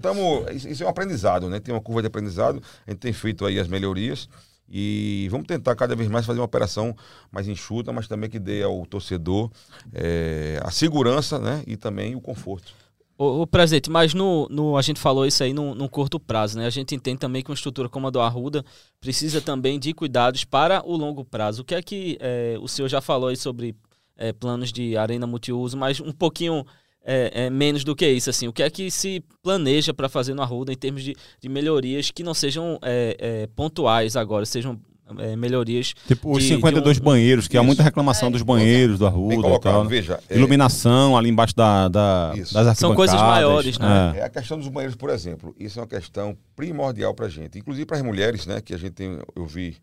tamo, 0.00 0.46
isso 0.52 0.82
é 0.82 0.86
um 0.86 0.90
aprendizado, 0.90 1.48
né? 1.48 1.60
Tem 1.60 1.72
uma 1.72 1.80
curva 1.80 2.00
de 2.00 2.08
aprendizado, 2.08 2.60
a 2.86 2.90
gente 2.90 3.00
tem 3.00 3.12
feito 3.12 3.46
aí 3.46 3.58
as 3.58 3.68
melhorias. 3.68 4.28
E 4.70 5.26
vamos 5.30 5.46
tentar 5.46 5.74
cada 5.74 5.96
vez 5.96 6.08
mais 6.08 6.24
fazer 6.24 6.38
uma 6.38 6.44
operação 6.44 6.94
mais 7.32 7.48
enxuta, 7.48 7.92
mas 7.92 8.06
também 8.06 8.30
que 8.30 8.38
dê 8.38 8.62
ao 8.62 8.86
torcedor 8.86 9.50
é, 9.92 10.60
a 10.62 10.70
segurança 10.70 11.38
né, 11.38 11.64
e 11.66 11.76
também 11.76 12.14
o 12.14 12.20
conforto. 12.20 12.72
O, 13.18 13.42
o 13.42 13.46
presente, 13.46 13.90
mas 13.90 14.14
no, 14.14 14.48
no, 14.48 14.76
a 14.78 14.82
gente 14.82 14.98
falou 14.98 15.26
isso 15.26 15.42
aí 15.42 15.52
no, 15.52 15.74
no, 15.74 15.90
curto 15.90 16.18
prazo, 16.18 16.58
né? 16.58 16.64
A 16.64 16.70
gente 16.70 16.94
entende 16.94 17.18
também 17.18 17.42
que 17.42 17.50
uma 17.50 17.54
estrutura 17.54 17.86
como 17.86 18.06
a 18.06 18.10
do 18.10 18.18
Arruda 18.18 18.64
precisa 18.98 19.42
também 19.42 19.78
de 19.78 19.92
cuidados 19.92 20.44
para 20.44 20.82
o 20.86 20.96
longo 20.96 21.22
prazo. 21.22 21.60
O 21.60 21.64
que 21.64 21.74
é 21.74 21.82
que 21.82 22.16
é, 22.18 22.56
o 22.62 22.66
senhor 22.66 22.88
já 22.88 23.02
falou 23.02 23.28
aí 23.28 23.36
sobre 23.36 23.76
é, 24.16 24.32
planos 24.32 24.72
de 24.72 24.96
arena 24.96 25.26
multiuso, 25.26 25.76
mas 25.76 26.00
um 26.00 26.12
pouquinho 26.12 26.64
é, 27.04 27.46
é, 27.46 27.50
menos 27.50 27.84
do 27.84 27.96
que 27.96 28.08
isso, 28.08 28.30
assim. 28.30 28.46
O 28.46 28.52
que 28.52 28.62
é 28.62 28.70
que 28.70 28.90
se 28.90 29.22
planeja 29.42 29.92
para 29.94 30.08
fazer 30.08 30.34
no 30.34 30.42
Arruda 30.42 30.72
em 30.72 30.76
termos 30.76 31.02
de, 31.02 31.16
de 31.40 31.48
melhorias 31.48 32.10
que 32.10 32.22
não 32.22 32.34
sejam 32.34 32.78
é, 32.82 33.16
é 33.18 33.46
pontuais 33.48 34.16
agora, 34.16 34.44
sejam 34.44 34.78
é, 35.18 35.34
melhorias. 35.34 35.94
Tipo 36.06 36.36
os 36.36 36.44
52 36.44 36.98
um... 36.98 37.02
banheiros, 37.02 37.48
que 37.48 37.56
Isso. 37.56 37.60
há 37.60 37.64
muita 37.64 37.82
reclamação 37.82 38.28
é, 38.28 38.32
dos 38.32 38.42
banheiros 38.42 38.98
do 38.98 39.06
Arruda 39.06 39.48
e 39.48 39.60
tal. 39.60 39.84
Né? 39.84 39.90
Veja, 39.90 40.20
é... 40.28 40.36
Iluminação 40.36 41.16
ali 41.16 41.30
embaixo 41.30 41.56
da, 41.56 41.88
da 41.88 42.32
das 42.34 42.78
São 42.78 42.94
coisas 42.94 43.20
maiores, 43.20 43.78
né? 43.78 44.14
É. 44.16 44.22
a 44.24 44.28
questão 44.28 44.58
dos 44.58 44.68
banheiros, 44.68 44.96
por 44.96 45.10
exemplo. 45.10 45.54
Isso 45.58 45.78
é 45.78 45.82
uma 45.82 45.88
questão 45.88 46.36
primordial 46.54 47.14
para 47.14 47.26
a 47.26 47.30
gente. 47.30 47.58
Inclusive 47.58 47.86
para 47.86 47.96
as 47.96 48.02
mulheres, 48.02 48.46
né? 48.46 48.60
Que 48.60 48.74
a 48.74 48.78
gente 48.78 48.92
tem, 48.92 49.18
eu 49.34 49.46
vi, 49.46 49.76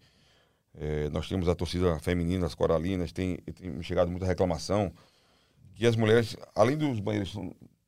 nós 1.12 1.28
temos 1.28 1.50
a 1.50 1.56
torcida 1.56 1.98
feminina, 2.00 2.46
as 2.46 2.56
coralinas, 2.56 3.12
tem, 3.12 3.38
tem 3.56 3.82
chegado 3.82 4.10
muita 4.10 4.26
reclamação 4.26 4.92
que 5.78 5.86
as 5.86 5.96
mulheres, 5.96 6.36
além 6.56 6.76
dos 6.76 7.00
banheiros 7.00 7.38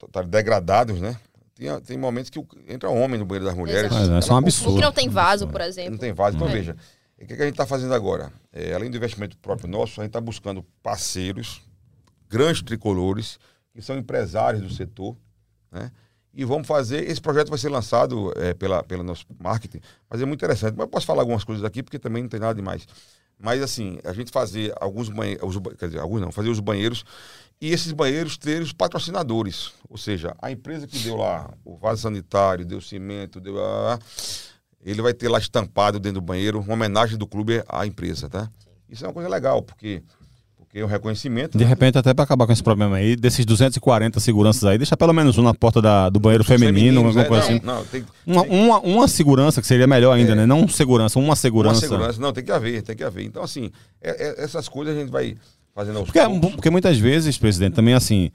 estarem 0.06 0.30
degradados, 0.30 1.02
né? 1.02 1.20
Tem, 1.56 1.82
tem 1.82 1.98
momentos 1.98 2.30
que 2.30 2.40
entra 2.68 2.90
homem 2.90 3.20
no 3.20 3.26
banheiro 3.26 3.46
das 3.46 3.56
mulheres. 3.56 3.92
Mas 3.92 4.10
é 4.10 4.22
só 4.22 4.36
um 4.36 4.38
absurdo. 4.38 4.74
Porque 4.74 4.86
não 4.86 4.94
tem 4.94 5.10
vaso, 5.10 5.48
por 5.48 5.60
exemplo. 5.60 5.92
Não 5.92 5.98
tem 5.98 6.14
vaso. 6.14 6.38
Então, 6.38 6.48
é. 6.48 6.52
veja, 6.52 6.76
o 7.18 7.26
que, 7.26 7.36
que, 7.36 7.42
a 7.42 7.46
gente 7.46 7.56
está 7.56 7.66
fazendo 7.66 7.94
agora? 7.94 8.32
É, 8.54 8.74
além 8.74 8.92
do 8.92 8.96
investimento 8.96 9.36
próprio 9.40 9.68
nosso, 9.68 10.00
a 10.00 10.04
gente 10.04 10.12
está 10.12 10.22
buscando 10.22 10.64
parceiros, 10.84 11.62
grandes 12.30 12.62
tricolores, 12.62 13.40
que 13.74 13.82
são 13.82 13.98
empresários 13.98 14.62
do 14.62 14.72
setor, 14.72 15.18
né? 15.72 15.92
E 16.32 16.46
vamos 16.46 16.68
fazer. 16.68 17.10
Esse 17.10 17.20
projeto 17.20 17.50
vai 17.50 17.58
ser 17.58 17.70
lançado 17.70 18.32
é, 18.38 18.54
pela, 18.54 18.84
pelo 18.84 19.04
nosso 19.04 19.26
marketing, 19.40 19.82
mas 20.08 20.22
é 20.22 20.26
muito 20.26 20.40
interessante. 20.40 20.76
Mas 20.78 20.86
eu 20.86 20.88
posso 20.88 21.08
falar 21.08 21.24
algumas 21.24 21.44
coisas 21.44 21.66
aqui, 21.66 21.82
porque 21.82 21.98
também 21.98 22.22
não 22.22 22.30
tem 22.30 22.40
nada 22.40 22.54
demais. 22.54 22.88
Mas, 23.40 23.62
assim, 23.62 24.00
a 24.04 24.12
gente 24.12 24.32
fazer 24.32 24.74
alguns 24.80 25.08
banheiros, 25.08 25.58
quer 25.78 25.88
dizer, 25.88 26.00
alguns 26.00 26.20
não, 26.20 26.32
fazer 26.32 26.50
os 26.50 26.60
banheiros 26.60 27.06
e 27.62 27.72
esses 27.72 27.91
banheiros 27.91 28.38
terem 28.38 28.62
os 28.62 28.74
patrocinadores. 28.74 29.72
Ou 29.89 29.97
seja, 29.97 30.36
a 30.41 30.51
empresa 30.51 30.88
que 30.88 30.99
deu 30.99 31.18
lá 31.18 31.51
o 31.66 31.76
vaso 31.76 32.01
sanitário, 32.01 32.66
deu 32.66 32.80
cimento, 32.80 33.39
deu. 33.39 33.55
Ele 34.84 35.01
vai 35.01 35.14
ter 35.14 35.28
lá 35.28 35.38
estampado 35.38 35.99
dentro 35.99 36.22
do 36.22 36.26
banheiro 36.26 36.60
uma 36.60 36.74
homenagem 36.74 37.18
do 37.18 37.28
clube 37.28 37.64
à 37.68 37.86
empresa, 37.86 38.30
tá? 38.30 38.49
Isso 38.89 39.03
é 39.03 39.07
uma 39.07 39.14
coisa 39.14 39.30
legal, 39.30 39.62
porque 39.62 40.01
porque 40.70 40.78
é 40.78 40.86
um 40.86 40.88
reconhecimento. 40.88 41.57
De 41.57 41.64
né? 41.64 41.70
repente, 41.70 41.97
até 41.97 42.14
para 42.14 42.24
acabar 42.24 42.45
com 42.45 42.53
esse 42.53 42.62
problema 42.62 42.97
aí, 42.97 43.16
desses 43.16 43.43
240 43.43 44.20
seguranças 44.20 44.64
aí, 44.64 44.78
deixa 44.78 44.95
pelo 44.95 45.12
menos 45.12 45.36
um 45.36 45.41
na 45.41 45.51
porta 45.51 45.82
da, 45.82 46.10
do 46.10 46.20
banheiro 46.20 46.43
feminino, 46.43 47.03
alguma 47.03 47.26
coisa 47.26 47.43
é, 47.43 47.55
assim. 47.55 47.62
Não, 47.66 47.84
tem, 47.86 48.05
uma, 48.24 48.43
tem... 48.43 48.51
Uma, 48.51 48.80
uma, 48.82 49.07
segurança, 49.07 49.62
que 49.62 49.68
seria 49.68 49.88
melhor 49.88 50.14
ainda, 50.14 50.34
é. 50.34 50.36
né? 50.36 50.45
Não 50.45 50.68
segurança, 50.68 51.18
uma 51.18 51.36
segurança. 51.36 51.88
Uma 51.88 51.89
segurança, 51.89 52.22
não, 52.22 52.32
tem 52.32 52.43
que 52.43 52.51
haver, 52.51 52.84
tem 52.84 52.95
que 52.95 53.03
haver. 53.03 53.26
Então, 53.26 53.41
assim, 53.41 53.72
é, 53.99 54.28
é 54.28 54.43
essas 54.43 54.70
coisas 54.70 54.95
a 54.95 54.99
gente 54.99 55.10
vai 55.10 55.36
fazendo 55.74 56.03
porque, 56.03 56.20
poucos. 56.20 56.51
Porque 56.51 56.70
muitas 56.70 56.97
vezes, 56.97 57.38
presidente, 57.38 57.74
também 57.74 57.93
assim, 57.93 58.32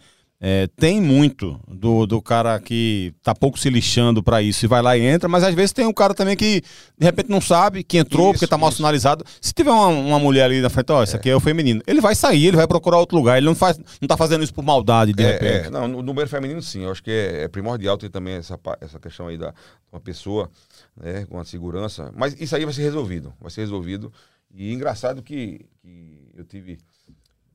é, 0.46 0.66
tem 0.76 1.00
muito 1.00 1.58
do, 1.66 2.06
do 2.06 2.20
cara 2.20 2.60
que 2.60 3.14
tá 3.22 3.34
pouco 3.34 3.58
se 3.58 3.70
lixando 3.70 4.22
para 4.22 4.42
isso 4.42 4.64
e 4.64 4.68
vai 4.68 4.82
lá 4.82 4.94
e 4.94 5.00
entra, 5.00 5.26
mas 5.26 5.42
às 5.42 5.54
vezes 5.54 5.72
tem 5.72 5.86
um 5.86 5.92
cara 5.92 6.12
também 6.12 6.36
que 6.36 6.60
de 6.98 7.04
repente 7.06 7.30
não 7.30 7.40
sabe, 7.40 7.82
que 7.82 7.96
entrou 7.96 8.26
isso, 8.26 8.32
porque 8.34 8.46
tá 8.46 8.58
mal 8.58 8.68
isso. 8.68 8.76
sinalizado. 8.76 9.24
Se 9.40 9.54
tiver 9.54 9.70
uma, 9.70 9.86
uma, 9.86 10.18
mulher 10.18 10.44
ali 10.44 10.60
na 10.60 10.68
frente, 10.68 10.92
ó, 10.92 11.02
esse 11.02 11.14
é. 11.14 11.18
aqui 11.18 11.30
é 11.30 11.34
o 11.34 11.40
feminino, 11.40 11.80
ele 11.86 12.00
vai 12.00 12.14
sair, 12.14 12.48
ele 12.48 12.58
vai 12.58 12.66
procurar 12.66 12.98
outro 12.98 13.16
lugar, 13.16 13.38
ele 13.38 13.46
não 13.46 13.54
faz, 13.54 13.78
não 14.00 14.06
tá 14.06 14.18
fazendo 14.18 14.44
isso 14.44 14.52
por 14.52 14.62
maldade 14.62 15.14
de 15.14 15.22
é, 15.22 15.32
repente. 15.32 15.68
É. 15.68 15.70
Não, 15.70 15.88
no 15.88 16.02
número 16.02 16.28
feminino 16.28 16.60
sim, 16.60 16.82
eu 16.82 16.90
acho 16.90 17.02
que 17.02 17.10
é, 17.10 17.44
é, 17.44 17.48
primordial 17.48 17.96
ter 17.96 18.10
também 18.10 18.34
essa, 18.34 18.58
essa 18.82 18.98
questão 18.98 19.28
aí 19.28 19.38
da 19.38 19.54
uma 19.90 20.00
pessoa 20.00 20.50
né, 20.94 21.24
com 21.24 21.38
a 21.38 21.44
segurança, 21.46 22.12
mas 22.14 22.38
isso 22.38 22.54
aí 22.54 22.64
vai 22.66 22.74
ser 22.74 22.82
resolvido, 22.82 23.32
vai 23.40 23.50
ser 23.50 23.62
resolvido. 23.62 24.12
E 24.52 24.72
engraçado 24.72 25.22
que, 25.22 25.64
que 25.80 26.28
eu 26.36 26.44
tive 26.44 26.78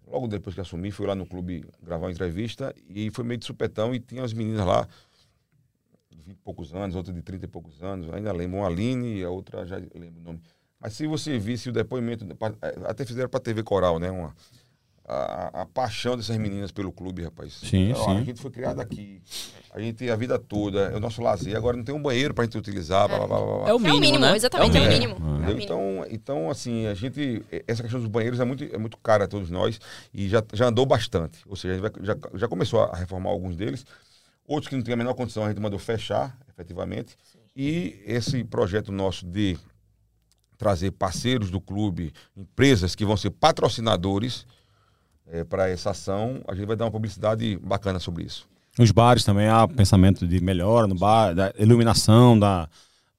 Logo 0.10 0.28
depois 0.28 0.55
que 0.55 0.62
assumi, 0.62 0.89
fui 0.89 1.05
lá 1.05 1.14
no 1.14 1.26
clube 1.26 1.64
gravar 1.82 2.07
uma 2.07 2.12
entrevista 2.12 2.74
e 2.89 3.12
foi 3.12 3.24
meio 3.24 3.38
de 3.38 3.45
supetão 3.45 3.93
e 3.93 3.99
tinha 3.99 4.24
as 4.24 4.34
meninas 4.34 4.66
lá, 4.66 4.88
de 6.10 6.24
20 6.24 6.36
e 6.36 6.39
poucos 6.41 6.74
anos, 6.74 6.95
outra 6.95 7.14
de 7.14 7.22
30 7.22 7.45
e 7.45 7.47
poucos 7.47 7.84
anos, 7.84 8.12
ainda 8.12 8.32
lembro, 8.32 8.57
uma 8.57 8.68
Aline 8.68 9.20
e 9.20 9.24
a 9.24 9.30
outra 9.30 9.66
já 9.68 9.78
lembro 9.78 10.20
o 10.20 10.24
nome. 10.24 10.41
Mas 10.80 10.93
se 10.93 11.05
você 11.05 11.38
visse 11.38 11.70
o 11.70 11.72
depoimento, 11.72 12.26
até 12.86 13.05
fizeram 13.05 13.30
para 13.30 13.38
a 13.38 13.43
TV 13.43 13.62
Coral, 13.62 13.99
né? 13.99 14.10
Uma, 14.10 14.34
a, 15.10 15.62
a, 15.62 15.66
paixão 15.66 16.16
dessas 16.16 16.38
meninas 16.38 16.72
pelo 16.72 16.91
clube, 16.91 17.24
rapaz. 17.24 17.53
Sim, 17.64 17.89
então, 17.89 18.05
sim. 18.05 18.18
A 18.18 18.24
gente 18.24 18.39
foi 18.39 18.51
criado 18.51 18.80
aqui. 18.80 19.22
A 19.74 19.80
gente 19.80 19.95
tem 19.95 20.10
a 20.10 20.16
vida 20.16 20.38
toda, 20.38 20.91
é 20.91 20.95
o 20.95 20.99
nosso 20.99 21.22
lazer. 21.22 21.55
Agora 21.55 21.76
não 21.76 21.84
tem 21.84 21.93
um 21.93 22.01
banheiro 22.01 22.34
pra 22.34 22.43
gente 22.43 22.57
utilizar. 22.57 23.10
É, 23.10 23.18
blá, 23.18 23.28
blá, 23.28 23.39
blá, 23.39 23.70
é 23.70 23.74
o 23.74 23.80
mínimo, 23.80 23.95
é 23.95 23.97
o 23.97 23.99
mínimo 23.99 24.26
né? 24.26 24.36
exatamente, 24.36 24.78
é 24.78 24.82
o 24.82 24.88
mínimo. 24.88 25.16
É 25.16 25.47
mínimo. 25.47 25.62
Então, 25.62 26.05
então, 26.10 26.49
assim, 26.49 26.86
a 26.86 26.93
gente. 26.93 27.43
Essa 27.68 27.82
questão 27.82 27.99
dos 27.99 28.10
banheiros 28.10 28.39
é 28.39 28.45
muito, 28.45 28.64
é 28.64 28.78
muito 28.78 28.97
cara 28.97 29.26
a 29.26 29.28
todos 29.28 29.49
nós 29.49 29.80
e 30.14 30.30
já, 30.30 30.43
já 30.53 30.68
andou 30.68 30.86
bastante. 30.86 31.39
Ou 31.47 31.55
seja, 31.55 31.74
a 31.74 31.78
gente 31.78 31.82
vai, 31.82 32.05
já, 32.05 32.16
já 32.36 32.47
começou 32.47 32.84
a 32.84 32.95
reformar 32.95 33.32
alguns 33.32 33.55
deles. 33.55 33.86
Outros 34.47 34.70
que 34.70 34.76
não 34.76 34.84
tem 34.84 34.93
a 34.93 34.97
menor 34.97 35.14
condição, 35.16 35.45
a 35.45 35.49
gente 35.49 35.60
mandou 35.60 35.80
fechar, 35.80 36.38
efetivamente. 36.49 37.18
Sim. 37.32 37.39
E 37.55 38.01
esse 38.05 38.43
projeto 38.43 38.91
nosso 38.91 39.26
de 39.26 39.57
trazer 40.60 40.91
parceiros 40.91 41.49
do 41.49 41.62
clube, 41.62 42.14
empresas 42.36 42.93
que 42.93 43.05
vão 43.05 43.16
ser 43.16 43.30
patrocinadores 43.30 44.45
é, 45.32 45.43
para 45.43 45.69
essa 45.69 45.91
ação, 45.91 46.41
a 46.47 46.55
gente 46.55 46.65
vai 46.65 46.75
dar 46.75 46.86
uma 46.86 46.91
publicidade 46.91 47.57
bacana 47.57 47.99
sobre 47.99 48.23
isso. 48.23 48.47
Nos 48.77 48.91
bares 48.91 49.23
também 49.23 49.47
há 49.47 49.67
pensamento 49.67 50.27
de 50.27 50.41
melhora 50.41 50.88
no 50.88 50.95
bar, 50.95 51.34
da 51.34 51.53
iluminação, 51.57 52.38
da, 52.38 52.69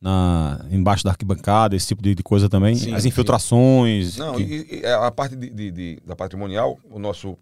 na, 0.00 0.64
embaixo 0.70 1.04
da 1.04 1.10
arquibancada, 1.10 1.76
esse 1.76 1.88
tipo 1.88 2.02
de, 2.02 2.14
de 2.14 2.22
coisa 2.22 2.48
também. 2.48 2.74
Sim, 2.74 2.94
As 2.94 3.04
infiltrações. 3.04 4.14
Sim. 4.14 4.20
Não, 4.20 4.34
que... 4.36 4.42
e, 4.42 4.80
e, 4.80 4.86
a 4.86 5.10
parte 5.10 5.36
de, 5.36 5.50
de, 5.50 5.70
de, 5.70 6.02
da 6.04 6.16
patrimonial, 6.16 6.78
o 6.90 6.98
nosso 6.98 7.36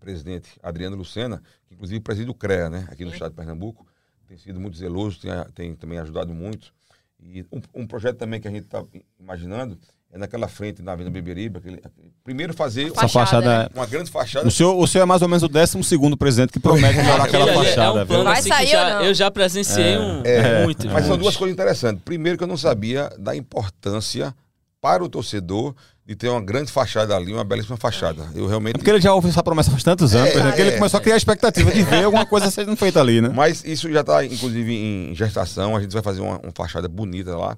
presidente 0.00 0.50
Adriano 0.62 0.96
Lucena, 0.96 1.42
que 1.66 1.74
inclusive 1.74 2.00
preside 2.00 2.30
o 2.30 2.34
CREA, 2.34 2.68
né, 2.68 2.88
aqui 2.90 3.04
no 3.04 3.12
estado 3.12 3.30
de 3.30 3.36
Pernambuco, 3.36 3.86
tem 4.26 4.36
sido 4.36 4.60
muito 4.60 4.76
zeloso, 4.76 5.20
tem, 5.20 5.30
tem 5.54 5.74
também 5.74 5.98
ajudado 5.98 6.34
muito. 6.34 6.74
E 7.20 7.44
um, 7.52 7.82
um 7.82 7.86
projeto 7.86 8.16
também 8.16 8.40
que 8.40 8.48
a 8.48 8.50
gente 8.50 8.64
está 8.64 8.84
imaginando 9.18 9.78
é 10.12 10.18
naquela 10.18 10.48
frente 10.48 10.82
na 10.82 10.92
Avenida 10.92 11.10
Beberiba, 11.12 11.58
aquele, 11.58 11.82
primeiro 12.24 12.54
fazer 12.54 12.90
Essa 12.96 13.08
fachada, 13.08 13.64
né? 13.64 13.68
uma 13.74 13.86
grande 13.86 14.10
fachada. 14.10 14.46
O 14.46 14.50
senhor, 14.50 14.76
o 14.78 14.86
senhor 14.86 15.02
é 15.02 15.06
mais 15.06 15.20
ou 15.20 15.28
menos 15.28 15.42
o 15.42 15.48
12 15.48 15.82
segundo 15.84 16.16
presidente 16.16 16.52
que 16.52 16.60
promete 16.60 16.96
melhorar 16.96 17.24
aquela 17.24 17.44
Ele- 17.46 17.54
fachada, 17.64 18.00
é 18.00 18.02
um 18.04 18.06
plano 18.06 18.24
Vai 18.24 18.38
assim 18.38 18.48
sair 18.48 18.66
já- 18.68 18.84
ou 18.88 18.94
não? 18.94 19.02
eu 19.04 19.14
já 19.14 19.30
presenciei 19.30 19.98
um, 19.98 20.22
É, 20.24 20.64
muito. 20.64 20.88
Mas 20.88 21.06
são 21.06 21.18
duas 21.18 21.36
coisas 21.36 21.52
interessantes. 21.52 22.02
Primeiro 22.04 22.38
que 22.38 22.44
eu 22.44 22.48
não 22.48 22.56
sabia 22.56 23.10
da 23.18 23.34
importância 23.36 24.34
para 24.80 25.02
o 25.04 25.08
torcedor 25.08 25.74
de 26.06 26.14
ter 26.14 26.28
uma 26.28 26.40
grande 26.40 26.70
fachada 26.70 27.16
ali, 27.16 27.32
uma 27.32 27.42
belíssima 27.42 27.76
fachada. 27.76 28.28
Eu 28.32 28.46
realmente. 28.46 28.74
Porque 28.74 28.88
ele 28.88 29.00
já 29.00 29.12
ouviu 29.12 29.28
essa 29.30 29.42
promessa 29.42 29.72
faz 29.72 29.82
tantos 29.82 30.14
anos, 30.14 30.28
É, 30.28 30.32
presidente, 30.32 30.54
que 30.54 30.60
ele 30.60 30.70
é. 30.70 30.78
começou 30.78 30.98
a 30.98 31.00
criar 31.00 31.14
a 31.14 31.16
expectativa 31.16 31.72
de 31.72 31.82
ver 31.82 32.04
alguma 32.04 32.24
coisa 32.24 32.48
sendo 32.48 32.76
feita 32.76 33.00
ali, 33.00 33.20
né? 33.20 33.30
Mas 33.34 33.64
isso 33.64 33.90
já 33.92 34.02
está, 34.02 34.24
inclusive, 34.24 34.72
em 34.72 35.14
gestação. 35.16 35.74
A 35.74 35.80
gente 35.80 35.92
vai 35.92 36.02
fazer 36.02 36.20
uma, 36.20 36.38
uma 36.38 36.52
fachada 36.54 36.86
bonita 36.88 37.36
lá. 37.36 37.56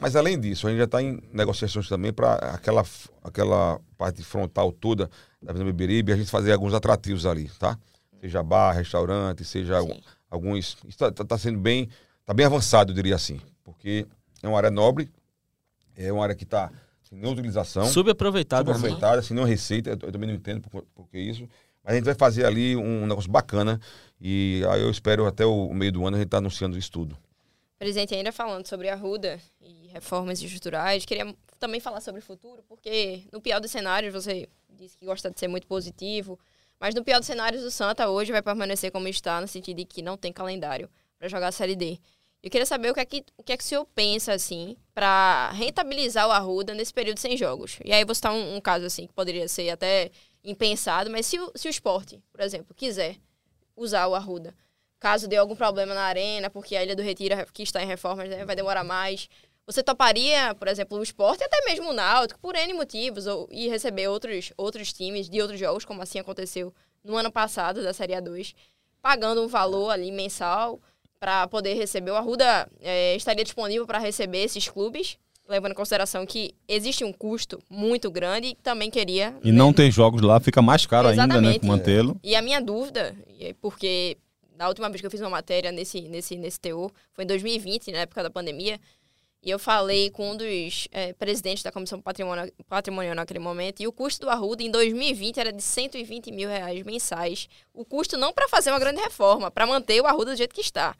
Mas 0.00 0.14
além 0.14 0.38
disso, 0.38 0.66
a 0.66 0.70
gente 0.70 0.78
já 0.78 0.84
está 0.84 1.02
em 1.02 1.20
negociações 1.32 1.88
também 1.88 2.12
para 2.12 2.34
aquela, 2.34 2.84
aquela 3.22 3.80
parte 3.96 4.22
frontal 4.22 4.70
toda 4.72 5.10
da 5.42 5.50
Avenida 5.50 5.70
Beberibe, 5.72 6.12
a 6.12 6.16
gente 6.16 6.30
fazer 6.30 6.52
alguns 6.52 6.72
atrativos 6.74 7.26
ali, 7.26 7.50
tá? 7.58 7.76
Seja 8.20 8.42
bar, 8.42 8.72
restaurante, 8.72 9.44
seja 9.44 9.76
algum- 9.78 9.98
alguns. 10.30 10.76
Isso 10.86 11.04
está 11.04 11.36
sendo 11.38 11.58
bem, 11.58 11.88
tá 12.24 12.32
bem 12.34 12.46
avançado, 12.46 12.90
eu 12.92 12.94
diria 12.94 13.14
assim. 13.16 13.40
Porque 13.64 14.06
é 14.42 14.48
uma 14.48 14.56
área 14.56 14.70
nobre, 14.70 15.10
é 15.96 16.12
uma 16.12 16.22
área 16.22 16.34
que 16.34 16.44
está 16.44 16.70
sem 17.02 17.16
nenhuma 17.18 17.34
utilização. 17.34 17.86
Subaproveitado. 17.86 18.68
né? 18.70 18.74
Subaproveitada, 18.76 19.18
assim, 19.20 19.34
não 19.34 19.44
receita, 19.44 19.90
eu, 19.90 19.98
eu 20.02 20.12
também 20.12 20.28
não 20.28 20.34
entendo 20.36 20.60
por, 20.68 20.82
por 20.94 21.08
que 21.08 21.18
isso. 21.18 21.42
Mas 21.82 21.92
a 21.92 21.96
gente 21.96 22.04
vai 22.04 22.14
fazer 22.14 22.44
ali 22.44 22.76
um 22.76 23.06
negócio 23.06 23.30
bacana 23.30 23.80
e 24.20 24.62
aí 24.70 24.80
eu 24.82 24.90
espero 24.90 25.26
até 25.26 25.44
o 25.46 25.72
meio 25.72 25.90
do 25.92 26.06
ano 26.06 26.16
a 26.16 26.18
gente 26.18 26.26
estar 26.26 26.38
anunciando 26.38 26.76
isso 26.76 26.90
tudo. 26.90 27.16
Presidente, 27.78 28.12
ainda 28.14 28.32
falando 28.32 28.66
sobre 28.66 28.88
a 28.88 28.96
Ruda 28.96 29.38
e 29.60 29.77
reformas 29.88 30.42
estruturais, 30.42 31.04
queria 31.04 31.34
também 31.58 31.80
falar 31.80 32.00
sobre 32.00 32.20
o 32.20 32.24
futuro, 32.24 32.62
porque 32.68 33.24
no 33.32 33.40
pior 33.40 33.60
dos 33.60 33.70
cenários, 33.70 34.12
você 34.12 34.48
disse 34.70 34.96
que 34.96 35.04
gosta 35.04 35.30
de 35.30 35.38
ser 35.38 35.48
muito 35.48 35.66
positivo, 35.66 36.38
mas 36.78 36.94
no 36.94 37.02
pior 37.02 37.18
dos 37.18 37.26
cenários, 37.26 37.64
o 37.64 37.70
Santa 37.70 38.08
hoje 38.08 38.30
vai 38.30 38.42
permanecer 38.42 38.92
como 38.92 39.08
está, 39.08 39.40
no 39.40 39.48
sentido 39.48 39.78
de 39.78 39.84
que 39.84 40.00
não 40.00 40.16
tem 40.16 40.32
calendário 40.32 40.88
para 41.18 41.28
jogar 41.28 41.48
a 41.48 41.52
Série 41.52 41.74
D. 41.74 41.98
Eu 42.40 42.50
queria 42.50 42.66
saber 42.66 42.90
o 42.90 42.94
que 42.94 43.00
é 43.00 43.04
que, 43.04 43.24
o 43.36 43.42
que, 43.42 43.52
é 43.52 43.56
que 43.56 43.64
o 43.64 43.66
senhor 43.66 43.84
pensa, 43.94 44.32
assim, 44.32 44.76
para 44.94 45.50
rentabilizar 45.50 46.28
o 46.28 46.30
Arruda 46.30 46.72
nesse 46.72 46.94
período 46.94 47.18
sem 47.18 47.36
jogos. 47.36 47.78
E 47.84 47.92
aí 47.92 48.04
vou 48.04 48.14
citar 48.14 48.32
um, 48.32 48.56
um 48.56 48.60
caso, 48.60 48.86
assim, 48.86 49.08
que 49.08 49.12
poderia 49.12 49.48
ser 49.48 49.70
até 49.70 50.12
impensado, 50.44 51.10
mas 51.10 51.26
se 51.26 51.38
o, 51.38 51.50
se 51.56 51.66
o 51.66 51.70
esporte, 51.70 52.22
por 52.30 52.40
exemplo, 52.40 52.72
quiser 52.74 53.16
usar 53.76 54.06
o 54.06 54.14
Arruda, 54.14 54.54
caso 55.00 55.26
dê 55.26 55.36
algum 55.36 55.56
problema 55.56 55.94
na 55.94 56.02
arena, 56.02 56.48
porque 56.48 56.76
a 56.76 56.82
Ilha 56.82 56.94
do 56.94 57.02
Retiro, 57.02 57.34
que 57.52 57.62
está 57.62 57.82
em 57.82 57.86
reformas, 57.86 58.28
né, 58.28 58.44
vai 58.44 58.54
demorar 58.54 58.84
mais. 58.84 59.28
Você 59.68 59.82
toparia, 59.82 60.54
por 60.54 60.66
exemplo, 60.66 60.98
o 60.98 61.02
esporte, 61.02 61.44
até 61.44 61.62
mesmo 61.66 61.90
o 61.90 61.92
Náutico, 61.92 62.40
por 62.40 62.56
N 62.56 62.72
motivos, 62.72 63.26
ou, 63.26 63.46
e 63.52 63.68
receber 63.68 64.08
outros, 64.08 64.50
outros 64.56 64.94
times 64.94 65.28
de 65.28 65.42
outros 65.42 65.60
jogos, 65.60 65.84
como 65.84 66.00
assim 66.00 66.18
aconteceu 66.18 66.72
no 67.04 67.18
ano 67.18 67.30
passado, 67.30 67.82
da 67.82 67.92
Série 67.92 68.14
A2, 68.14 68.54
pagando 69.02 69.42
um 69.42 69.46
valor 69.46 69.90
ali 69.90 70.10
mensal 70.10 70.80
para 71.20 71.46
poder 71.48 71.74
receber. 71.74 72.12
O 72.12 72.16
Arruda 72.16 72.66
é, 72.80 73.14
estaria 73.14 73.44
disponível 73.44 73.86
para 73.86 73.98
receber 73.98 74.38
esses 74.38 74.66
clubes, 74.66 75.18
levando 75.46 75.72
em 75.72 75.74
consideração 75.76 76.24
que 76.24 76.54
existe 76.66 77.04
um 77.04 77.12
custo 77.12 77.58
muito 77.68 78.10
grande 78.10 78.48
e 78.48 78.54
também 78.54 78.90
queria... 78.90 79.34
E 79.44 79.52
não 79.52 79.70
ter 79.70 79.90
jogos 79.90 80.22
lá 80.22 80.40
fica 80.40 80.62
mais 80.62 80.86
caro 80.86 81.08
ainda, 81.08 81.26
né? 81.26 81.34
Exatamente. 81.34 81.66
Mantê-lo. 81.66 82.18
E 82.24 82.34
a 82.34 82.40
minha 82.40 82.62
dúvida, 82.62 83.14
é 83.38 83.54
porque 83.60 84.16
na 84.58 84.66
última 84.66 84.88
vez 84.88 85.00
que 85.00 85.06
eu 85.06 85.10
fiz 85.10 85.20
uma 85.20 85.30
matéria 85.30 85.70
nesse, 85.70 86.02
nesse, 86.02 86.36
nesse 86.36 86.58
TU, 86.58 86.90
foi 87.12 87.24
em 87.24 87.26
2020, 87.28 87.92
na 87.92 87.98
época 87.98 88.24
da 88.24 88.30
pandemia, 88.30 88.80
e 89.42 89.50
eu 89.50 89.58
falei 89.58 90.10
com 90.10 90.32
um 90.32 90.36
dos 90.36 90.88
é, 90.90 91.12
presidentes 91.12 91.62
da 91.62 91.70
Comissão 91.70 92.00
Patrimonial, 92.00 92.48
Patrimonial 92.68 93.14
naquele 93.14 93.38
momento, 93.38 93.80
e 93.80 93.86
o 93.86 93.92
custo 93.92 94.26
do 94.26 94.30
Arruda 94.30 94.62
em 94.62 94.70
2020 94.70 95.38
era 95.38 95.52
de 95.52 95.62
120 95.62 96.32
mil 96.32 96.48
reais 96.48 96.82
mensais. 96.84 97.48
O 97.72 97.84
custo 97.84 98.16
não 98.16 98.32
para 98.32 98.48
fazer 98.48 98.70
uma 98.70 98.80
grande 98.80 99.00
reforma, 99.00 99.50
para 99.50 99.66
manter 99.66 100.00
o 100.00 100.06
Arruda 100.06 100.32
do 100.32 100.36
jeito 100.36 100.54
que 100.54 100.60
está. 100.60 100.96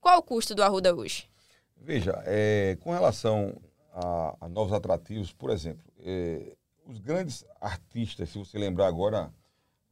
Qual 0.00 0.14
é 0.14 0.18
o 0.18 0.22
custo 0.22 0.54
do 0.54 0.62
Arruda 0.62 0.94
hoje? 0.94 1.28
Veja, 1.76 2.22
é, 2.26 2.76
com 2.80 2.92
relação 2.92 3.56
a, 3.92 4.36
a 4.42 4.48
novos 4.48 4.72
atrativos, 4.72 5.32
por 5.32 5.50
exemplo, 5.50 5.82
é, 6.00 6.52
os 6.86 6.98
grandes 6.98 7.44
artistas, 7.60 8.28
se 8.28 8.38
você 8.38 8.58
lembrar 8.58 8.86
agora, 8.86 9.32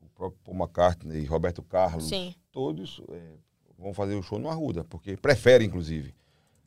o 0.03 0.09
próprio 0.11 0.41
Paul 0.45 0.57
McCartney, 0.57 1.25
Roberto 1.25 1.63
Carlos, 1.63 2.09
Sim. 2.09 2.35
todos 2.53 3.01
é, 3.11 3.21
vão 3.79 3.95
fazer 3.95 4.15
o 4.15 4.23
show 4.23 4.39
no 4.39 4.49
Arruda, 4.49 4.85
porque 4.85 5.17
preferem, 5.17 5.67
inclusive. 5.67 6.15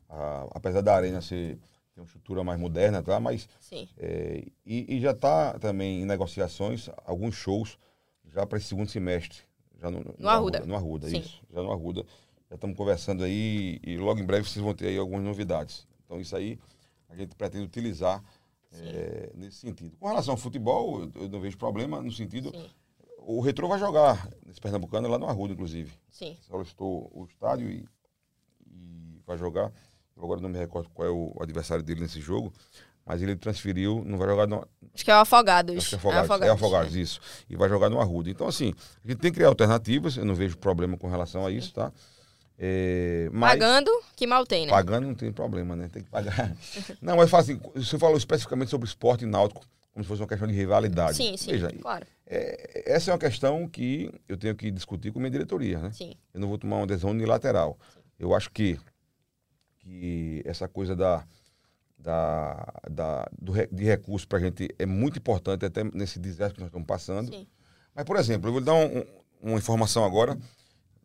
A- 0.10 0.48
apesar 0.52 0.82
da 0.82 0.96
arena 0.96 1.22
ser 1.22 1.58
ter 1.94 2.02
uma 2.02 2.06
estrutura 2.06 2.44
mais 2.44 2.60
moderna, 2.60 3.02
tá? 3.04 3.20
Mas 3.20 3.48
Sim. 3.60 3.88
é, 3.98 4.44
e, 4.66 4.96
e 4.98 5.00
já 5.02 5.12
está 5.12 5.58
também 5.60 6.02
em 6.02 6.06
negociações 6.06 6.90
alguns 7.06 7.36
shows 7.36 7.78
já 8.26 8.46
para 8.46 8.58
esse 8.58 8.68
segundo 8.68 8.90
semestre. 8.90 9.40
Já 9.80 9.90
no, 9.90 10.04
no, 10.18 10.30
Arruda. 10.30 10.60
No 10.66 10.76
Arruda, 10.76 11.10
isso. 11.10 11.42
Já 11.52 11.62
no 11.62 11.72
Arruda. 11.72 12.06
Já 12.50 12.56
estamos 12.56 12.76
conversando 12.76 13.24
aí 13.24 13.80
e 13.84 13.98
logo 13.98 14.20
em 14.20 14.26
breve 14.26 14.48
vocês 14.48 14.64
vão 14.64 14.74
ter 14.74 14.88
aí 14.88 14.98
algumas 14.98 15.24
novidades. 15.24 15.88
Então 16.06 16.20
isso 16.20 16.36
aí 16.36 16.60
a 17.08 17.16
gente 17.16 17.36
pretende 17.36 17.66
utilizar 17.66 18.24
é, 18.74 19.32
nesse 19.36 19.58
sentido. 19.58 19.96
Com 19.98 20.08
relação 20.08 20.34
ao 20.34 20.38
futebol, 20.38 21.02
eu, 21.02 21.12
eu 21.24 21.30
não 21.30 21.40
vejo 21.40 21.58
problema 21.58 22.02
no 22.02 22.12
sentido. 22.12 22.52
Sim. 22.52 22.70
O 23.20 23.42
Retro 23.42 23.68
vai 23.68 23.78
jogar 23.80 24.28
nesse 24.46 24.60
Pernambucano 24.60 25.08
lá 25.08 25.18
no 25.18 25.28
Arruda, 25.28 25.54
inclusive. 25.54 25.92
Sim. 26.10 26.36
Solicitou 26.42 27.10
o 27.14 27.26
estádio 27.26 27.70
e, 27.70 27.88
e 28.68 29.22
vai 29.26 29.38
jogar. 29.38 29.72
Agora 30.22 30.42
não 30.42 30.50
me 30.50 30.58
recordo 30.58 30.90
qual 30.90 31.08
é 31.08 31.12
o 31.12 31.34
adversário 31.40 31.84
dele 31.84 32.02
nesse 32.02 32.20
jogo, 32.20 32.52
mas 33.06 33.22
ele 33.22 33.36
transferiu, 33.36 34.04
não 34.06 34.18
vai 34.18 34.28
jogar 34.28 34.48
no, 34.48 34.68
Acho 34.94 35.06
que 35.06 35.12
é 35.12 35.16
o 35.16 35.20
Afogados. 35.20 35.78
Acho 35.78 35.90
que 35.90 35.96
é 35.96 35.98
Afogados. 36.20 36.48
É 36.48 36.50
Afogados, 36.52 36.96
isso. 36.96 37.22
E 37.50 37.56
vai 37.56 37.70
jogar 37.70 37.90
no 37.90 38.02
Arruda. 38.02 38.30
Então, 38.30 38.48
assim, 38.48 38.74
a 39.04 39.08
gente 39.08 39.20
tem 39.20 39.32
que 39.32 39.36
criar 39.36 39.48
alternativas. 39.48 40.18
Eu 40.18 40.26
não 40.26 40.36
vejo 40.36 40.58
problema 40.58 40.98
com 40.98 41.08
relação 41.10 41.46
a 41.46 41.52
isso, 41.52 41.74
tá? 41.74 41.92
É, 42.58 43.30
mas 43.32 43.52
Pagando, 43.52 43.90
que 44.18 44.28
mal 44.28 44.46
tem, 44.46 44.66
né? 44.66 44.72
pagando 44.72 45.08
não 45.08 45.16
tem 45.16 45.32
problema, 45.32 45.78
né? 45.78 45.88
Tem 45.88 46.04
que 46.04 46.10
pagar. 46.10 46.54
não, 47.02 47.16
mas 47.16 47.30
fala 47.30 47.44
assim, 47.44 47.62
você 47.74 47.98
falou 47.98 48.18
especificamente 48.18 48.70
sobre 48.70 48.86
esporte 48.86 49.26
náutico, 49.26 49.66
como 49.94 50.04
se 50.04 50.08
fosse 50.10 50.22
uma 50.22 50.28
questão 50.28 50.46
de 50.46 50.54
rivalidade. 50.54 51.16
Sim, 51.16 51.38
sim, 51.38 51.52
Veja, 51.52 51.72
claro. 51.82 52.06
é, 52.28 52.84
essa 52.86 53.12
é 53.12 53.14
uma 53.14 53.20
questão 53.20 53.66
que 53.66 54.12
eu 54.28 54.36
tenho 54.36 54.54
que 54.56 54.70
discutir 54.72 55.14
com 55.14 55.20
a 55.20 55.22
minha 55.22 55.32
diretoria, 55.32 55.80
né? 55.80 55.92
Sim. 55.94 56.14
Eu 56.34 56.42
não 56.42 56.50
vou 56.50 56.58
tomar 56.58 56.76
uma 56.78 56.88
decisão 56.88 57.12
unilateral. 57.12 57.80
Eu 58.20 58.36
acho 58.36 58.52
que, 58.52 58.78
que 59.90 60.42
essa 60.46 60.68
coisa 60.68 60.96
da, 60.96 61.26
da, 61.98 62.74
da, 62.90 63.30
do, 63.42 63.54
de 63.72 63.84
recurso 63.84 64.28
para 64.28 64.38
a 64.38 64.42
gente 64.42 64.68
é 64.78 64.86
muito 64.86 65.18
importante, 65.18 65.66
até 65.66 65.84
nesse 65.84 66.20
desastre 66.20 66.56
que 66.56 66.60
nós 66.62 66.68
estamos 66.70 66.86
passando. 66.86 67.34
Sim. 67.34 67.48
Mas, 67.96 68.06
por 68.06 68.16
exemplo, 68.18 68.48
eu 68.48 68.52
vou 68.54 68.60
lhe 68.60 68.66
dar 68.66 68.76
um- 68.76 69.00
um- 69.00 69.06
uma 69.42 69.58
informação 69.58 70.06
agora, 70.06 70.38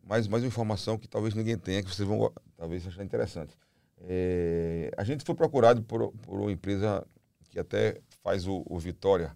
mais, 0.03 0.27
mais 0.27 0.43
uma 0.43 0.47
informação 0.47 0.97
que 0.97 1.07
talvez 1.07 1.33
ninguém 1.33 1.57
tenha, 1.57 1.81
que 1.81 1.89
vocês 1.93 2.07
vão 2.07 2.31
talvez 2.55 2.85
achar 2.87 3.03
interessante. 3.03 3.57
É, 4.01 4.91
a 4.95 5.03
gente 5.03 5.23
foi 5.25 5.33
procurado 5.33 5.81
por, 5.81 6.11
por 6.11 6.39
uma 6.39 6.51
empresa 6.51 7.05
que 7.49 7.59
até 7.59 7.99
faz 8.23 8.45
o, 8.47 8.63
o 8.69 8.77
Vitória, 8.77 9.35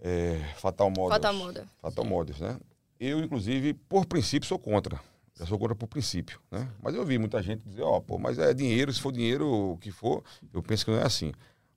é, 0.00 0.38
Fatal 0.56 0.88
Models. 0.88 1.12
Fatal 1.14 1.34
Model. 1.34 1.64
Fatal 1.82 2.04
Models, 2.04 2.40
né? 2.40 2.58
Eu, 2.98 3.20
inclusive, 3.20 3.74
por 3.74 4.06
princípio, 4.06 4.48
sou 4.48 4.58
contra. 4.58 4.98
Eu 5.38 5.46
sou 5.46 5.58
contra 5.58 5.74
por 5.74 5.88
princípio, 5.88 6.40
né? 6.50 6.68
Mas 6.80 6.94
eu 6.94 7.04
vi 7.04 7.18
muita 7.18 7.42
gente 7.42 7.62
dizer, 7.68 7.82
ó, 7.82 8.00
pô, 8.00 8.18
mas 8.18 8.38
é 8.38 8.54
dinheiro, 8.54 8.92
se 8.92 9.00
for 9.00 9.12
dinheiro, 9.12 9.46
o 9.72 9.76
que 9.78 9.90
for, 9.90 10.22
eu 10.52 10.62
penso 10.62 10.84
que 10.84 10.90
não 10.92 10.98
é 10.98 11.04
assim. 11.04 11.32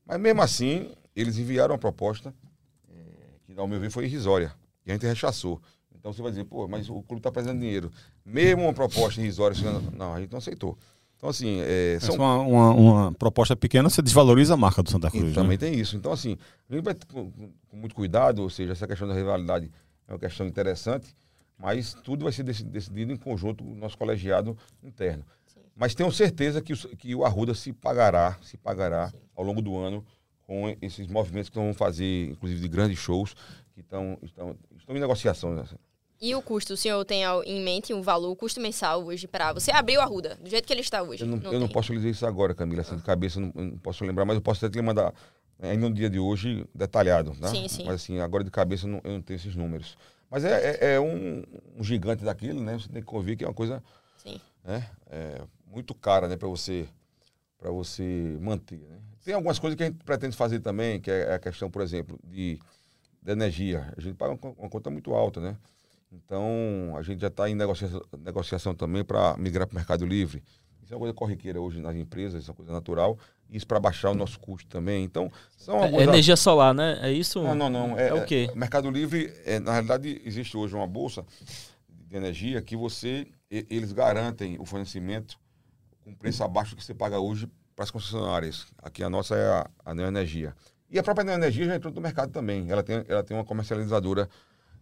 Mas 0.05 0.19
mesmo 0.19 0.41
assim, 0.41 0.91
eles 1.15 1.37
enviaram 1.39 1.73
uma 1.73 1.79
proposta 1.79 2.33
eh, 2.89 2.93
que, 3.45 3.59
ao 3.59 3.67
meu 3.67 3.79
ver, 3.79 3.89
foi 3.89 4.05
irrisória. 4.05 4.53
E 4.85 4.91
a 4.91 4.93
gente 4.93 5.07
rechaçou. 5.07 5.59
Então 5.95 6.13
você 6.13 6.21
vai 6.21 6.31
dizer, 6.31 6.45
pô, 6.45 6.67
mas 6.67 6.87
o 6.87 7.01
clube 7.01 7.17
está 7.19 7.31
precisando 7.31 7.57
de 7.59 7.65
dinheiro. 7.65 7.91
Mesmo 8.23 8.63
uma 8.63 8.73
proposta 8.73 9.19
irrisória, 9.19 9.55
você- 9.55 9.65
não, 9.95 10.13
a 10.13 10.21
gente 10.21 10.31
não 10.31 10.37
aceitou. 10.37 10.77
Então, 11.17 11.29
assim, 11.29 11.59
é, 11.61 11.97
são, 11.99 12.13
uma, 12.15 12.37
uma, 12.37 12.73
uma 12.73 13.11
proposta 13.11 13.55
pequena, 13.55 13.89
você 13.89 14.03
desvaloriza 14.03 14.53
a 14.53 14.57
marca 14.57 14.83
do 14.83 14.91
Santa 14.91 15.07
e 15.07 15.11
Cruz. 15.11 15.33
também 15.33 15.51
né? 15.51 15.57
tem 15.57 15.73
isso. 15.73 15.97
Então, 15.97 16.11
assim, 16.11 16.37
a 16.69 16.75
gente 16.75 16.83
vai 16.83 16.95
com 17.11 17.31
muito 17.73 17.95
cuidado, 17.95 18.43
ou 18.43 18.49
seja, 18.51 18.73
essa 18.73 18.87
questão 18.87 19.07
da 19.07 19.15
rivalidade 19.15 19.71
é 20.07 20.13
uma 20.13 20.19
questão 20.19 20.45
interessante, 20.45 21.07
mas 21.57 21.93
tudo 21.93 22.23
vai 22.23 22.31
ser 22.31 22.43
deci- 22.43 22.63
decidido 22.63 23.11
em 23.11 23.17
conjunto 23.17 23.63
com 23.63 23.71
o 23.71 23.75
nosso 23.75 23.97
colegiado 23.97 24.57
interno. 24.83 25.25
Mas 25.75 25.93
tenho 25.93 26.11
certeza 26.11 26.61
que, 26.61 26.73
o- 26.73 26.77
que 26.97 27.15
o 27.15 27.23
Arruda 27.25 27.53
se 27.53 27.71
pagará, 27.73 28.37
se 28.41 28.57
pagará 28.57 29.13
ao 29.35 29.43
longo 29.43 29.61
do 29.61 29.77
ano 29.77 30.05
com 30.45 30.75
esses 30.81 31.07
movimentos 31.07 31.49
que 31.49 31.55
vão 31.57 31.73
fazer, 31.73 32.29
inclusive 32.31 32.61
de 32.61 32.67
grandes 32.67 32.97
shows, 32.97 33.35
que 33.73 33.81
estão, 33.81 34.17
estão, 34.23 34.55
estão 34.77 34.95
em 34.95 34.99
negociação. 34.99 35.53
Né? 35.53 35.65
E 36.19 36.33
o 36.33 36.41
custo, 36.41 36.73
o 36.73 36.77
senhor 36.77 37.03
tem 37.05 37.23
em 37.45 37.61
mente 37.61 37.93
um 37.93 38.01
valor, 38.01 38.31
o 38.31 38.35
custo 38.35 38.59
mensal 38.59 39.03
hoje 39.03 39.27
para 39.27 39.53
você 39.53 39.69
abrir 39.71 39.97
o 39.97 40.01
Arruda, 40.01 40.35
do 40.41 40.49
jeito 40.49 40.65
que 40.65 40.73
ele 40.73 40.81
está 40.81 41.03
hoje? 41.03 41.23
Eu 41.23 41.27
não, 41.27 41.37
Não 41.37 41.53
eu 41.53 41.59
não 41.59 41.67
posso 41.67 41.91
lhe 41.91 41.99
dizer 41.99 42.09
isso 42.11 42.25
agora, 42.25 42.55
Camila, 42.55 42.81
assim, 42.81 42.95
de 42.95 43.03
cabeça, 43.03 43.39
não, 43.39 43.51
não 43.53 43.77
posso 43.77 44.03
lembrar, 44.03 44.25
mas 44.25 44.35
eu 44.35 44.41
posso 44.41 44.65
até 44.65 44.79
te 44.79 44.81
mandar, 44.83 45.13
eh, 45.59 45.69
ainda 45.71 45.87
no 45.89 45.93
dia 45.93 46.09
de 46.09 46.17
hoje, 46.17 46.65
detalhado, 46.73 47.35
tá? 47.39 47.49
Sim, 47.49 47.67
sim. 47.67 47.83
Mas 47.85 47.95
assim, 48.01 48.19
agora 48.19 48.43
de 48.43 48.49
cabeça 48.49 48.87
eu 48.87 48.91
não, 48.93 49.01
eu 49.03 49.11
não 49.11 49.21
tenho 49.21 49.35
esses 49.37 49.55
números. 49.55 49.95
Mas 50.29 50.43
é, 50.43 50.71
é, 50.71 50.93
é 50.95 50.99
um, 50.99 51.43
um, 51.75 51.83
gigante 51.83 52.23
daquilo, 52.23 52.61
né? 52.61 52.73
Você 52.73 52.89
tem 52.89 53.01
que 53.01 53.07
convir 53.07 53.37
que 53.37 53.43
é 53.43 53.47
uma 53.47 53.53
coisa. 53.53 53.83
Né? 54.63 54.89
É, 55.09 55.41
muito 55.65 55.95
cara, 55.95 56.27
né, 56.27 56.35
para 56.35 56.47
você 56.47 56.87
você 57.71 58.37
manter. 58.39 58.79
Né? 58.79 58.99
Tem 59.23 59.33
algumas 59.33 59.59
coisas 59.59 59.75
que 59.75 59.83
a 59.83 59.87
gente 59.87 60.03
pretende 60.03 60.35
fazer 60.35 60.59
também, 60.59 60.99
que 60.99 61.09
é 61.09 61.33
a 61.33 61.39
questão, 61.39 61.69
por 61.69 61.81
exemplo, 61.81 62.19
de, 62.23 62.59
de 63.21 63.31
energia. 63.31 63.93
A 63.97 64.01
gente 64.01 64.15
paga 64.15 64.33
uma, 64.33 64.53
uma 64.57 64.69
conta 64.69 64.89
muito 64.89 65.13
alta, 65.13 65.41
né? 65.41 65.57
Então, 66.11 66.95
a 66.95 67.01
gente 67.01 67.19
já 67.19 67.27
está 67.27 67.49
em 67.49 67.55
negociação, 67.55 68.01
negociação 68.19 68.73
também 68.73 69.03
para 69.03 69.35
migrar 69.37 69.67
para 69.67 69.73
o 69.73 69.75
Mercado 69.75 70.05
Livre. 70.05 70.43
Isso 70.81 70.93
é 70.93 70.95
uma 70.95 71.01
coisa 71.01 71.13
corriqueira 71.13 71.59
hoje 71.59 71.81
nas 71.81 71.95
empresas, 71.95 72.41
isso 72.41 72.49
é 72.49 72.51
uma 72.51 72.55
coisa 72.55 72.71
natural. 72.71 73.17
Isso 73.49 73.65
para 73.65 73.79
baixar 73.79 74.11
o 74.11 74.15
nosso 74.15 74.39
custo 74.39 74.67
também. 74.67 75.03
Então, 75.03 75.31
são 75.57 75.83
é. 75.83 76.03
Energia 76.03 76.35
solar, 76.35 76.73
né? 76.73 76.99
É 77.01 77.11
isso? 77.11 77.41
Não, 77.41 77.55
não, 77.55 77.69
não. 77.69 77.99
É, 77.99 78.09
é 78.09 78.13
o 78.13 78.25
quê? 78.25 78.49
É, 78.51 78.55
Mercado 78.55 78.89
Livre, 78.89 79.33
é, 79.45 79.59
na 79.59 79.71
realidade, 79.71 80.21
existe 80.25 80.57
hoje 80.57 80.75
uma 80.75 80.87
bolsa 80.87 81.25
de 81.89 82.15
energia 82.15 82.61
que 82.61 82.75
você... 82.75 83.27
Eles 83.49 83.93
garantem 83.93 84.57
o 84.59 84.65
fornecimento 84.65 85.39
com 86.03 86.13
preço 86.13 86.43
abaixo 86.43 86.71
do 86.71 86.77
que 86.77 86.83
você 86.83 86.93
paga 86.93 87.17
hoje 87.19 87.47
para 87.75 87.83
as 87.83 87.91
concessionárias. 87.91 88.65
Aqui 88.83 89.03
a 89.03 89.09
nossa 89.09 89.35
é 89.35 89.45
a, 89.47 89.69
a 89.85 89.95
Neoenergia. 89.95 90.53
E 90.89 90.99
a 90.99 91.03
própria 91.03 91.23
Neoenergia 91.23 91.65
já 91.65 91.75
entrou 91.75 91.93
no 91.93 92.01
mercado 92.01 92.31
também. 92.31 92.69
Ela 92.69 92.83
tem, 92.83 93.05
ela 93.07 93.23
tem 93.23 93.37
uma 93.37 93.45
comercializadora 93.45 94.27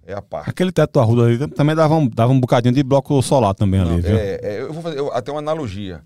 é 0.05 0.13
a 0.13 0.21
parte. 0.21 0.49
Aquele 0.49 0.71
teto 0.71 0.99
arrudo 0.99 1.23
ali 1.23 1.47
também 1.47 1.75
dava 1.75 1.95
um, 1.95 2.07
dava 2.07 2.31
um 2.31 2.39
bocadinho 2.39 2.73
de 2.73 2.83
bloco 2.83 3.21
solar 3.21 3.55
também 3.55 3.81
Não, 3.81 3.93
ali, 3.93 4.01
viu? 4.01 4.15
É, 4.15 4.39
é, 4.41 4.61
eu 4.61 4.71
vou 4.71 4.83
fazer 4.83 4.99
eu, 4.99 5.11
até 5.11 5.31
uma 5.31 5.39
analogia. 5.39 6.03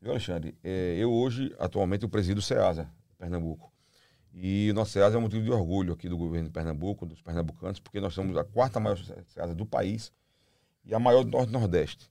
Viu, 0.00 0.12
Alexandre? 0.12 0.56
É, 0.64 0.96
eu 0.98 1.12
hoje, 1.12 1.54
atualmente, 1.58 2.04
eu 2.04 2.08
presido 2.08 2.38
o 2.38 2.42
SEASA, 2.42 2.90
Pernambuco. 3.18 3.70
E 4.32 4.70
o 4.70 4.74
nosso 4.74 4.92
SEASA 4.92 5.16
é 5.16 5.18
um 5.18 5.22
motivo 5.22 5.44
de 5.44 5.50
orgulho 5.50 5.92
aqui 5.92 6.08
do 6.08 6.16
governo 6.16 6.48
de 6.48 6.52
Pernambuco, 6.52 7.04
dos 7.04 7.20
pernambucanos, 7.20 7.80
porque 7.80 8.00
nós 8.00 8.14
somos 8.14 8.36
a 8.38 8.44
quarta 8.44 8.80
maior 8.80 8.96
SEASA 8.96 9.54
do 9.54 9.66
país 9.66 10.10
e 10.84 10.94
a 10.94 10.98
maior 10.98 11.22
do 11.22 11.30
Norte-Nordeste. 11.30 12.08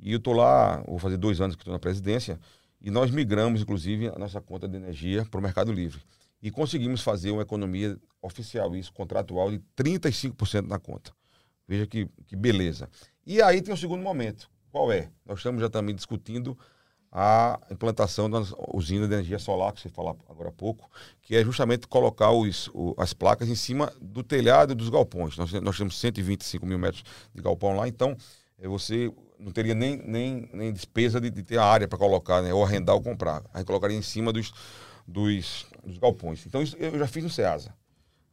E 0.00 0.10
eu 0.12 0.18
estou 0.18 0.34
lá, 0.34 0.82
vou 0.82 0.98
fazer 0.98 1.16
dois 1.16 1.40
anos 1.40 1.54
que 1.54 1.62
estou 1.62 1.72
na 1.72 1.78
presidência, 1.78 2.40
e 2.80 2.90
nós 2.90 3.10
migramos, 3.10 3.62
inclusive, 3.62 4.08
a 4.08 4.18
nossa 4.18 4.40
conta 4.40 4.66
de 4.66 4.76
energia 4.76 5.24
para 5.24 5.38
o 5.38 5.42
Mercado 5.42 5.72
Livre. 5.72 6.00
E 6.42 6.50
conseguimos 6.50 7.02
fazer 7.02 7.30
uma 7.30 7.42
economia 7.42 7.96
oficial, 8.20 8.74
isso 8.74 8.92
contratual, 8.92 9.50
de 9.50 9.60
35% 9.76 10.66
na 10.66 10.78
conta. 10.78 11.12
Veja 11.66 11.86
que, 11.86 12.08
que 12.26 12.34
beleza. 12.34 12.88
E 13.26 13.42
aí 13.42 13.60
tem 13.60 13.74
o 13.74 13.76
segundo 13.76 14.02
momento. 14.02 14.48
Qual 14.70 14.90
é? 14.90 15.10
Nós 15.24 15.38
estamos 15.38 15.60
já 15.60 15.68
também 15.68 15.94
discutindo 15.94 16.56
a 17.10 17.58
implantação 17.70 18.28
da 18.28 18.42
usina 18.72 19.08
de 19.08 19.14
energia 19.14 19.38
solar, 19.38 19.72
que 19.72 19.80
você 19.80 19.88
falou 19.88 20.16
agora 20.28 20.50
há 20.50 20.52
pouco, 20.52 20.90
que 21.22 21.34
é 21.34 21.42
justamente 21.42 21.86
colocar 21.86 22.30
os, 22.30 22.68
o, 22.74 22.94
as 22.98 23.12
placas 23.12 23.48
em 23.48 23.54
cima 23.54 23.92
do 24.00 24.22
telhado 24.22 24.74
dos 24.74 24.88
galpões. 24.88 25.36
Nós, 25.36 25.52
nós 25.52 25.76
temos 25.76 25.98
125 25.98 26.66
mil 26.66 26.78
metros 26.78 27.02
de 27.34 27.42
galpão 27.42 27.76
lá, 27.76 27.88
então 27.88 28.16
é, 28.58 28.68
você 28.68 29.10
não 29.38 29.52
teria 29.52 29.74
nem, 29.74 29.96
nem, 29.96 30.48
nem 30.52 30.72
despesa 30.72 31.20
de, 31.20 31.30
de 31.30 31.42
ter 31.42 31.58
a 31.58 31.64
área 31.64 31.88
para 31.88 31.98
colocar, 31.98 32.42
né? 32.42 32.52
ou 32.52 32.64
arrendar 32.64 32.94
ou 32.94 33.02
comprar. 33.02 33.42
A 33.54 33.58
gente 33.58 33.66
colocaria 33.66 33.96
em 33.96 34.02
cima 34.02 34.32
dos, 34.32 34.52
dos, 35.06 35.66
dos 35.84 35.96
galpões. 35.98 36.44
Então, 36.44 36.62
isso 36.62 36.76
eu 36.76 36.98
já 36.98 37.06
fiz 37.06 37.22
no 37.22 37.30
SEASA. 37.30 37.72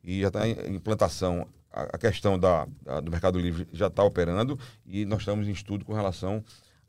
E 0.03 0.21
já 0.21 0.27
está 0.27 0.47
em 0.47 0.75
implantação. 0.75 1.47
A, 1.71 1.83
a 1.83 1.97
questão 1.97 2.37
da, 2.37 2.67
da, 2.81 2.99
do 2.99 3.11
Mercado 3.11 3.39
Livre 3.39 3.67
já 3.71 3.87
está 3.87 4.03
operando 4.03 4.59
e 4.85 5.05
nós 5.05 5.19
estamos 5.19 5.47
em 5.47 5.51
estudo 5.51 5.85
com 5.85 5.93
relação 5.93 6.43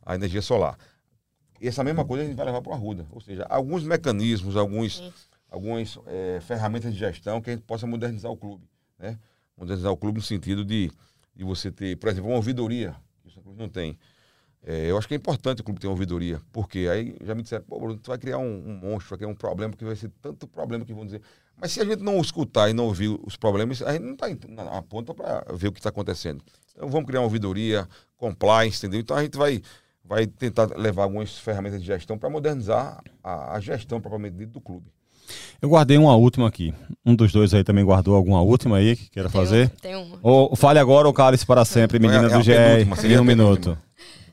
à 0.04 0.14
energia 0.14 0.42
solar. 0.42 0.78
E 1.61 1.69
essa 1.69 1.83
mesma 1.85 2.05
coisa 2.05 2.24
a 2.24 2.27
gente 2.27 2.37
vai 2.37 2.47
levar 2.47 2.62
para 2.62 2.73
a 2.73 2.77
Arruda. 2.77 3.07
Ou 3.11 3.20
seja, 3.20 3.45
alguns 3.49 3.83
mecanismos, 3.83 4.57
alguns, 4.57 5.03
algumas 5.51 5.99
é, 6.07 6.41
ferramentas 6.41 6.93
de 6.93 6.99
gestão 6.99 7.41
que 7.41 7.51
a 7.51 7.53
gente 7.55 7.65
possa 7.65 7.87
modernizar 7.87 8.31
o 8.31 8.37
clube. 8.37 8.69
Né? 8.99 9.19
Modernizar 9.57 9.93
o 9.93 9.97
clube 9.97 10.19
no 10.19 10.24
sentido 10.24 10.65
de, 10.65 10.91
de 11.35 11.45
você 11.45 11.70
ter, 11.70 11.97
por 11.97 12.09
exemplo, 12.09 12.31
uma 12.31 12.37
ouvidoria 12.37 12.97
clube 13.47 13.59
não 13.59 13.69
tem. 13.69 13.99
É, 14.62 14.91
eu 14.91 14.99
acho 14.99 15.07
que 15.07 15.15
é 15.15 15.16
importante 15.16 15.61
o 15.61 15.65
clube 15.65 15.78
ter 15.78 15.87
uma 15.87 15.93
ouvidoria, 15.93 16.41
porque 16.53 16.89
aí 16.91 17.16
já 17.23 17.35
me 17.37 17.43
disseram, 17.43 17.65
pô, 17.65 17.78
Bruno, 17.78 17.99
tu 17.99 18.09
vai 18.09 18.19
criar 18.19 18.39
um, 18.39 18.69
um 18.69 18.74
monstro, 18.74 19.11
vai 19.11 19.19
criar 19.19 19.31
um 19.31 19.35
problema, 19.35 19.73
que 19.74 19.85
vai 19.85 19.95
ser 19.95 20.11
tanto 20.20 20.49
problema 20.49 20.85
que 20.85 20.93
vão 20.93 21.05
dizer. 21.05 21.23
Mas 21.57 21.70
se 21.70 21.81
a 21.81 21.85
gente 21.85 22.03
não 22.03 22.20
escutar 22.20 22.69
e 22.69 22.73
não 22.73 22.87
ouvir 22.87 23.16
os 23.24 23.37
problemas, 23.37 23.81
a 23.81 23.93
gente 23.93 24.03
não 24.03 24.15
está 24.15 24.27
na 24.49 24.83
ponta 24.83 25.15
para 25.15 25.45
ver 25.55 25.69
o 25.69 25.73
que 25.73 25.78
está 25.78 25.91
acontecendo. 25.91 26.43
Então 26.73 26.89
vamos 26.89 27.07
criar 27.07 27.20
uma 27.20 27.27
ouvidoria, 27.27 27.89
compliance, 28.16 28.78
entendeu? 28.78 29.01
Então 29.01 29.16
a 29.16 29.23
gente 29.23 29.39
vai, 29.39 29.62
vai 30.09 30.27
tentar 30.27 30.69
levar 30.77 31.05
algumas 31.05 31.39
ferramentas 31.39 31.81
de 31.81 31.87
gestão 31.87 32.16
para 32.19 32.31
modernizar 32.31 33.03
a, 33.23 33.55
a 33.55 33.61
gestão 33.61 34.01
propriamente 34.01 34.37
dita 34.37 34.53
do 34.53 34.61
clube. 34.61 34.87
Eu 35.61 35.69
guardei 35.69 35.99
uma 35.99 36.15
última 36.16 36.47
aqui. 36.47 36.73
Um 37.05 37.15
dos 37.15 37.33
dois 37.33 37.53
aí 37.53 37.65
também 37.65 37.85
guardou 37.85 38.15
alguma 38.15 38.41
última 38.43 38.77
aí 38.77 38.97
que 38.97 39.11
queira 39.11 39.28
fazer? 39.28 39.70
tem 39.81 39.97
uma. 39.97 40.19
Ou 40.23 40.55
fale 40.55 40.78
agora 40.78 41.09
ou 41.09 41.15
cale-se 41.15 41.45
para 41.45 41.65
sempre, 41.65 41.99
menina 41.99 42.24
é, 42.24 42.27
é 42.27 42.37
do 42.37 42.43
GE, 42.43 43.09
em 43.09 43.19
um 43.19 43.24
minuto. 43.24 43.77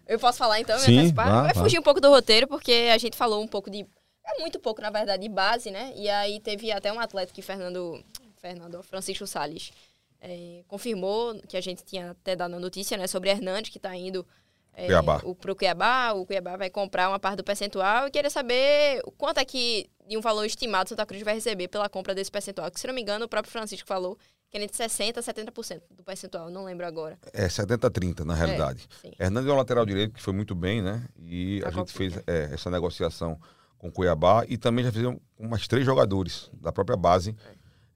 Eu 0.08 0.20
posso 0.20 0.38
falar 0.38 0.60
então, 0.60 0.78
Sim, 0.78 1.12
vá, 1.12 1.44
Vai 1.44 1.54
fugir 1.54 1.80
um 1.80 1.84
pouco 1.84 2.00
do 2.00 2.10
roteiro, 2.10 2.48
porque 2.48 2.90
a 2.94 2.98
gente 2.98 3.18
falou 3.18 3.42
um 3.42 3.48
pouco 3.48 3.70
de. 3.70 3.86
É 4.26 4.40
muito 4.40 4.60
pouco, 4.60 4.82
na 4.82 4.90
verdade, 4.90 5.24
de 5.24 5.30
base, 5.30 5.72
né? 5.72 5.92
E 5.96 6.10
aí 6.10 6.40
teve 6.40 6.72
até 6.72 6.92
um 6.92 7.00
atleta 7.00 7.34
que 7.34 7.42
Fernando. 7.42 8.04
Fernando 8.40 8.84
Francisco 8.84 9.26
Salles 9.26 9.72
é, 10.20 10.64
confirmou 10.68 11.34
que 11.48 11.56
a 11.56 11.62
gente 11.62 11.82
tinha 11.84 12.12
até 12.12 12.36
dado 12.36 12.56
a 12.56 12.60
notícia, 12.60 12.98
né? 12.98 13.08
Sobre 13.08 13.30
Hernandes, 13.30 13.72
que 13.72 13.78
está 13.78 13.96
indo 13.96 14.26
é, 14.74 14.86
Cuiabá. 14.86 15.22
O, 15.24 15.36
pro 15.36 15.56
Cuiabá, 15.56 16.14
o 16.14 16.26
Cuiabá 16.26 16.58
vai 16.58 16.70
comprar 16.70 17.10
uma 17.10 17.20
parte 17.20 17.38
do 17.38 17.44
percentual 17.44 18.08
e 18.08 18.12
queria 18.12 18.30
saber 18.30 19.02
o 19.06 19.12
quanto 19.12 19.40
é 19.40 19.46
que 19.46 19.90
de 20.08 20.18
um 20.18 20.22
valor 20.22 20.46
estimado 20.46 20.90
Santa 20.90 21.06
Cruz 21.06 21.24
vai 21.24 21.36
receber 21.36 21.68
pela 21.68 21.88
compra 21.88 22.14
desse 22.14 22.32
percentual. 22.32 22.70
Que, 22.72 22.80
se 22.80 22.88
não 22.88 22.94
me 22.94 23.02
engano, 23.02 23.26
o 23.26 23.30
próprio 23.30 23.52
Francisco 23.52 23.88
falou 23.88 24.18
que 24.50 24.58
é 24.58 24.64
entre 24.64 24.78
60% 24.78 25.18
a 25.18 25.22
70% 25.22 25.82
do 25.90 26.04
percentual, 26.04 26.48
não 26.50 26.64
lembro 26.64 26.86
agora. 26.86 27.18
É 27.34 27.50
70 27.50 27.88
a 27.88 27.90
30, 27.90 28.24
na 28.24 28.36
realidade. 28.36 28.88
É, 29.04 29.26
Hernandes 29.26 29.50
é 29.50 29.54
um 29.54 29.58
lateral 29.58 29.84
direito 29.84 30.14
que 30.14 30.22
foi 30.22 30.32
muito 30.32 30.54
bem, 30.54 30.80
né? 30.80 31.08
E 31.18 31.60
a, 31.66 31.70
a 31.70 31.72
gente 31.72 31.92
fez 31.92 32.16
é, 32.28 32.50
essa 32.54 32.70
negociação 32.70 33.40
com 33.80 33.88
o 33.88 33.92
Cuiabá 33.92 34.46
e 34.48 34.56
também 34.56 34.86
já 34.86 34.92
fizemos 34.92 35.20
umas 35.40 35.68
três 35.68 35.84
jogadores 35.84 36.52
da 36.54 36.72
própria 36.72 36.96
base, 36.96 37.36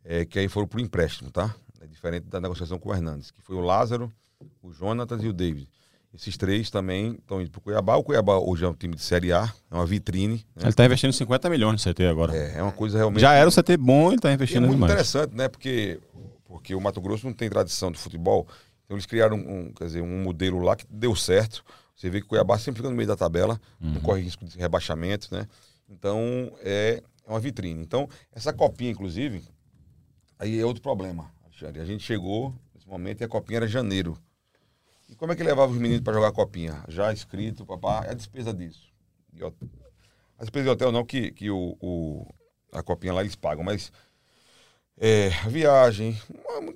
é. 0.03 0.25
que 0.25 0.39
aí 0.39 0.47
foram 0.47 0.67
por 0.67 0.79
empréstimo, 0.79 1.29
tá? 1.29 1.55
É 1.79 1.85
diferente 1.85 2.23
da 2.23 2.41
negociação 2.41 2.79
com 2.79 2.89
o 2.89 2.93
Hernandes, 2.93 3.29
que 3.29 3.41
foi 3.41 3.55
o 3.55 3.61
Lázaro, 3.61 4.11
o 4.61 4.71
Jonatas 4.71 5.23
e 5.23 5.27
o 5.27 5.33
David. 5.33 5.69
Esses 6.17 6.35
três 6.35 6.71
também 6.71 7.11
estão 7.11 7.39
indo 7.39 7.51
para 7.51 7.59
o 7.59 7.61
Cuiabá. 7.61 7.95
O 7.95 8.03
Cuiabá 8.03 8.39
hoje 8.39 8.65
é 8.65 8.67
um 8.67 8.73
time 8.73 8.95
de 8.95 9.01
Série 9.01 9.31
A, 9.31 9.53
é 9.69 9.75
uma 9.75 9.85
vitrine. 9.85 10.37
Né? 10.55 10.63
Ele 10.63 10.69
está 10.69 10.83
investindo 10.83 11.13
50 11.13 11.47
milhões 11.47 11.85
no 11.85 11.93
CT 11.93 12.07
agora. 12.07 12.35
É, 12.35 12.57
é 12.57 12.63
uma 12.63 12.71
coisa 12.71 12.97
realmente. 12.97 13.21
Já 13.21 13.33
era 13.33 13.47
o 13.47 13.51
CT 13.51 13.77
bom, 13.77 14.07
ele 14.07 14.15
está 14.15 14.33
investindo 14.33 14.63
é 14.63 14.67
muito 14.67 14.77
demais. 14.77 14.93
interessante, 14.93 15.35
né? 15.35 15.47
Porque, 15.47 15.99
porque 16.43 16.73
o 16.73 16.81
Mato 16.81 16.99
Grosso 16.99 17.27
não 17.27 17.33
tem 17.33 17.47
tradição 17.47 17.91
de 17.91 17.99
futebol. 17.99 18.47
Então 18.83 18.97
eles 18.97 19.05
criaram 19.05 19.37
um, 19.37 19.71
quer 19.71 19.85
dizer, 19.85 20.01
um 20.01 20.23
modelo 20.23 20.59
lá 20.59 20.75
que 20.75 20.85
deu 20.89 21.15
certo. 21.15 21.63
Você 21.95 22.09
vê 22.09 22.19
que 22.19 22.25
o 22.25 22.29
Cuiabá 22.29 22.57
sempre 22.57 22.79
fica 22.79 22.89
no 22.89 22.95
meio 22.95 23.07
da 23.07 23.15
tabela, 23.15 23.61
uhum. 23.79 23.93
não 23.93 24.01
corre 24.01 24.21
risco 24.21 24.43
de 24.43 24.57
rebaixamento, 24.57 25.27
né? 25.31 25.47
Então 25.87 26.51
é, 26.63 27.03
é 27.27 27.31
uma 27.31 27.39
vitrine. 27.39 27.79
Então, 27.79 28.09
essa 28.33 28.51
copinha, 28.51 28.89
inclusive, 28.89 29.43
aí 30.39 30.59
é 30.59 30.65
outro 30.65 30.81
problema. 30.81 31.29
A 31.61 31.85
gente 31.85 32.03
chegou 32.03 32.55
nesse 32.73 32.87
momento 32.87 33.21
e 33.21 33.23
a 33.23 33.27
copinha 33.27 33.57
era 33.57 33.67
janeiro. 33.67 34.17
E 35.09 35.15
como 35.15 35.31
é 35.31 35.35
que 35.35 35.43
levava 35.43 35.71
os 35.71 35.77
meninos 35.77 36.01
para 36.01 36.13
jogar 36.13 36.31
copinha? 36.31 36.83
Já 36.87 37.13
escrito, 37.13 37.65
papá, 37.65 38.03
é 38.05 38.11
a 38.11 38.13
despesa 38.13 38.53
disso. 38.53 38.91
A 40.37 40.41
despesa 40.41 40.65
de 40.65 40.69
hotel 40.69 40.91
não, 40.91 41.05
que, 41.05 41.31
que 41.31 41.49
o, 41.49 41.77
o 41.79 42.27
a 42.71 42.83
copinha 42.83 43.13
lá 43.13 43.21
eles 43.21 43.35
pagam, 43.35 43.63
mas 43.63 43.91
é, 44.97 45.29
viagem, 45.47 46.19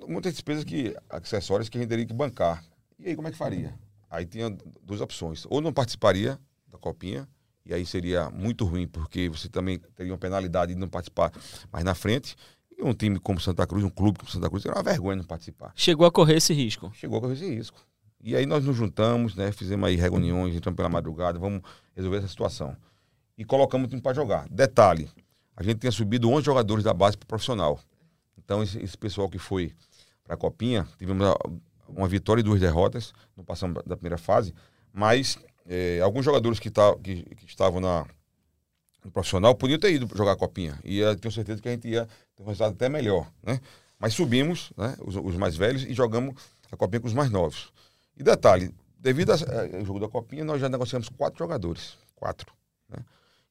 muitas 0.07 0.33
despesas 0.33 0.63
que, 0.63 0.95
acessórios 1.09 1.69
que 1.69 1.77
a 1.77 1.81
gente 1.81 1.89
teria 1.89 2.05
que 2.05 2.13
bancar. 2.13 2.63
E 2.97 3.09
aí 3.09 3.15
como 3.15 3.27
é 3.27 3.31
que 3.31 3.37
faria? 3.37 3.77
Aí 4.09 4.25
tinha 4.25 4.55
duas 4.83 5.01
opções. 5.01 5.45
Ou 5.49 5.61
não 5.61 5.73
participaria 5.73 6.39
da 6.67 6.77
copinha, 6.77 7.27
e 7.65 7.73
aí 7.73 7.85
seria 7.85 8.29
muito 8.29 8.65
ruim, 8.65 8.87
porque 8.87 9.29
você 9.29 9.49
também 9.49 9.79
teria 9.95 10.11
uma 10.11 10.17
penalidade 10.17 10.73
de 10.73 10.79
não 10.79 10.87
participar 10.87 11.31
mais 11.71 11.83
na 11.83 11.95
frente. 11.95 12.35
E 12.77 12.83
um 12.83 12.93
time 12.93 13.19
como 13.19 13.39
Santa 13.39 13.67
Cruz, 13.67 13.83
um 13.83 13.89
clube 13.89 14.19
como 14.19 14.31
Santa 14.31 14.49
Cruz, 14.49 14.65
era 14.65 14.75
uma 14.75 14.83
vergonha 14.83 15.17
não 15.17 15.23
participar. 15.23 15.71
Chegou 15.75 16.05
a 16.05 16.11
correr 16.11 16.37
esse 16.37 16.53
risco. 16.53 16.91
Chegou 16.93 17.17
a 17.17 17.21
correr 17.21 17.33
esse 17.33 17.47
risco. 17.47 17.79
E 18.23 18.35
aí 18.35 18.45
nós 18.45 18.63
nos 18.63 18.75
juntamos, 18.75 19.35
né? 19.35 19.51
Fizemos 19.51 19.87
aí 19.87 19.95
reuniões, 19.95 20.55
entramos 20.55 20.75
pela 20.75 20.89
madrugada, 20.89 21.39
vamos 21.39 21.61
resolver 21.95 22.17
essa 22.17 22.27
situação. 22.27 22.75
E 23.37 23.43
colocamos 23.43 23.87
o 23.87 23.89
time 23.89 24.01
para 24.01 24.13
jogar. 24.13 24.47
Detalhe, 24.49 25.09
a 25.55 25.63
gente 25.63 25.79
tinha 25.79 25.91
subido 25.91 26.29
11 26.29 26.45
jogadores 26.45 26.83
da 26.83 26.93
base 26.93 27.17
para 27.17 27.27
profissional. 27.27 27.79
Então 28.37 28.61
esse, 28.61 28.79
esse, 28.79 28.97
pessoal 28.97 29.29
que 29.29 29.39
foi 29.39 29.73
para 30.23 30.35
a 30.35 30.37
Copinha, 30.37 30.87
tivemos 30.97 31.27
uma 31.87 32.07
vitória 32.07 32.41
e 32.41 32.43
duas 32.43 32.59
derrotas, 32.59 33.13
não 33.35 33.43
passamos 33.43 33.81
da 33.85 33.95
primeira 33.95 34.17
fase, 34.17 34.53
mas 34.93 35.37
é, 35.65 35.99
alguns 36.01 36.23
jogadores 36.23 36.59
que, 36.59 36.69
tá, 36.69 36.95
que, 36.97 37.23
que 37.35 37.45
estavam 37.45 37.79
na, 37.79 38.05
no 39.03 39.11
profissional 39.11 39.55
podiam 39.55 39.79
ter 39.79 39.93
ido 39.93 40.07
jogar 40.15 40.33
a 40.33 40.35
Copinha. 40.35 40.79
E 40.83 40.99
eu 40.99 41.15
tenho 41.15 41.31
certeza 41.31 41.61
que 41.61 41.67
a 41.67 41.71
gente 41.71 41.87
ia 41.87 42.07
ter 42.35 42.43
um 42.43 42.45
resultado 42.45 42.73
até 42.73 42.87
melhor, 42.89 43.27
né? 43.43 43.59
Mas 43.99 44.13
subimos, 44.13 44.73
né, 44.75 44.95
os, 45.05 45.15
os 45.15 45.35
mais 45.35 45.55
velhos, 45.55 45.83
e 45.83 45.93
jogamos 45.93 46.35
a 46.71 46.77
Copinha 46.77 46.99
com 46.99 47.07
os 47.07 47.13
mais 47.13 47.29
novos. 47.29 47.71
E 48.21 48.23
detalhe, 48.23 48.71
devido 48.99 49.31
ao 49.31 49.35
eh, 49.35 49.83
jogo 49.83 49.99
da 49.99 50.07
Copinha, 50.07 50.45
nós 50.45 50.61
já 50.61 50.69
negociamos 50.69 51.09
quatro 51.09 51.39
jogadores. 51.39 51.97
Quatro. 52.15 52.53
Né? 52.87 52.99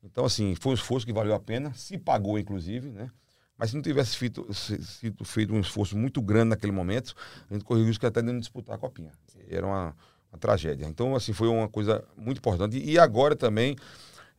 Então, 0.01 0.25
assim, 0.25 0.55
foi 0.55 0.71
um 0.71 0.75
esforço 0.77 1.05
que 1.05 1.13
valeu 1.13 1.35
a 1.35 1.41
pena, 1.41 1.75
se 1.75 1.99
pagou, 1.99 2.39
inclusive, 2.39 2.89
né? 2.89 3.11
Mas 3.59 3.71
se 3.71 3.75
não 3.75 3.83
tivesse 3.83 4.17
feito, 4.17 4.47
sido 4.55 5.25
feito 5.25 5.53
um 5.53 5.59
esforço 5.59 5.99
muito 5.99 6.23
grande 6.23 6.51
naquele 6.51 6.71
momento, 6.71 7.17
a 7.51 7.53
gente 7.53 7.65
correu 7.65 7.83
o 7.83 7.87
risco 7.87 8.07
até 8.07 8.23
de 8.23 8.31
não 8.31 8.39
disputar 8.39 8.77
a 8.77 8.79
copinha. 8.79 9.11
Era 9.49 9.67
uma, 9.67 9.97
uma 10.31 10.39
tragédia. 10.39 10.87
Então, 10.87 11.17
assim, 11.17 11.33
foi 11.33 11.49
uma 11.49 11.69
coisa 11.69 12.05
muito 12.17 12.39
importante. 12.39 12.79
E 12.79 12.97
agora 12.97 13.35
também, 13.35 13.75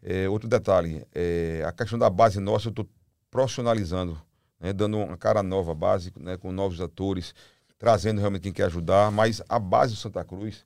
é, 0.02 0.30
outro 0.30 0.48
detalhe, 0.48 1.06
é, 1.14 1.62
a 1.68 1.74
questão 1.74 2.00
da 2.00 2.10
base 2.10 2.40
nossa, 2.40 2.70
eu 2.70 2.72
estou 2.72 2.88
profissionalizando, 3.30 4.18
né, 4.62 4.72
dando 4.72 4.98
uma 4.98 5.18
cara 5.18 5.44
nova 5.44 5.76
base, 5.76 6.14
né, 6.18 6.38
com 6.38 6.54
novos 6.54 6.80
atores, 6.80 7.36
trazendo 7.82 8.20
realmente 8.20 8.44
quem 8.44 8.54
quer 8.54 8.66
ajudar. 8.66 9.10
Mas 9.10 9.42
a 9.50 9.58
base 9.58 9.96
do 9.96 10.00
Santa 10.00 10.24
Cruz 10.24 10.64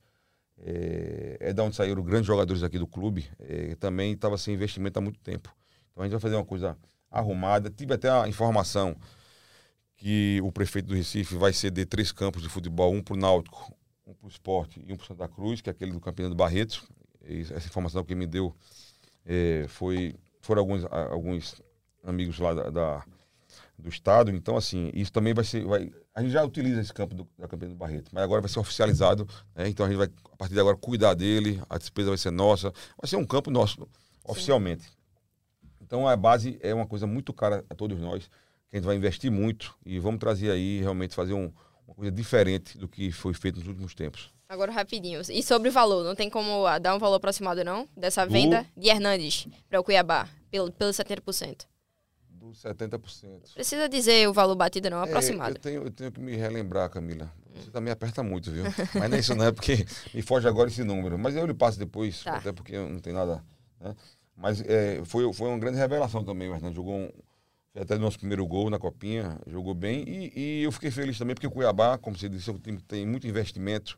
é, 0.57 1.37
é 1.39 1.53
da 1.53 1.63
onde 1.63 1.77
saíram 1.77 2.03
grandes 2.03 2.27
jogadores 2.27 2.61
aqui 2.61 2.77
do 2.77 2.85
clube. 2.85 3.25
É, 3.39 3.73
também 3.75 4.11
estava 4.11 4.37
sem 4.37 4.53
investimento 4.53 4.99
há 4.99 5.01
muito 5.01 5.17
tempo. 5.21 5.49
Então 5.91 6.03
a 6.03 6.05
gente 6.05 6.11
vai 6.11 6.19
fazer 6.19 6.35
uma 6.35 6.43
coisa 6.43 6.77
arrumada. 7.09 7.69
Tive 7.69 7.93
até 7.93 8.09
a 8.09 8.27
informação 8.27 8.97
que 9.95 10.41
o 10.43 10.51
prefeito 10.51 10.89
do 10.89 10.93
Recife 10.93 11.35
vai 11.35 11.53
ceder 11.53 11.87
três 11.87 12.11
campos 12.11 12.41
de 12.41 12.49
futebol, 12.49 12.93
um 12.93 13.01
para 13.01 13.13
o 13.13 13.17
Náutico, 13.17 13.73
um 14.05 14.13
para 14.13 14.25
o 14.25 14.29
Esporte 14.29 14.83
e 14.85 14.91
um 14.91 14.97
para 14.97 15.07
Santa 15.07 15.29
Cruz, 15.29 15.61
que 15.61 15.69
é 15.69 15.71
aquele 15.71 15.93
do 15.93 16.01
Campeonato 16.01 16.35
do 16.35 16.37
Barretos. 16.37 16.83
E 17.25 17.43
essa 17.43 17.65
informação 17.65 18.03
que 18.03 18.13
me 18.13 18.27
deu 18.27 18.53
é, 19.25 19.65
foi 19.69 20.15
foram 20.41 20.59
alguns, 20.59 20.83
alguns 20.83 21.61
amigos 22.03 22.39
lá 22.39 22.53
da, 22.53 22.69
da, 22.69 23.05
do 23.77 23.89
estado. 23.89 24.31
Então, 24.31 24.57
assim, 24.57 24.89
isso 24.93 25.11
também 25.11 25.33
vai 25.33 25.43
ser. 25.43 25.65
Vai, 25.65 25.91
a 26.13 26.21
gente 26.21 26.31
já 26.31 26.43
utiliza 26.43 26.81
esse 26.81 26.93
campo 26.93 27.13
do, 27.13 27.27
da 27.37 27.47
Campeonato 27.47 27.75
do 27.75 27.79
Barreto, 27.79 28.09
mas 28.11 28.23
agora 28.23 28.41
vai 28.41 28.49
ser 28.49 28.59
oficializado. 28.59 29.27
Né? 29.55 29.69
Então 29.69 29.85
a 29.85 29.89
gente 29.89 29.97
vai, 29.97 30.07
a 30.31 30.37
partir 30.37 30.53
de 30.53 30.59
agora, 30.59 30.77
cuidar 30.77 31.13
dele, 31.13 31.61
a 31.69 31.77
despesa 31.77 32.09
vai 32.09 32.17
ser 32.17 32.31
nossa. 32.31 32.71
Vai 33.01 33.09
ser 33.09 33.17
um 33.17 33.25
campo 33.25 33.51
nosso, 33.51 33.87
oficialmente. 34.23 34.83
Sim. 34.83 34.89
Então 35.81 36.07
a 36.07 36.15
base 36.15 36.57
é 36.61 36.73
uma 36.73 36.87
coisa 36.87 37.05
muito 37.05 37.33
cara 37.33 37.63
a 37.69 37.75
todos 37.75 37.99
nós, 37.99 38.27
que 38.69 38.75
a 38.75 38.77
gente 38.77 38.85
vai 38.85 38.95
investir 38.95 39.31
muito 39.31 39.75
e 39.85 39.99
vamos 39.99 40.19
trazer 40.19 40.51
aí 40.51 40.79
realmente 40.79 41.13
fazer 41.13 41.33
um, 41.33 41.51
uma 41.87 41.95
coisa 41.95 42.11
diferente 42.11 42.77
do 42.77 42.87
que 42.87 43.11
foi 43.11 43.33
feito 43.33 43.59
nos 43.59 43.67
últimos 43.67 43.93
tempos. 43.93 44.33
Agora 44.47 44.71
rapidinho. 44.71 45.21
E 45.29 45.43
sobre 45.43 45.69
o 45.69 45.71
valor, 45.71 46.03
não 46.03 46.15
tem 46.15 46.29
como 46.29 46.63
dar 46.79 46.95
um 46.95 46.99
valor 46.99 47.15
aproximado 47.15 47.63
não? 47.63 47.87
Dessa 47.95 48.25
venda 48.25 48.65
de 48.75 48.89
Hernandes 48.89 49.47
para 49.67 49.79
o 49.79 49.83
Cuiabá, 49.83 50.27
pelo, 50.49 50.71
pelo 50.71 50.91
70%. 50.91 51.65
Dos 52.45 52.61
70%. 52.61 53.55
Precisa 53.55 53.89
dizer 53.89 54.29
o 54.29 54.33
valor 54.33 54.55
batido 54.55 54.87
não, 54.87 54.99
é, 54.99 55.05
aproximado. 55.05 55.55
Eu 55.55 55.59
tenho, 55.59 55.83
eu 55.83 55.91
tenho 55.91 56.11
que 56.11 56.19
me 56.19 56.35
relembrar, 56.35 56.87
Camila. 56.91 57.31
Você 57.55 57.71
também 57.71 57.91
aperta 57.91 58.21
muito, 58.21 58.51
viu? 58.51 58.65
Mas 58.93 59.09
não 59.09 59.17
é 59.17 59.19
isso 59.19 59.33
não, 59.33 59.45
é 59.45 59.51
porque 59.51 59.83
me 60.13 60.21
foge 60.21 60.47
agora 60.47 60.69
esse 60.69 60.83
número. 60.83 61.17
Mas 61.17 61.35
eu 61.35 61.43
lhe 61.47 61.55
passo 61.55 61.79
depois, 61.79 62.23
tá. 62.23 62.35
até 62.35 62.51
porque 62.51 62.77
não 62.77 62.99
tem 62.99 63.13
nada... 63.13 63.43
Né? 63.79 63.95
Mas 64.37 64.61
é, 64.61 65.01
foi, 65.05 65.31
foi 65.33 65.49
uma 65.49 65.57
grande 65.57 65.79
revelação 65.79 66.23
também, 66.23 66.47
o 66.47 66.53
Hernando 66.53 66.75
jogou 66.75 66.93
um, 66.93 67.09
até 67.73 67.97
nosso 67.97 68.19
primeiro 68.19 68.45
gol 68.45 68.69
na 68.69 68.77
Copinha, 68.77 69.39
jogou 69.47 69.73
bem. 69.73 70.03
E, 70.07 70.39
e, 70.39 70.63
eu 70.63 70.71
fiquei 70.71 70.91
feliz 70.91 71.17
também, 71.17 71.33
porque 71.33 71.47
o 71.47 71.51
Cuiabá, 71.51 71.97
como 71.97 72.15
você 72.15 72.29
disse, 72.29 72.49
é 72.49 72.53
um 72.53 72.59
time 72.59 72.77
que 72.77 72.83
tem 72.83 73.07
muito 73.07 73.25
investimento, 73.25 73.97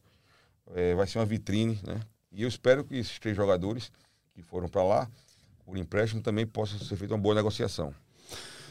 é, 0.74 0.96
vai 0.96 1.06
ser 1.06 1.20
uma 1.20 1.26
vitrine, 1.26 1.80
né? 1.86 2.00
E 2.32 2.44
eu 2.44 2.48
espero 2.48 2.86
que 2.86 2.96
esses 2.96 3.20
três 3.20 3.36
jogadores 3.36 3.92
que 4.34 4.42
foram 4.42 4.70
para 4.70 4.84
lá, 4.84 5.10
por 5.66 5.78
empréstimo, 5.78 6.22
também 6.22 6.46
possa 6.46 6.78
ser 6.80 6.96
feita 6.96 7.14
uma 7.14 7.20
boa 7.20 7.36
negociação. 7.36 7.94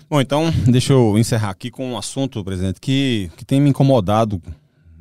Bom, 0.09 0.21
então, 0.21 0.53
deixa 0.69 0.93
eu 0.93 1.19
encerrar 1.19 1.51
aqui 1.51 1.71
com 1.71 1.93
um 1.93 1.99
assunto, 1.99 2.45
presidente, 2.45 2.81
que, 2.81 3.29
que 3.37 3.45
tem 3.45 3.61
me 3.61 3.71
incomodado 3.71 4.41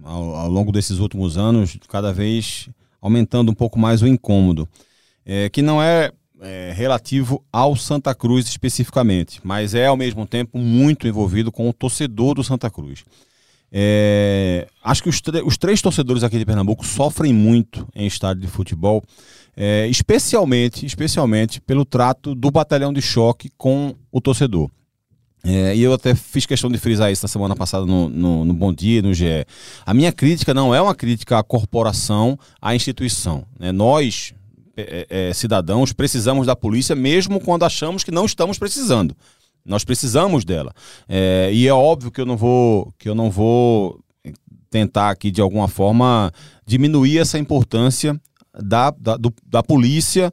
ao, 0.03 0.35
ao 0.35 0.49
longo 0.49 0.71
desses 0.71 0.97
últimos 0.97 1.37
anos, 1.37 1.77
cada 1.87 2.11
vez 2.11 2.69
aumentando 2.99 3.51
um 3.51 3.55
pouco 3.55 3.77
mais 3.77 4.01
o 4.01 4.07
incômodo. 4.07 4.67
É, 5.23 5.49
que 5.49 5.61
não 5.61 5.81
é 5.81 6.11
é, 6.41 6.73
relativo 6.75 7.43
ao 7.51 7.75
Santa 7.75 8.13
Cruz 8.13 8.47
especificamente, 8.47 9.39
mas 9.43 9.73
é 9.73 9.85
ao 9.85 9.97
mesmo 9.97 10.25
tempo 10.25 10.57
muito 10.57 11.07
envolvido 11.07 11.51
com 11.51 11.69
o 11.69 11.73
torcedor 11.73 12.35
do 12.35 12.43
Santa 12.43 12.69
Cruz. 12.69 13.03
É, 13.71 14.67
acho 14.83 15.03
que 15.03 15.09
os, 15.09 15.21
os, 15.45 15.57
três 15.57 15.81
torcedores 15.81 16.23
aqui 16.23 16.37
de 16.37 16.45
Pernambuco 16.45 16.85
sofrem 16.85 17.33
muito 17.33 17.87
em 17.95 18.07
estádio 18.07 18.41
de 18.41 18.47
futebol, 18.47 19.03
é, 19.55 19.87
especialmente, 19.87 20.85
especialmente 20.85 21.59
pelo 21.59 21.83
trato 21.83 22.33
do 22.33 22.49
batalhão 22.51 22.93
de 22.93 23.01
choque 23.01 23.49
com 23.57 23.95
o 24.11 24.21
torcedor. 24.21 24.69
É, 25.45 25.75
e 25.75 25.83
eu 25.83 25.93
até 25.93 26.15
fiz 26.15 26.45
questão 26.47 26.71
de 26.71 26.77
frisar 26.79 27.11
isso 27.11 27.23
na 27.23 27.27
semana 27.27 27.55
passada 27.55 27.85
no, 27.85 28.09
no, 28.09 28.43
no, 28.43 28.53
Bom 28.53 28.73
Dia, 28.73 29.01
no 29.03 29.13
GE. 29.13 29.45
A 29.85 29.93
minha 29.93 30.11
crítica 30.11 30.55
não 30.55 30.73
é 30.73 30.81
uma 30.81 30.95
crítica 30.95 31.37
à 31.37 31.43
corporação, 31.43 32.37
à 32.59 32.73
instituição. 32.75 33.45
Né? 33.59 33.71
Nós, 33.71 34.33
é, 34.75 35.05
é, 35.07 35.29
é, 35.29 35.33
cidadãos 35.33 35.93
precisamos 35.93 36.47
da 36.47 36.55
polícia 36.55 36.95
mesmo 36.95 37.39
quando 37.39 37.63
achamos 37.63 38.03
que 38.03 38.09
não 38.09 38.25
estamos 38.25 38.57
precisando. 38.57 39.15
Nós 39.63 39.83
precisamos 39.83 40.43
dela. 40.43 40.73
É, 41.07 41.51
e 41.53 41.67
é 41.67 41.73
óbvio 41.73 42.11
que 42.11 42.21
eu 42.21 42.25
não 42.25 42.37
vou 42.37 42.91
que 42.97 43.07
eu 43.07 43.15
não 43.15 43.29
vou 43.29 43.99
tentar 44.69 45.09
aqui 45.11 45.29
de 45.29 45.41
alguma 45.41 45.67
forma 45.67 46.31
diminuir 46.65 47.19
essa 47.19 47.37
importância 47.37 48.19
da, 48.53 48.91
da, 48.91 49.15
do, 49.15 49.33
da 49.45 49.61
polícia 49.61 50.31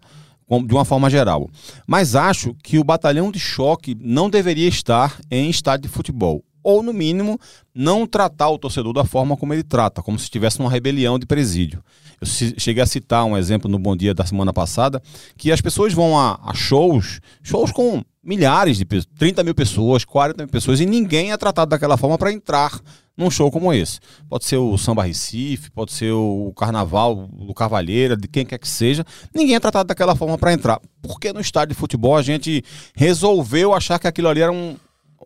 de 0.66 0.74
uma 0.74 0.84
forma 0.84 1.08
geral. 1.08 1.48
Mas 1.86 2.14
acho 2.14 2.54
que 2.62 2.78
o 2.78 2.84
batalhão 2.84 3.30
de 3.30 3.38
choque 3.38 3.96
não 4.00 4.28
deveria 4.28 4.68
estar 4.68 5.18
em 5.30 5.48
estádio 5.48 5.88
de 5.88 5.94
futebol. 5.94 6.44
Ou, 6.62 6.82
no 6.82 6.92
mínimo, 6.92 7.40
não 7.74 8.06
tratar 8.06 8.48
o 8.50 8.58
torcedor 8.58 8.92
da 8.92 9.04
forma 9.04 9.36
como 9.36 9.52
ele 9.52 9.64
trata, 9.64 10.02
como 10.02 10.18
se 10.18 10.24
estivesse 10.24 10.60
numa 10.60 10.70
rebelião 10.70 11.18
de 11.18 11.26
presídio. 11.26 11.82
Eu 12.20 12.26
cheguei 12.26 12.80
a 12.80 12.86
citar 12.86 13.24
um 13.24 13.36
exemplo 13.36 13.68
no 13.68 13.80
Bom 13.80 13.96
Dia 13.96 14.14
da 14.14 14.24
semana 14.24 14.52
passada, 14.52 15.02
que 15.36 15.50
as 15.50 15.60
pessoas 15.60 15.92
vão 15.92 16.16
a, 16.16 16.38
a 16.44 16.54
shows, 16.54 17.20
shows 17.42 17.72
com 17.72 18.04
milhares 18.22 18.76
de 18.76 18.84
pessoas, 18.84 19.08
30 19.18 19.42
mil 19.42 19.54
pessoas, 19.54 20.04
40 20.04 20.44
mil 20.44 20.52
pessoas, 20.52 20.78
e 20.78 20.86
ninguém 20.86 21.32
é 21.32 21.36
tratado 21.36 21.70
daquela 21.70 21.96
forma 21.96 22.16
para 22.16 22.32
entrar 22.32 22.80
num 23.16 23.30
show 23.30 23.50
como 23.50 23.72
esse. 23.72 24.00
Pode 24.28 24.44
ser 24.44 24.56
o 24.56 24.76
Samba 24.78 25.04
Recife, 25.04 25.70
pode 25.70 25.92
ser 25.92 26.12
o 26.12 26.52
Carnaval 26.56 27.28
do 27.28 27.54
Cavalheira, 27.54 28.16
de 28.16 28.28
quem 28.28 28.44
quer 28.44 28.58
que 28.58 28.68
seja. 28.68 29.04
Ninguém 29.34 29.56
é 29.56 29.60
tratado 29.60 29.88
daquela 29.88 30.14
forma 30.14 30.38
para 30.38 30.52
entrar. 30.52 30.80
Porque 31.00 31.32
no 31.32 31.40
estádio 31.40 31.74
de 31.74 31.80
futebol 31.80 32.16
a 32.16 32.22
gente 32.22 32.64
resolveu 32.94 33.74
achar 33.74 33.98
que 33.98 34.06
aquilo 34.06 34.28
ali 34.28 34.40
era 34.40 34.52
um, 34.52 34.76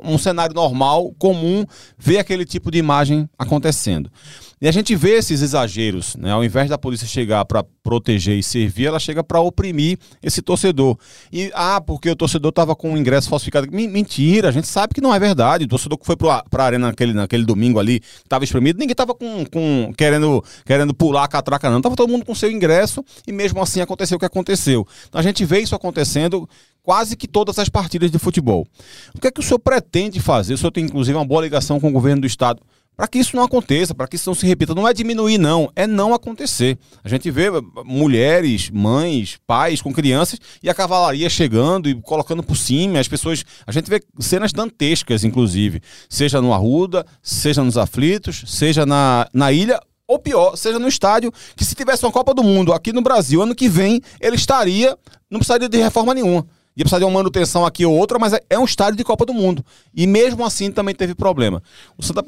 um 0.02 0.18
cenário 0.18 0.54
normal, 0.54 1.14
comum, 1.18 1.64
ver 1.98 2.18
aquele 2.18 2.44
tipo 2.44 2.70
de 2.70 2.78
imagem 2.78 3.28
acontecendo. 3.38 4.10
E 4.58 4.66
a 4.66 4.72
gente 4.72 4.96
vê 4.96 5.18
esses 5.18 5.42
exageros, 5.42 6.16
né? 6.16 6.32
Ao 6.32 6.42
invés 6.42 6.70
da 6.70 6.78
polícia 6.78 7.06
chegar 7.06 7.44
para 7.44 7.62
proteger 7.82 8.38
e 8.38 8.42
servir, 8.42 8.86
ela 8.86 8.98
chega 8.98 9.22
para 9.22 9.38
oprimir 9.38 9.98
esse 10.22 10.40
torcedor. 10.40 10.96
E 11.30 11.50
ah, 11.54 11.78
porque 11.78 12.08
o 12.08 12.16
torcedor 12.16 12.48
estava 12.48 12.74
com 12.74 12.94
o 12.94 12.96
ingresso 12.96 13.28
falsificado. 13.28 13.70
Mentira, 13.70 14.48
a 14.48 14.52
gente 14.52 14.66
sabe 14.66 14.94
que 14.94 15.00
não 15.02 15.14
é 15.14 15.18
verdade. 15.18 15.66
O 15.66 15.68
torcedor 15.68 15.98
que 15.98 16.06
foi 16.06 16.16
para 16.16 16.42
a 16.50 16.62
arena 16.62 16.86
naquele, 16.86 17.12
naquele 17.12 17.44
domingo 17.44 17.78
ali, 17.78 18.00
estava 18.24 18.44
espremido, 18.44 18.78
ninguém 18.78 18.92
estava 18.92 19.14
com, 19.14 19.44
com, 19.44 19.92
querendo, 19.94 20.42
querendo 20.64 20.94
pular 20.94 21.24
a 21.24 21.28
catraca, 21.28 21.68
não. 21.68 21.82
Tava 21.82 21.94
todo 21.94 22.08
mundo 22.08 22.24
com 22.24 22.34
seu 22.34 22.50
ingresso 22.50 23.04
e 23.26 23.32
mesmo 23.32 23.60
assim 23.60 23.82
aconteceu 23.82 24.16
o 24.16 24.18
que 24.18 24.24
aconteceu. 24.24 24.88
Então 25.06 25.18
a 25.18 25.22
gente 25.22 25.44
vê 25.44 25.60
isso 25.60 25.74
acontecendo 25.74 26.48
quase 26.82 27.14
que 27.14 27.28
todas 27.28 27.58
as 27.58 27.68
partidas 27.68 28.10
de 28.10 28.18
futebol. 28.18 28.66
O 29.14 29.20
que 29.20 29.26
é 29.26 29.30
que 29.30 29.40
o 29.40 29.42
senhor 29.42 29.58
pretende 29.58 30.18
fazer? 30.18 30.54
O 30.54 30.58
senhor 30.58 30.70
tem 30.70 30.84
inclusive 30.84 31.14
uma 31.14 31.26
boa 31.26 31.42
ligação 31.42 31.78
com 31.78 31.90
o 31.90 31.92
governo 31.92 32.22
do 32.22 32.26
estado 32.26 32.62
para 32.96 33.06
que 33.06 33.18
isso 33.18 33.36
não 33.36 33.44
aconteça, 33.44 33.94
para 33.94 34.08
que 34.08 34.16
isso 34.16 34.28
não 34.28 34.34
se 34.34 34.46
repita. 34.46 34.74
Não 34.74 34.88
é 34.88 34.94
diminuir, 34.94 35.36
não, 35.36 35.70
é 35.76 35.86
não 35.86 36.14
acontecer. 36.14 36.78
A 37.04 37.08
gente 37.08 37.30
vê 37.30 37.48
mulheres, 37.84 38.70
mães, 38.70 39.38
pais 39.46 39.82
com 39.82 39.92
crianças 39.92 40.38
e 40.62 40.70
a 40.70 40.74
cavalaria 40.74 41.28
chegando 41.28 41.88
e 41.88 41.94
colocando 42.00 42.42
por 42.42 42.56
cima. 42.56 42.98
As 42.98 43.08
pessoas. 43.08 43.44
A 43.66 43.72
gente 43.72 43.90
vê 43.90 44.02
cenas 44.18 44.52
dantescas, 44.52 45.24
inclusive, 45.24 45.82
seja 46.08 46.40
no 46.40 46.54
Arruda, 46.54 47.04
seja 47.22 47.62
nos 47.62 47.76
aflitos, 47.76 48.44
seja 48.46 48.86
na, 48.86 49.28
na 49.32 49.52
ilha. 49.52 49.78
Ou 50.08 50.20
pior, 50.20 50.56
seja 50.56 50.78
no 50.78 50.86
estádio, 50.86 51.32
que 51.56 51.64
se 51.64 51.74
tivesse 51.74 52.06
uma 52.06 52.12
Copa 52.12 52.32
do 52.32 52.42
Mundo 52.42 52.72
aqui 52.72 52.92
no 52.92 53.02
Brasil 53.02 53.42
ano 53.42 53.56
que 53.56 53.68
vem, 53.68 54.00
ele 54.20 54.36
estaria, 54.36 54.96
não 55.28 55.40
precisaria 55.40 55.68
de 55.68 55.78
reforma 55.78 56.14
nenhuma 56.14 56.46
ia 56.76 56.84
precisar 56.84 56.98
de 56.98 57.04
uma 57.04 57.10
manutenção 57.10 57.64
aqui 57.64 57.86
ou 57.86 57.96
outra, 57.96 58.18
mas 58.18 58.34
é, 58.34 58.40
é 58.50 58.58
um 58.58 58.64
estádio 58.64 58.96
de 58.96 59.04
Copa 59.04 59.24
do 59.24 59.32
Mundo. 59.32 59.64
E 59.94 60.06
mesmo 60.06 60.44
assim 60.44 60.70
também 60.70 60.94
teve 60.94 61.14
problema. 61.14 61.62
O 61.96 62.02
Santa 62.02 62.22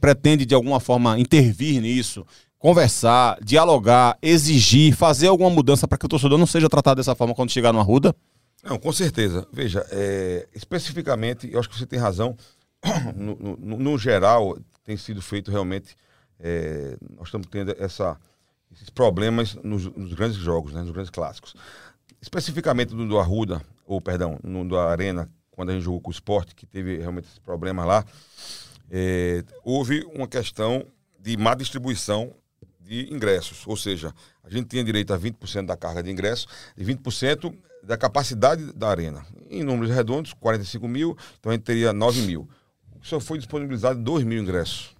pretende, 0.00 0.46
de 0.46 0.54
alguma 0.54 0.78
forma, 0.78 1.18
intervir 1.18 1.82
nisso, 1.82 2.24
conversar, 2.58 3.38
dialogar, 3.42 4.16
exigir, 4.22 4.94
fazer 4.94 5.28
alguma 5.28 5.50
mudança 5.50 5.88
para 5.88 5.98
que 5.98 6.06
o 6.06 6.08
torcedor 6.08 6.38
não 6.38 6.46
seja 6.46 6.68
tratado 6.68 6.98
dessa 6.98 7.14
forma 7.14 7.34
quando 7.34 7.50
chegar 7.50 7.72
no 7.72 7.80
Arruda? 7.80 8.14
Não, 8.62 8.78
com 8.78 8.92
certeza. 8.92 9.46
Veja, 9.52 9.84
é, 9.90 10.46
especificamente, 10.54 11.48
eu 11.50 11.58
acho 11.58 11.68
que 11.68 11.78
você 11.78 11.86
tem 11.86 11.98
razão. 11.98 12.36
No, 13.16 13.36
no, 13.58 13.76
no 13.76 13.98
geral, 13.98 14.56
tem 14.84 14.96
sido 14.96 15.20
feito 15.20 15.50
realmente. 15.50 15.96
É, 16.38 16.96
nós 17.16 17.26
estamos 17.26 17.48
tendo 17.48 17.74
essa, 17.76 18.16
esses 18.72 18.88
problemas 18.88 19.56
nos, 19.56 19.84
nos, 19.86 20.12
grandes 20.12 20.36
jogos, 20.36 20.72
né, 20.72 20.82
nos 20.82 20.92
grandes 20.92 21.10
clássicos. 21.10 21.54
Especificamente 22.22 22.94
do, 22.94 23.06
do 23.06 23.18
Arruda, 23.18 23.60
ou 23.88 24.00
perdão, 24.00 24.38
no, 24.44 24.68
do 24.68 24.78
Arena, 24.78 25.28
quando 25.50 25.70
a 25.70 25.72
gente 25.72 25.82
jogou 25.82 26.00
com 26.00 26.10
o 26.10 26.12
esporte, 26.12 26.54
que 26.54 26.66
teve 26.66 26.98
realmente 26.98 27.26
esse 27.26 27.40
problema 27.40 27.84
lá, 27.84 28.04
é, 28.90 29.42
houve 29.64 30.04
uma 30.14 30.28
questão 30.28 30.86
de 31.18 31.36
má 31.36 31.54
distribuição 31.54 32.32
de 32.80 33.12
ingressos. 33.12 33.66
Ou 33.66 33.76
seja, 33.76 34.14
a 34.44 34.50
gente 34.50 34.68
tinha 34.68 34.84
direito 34.84 35.12
a 35.12 35.18
20% 35.18 35.66
da 35.66 35.76
carga 35.76 36.02
de 36.02 36.10
ingressos 36.10 36.46
e 36.76 36.84
20% 36.84 37.52
da 37.82 37.96
capacidade 37.96 38.72
da 38.74 38.90
arena. 38.90 39.24
Em 39.50 39.64
números 39.64 39.94
redondos, 39.94 40.34
45 40.34 40.86
mil, 40.86 41.16
então 41.38 41.50
a 41.50 41.54
gente 41.54 41.64
teria 41.64 41.92
9 41.92 42.22
mil. 42.22 42.48
Só 43.02 43.18
foi 43.18 43.38
disponibilizado 43.38 44.00
2 44.02 44.24
mil 44.24 44.40
ingressos 44.42 44.94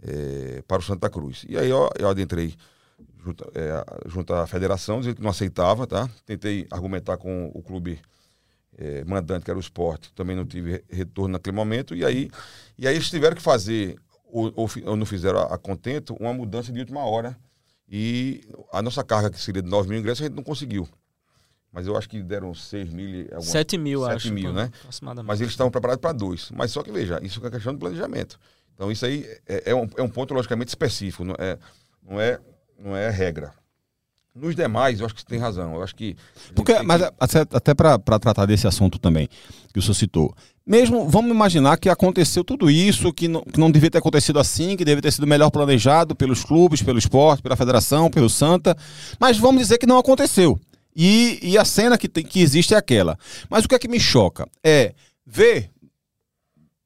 é, 0.00 0.62
para 0.68 0.78
o 0.78 0.82
Santa 0.82 1.10
Cruz. 1.10 1.44
E 1.48 1.58
aí 1.58 1.68
eu, 1.68 1.90
eu 1.98 2.08
adentrei 2.08 2.54
junto, 3.24 3.50
é, 3.54 4.08
junto 4.08 4.34
à 4.34 4.46
federação, 4.46 5.00
dizendo 5.00 5.16
que 5.16 5.22
não 5.22 5.30
aceitava, 5.30 5.86
tá? 5.86 6.08
Tentei 6.26 6.66
argumentar 6.70 7.16
com 7.16 7.50
o 7.54 7.62
clube 7.62 8.00
é, 8.76 9.04
mandante, 9.04 9.44
que 9.44 9.50
era 9.50 9.58
o 9.58 9.60
esporte, 9.60 10.12
também 10.12 10.36
não 10.36 10.44
tive 10.44 10.84
retorno 10.90 11.32
naquele 11.32 11.56
momento, 11.56 11.94
e 11.94 12.04
aí, 12.04 12.30
e 12.76 12.86
aí 12.86 12.94
eles 12.94 13.08
tiveram 13.08 13.34
que 13.34 13.42
fazer, 13.42 13.96
ou, 14.24 14.52
ou, 14.54 14.68
ou 14.86 14.96
não 14.96 15.06
fizeram 15.06 15.38
a, 15.38 15.54
a, 15.54 15.58
contento, 15.58 16.14
uma 16.20 16.32
mudança 16.32 16.72
de 16.72 16.80
última 16.80 17.04
hora, 17.04 17.36
e 17.88 18.46
a 18.72 18.82
nossa 18.82 19.04
carga, 19.04 19.30
que 19.30 19.40
seria 19.40 19.62
de 19.62 19.68
9 19.68 19.88
mil 19.88 19.98
ingressos, 19.98 20.22
a 20.22 20.28
gente 20.28 20.36
não 20.36 20.42
conseguiu. 20.42 20.88
Mas 21.70 21.86
eu 21.88 21.96
acho 21.96 22.08
que 22.08 22.22
deram 22.22 22.54
6 22.54 22.92
mil. 22.92 23.22
Alguma, 23.24 23.42
7 23.42 23.76
mil, 23.76 24.04
7 24.04 24.14
acho. 24.14 24.32
mil, 24.32 24.52
né? 24.52 24.70
Mas 25.24 25.40
eles 25.40 25.52
estavam 25.52 25.72
preparados 25.72 26.00
para 26.00 26.12
dois. 26.12 26.50
Mas 26.52 26.70
só 26.70 26.84
que, 26.84 26.92
veja, 26.92 27.18
isso 27.20 27.44
é 27.44 27.50
questão 27.50 27.72
de 27.72 27.80
planejamento. 27.80 28.38
Então, 28.74 28.90
isso 28.92 29.04
aí 29.04 29.24
é, 29.46 29.70
é, 29.70 29.74
um, 29.74 29.88
é 29.96 30.02
um 30.02 30.08
ponto, 30.08 30.32
logicamente, 30.34 30.68
específico, 30.68 31.24
não 31.24 31.34
é, 31.36 31.58
não 32.02 32.20
é, 32.20 32.40
não 32.78 32.96
é 32.96 33.10
regra. 33.10 33.52
Nos 34.34 34.56
demais, 34.56 34.98
eu 34.98 35.06
acho 35.06 35.14
que 35.14 35.20
você 35.20 35.28
tem 35.28 35.38
razão. 35.38 35.76
Eu 35.76 35.82
acho 35.82 35.94
que. 35.94 36.16
Porque, 36.56 36.82
mas 36.82 37.02
que... 37.02 37.36
até 37.52 37.72
para 37.72 37.98
tratar 38.18 38.46
desse 38.46 38.66
assunto 38.66 38.98
também, 38.98 39.28
que 39.72 39.78
o 39.78 39.82
senhor 39.82 39.94
citou. 39.94 40.34
Mesmo, 40.66 41.08
vamos 41.08 41.30
imaginar 41.30 41.76
que 41.76 41.88
aconteceu 41.88 42.42
tudo 42.42 42.68
isso, 42.68 43.12
que 43.12 43.28
não, 43.28 43.42
que 43.42 43.60
não 43.60 43.70
devia 43.70 43.90
ter 43.90 43.98
acontecido 43.98 44.40
assim, 44.40 44.76
que 44.76 44.84
devia 44.84 45.02
ter 45.02 45.12
sido 45.12 45.26
melhor 45.26 45.50
planejado 45.50 46.16
pelos 46.16 46.42
clubes, 46.42 46.82
pelo 46.82 46.98
esporte, 46.98 47.42
pela 47.42 47.54
federação, 47.54 48.10
pelo 48.10 48.28
Santa. 48.28 48.76
Mas 49.20 49.38
vamos 49.38 49.62
dizer 49.62 49.78
que 49.78 49.86
não 49.86 49.98
aconteceu. 49.98 50.58
E, 50.96 51.38
e 51.40 51.56
a 51.56 51.64
cena 51.64 51.96
que, 51.96 52.08
tem, 52.08 52.24
que 52.24 52.40
existe 52.40 52.74
é 52.74 52.76
aquela. 52.76 53.16
Mas 53.48 53.64
o 53.64 53.68
que 53.68 53.74
é 53.74 53.78
que 53.78 53.88
me 53.88 54.00
choca? 54.00 54.48
É 54.64 54.94
ver 55.24 55.70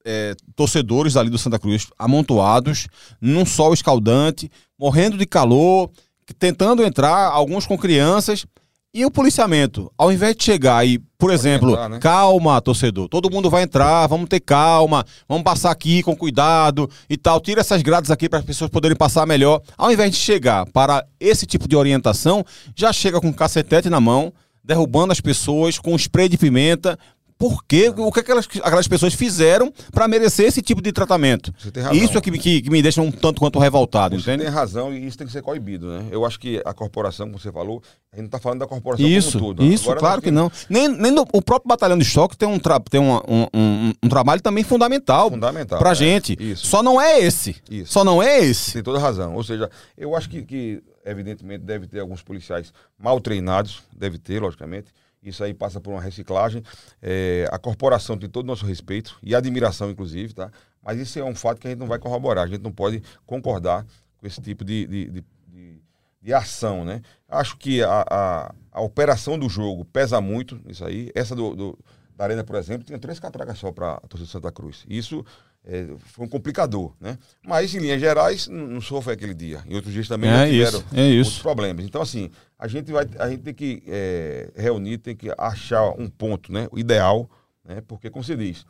é, 0.09 0.35
torcedores 0.57 1.17
ali 1.17 1.29
do 1.29 1.37
Santa 1.37 1.59
Cruz 1.59 1.87
amontoados, 1.99 2.89
num 3.21 3.45
sol 3.45 3.75
escaldante, 3.75 4.51
morrendo 4.79 5.19
de 5.19 5.27
calor 5.27 5.91
tentando 6.39 6.83
entrar, 6.83 7.31
alguns 7.31 7.67
com 7.67 7.79
crianças. 7.79 8.45
E 8.93 9.05
o 9.05 9.11
policiamento, 9.11 9.93
ao 9.99 10.11
invés 10.11 10.35
de 10.35 10.43
chegar 10.43 10.85
e, 10.87 10.99
por 11.19 11.31
exemplo, 11.31 11.73
entrar, 11.73 11.89
né? 11.91 11.99
calma, 11.99 12.61
torcedor, 12.61 13.07
todo 13.07 13.31
mundo 13.31 13.51
vai 13.51 13.63
entrar, 13.63 14.07
vamos 14.07 14.29
ter 14.31 14.41
calma, 14.41 15.05
vamos 15.29 15.45
passar 15.45 15.71
aqui 15.71 16.03
com 16.03 16.17
cuidado 16.17 16.89
e 17.09 17.17
tal, 17.17 17.39
tira 17.39 17.61
essas 17.61 17.83
grades 17.83 18.11
aqui 18.11 18.31
para 18.31 18.39
as 18.39 18.45
pessoas 18.45 18.71
poderem 18.71 18.97
passar 18.97 19.27
melhor. 19.27 19.61
Ao 19.77 19.93
invés 19.93 20.11
de 20.11 20.17
chegar 20.17 20.65
para 20.73 21.05
esse 21.21 21.45
tipo 21.45 21.69
de 21.69 21.77
orientação, 21.77 22.43
já 22.75 22.91
chega 22.91 23.21
com 23.21 23.33
cacetete 23.33 23.91
na 23.91 24.01
mão, 24.01 24.33
derrubando 24.65 25.13
as 25.13 25.21
pessoas 25.21 25.79
com 25.79 25.95
spray 25.95 26.29
de 26.29 26.39
pimenta, 26.39 26.99
por 27.39 27.65
quê? 27.65 27.93
O 27.97 28.11
que 28.11 28.21
aquelas, 28.21 28.49
aquelas 28.63 28.89
pessoas 28.89 29.15
fizeram 29.15 29.73
para 29.93 30.09
merecer 30.09 30.47
esse 30.47 30.61
tipo 30.61 30.83
de 30.83 30.91
tratamento? 30.91 31.55
Isso 31.93 32.19
é 32.19 32.21
que, 32.21 32.33
que, 32.33 32.63
que, 32.63 32.71
me 32.71 32.83
deixa 32.83 33.01
um 33.01 33.13
tanto 33.13 33.41
quanto 33.41 33.61
revoltado, 33.61 34.19
você 34.19 34.33
entende? 34.33 34.45
tem 34.45 34.53
razão 34.53 34.93
e 34.93 35.07
isso 35.07 35.17
tem 35.17 35.27
que 35.27 35.33
ser 35.33 35.43
coibido, 35.43 35.89
né? 35.89 36.07
Eu 36.11 36.27
acho 36.27 36.39
que 36.41 36.61
a 36.65 36.75
corporação, 36.75 37.27
como 37.27 37.39
você 37.39 37.53
falou, 37.53 37.81
a 38.13 38.17
gente 38.17 38.23
não 38.23 38.27
está 38.27 38.41
falando 38.41 38.59
da 38.59 38.67
corporação 38.67 39.07
isso, 39.07 39.39
como 39.39 39.63
Isso, 39.63 39.85
Agora, 39.85 40.01
claro 40.01 40.23
que 40.23 40.31
não. 40.33 40.51
Nem, 40.69 40.89
nem 40.89 41.13
no, 41.13 41.25
o 41.33 41.41
próprio 41.41 41.69
batalhão 41.69 41.97
de 41.97 42.05
choque 42.05 42.37
tem 42.37 42.49
um, 42.49 42.59
tra, 42.59 42.81
tem 42.81 43.01
um, 43.01 43.15
um, 43.29 43.47
um, 43.55 43.93
um 44.03 44.09
trabalho 44.09 44.43
também 44.43 44.65
fundamental, 44.65 45.31
fundamental 45.31 45.79
pra 45.79 45.93
é, 45.93 45.95
gente. 45.95 46.37
Isso. 46.41 46.67
Só 46.67 46.83
não 46.83 47.01
é 47.01 47.21
esse. 47.21 47.55
Isso. 47.71 47.93
Só 47.93 48.03
não 48.03 48.21
é 48.21 48.41
esse. 48.41 48.73
Tem 48.73 48.83
toda 48.83 48.99
razão. 48.99 49.37
Ou 49.37 49.45
seja, 49.45 49.71
eu 49.97 50.17
acho 50.17 50.29
que, 50.29 50.43
que 50.43 50.83
evidentemente 51.05 51.65
deve 51.65 51.87
ter 51.87 52.01
alguns 52.01 52.21
policiais 52.21 52.73
mal 52.99 53.21
treinados, 53.21 53.83
deve 53.97 54.19
ter, 54.19 54.41
logicamente, 54.43 54.93
isso 55.23 55.43
aí 55.43 55.53
passa 55.53 55.81
por 55.81 55.91
uma 55.91 56.01
reciclagem. 56.01 56.63
É, 57.03 57.49
a 57.51 57.59
corporação 57.59 58.17
tem 58.17 58.29
todo 58.29 58.45
o 58.45 58.47
nosso 58.47 58.67
respeito 58.67 59.19
e 59.23 59.35
admiração, 59.35 59.91
inclusive, 59.91 60.35
tá? 60.35 60.51
Mas 60.83 60.99
isso 60.99 61.19
é 61.19 61.25
um 61.25 61.35
fato 61.35 61.61
que 61.61 61.67
a 61.67 61.71
gente 61.71 61.81
não 61.81 61.87
vai 61.87 61.99
corroborar. 61.99 62.45
A 62.45 62.49
gente 62.49 62.63
não 62.63 62.73
pode 62.73 63.03
concordar 63.27 63.85
com 64.19 64.27
esse 64.27 64.41
tipo 64.41 64.65
de, 64.65 64.87
de, 64.87 65.11
de, 65.11 65.25
de, 65.47 65.83
de 66.23 66.35
ação, 66.35 66.85
né? 66.85 67.03
Acho 67.29 67.57
que 67.57 67.83
a, 67.83 68.05
a, 68.09 68.55
a, 68.73 68.81
operação 68.81 69.39
do 69.39 69.49
jogo 69.49 69.85
pesa 69.85 70.21
muito 70.21 70.61
nisso 70.65 70.85
aí. 70.85 71.11
Essa 71.15 71.35
do, 71.35 71.55
do 71.55 71.79
da 72.17 72.25
Arena, 72.25 72.43
por 72.43 72.57
exemplo, 72.57 72.85
tinha 72.85 72.99
três 72.99 73.21
catracas 73.21 73.59
só 73.59 73.71
para 73.71 73.93
a 73.93 74.01
torcida 74.01 74.27
de 74.27 74.33
Santa 74.33 74.51
Cruz. 74.51 74.85
Isso 74.89 75.25
é, 75.65 75.87
foi 75.99 76.27
um 76.27 76.29
complicador, 76.29 76.93
né? 77.01 77.17
Mas, 77.47 77.75
em 77.75 77.79
linhas 77.79 78.01
gerais, 78.01 78.49
não, 78.49 78.67
não 78.67 78.99
aquele 79.13 79.35
dia. 79.35 79.63
Em 79.67 79.75
outros 79.75 79.93
dias 79.93 80.09
também 80.09 80.29
é 80.29 80.33
não 80.33 80.47
tiveram 80.47 80.79
isso, 80.79 80.87
é 80.95 81.07
isso. 81.07 81.43
problemas. 81.43 81.85
Então, 81.85 82.03
assim, 82.03 82.31
a 82.59 82.67
gente 82.67 82.91
vai, 82.91 83.07
a 83.19 83.31
gente 83.31 83.43
tem 83.43 83.55
que 83.55 83.83
é, 83.87 84.51
reunir, 84.57 84.99
tem 84.99 85.15
que 85.15 85.33
achar 85.39 85.91
um 85.91 86.09
ponto, 86.09 86.53
né? 86.53 86.67
O 86.73 86.79
ideal, 86.79 87.31
né? 87.65 87.81
Porque, 87.87 88.11
como 88.11 88.25
você 88.25 88.37
diz, 88.37 88.67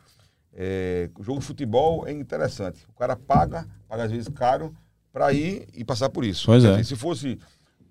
é, 0.53 1.09
o 1.17 1.23
jogo 1.23 1.39
de 1.39 1.45
futebol 1.45 2.07
é 2.07 2.11
interessante. 2.11 2.85
O 2.87 2.93
cara 2.93 3.15
paga, 3.15 3.67
paga 3.87 4.03
às 4.03 4.11
vezes 4.11 4.27
caro, 4.29 4.75
para 5.11 5.33
ir 5.33 5.67
e 5.73 5.83
passar 5.83 6.09
por 6.09 6.23
isso. 6.23 6.45
Pois 6.45 6.63
é. 6.63 6.71
Dizer, 6.71 6.83
se 6.83 6.95
fosse 6.95 7.39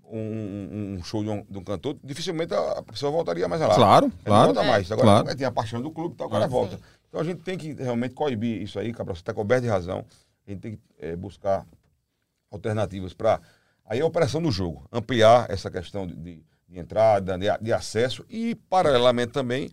um, 0.04 0.96
um, 0.98 1.02
show 1.02 1.22
de 1.22 1.30
um, 1.30 1.44
de 1.48 1.58
um, 1.58 1.64
cantor, 1.64 1.96
dificilmente 2.02 2.54
a 2.54 2.82
pessoa 2.82 3.10
voltaria 3.10 3.48
mais 3.48 3.60
lá. 3.60 3.74
Claro, 3.74 4.12
claro. 4.24 4.46
Não 4.46 4.54
volta 4.54 4.70
mais. 4.70 4.92
Agora 4.92 5.22
claro. 5.22 5.36
tem 5.36 5.46
a 5.46 5.50
paixão 5.50 5.82
do 5.82 5.90
clube, 5.90 6.14
então 6.14 6.28
o 6.28 6.30
cara 6.30 6.44
é. 6.44 6.48
volta. 6.48 6.78
Então 7.08 7.20
a 7.20 7.24
gente 7.24 7.42
tem 7.42 7.58
que 7.58 7.72
realmente 7.72 8.14
coibir 8.14 8.62
isso 8.62 8.78
aí, 8.78 8.92
Cabral. 8.92 9.16
Você 9.16 9.22
está 9.22 9.34
coberto 9.34 9.62
de 9.62 9.68
razão. 9.68 10.04
A 10.46 10.50
gente 10.50 10.60
tem 10.60 10.76
que 10.76 10.80
é, 10.98 11.16
buscar 11.16 11.66
alternativas 12.50 13.12
para 13.12 13.40
aí 13.88 14.00
a 14.00 14.06
operação 14.06 14.40
do 14.42 14.50
jogo, 14.50 14.86
ampliar 14.92 15.50
essa 15.50 15.70
questão 15.70 16.06
de, 16.06 16.14
de, 16.14 16.44
de 16.68 16.78
entrada, 16.78 17.38
de, 17.38 17.46
de, 17.60 17.72
acesso 17.72 18.24
e, 18.28 18.54
paralelamente 18.54 19.32
também, 19.32 19.70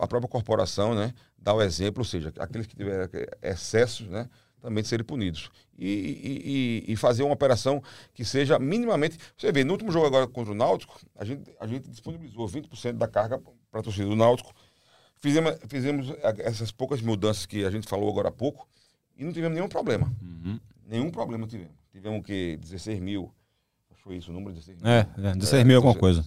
a 0.00 0.06
própria 0.06 0.28
corporação, 0.28 0.94
né, 0.94 1.14
dar 1.38 1.54
o 1.54 1.62
exemplo, 1.62 2.00
ou 2.00 2.04
seja, 2.04 2.32
aqueles 2.38 2.66
que 2.66 2.76
tiverem 2.76 3.08
excessos, 3.42 4.08
né, 4.08 4.28
também 4.60 4.82
serem 4.82 5.04
punidos. 5.04 5.50
E, 5.76 6.84
e, 6.86 6.92
e, 6.92 6.96
fazer 6.96 7.22
uma 7.22 7.34
operação 7.34 7.82
que 8.12 8.24
seja 8.24 8.58
minimamente. 8.58 9.18
Você 9.36 9.50
vê, 9.50 9.64
no 9.64 9.72
último 9.72 9.90
jogo 9.90 10.06
agora 10.06 10.26
contra 10.26 10.52
o 10.52 10.54
Náutico, 10.54 10.98
a 11.16 11.24
gente, 11.24 11.50
a 11.60 11.66
gente 11.66 11.90
disponibilizou 11.90 12.46
20% 12.46 12.92
da 12.92 13.08
carga 13.08 13.40
para 13.70 13.80
a 13.80 13.82
torcida 13.82 14.06
do 14.06 14.16
Náutico 14.16 14.54
Fizemos, 15.24 15.56
fizemos 15.68 16.08
essas 16.40 16.70
poucas 16.70 17.00
mudanças 17.00 17.46
que 17.46 17.64
a 17.64 17.70
gente 17.70 17.88
falou 17.88 18.10
agora 18.10 18.28
há 18.28 18.30
pouco 18.30 18.68
e 19.16 19.24
não 19.24 19.32
tivemos 19.32 19.54
nenhum 19.54 19.70
problema. 19.70 20.14
Uhum. 20.20 20.60
Nenhum 20.86 21.10
problema 21.10 21.46
tivemos. 21.46 21.72
Tivemos 21.90 22.20
o 22.20 22.22
quê? 22.22 22.58
16 22.60 23.00
mil. 23.00 23.32
Foi 24.04 24.16
isso, 24.16 24.30
o 24.30 24.34
número 24.34 24.52
de 24.52 24.60
16 24.60 24.82
mil. 24.82 24.90
É, 24.90 25.08
é 25.16 25.34
16 25.34 25.62
é, 25.62 25.64
mil 25.64 25.76
alguma 25.76 25.94
coisa. 25.94 26.22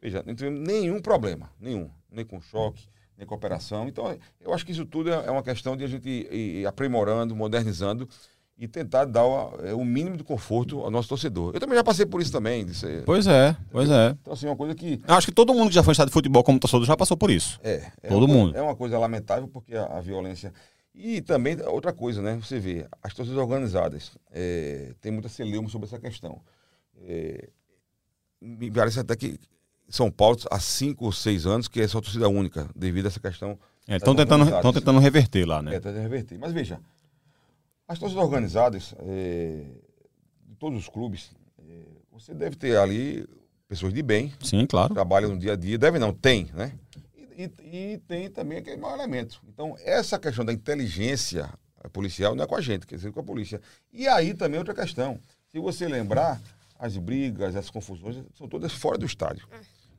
Veja, 0.00 0.22
não 0.24 0.36
tivemos 0.36 0.60
nenhum 0.60 1.00
problema. 1.00 1.50
Nenhum. 1.60 1.90
Nem 2.08 2.24
com 2.24 2.40
choque, 2.40 2.88
nem 3.16 3.26
com 3.26 3.34
operação. 3.34 3.88
Então, 3.88 4.16
eu 4.40 4.54
acho 4.54 4.64
que 4.64 4.70
isso 4.70 4.86
tudo 4.86 5.10
é, 5.10 5.26
é 5.26 5.30
uma 5.30 5.42
questão 5.42 5.76
de 5.76 5.82
a 5.82 5.88
gente 5.88 6.08
ir, 6.08 6.32
ir 6.32 6.66
aprimorando, 6.66 7.34
modernizando 7.34 8.08
e 8.56 8.68
tentar 8.68 9.04
dar 9.04 9.24
o, 9.24 9.58
é, 9.64 9.74
o, 9.74 9.84
mínimo 9.84 10.16
de 10.16 10.22
conforto 10.22 10.80
ao 10.80 10.92
nosso 10.92 11.08
torcedor. 11.08 11.52
Eu 11.54 11.60
também 11.60 11.76
já 11.76 11.82
passei 11.82 12.06
por 12.06 12.20
isso 12.20 12.30
também. 12.30 12.64
Pois 13.04 13.26
é, 13.26 13.56
pois 13.70 13.90
é. 13.90 14.16
Então, 14.20 14.32
assim, 14.32 14.46
uma 14.46 14.56
coisa 14.56 14.74
que. 14.76 15.00
Acho 15.08 15.26
que 15.26 15.32
todo 15.32 15.52
mundo 15.52 15.70
que 15.70 15.74
já 15.74 15.82
foi 15.82 15.92
estado 15.92 16.08
de 16.08 16.12
futebol 16.12 16.44
como 16.44 16.60
torcedor 16.60 16.86
já 16.86 16.96
passou 16.96 17.16
por 17.16 17.32
isso. 17.32 17.58
É. 17.64 17.90
é 18.00 18.08
todo 18.08 18.28
mundo. 18.28 18.56
é 18.56 18.62
uma 18.62 18.76
coisa 18.76 18.96
lamentável 18.96 19.48
porque 19.48 19.74
a, 19.74 19.86
a, 19.86 20.00
violência. 20.00 20.52
E 20.94 21.20
também, 21.20 21.56
outra 21.66 21.92
coisa, 21.92 22.22
né? 22.22 22.38
Você 22.42 22.60
vê, 22.60 22.86
as 23.02 23.12
torcidas 23.12 23.40
organizadas. 23.40 24.12
É, 24.32 24.92
tem 25.00 25.10
muita 25.10 25.28
celeuma 25.28 25.68
sobre 25.68 25.86
essa 25.86 25.98
questão. 25.98 26.40
É, 27.02 27.48
me 28.40 28.70
parece 28.70 29.00
até 29.00 29.16
que 29.16 29.38
São 29.88 30.10
Paulo, 30.10 30.38
há 30.50 30.60
cinco 30.60 31.06
ou 31.06 31.12
seis 31.12 31.46
anos, 31.46 31.68
que 31.68 31.80
é 31.80 31.88
só 31.88 32.00
torcida 32.00 32.28
única, 32.28 32.68
devido 32.74 33.06
a 33.06 33.08
essa 33.08 33.20
questão. 33.20 33.58
Estão 33.86 34.12
é, 34.12 34.16
tentando, 34.16 34.72
tentando 34.72 34.98
reverter 34.98 35.46
lá, 35.46 35.62
né? 35.62 35.76
É, 35.76 35.80
tentando 35.80 36.00
reverter. 36.00 36.38
Mas 36.38 36.52
veja. 36.52 36.80
As 37.86 37.98
torcidas 37.98 38.22
organizadas, 38.22 38.94
é, 38.98 39.64
de 40.46 40.54
todos 40.56 40.78
os 40.78 40.88
clubes, 40.88 41.30
é, 41.58 41.82
você 42.12 42.34
deve 42.34 42.54
ter 42.54 42.76
ali 42.76 43.26
pessoas 43.66 43.94
de 43.94 44.02
bem. 44.02 44.32
Sim, 44.42 44.66
claro. 44.66 44.92
Trabalham 44.92 45.30
no 45.30 45.38
dia 45.38 45.54
a 45.54 45.56
dia. 45.56 45.78
Deve 45.78 45.98
não, 45.98 46.12
tem, 46.12 46.50
né? 46.52 46.72
E, 47.16 47.44
e, 47.62 47.92
e 47.94 47.98
tem 47.98 48.28
também 48.30 48.58
aquele 48.58 48.76
mau 48.76 48.94
elemento. 48.94 49.40
Então, 49.48 49.74
essa 49.80 50.18
questão 50.18 50.44
da 50.44 50.52
inteligência 50.52 51.48
policial 51.92 52.34
não 52.34 52.44
é 52.44 52.46
com 52.46 52.56
a 52.56 52.60
gente, 52.60 52.86
quer 52.86 52.96
dizer, 52.96 53.12
com 53.12 53.20
a 53.20 53.24
polícia. 53.24 53.60
E 53.92 54.06
aí 54.06 54.34
também 54.34 54.58
outra 54.58 54.74
questão. 54.74 55.18
Se 55.46 55.58
você 55.58 55.88
lembrar, 55.88 56.40
as 56.78 56.96
brigas, 56.96 57.56
as 57.56 57.70
confusões 57.70 58.16
são 58.34 58.48
todas 58.48 58.72
fora 58.72 58.96
do 58.98 59.06
estádio. 59.06 59.46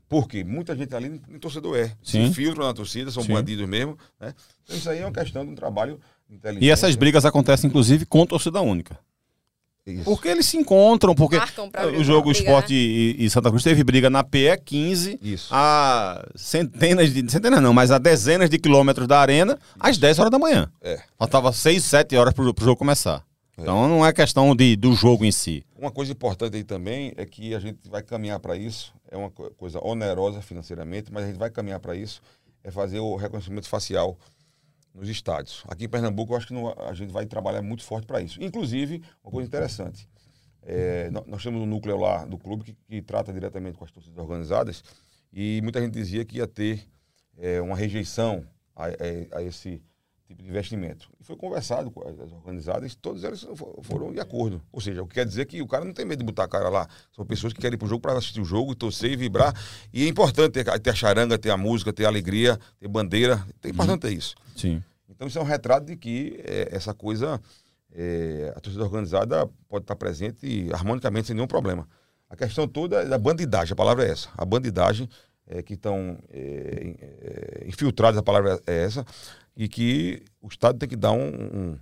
Porque 0.08 0.44
muita 0.44 0.76
gente 0.76 0.96
ali 0.96 1.22
nem 1.28 1.40
torcedor 1.40 1.78
é. 1.78 1.96
Sim. 2.02 2.28
Se 2.28 2.34
filtram 2.34 2.66
na 2.66 2.74
torcida, 2.74 3.12
são 3.12 3.22
Sim. 3.22 3.34
bandidos 3.34 3.68
mesmo. 3.68 3.98
Né? 4.20 4.34
Então 4.64 4.76
isso 4.76 4.90
aí 4.90 5.00
é 5.00 5.06
uma 5.06 5.12
questão 5.12 5.46
de 5.46 5.52
um 5.52 5.56
trabalho 5.56 6.00
e 6.60 6.70
essas 6.70 6.96
brigas 6.96 7.26
acontecem, 7.26 7.68
inclusive, 7.68 8.06
com 8.06 8.26
torcida 8.26 8.62
única. 8.62 9.00
Isso. 9.86 10.04
Porque 10.04 10.28
eles 10.28 10.46
se 10.46 10.56
encontram, 10.56 11.16
porque 11.16 11.38
o 11.98 12.04
jogo 12.04 12.32
Esporte 12.32 12.76
e, 12.76 13.26
e, 13.26 13.30
Santa 13.30 13.50
Cruz 13.50 13.64
teve 13.64 13.84
briga 13.84 14.08
na 14.08 14.24
PE 14.24 14.56
15 14.64 15.20
Isso. 15.20 15.48
a 15.52 16.24
centenas 16.36 17.12
de. 17.12 17.32
Centenas 17.32 17.60
não, 17.60 17.74
mas 17.74 17.90
a 17.90 17.98
dezenas 17.98 18.52
de 18.52 18.60
quilômetros 18.60 19.08
da 19.08 19.20
arena 19.20 19.54
Isso. 19.54 19.78
às 19.80 19.98
10 19.98 20.20
horas 20.20 20.32
da 20.32 20.38
manhã. 20.38 20.72
É. 20.80 21.02
Faltava 21.18 21.52
6, 21.52 21.84
7 21.84 22.16
horas 22.16 22.36
pro, 22.36 22.54
pro 22.54 22.66
jogo 22.66 22.78
começar. 22.78 23.24
Então 23.62 23.88
não 23.88 24.06
é 24.06 24.14
questão 24.14 24.56
de, 24.56 24.76
do 24.76 24.94
jogo 24.94 25.26
em 25.26 25.32
si. 25.32 25.66
Uma 25.78 25.92
coisa 25.92 26.12
importante 26.12 26.56
aí 26.56 26.64
também 26.64 27.14
é 27.18 27.26
que 27.26 27.54
a 27.54 27.60
gente 27.60 27.90
vai 27.90 28.02
caminhar 28.02 28.40
para 28.40 28.56
isso. 28.56 28.94
É 29.10 29.18
uma 29.18 29.30
coisa 29.30 29.84
onerosa 29.84 30.42
financeiramente, 30.42 31.12
mas 31.12 31.24
a 31.24 31.28
gente 31.28 31.38
vai 31.38 31.50
caminhar 31.50 31.80
para 31.80 31.96
isso. 31.96 32.22
É 32.64 32.72
fazer 32.72 33.00
o 33.00 33.16
reconhecimento 33.16 33.68
facial 33.68 34.18
nos 34.94 35.10
estádios. 35.10 35.64
Aqui 35.68 35.86
em 35.86 35.90
Pernambuco, 35.90 36.34
eu 36.34 36.38
acho 36.38 36.48
que 36.48 36.54
não, 36.54 36.74
a 36.78 36.94
gente 36.94 37.12
vai 37.12 37.26
trabalhar 37.26 37.62
muito 37.62 37.84
forte 37.84 38.06
para 38.06 38.22
isso. 38.22 38.42
Inclusive, 38.42 39.02
uma 39.24 39.32
coisa 39.32 39.48
interessante. 39.48 40.08
É, 40.62 41.10
nós 41.26 41.42
temos 41.42 41.62
um 41.62 41.66
núcleo 41.66 41.98
lá 41.98 42.26
do 42.26 42.38
clube 42.38 42.64
que, 42.64 42.74
que, 42.88 43.02
trata 43.02 43.32
diretamente 43.32 43.78
com 43.78 43.86
as 43.86 43.92
torcidas 43.92 44.18
organizadas 44.18 44.84
e 45.32 45.62
muita 45.64 45.82
gente 45.82 45.94
dizia 45.94 46.26
que 46.26 46.38
ia 46.38 46.48
ter 46.48 46.86
é, 47.38 47.62
uma 47.62 47.76
rejeição 47.76 48.46
a, 48.76 48.86
a, 48.86 49.38
a, 49.38 49.44
esse 49.44 49.82
tipo 50.30 50.44
de 50.44 50.50
investimento. 50.50 51.10
E 51.20 51.24
foi 51.24 51.36
conversado 51.36 51.90
com 51.90 52.08
as 52.08 52.32
organizadas 52.32 52.94
e 52.94 52.98
todas 52.98 53.24
elas 53.24 53.46
foram 53.82 54.14
de 54.14 54.20
acordo. 54.20 54.62
Ou 54.72 54.80
seja, 54.80 55.02
o 55.02 55.08
que 55.08 55.16
quer 55.16 55.26
dizer 55.26 55.46
que 55.46 55.60
o 55.60 55.68
cara 55.68 55.84
não 55.84 55.92
tem 55.92 56.06
medo 56.06 56.20
de 56.20 56.26
botar 56.26 56.44
a 56.44 56.48
cara 56.48 56.70
lá. 56.70 56.88
São 57.16 57.26
pessoas 57.26 57.52
que 57.52 57.60
querem 57.60 57.74
ir 57.74 57.78
para 57.78 57.88
o 57.88 57.90
jogo 57.90 58.02
para 58.02 58.14
assistir 58.14 58.40
o 58.40 58.46
jogo, 58.46 58.76
torcer 58.76 59.12
e 59.12 59.16
vibrar. 59.16 59.54
E 59.92 60.06
é 60.06 60.08
importante 60.08 60.52
ter, 60.52 60.80
ter, 60.80 60.90
a 60.92 60.94
charanga, 60.94 61.36
ter 61.38 61.50
a 61.50 61.58
música, 61.58 61.92
ter 61.92 62.06
a 62.06 62.08
alegria, 62.08 62.60
ter 62.80 62.88
bandeira. 62.88 63.44
É 63.64 63.70
importante 63.70 64.06
uhum. 64.06 64.14
isso. 64.14 64.36
Sim. 64.56 64.84
Então 65.10 65.28
isso 65.28 65.40
é 65.40 65.42
um 65.42 65.46
retrato 65.46 65.88
de 65.88 65.98
que 65.98 66.40
é, 66.46 66.70
essa 66.72 66.94
coisa, 66.94 67.42
é, 67.92 68.54
a 68.56 68.60
torcida 68.60 68.84
organizada 68.84 69.50
pode 69.68 69.84
estar 69.84 69.96
presente 69.96 70.46
e, 70.46 70.72
harmonicamente 70.72 71.28
sem 71.28 71.36
nenhum 71.36 71.48
problema. 71.48 71.88
A 72.30 72.36
questão 72.36 72.68
toda 72.68 73.02
é 73.02 73.06
da 73.06 73.18
bandidagem, 73.18 73.74
a 73.74 73.76
palavra 73.76 74.06
é 74.06 74.12
essa. 74.12 74.30
A 74.38 74.46
bandidagem 74.46 75.10
é, 75.48 75.64
que 75.64 75.74
estão 75.74 76.20
é, 76.30 76.96
é, 77.00 77.68
infiltrados, 77.68 78.20
a 78.20 78.24
palavra 78.24 78.62
é 78.68 78.84
essa, 78.84 79.04
e 79.60 79.68
que 79.68 80.24
o 80.42 80.48
Estado 80.48 80.80
tem 80.80 80.88
que 80.88 80.96
dar 80.96 81.12
um, 81.12 81.28
um 81.28 81.78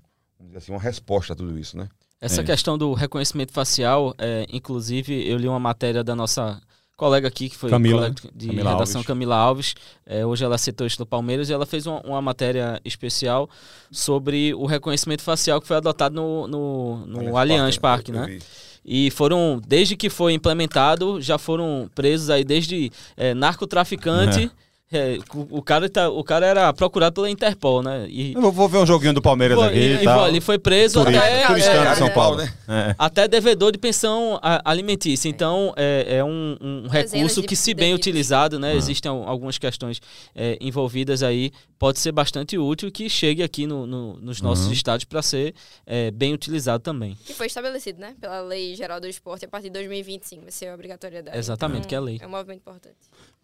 assim, 0.55 0.71
uma 0.71 0.81
resposta 0.81 1.33
a 1.33 1.35
tudo 1.35 1.59
isso, 1.59 1.77
né? 1.77 1.87
Essa 2.19 2.41
é 2.41 2.43
questão 2.43 2.75
do 2.75 2.93
reconhecimento 2.93 3.53
facial, 3.53 4.15
é, 4.17 4.47
inclusive 4.51 5.29
eu 5.29 5.37
li 5.37 5.47
uma 5.47 5.59
matéria 5.59 6.03
da 6.03 6.15
nossa 6.15 6.59
colega 6.95 7.27
aqui, 7.27 7.47
que 7.47 7.55
foi 7.55 7.69
Camila, 7.69 8.09
de 8.33 8.47
Camila 8.47 8.71
redação 8.71 8.95
Alves. 8.95 9.07
Camila 9.07 9.35
Alves. 9.35 9.75
É, 10.03 10.25
hoje 10.25 10.43
ela 10.43 10.57
citou 10.57 10.87
isso 10.87 10.99
no 10.99 11.05
Palmeiras 11.05 11.47
e 11.47 11.53
ela 11.53 11.67
fez 11.67 11.85
uma, 11.85 12.01
uma, 12.01 12.19
matéria 12.19 12.81
especial 12.83 13.47
sobre 13.91 14.51
o 14.55 14.65
reconhecimento 14.65 15.21
facial 15.21 15.61
que 15.61 15.67
foi 15.67 15.77
adotado 15.77 16.15
no, 16.15 16.47
no, 16.47 17.05
no 17.05 17.37
Allianz 17.37 17.77
Parque, 17.77 18.11
né? 18.11 18.25
né? 18.25 18.39
E 18.83 19.11
foram, 19.11 19.61
desde 19.67 19.95
que 19.95 20.09
foi 20.09 20.33
implementado, 20.33 21.21
já 21.21 21.37
foram 21.37 21.87
presos 21.93 22.31
aí 22.31 22.43
desde 22.43 22.91
é, 23.15 23.35
narcotraficante. 23.35 24.45
É 24.45 24.66
é, 24.89 25.17
o, 25.33 25.61
cara 25.61 25.89
tá, 25.89 26.09
o 26.09 26.23
cara 26.23 26.45
era 26.45 26.71
procurado 26.71 27.15
pela 27.15 27.29
Interpol, 27.29 27.83
né? 27.83 28.07
E, 28.09 28.33
Eu 28.33 28.53
vou 28.53 28.69
ver 28.69 28.77
um 28.77 28.85
joguinho 28.85 29.13
do 29.13 29.21
Palmeiras 29.21 29.59
aqui. 29.59 29.77
E, 29.77 30.05
e 30.05 30.27
ele 30.29 30.39
foi 30.39 30.57
preso 30.57 31.03
Turista, 31.03 31.25
até. 31.25 31.45
Turistando 31.45 31.87
é, 31.89 31.95
São 31.95 32.09
Paulo, 32.11 32.37
né? 32.37 32.53
É. 32.69 32.95
Até 32.97 33.27
devedor 33.27 33.73
de 33.73 33.77
pensão 33.77 34.39
alimentícia. 34.63 35.27
Então, 35.27 35.73
é, 35.75 36.17
é 36.19 36.23
um, 36.23 36.57
um 36.61 36.87
recurso 36.87 37.43
que, 37.43 37.53
se 37.53 37.73
bem 37.73 37.93
utilizado, 37.93 38.57
né? 38.57 38.71
Uhum. 38.71 38.77
Existem 38.77 39.11
algumas 39.11 39.57
questões 39.57 40.01
é, 40.33 40.57
envolvidas 40.61 41.21
aí, 41.21 41.51
pode 41.77 41.99
ser 41.99 42.13
bastante 42.13 42.57
útil 42.57 42.89
que 42.89 43.09
chegue 43.09 43.43
aqui 43.43 43.67
no, 43.67 43.85
no, 43.85 44.13
nos 44.21 44.41
nossos 44.41 44.67
uhum. 44.67 44.71
estados 44.71 45.03
para 45.03 45.21
ser 45.21 45.53
é, 45.85 46.11
bem 46.11 46.33
utilizado 46.33 46.81
também. 46.81 47.17
Que 47.25 47.33
foi 47.33 47.47
estabelecido, 47.47 47.99
né? 47.99 48.15
Pela 48.21 48.39
Lei 48.39 48.73
Geral 48.73 49.01
do 49.01 49.07
Esporte 49.07 49.43
a 49.43 49.49
partir 49.49 49.67
de 49.67 49.73
2025, 49.73 50.43
vai 50.43 50.51
ser 50.51 50.73
obrigatoriedade. 50.73 51.37
Exatamente, 51.37 51.79
então, 51.79 51.89
que 51.89 51.95
é 51.95 51.97
a 51.97 52.01
lei. 52.01 52.19
É 52.21 52.25
um 52.25 52.29
movimento 52.29 52.59
importante. 52.59 52.95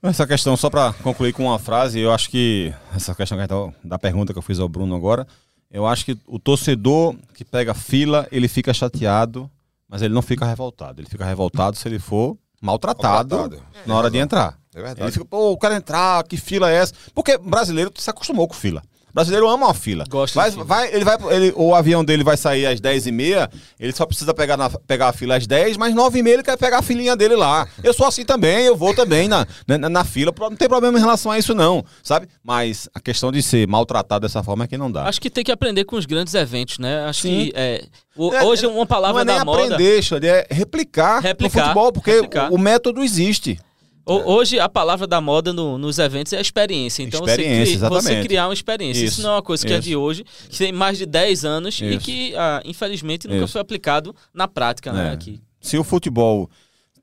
Essa 0.03 0.27
questão, 0.27 0.57
só 0.57 0.69
para 0.69 0.91
concluir 0.91 1.31
com 1.31 1.45
uma 1.45 1.57
frase, 1.57 1.97
eu 1.97 2.11
acho 2.11 2.29
que 2.29 2.73
essa 2.93 3.15
questão 3.15 3.37
da 3.81 3.97
pergunta 3.97 4.33
que 4.33 4.37
eu 4.37 4.43
fiz 4.43 4.59
ao 4.59 4.67
Bruno 4.67 4.93
agora, 4.93 5.25
eu 5.71 5.87
acho 5.87 6.03
que 6.03 6.17
o 6.27 6.37
torcedor 6.37 7.15
que 7.33 7.45
pega 7.45 7.73
fila, 7.73 8.27
ele 8.29 8.49
fica 8.49 8.73
chateado, 8.73 9.49
mas 9.87 10.01
ele 10.01 10.13
não 10.13 10.21
fica 10.21 10.45
revoltado. 10.45 10.99
Ele 10.99 11.07
fica 11.07 11.23
revoltado 11.23 11.77
se 11.77 11.87
ele 11.87 11.99
for 11.99 12.37
maltratado, 12.61 13.37
maltratado. 13.37 13.65
na 13.85 13.95
hora 13.95 14.11
de 14.11 14.17
entrar. 14.17 14.59
É 14.75 14.81
verdade. 14.81 15.03
Ele 15.03 15.11
fica, 15.13 15.23
pô, 15.23 15.51
o 15.51 15.57
cara 15.57 15.75
entrar, 15.75 16.21
que 16.25 16.35
fila 16.35 16.69
é 16.69 16.75
essa? 16.75 16.93
Porque 17.15 17.37
brasileiro 17.37 17.89
se 17.95 18.09
acostumou 18.09 18.45
com 18.45 18.53
fila 18.53 18.83
brasileiro 19.13 19.47
ama 19.49 19.67
uma 19.67 19.73
fila. 19.73 20.03
Gosta 20.09 20.39
vai, 20.39 20.51
vai, 20.51 20.93
ele 20.93 21.05
vai, 21.05 21.17
ele, 21.31 21.53
O 21.55 21.75
avião 21.75 22.03
dele 22.03 22.23
vai 22.23 22.35
sair 22.35 22.65
às 22.65 22.81
10h30, 22.81 23.49
ele 23.79 23.93
só 23.93 24.05
precisa 24.05 24.33
pegar, 24.33 24.57
na, 24.57 24.69
pegar 24.69 25.09
a 25.09 25.13
fila 25.13 25.35
às 25.35 25.45
10 25.45 25.77
mas 25.77 25.93
9h30 25.93 26.27
ele 26.27 26.43
quer 26.43 26.57
pegar 26.57 26.79
a 26.79 26.81
filinha 26.81 27.15
dele 27.15 27.35
lá. 27.35 27.67
Eu 27.83 27.93
sou 27.93 28.07
assim 28.07 28.25
também, 28.25 28.65
eu 28.65 28.75
vou 28.75 28.93
também 28.93 29.27
na, 29.27 29.45
na, 29.67 29.89
na, 29.89 30.03
fila, 30.03 30.33
não 30.39 30.55
tem 30.55 30.67
problema 30.67 30.97
em 30.97 31.01
relação 31.01 31.31
a 31.31 31.37
isso 31.37 31.53
não, 31.53 31.83
sabe? 32.01 32.27
Mas 32.43 32.89
a 32.93 32.99
questão 32.99 33.31
de 33.31 33.41
ser 33.41 33.67
maltratado 33.67 34.25
dessa 34.25 34.43
forma 34.43 34.63
é 34.63 34.67
que 34.67 34.77
não 34.77 34.91
dá. 34.91 35.03
Acho 35.07 35.21
que 35.21 35.29
tem 35.29 35.43
que 35.43 35.51
aprender 35.51 35.85
com 35.85 35.95
os 35.95 36.05
grandes 36.05 36.33
eventos, 36.33 36.79
né? 36.79 37.05
Acho 37.05 37.21
Sim. 37.21 37.45
que 37.45 37.53
é, 37.55 37.85
é, 38.17 38.43
hoje 38.43 38.65
uma 38.65 38.85
palavra 38.85 39.23
não 39.23 39.33
é 39.33 39.37
da 39.39 39.45
moda... 39.45 39.63
aprender, 39.63 40.01
Xande, 40.01 40.27
é 40.27 40.47
replicar, 40.49 41.19
replicar 41.19 41.59
no 41.59 41.63
futebol, 41.63 41.91
porque 41.91 42.11
replicar. 42.11 42.51
O 42.51 42.57
método 42.57 43.03
existe. 43.03 43.59
Hoje 44.05 44.59
a 44.59 44.67
palavra 44.67 45.07
da 45.07 45.21
moda 45.21 45.53
no, 45.53 45.77
nos 45.77 45.97
eventos 45.97 46.33
é 46.33 46.41
experiência. 46.41 47.03
Então 47.03 47.21
experiência, 47.21 47.79
você, 47.79 47.87
cria, 47.87 47.89
você, 47.89 48.21
criar 48.23 48.47
uma 48.47 48.53
experiência. 48.53 49.03
Isso, 49.03 49.19
isso, 49.19 49.21
não 49.21 49.31
é 49.31 49.35
uma 49.35 49.41
coisa 49.41 49.65
que 49.65 49.71
isso. 49.71 49.77
é 49.77 49.81
de 49.81 49.95
hoje, 49.95 50.25
que 50.49 50.57
tem 50.57 50.71
mais 50.71 50.97
de 50.97 51.05
10 51.05 51.45
anos 51.45 51.75
isso. 51.75 51.85
e 51.85 51.97
que, 51.97 52.35
ah, 52.35 52.61
infelizmente, 52.65 53.27
nunca 53.27 53.47
foi 53.47 53.61
aplicado 53.61 54.13
na 54.33 54.47
prática 54.47 54.91
né, 54.91 55.09
é. 55.09 55.11
aqui. 55.11 55.41
Se 55.61 55.77
o 55.77 55.83
futebol 55.83 56.49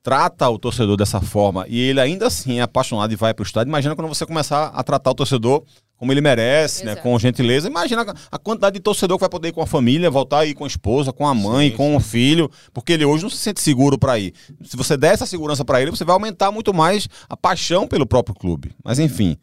trata 0.02 0.48
o 0.48 0.58
torcedor 0.58 0.96
dessa 0.96 1.20
forma 1.20 1.66
e 1.68 1.78
ele 1.78 2.00
ainda 2.00 2.26
assim 2.26 2.58
é 2.58 2.62
apaixonado 2.62 3.12
e 3.12 3.16
vai 3.16 3.32
para 3.32 3.42
o 3.42 3.46
estádio, 3.46 3.70
imagina 3.70 3.94
quando 3.94 4.08
você 4.08 4.26
começar 4.26 4.66
a 4.66 4.82
tratar 4.82 5.10
o 5.10 5.14
torcedor 5.14 5.62
como 6.00 6.10
ele 6.12 6.22
merece, 6.22 6.82
né, 6.82 6.96
com 6.96 7.18
gentileza. 7.18 7.68
Imagina 7.68 8.14
a 8.32 8.38
quantidade 8.38 8.72
de 8.72 8.80
torcedor 8.80 9.18
que 9.18 9.20
vai 9.20 9.28
poder 9.28 9.48
ir 9.48 9.52
com 9.52 9.60
a 9.60 9.66
família, 9.66 10.10
voltar 10.10 10.38
aí 10.38 10.54
com 10.54 10.64
a 10.64 10.66
esposa, 10.66 11.12
com 11.12 11.26
a 11.26 11.34
mãe, 11.34 11.68
sim, 11.68 11.76
com 11.76 11.90
sim. 11.90 11.96
o 11.96 12.00
filho, 12.00 12.50
porque 12.72 12.94
ele 12.94 13.04
hoje 13.04 13.22
não 13.22 13.28
se 13.28 13.36
sente 13.36 13.60
seguro 13.60 13.98
para 13.98 14.18
ir. 14.18 14.32
Se 14.64 14.78
você 14.78 14.96
der 14.96 15.12
essa 15.12 15.26
segurança 15.26 15.62
para 15.62 15.82
ele, 15.82 15.90
você 15.90 16.02
vai 16.02 16.14
aumentar 16.14 16.50
muito 16.50 16.72
mais 16.72 17.06
a 17.28 17.36
paixão 17.36 17.86
pelo 17.86 18.06
próprio 18.06 18.34
clube. 18.34 18.72
Mas 18.82 18.98
enfim. 18.98 19.36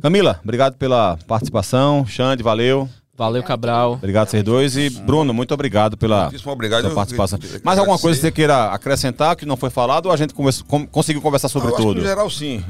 Camila, 0.00 0.38
obrigado 0.44 0.76
pela 0.76 1.18
participação. 1.26 2.06
Xande, 2.06 2.44
valeu. 2.44 2.88
Valeu, 3.16 3.42
Cabral. 3.44 3.92
Obrigado, 3.92 4.28
vocês 4.28 4.42
dois. 4.42 4.76
E 4.76 4.90
Bruno, 4.90 5.32
muito 5.32 5.54
obrigado 5.54 5.96
pela, 5.96 6.30
obrigado, 6.46 6.82
pela 6.82 6.94
participação. 6.94 7.38
Mais 7.62 7.78
alguma 7.78 7.98
coisa 7.98 8.18
que 8.18 8.26
você 8.26 8.32
queira 8.32 8.66
acrescentar 8.66 9.36
que 9.36 9.46
não 9.46 9.56
foi 9.56 9.70
falado 9.70 10.06
ou 10.06 10.12
a 10.12 10.16
gente 10.16 10.34
conversa, 10.34 10.64
com, 10.64 10.84
conseguiu 10.84 11.22
conversar 11.22 11.48
sobre 11.48 11.68
eu 11.68 11.76
tudo? 11.76 11.98
Acho 12.00 12.08
geral, 12.08 12.28
sim. 12.28 12.64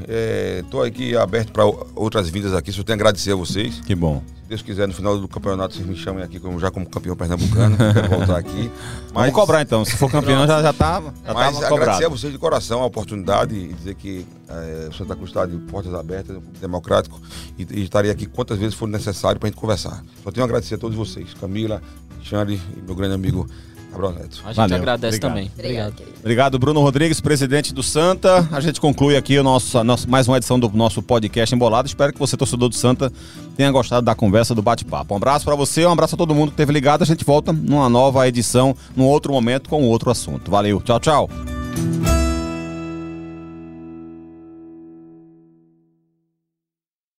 Estou 0.63 0.85
é, 0.85 0.87
aqui 0.87 1.17
aberto 1.17 1.51
para 1.51 1.65
outras 1.95 2.29
vindas 2.29 2.53
aqui. 2.53 2.71
Só 2.71 2.83
tenho 2.83 2.95
a 2.95 2.99
agradecer 2.99 3.31
a 3.31 3.35
vocês. 3.35 3.81
Que 3.81 3.95
bom. 3.95 4.21
Deus 4.47 4.61
quiser, 4.61 4.87
no 4.87 4.93
final 4.93 5.17
do 5.17 5.27
campeonato, 5.27 5.73
vocês 5.73 5.87
me 5.87 5.95
chamem 5.95 6.23
aqui 6.23 6.39
como, 6.39 6.59
já 6.59 6.69
como 6.69 6.87
campeão 6.87 7.15
pernambucano. 7.15 7.75
quero 7.77 8.09
voltar 8.09 8.37
aqui. 8.37 8.69
Mas, 9.11 9.31
Vamos 9.31 9.33
cobrar 9.33 9.61
então. 9.61 9.83
Se 9.83 9.97
for 9.97 10.11
campeão, 10.11 10.45
já, 10.45 10.61
já 10.61 10.71
tá. 10.71 11.01
Já 11.25 11.33
mas 11.33 11.63
agradecer 11.63 12.05
a 12.05 12.09
vocês 12.09 12.31
de 12.31 12.37
coração 12.37 12.81
a 12.81 12.85
oportunidade 12.85 13.55
e 13.55 13.73
dizer 13.73 13.95
que 13.95 14.25
é, 14.47 14.87
o 14.89 14.93
Santa 14.93 15.15
Cruz 15.15 15.29
está 15.29 15.45
de 15.45 15.57
portas 15.57 15.93
abertas, 15.93 16.37
democrático, 16.59 17.19
e, 17.57 17.65
e 17.71 17.83
estaria 17.83 18.11
aqui 18.11 18.25
quantas 18.25 18.59
vezes 18.59 18.75
for 18.75 18.87
necessário 18.87 19.39
para 19.39 19.47
a 19.47 19.51
gente 19.51 19.59
conversar. 19.59 20.03
Só 20.23 20.31
tenho 20.31 20.43
a 20.43 20.47
agradecer 20.47 20.75
a 20.75 20.77
todos 20.77 20.95
vocês, 20.95 21.33
Camila, 21.33 21.81
Xande 22.21 22.59
e 22.75 22.81
meu 22.81 22.93
grande 22.93 23.15
amigo 23.15 23.47
Cabral 23.95 24.11
Neto. 24.11 24.41
A 24.43 24.47
gente 24.47 24.55
Valeu. 24.57 24.77
agradece 24.77 25.17
Obrigado. 25.17 25.31
também. 25.31 25.51
Obrigado. 25.57 26.03
Obrigado, 26.19 26.59
Bruno 26.59 26.81
Rodrigues, 26.81 27.21
presidente 27.21 27.73
do 27.73 27.81
Santa. 27.81 28.47
A 28.51 28.59
gente 28.59 28.81
conclui 28.81 29.15
aqui 29.15 29.37
o 29.39 29.43
nosso, 29.43 29.81
nosso, 29.83 30.09
mais 30.09 30.27
uma 30.27 30.37
edição 30.37 30.59
do 30.59 30.69
nosso 30.73 31.01
podcast 31.01 31.55
Embolado. 31.55 31.87
Espero 31.87 32.11
que 32.11 32.19
você, 32.19 32.35
torcedor 32.35 32.69
do 32.69 32.75
Santa, 32.75 33.11
tenha 33.55 33.71
gostado 33.71 34.05
da 34.05 34.13
conversa, 34.13 34.53
do 34.53 34.61
bate-papo. 34.61 35.13
Um 35.13 35.17
abraço 35.17 35.45
para 35.45 35.55
você, 35.55 35.85
um 35.85 35.91
abraço 35.91 36.15
a 36.15 36.17
todo 36.17 36.35
mundo 36.35 36.49
que 36.49 36.53
esteve 36.53 36.73
ligado. 36.73 37.03
A 37.03 37.05
gente 37.05 37.23
volta 37.23 37.53
numa 37.53 37.89
nova 37.89 38.27
edição, 38.27 38.75
num 38.95 39.05
outro 39.05 39.31
momento, 39.31 39.69
com 39.69 39.83
outro 39.83 40.11
assunto. 40.11 40.51
Valeu, 40.51 40.81
tchau, 40.81 40.99
tchau. 40.99 41.29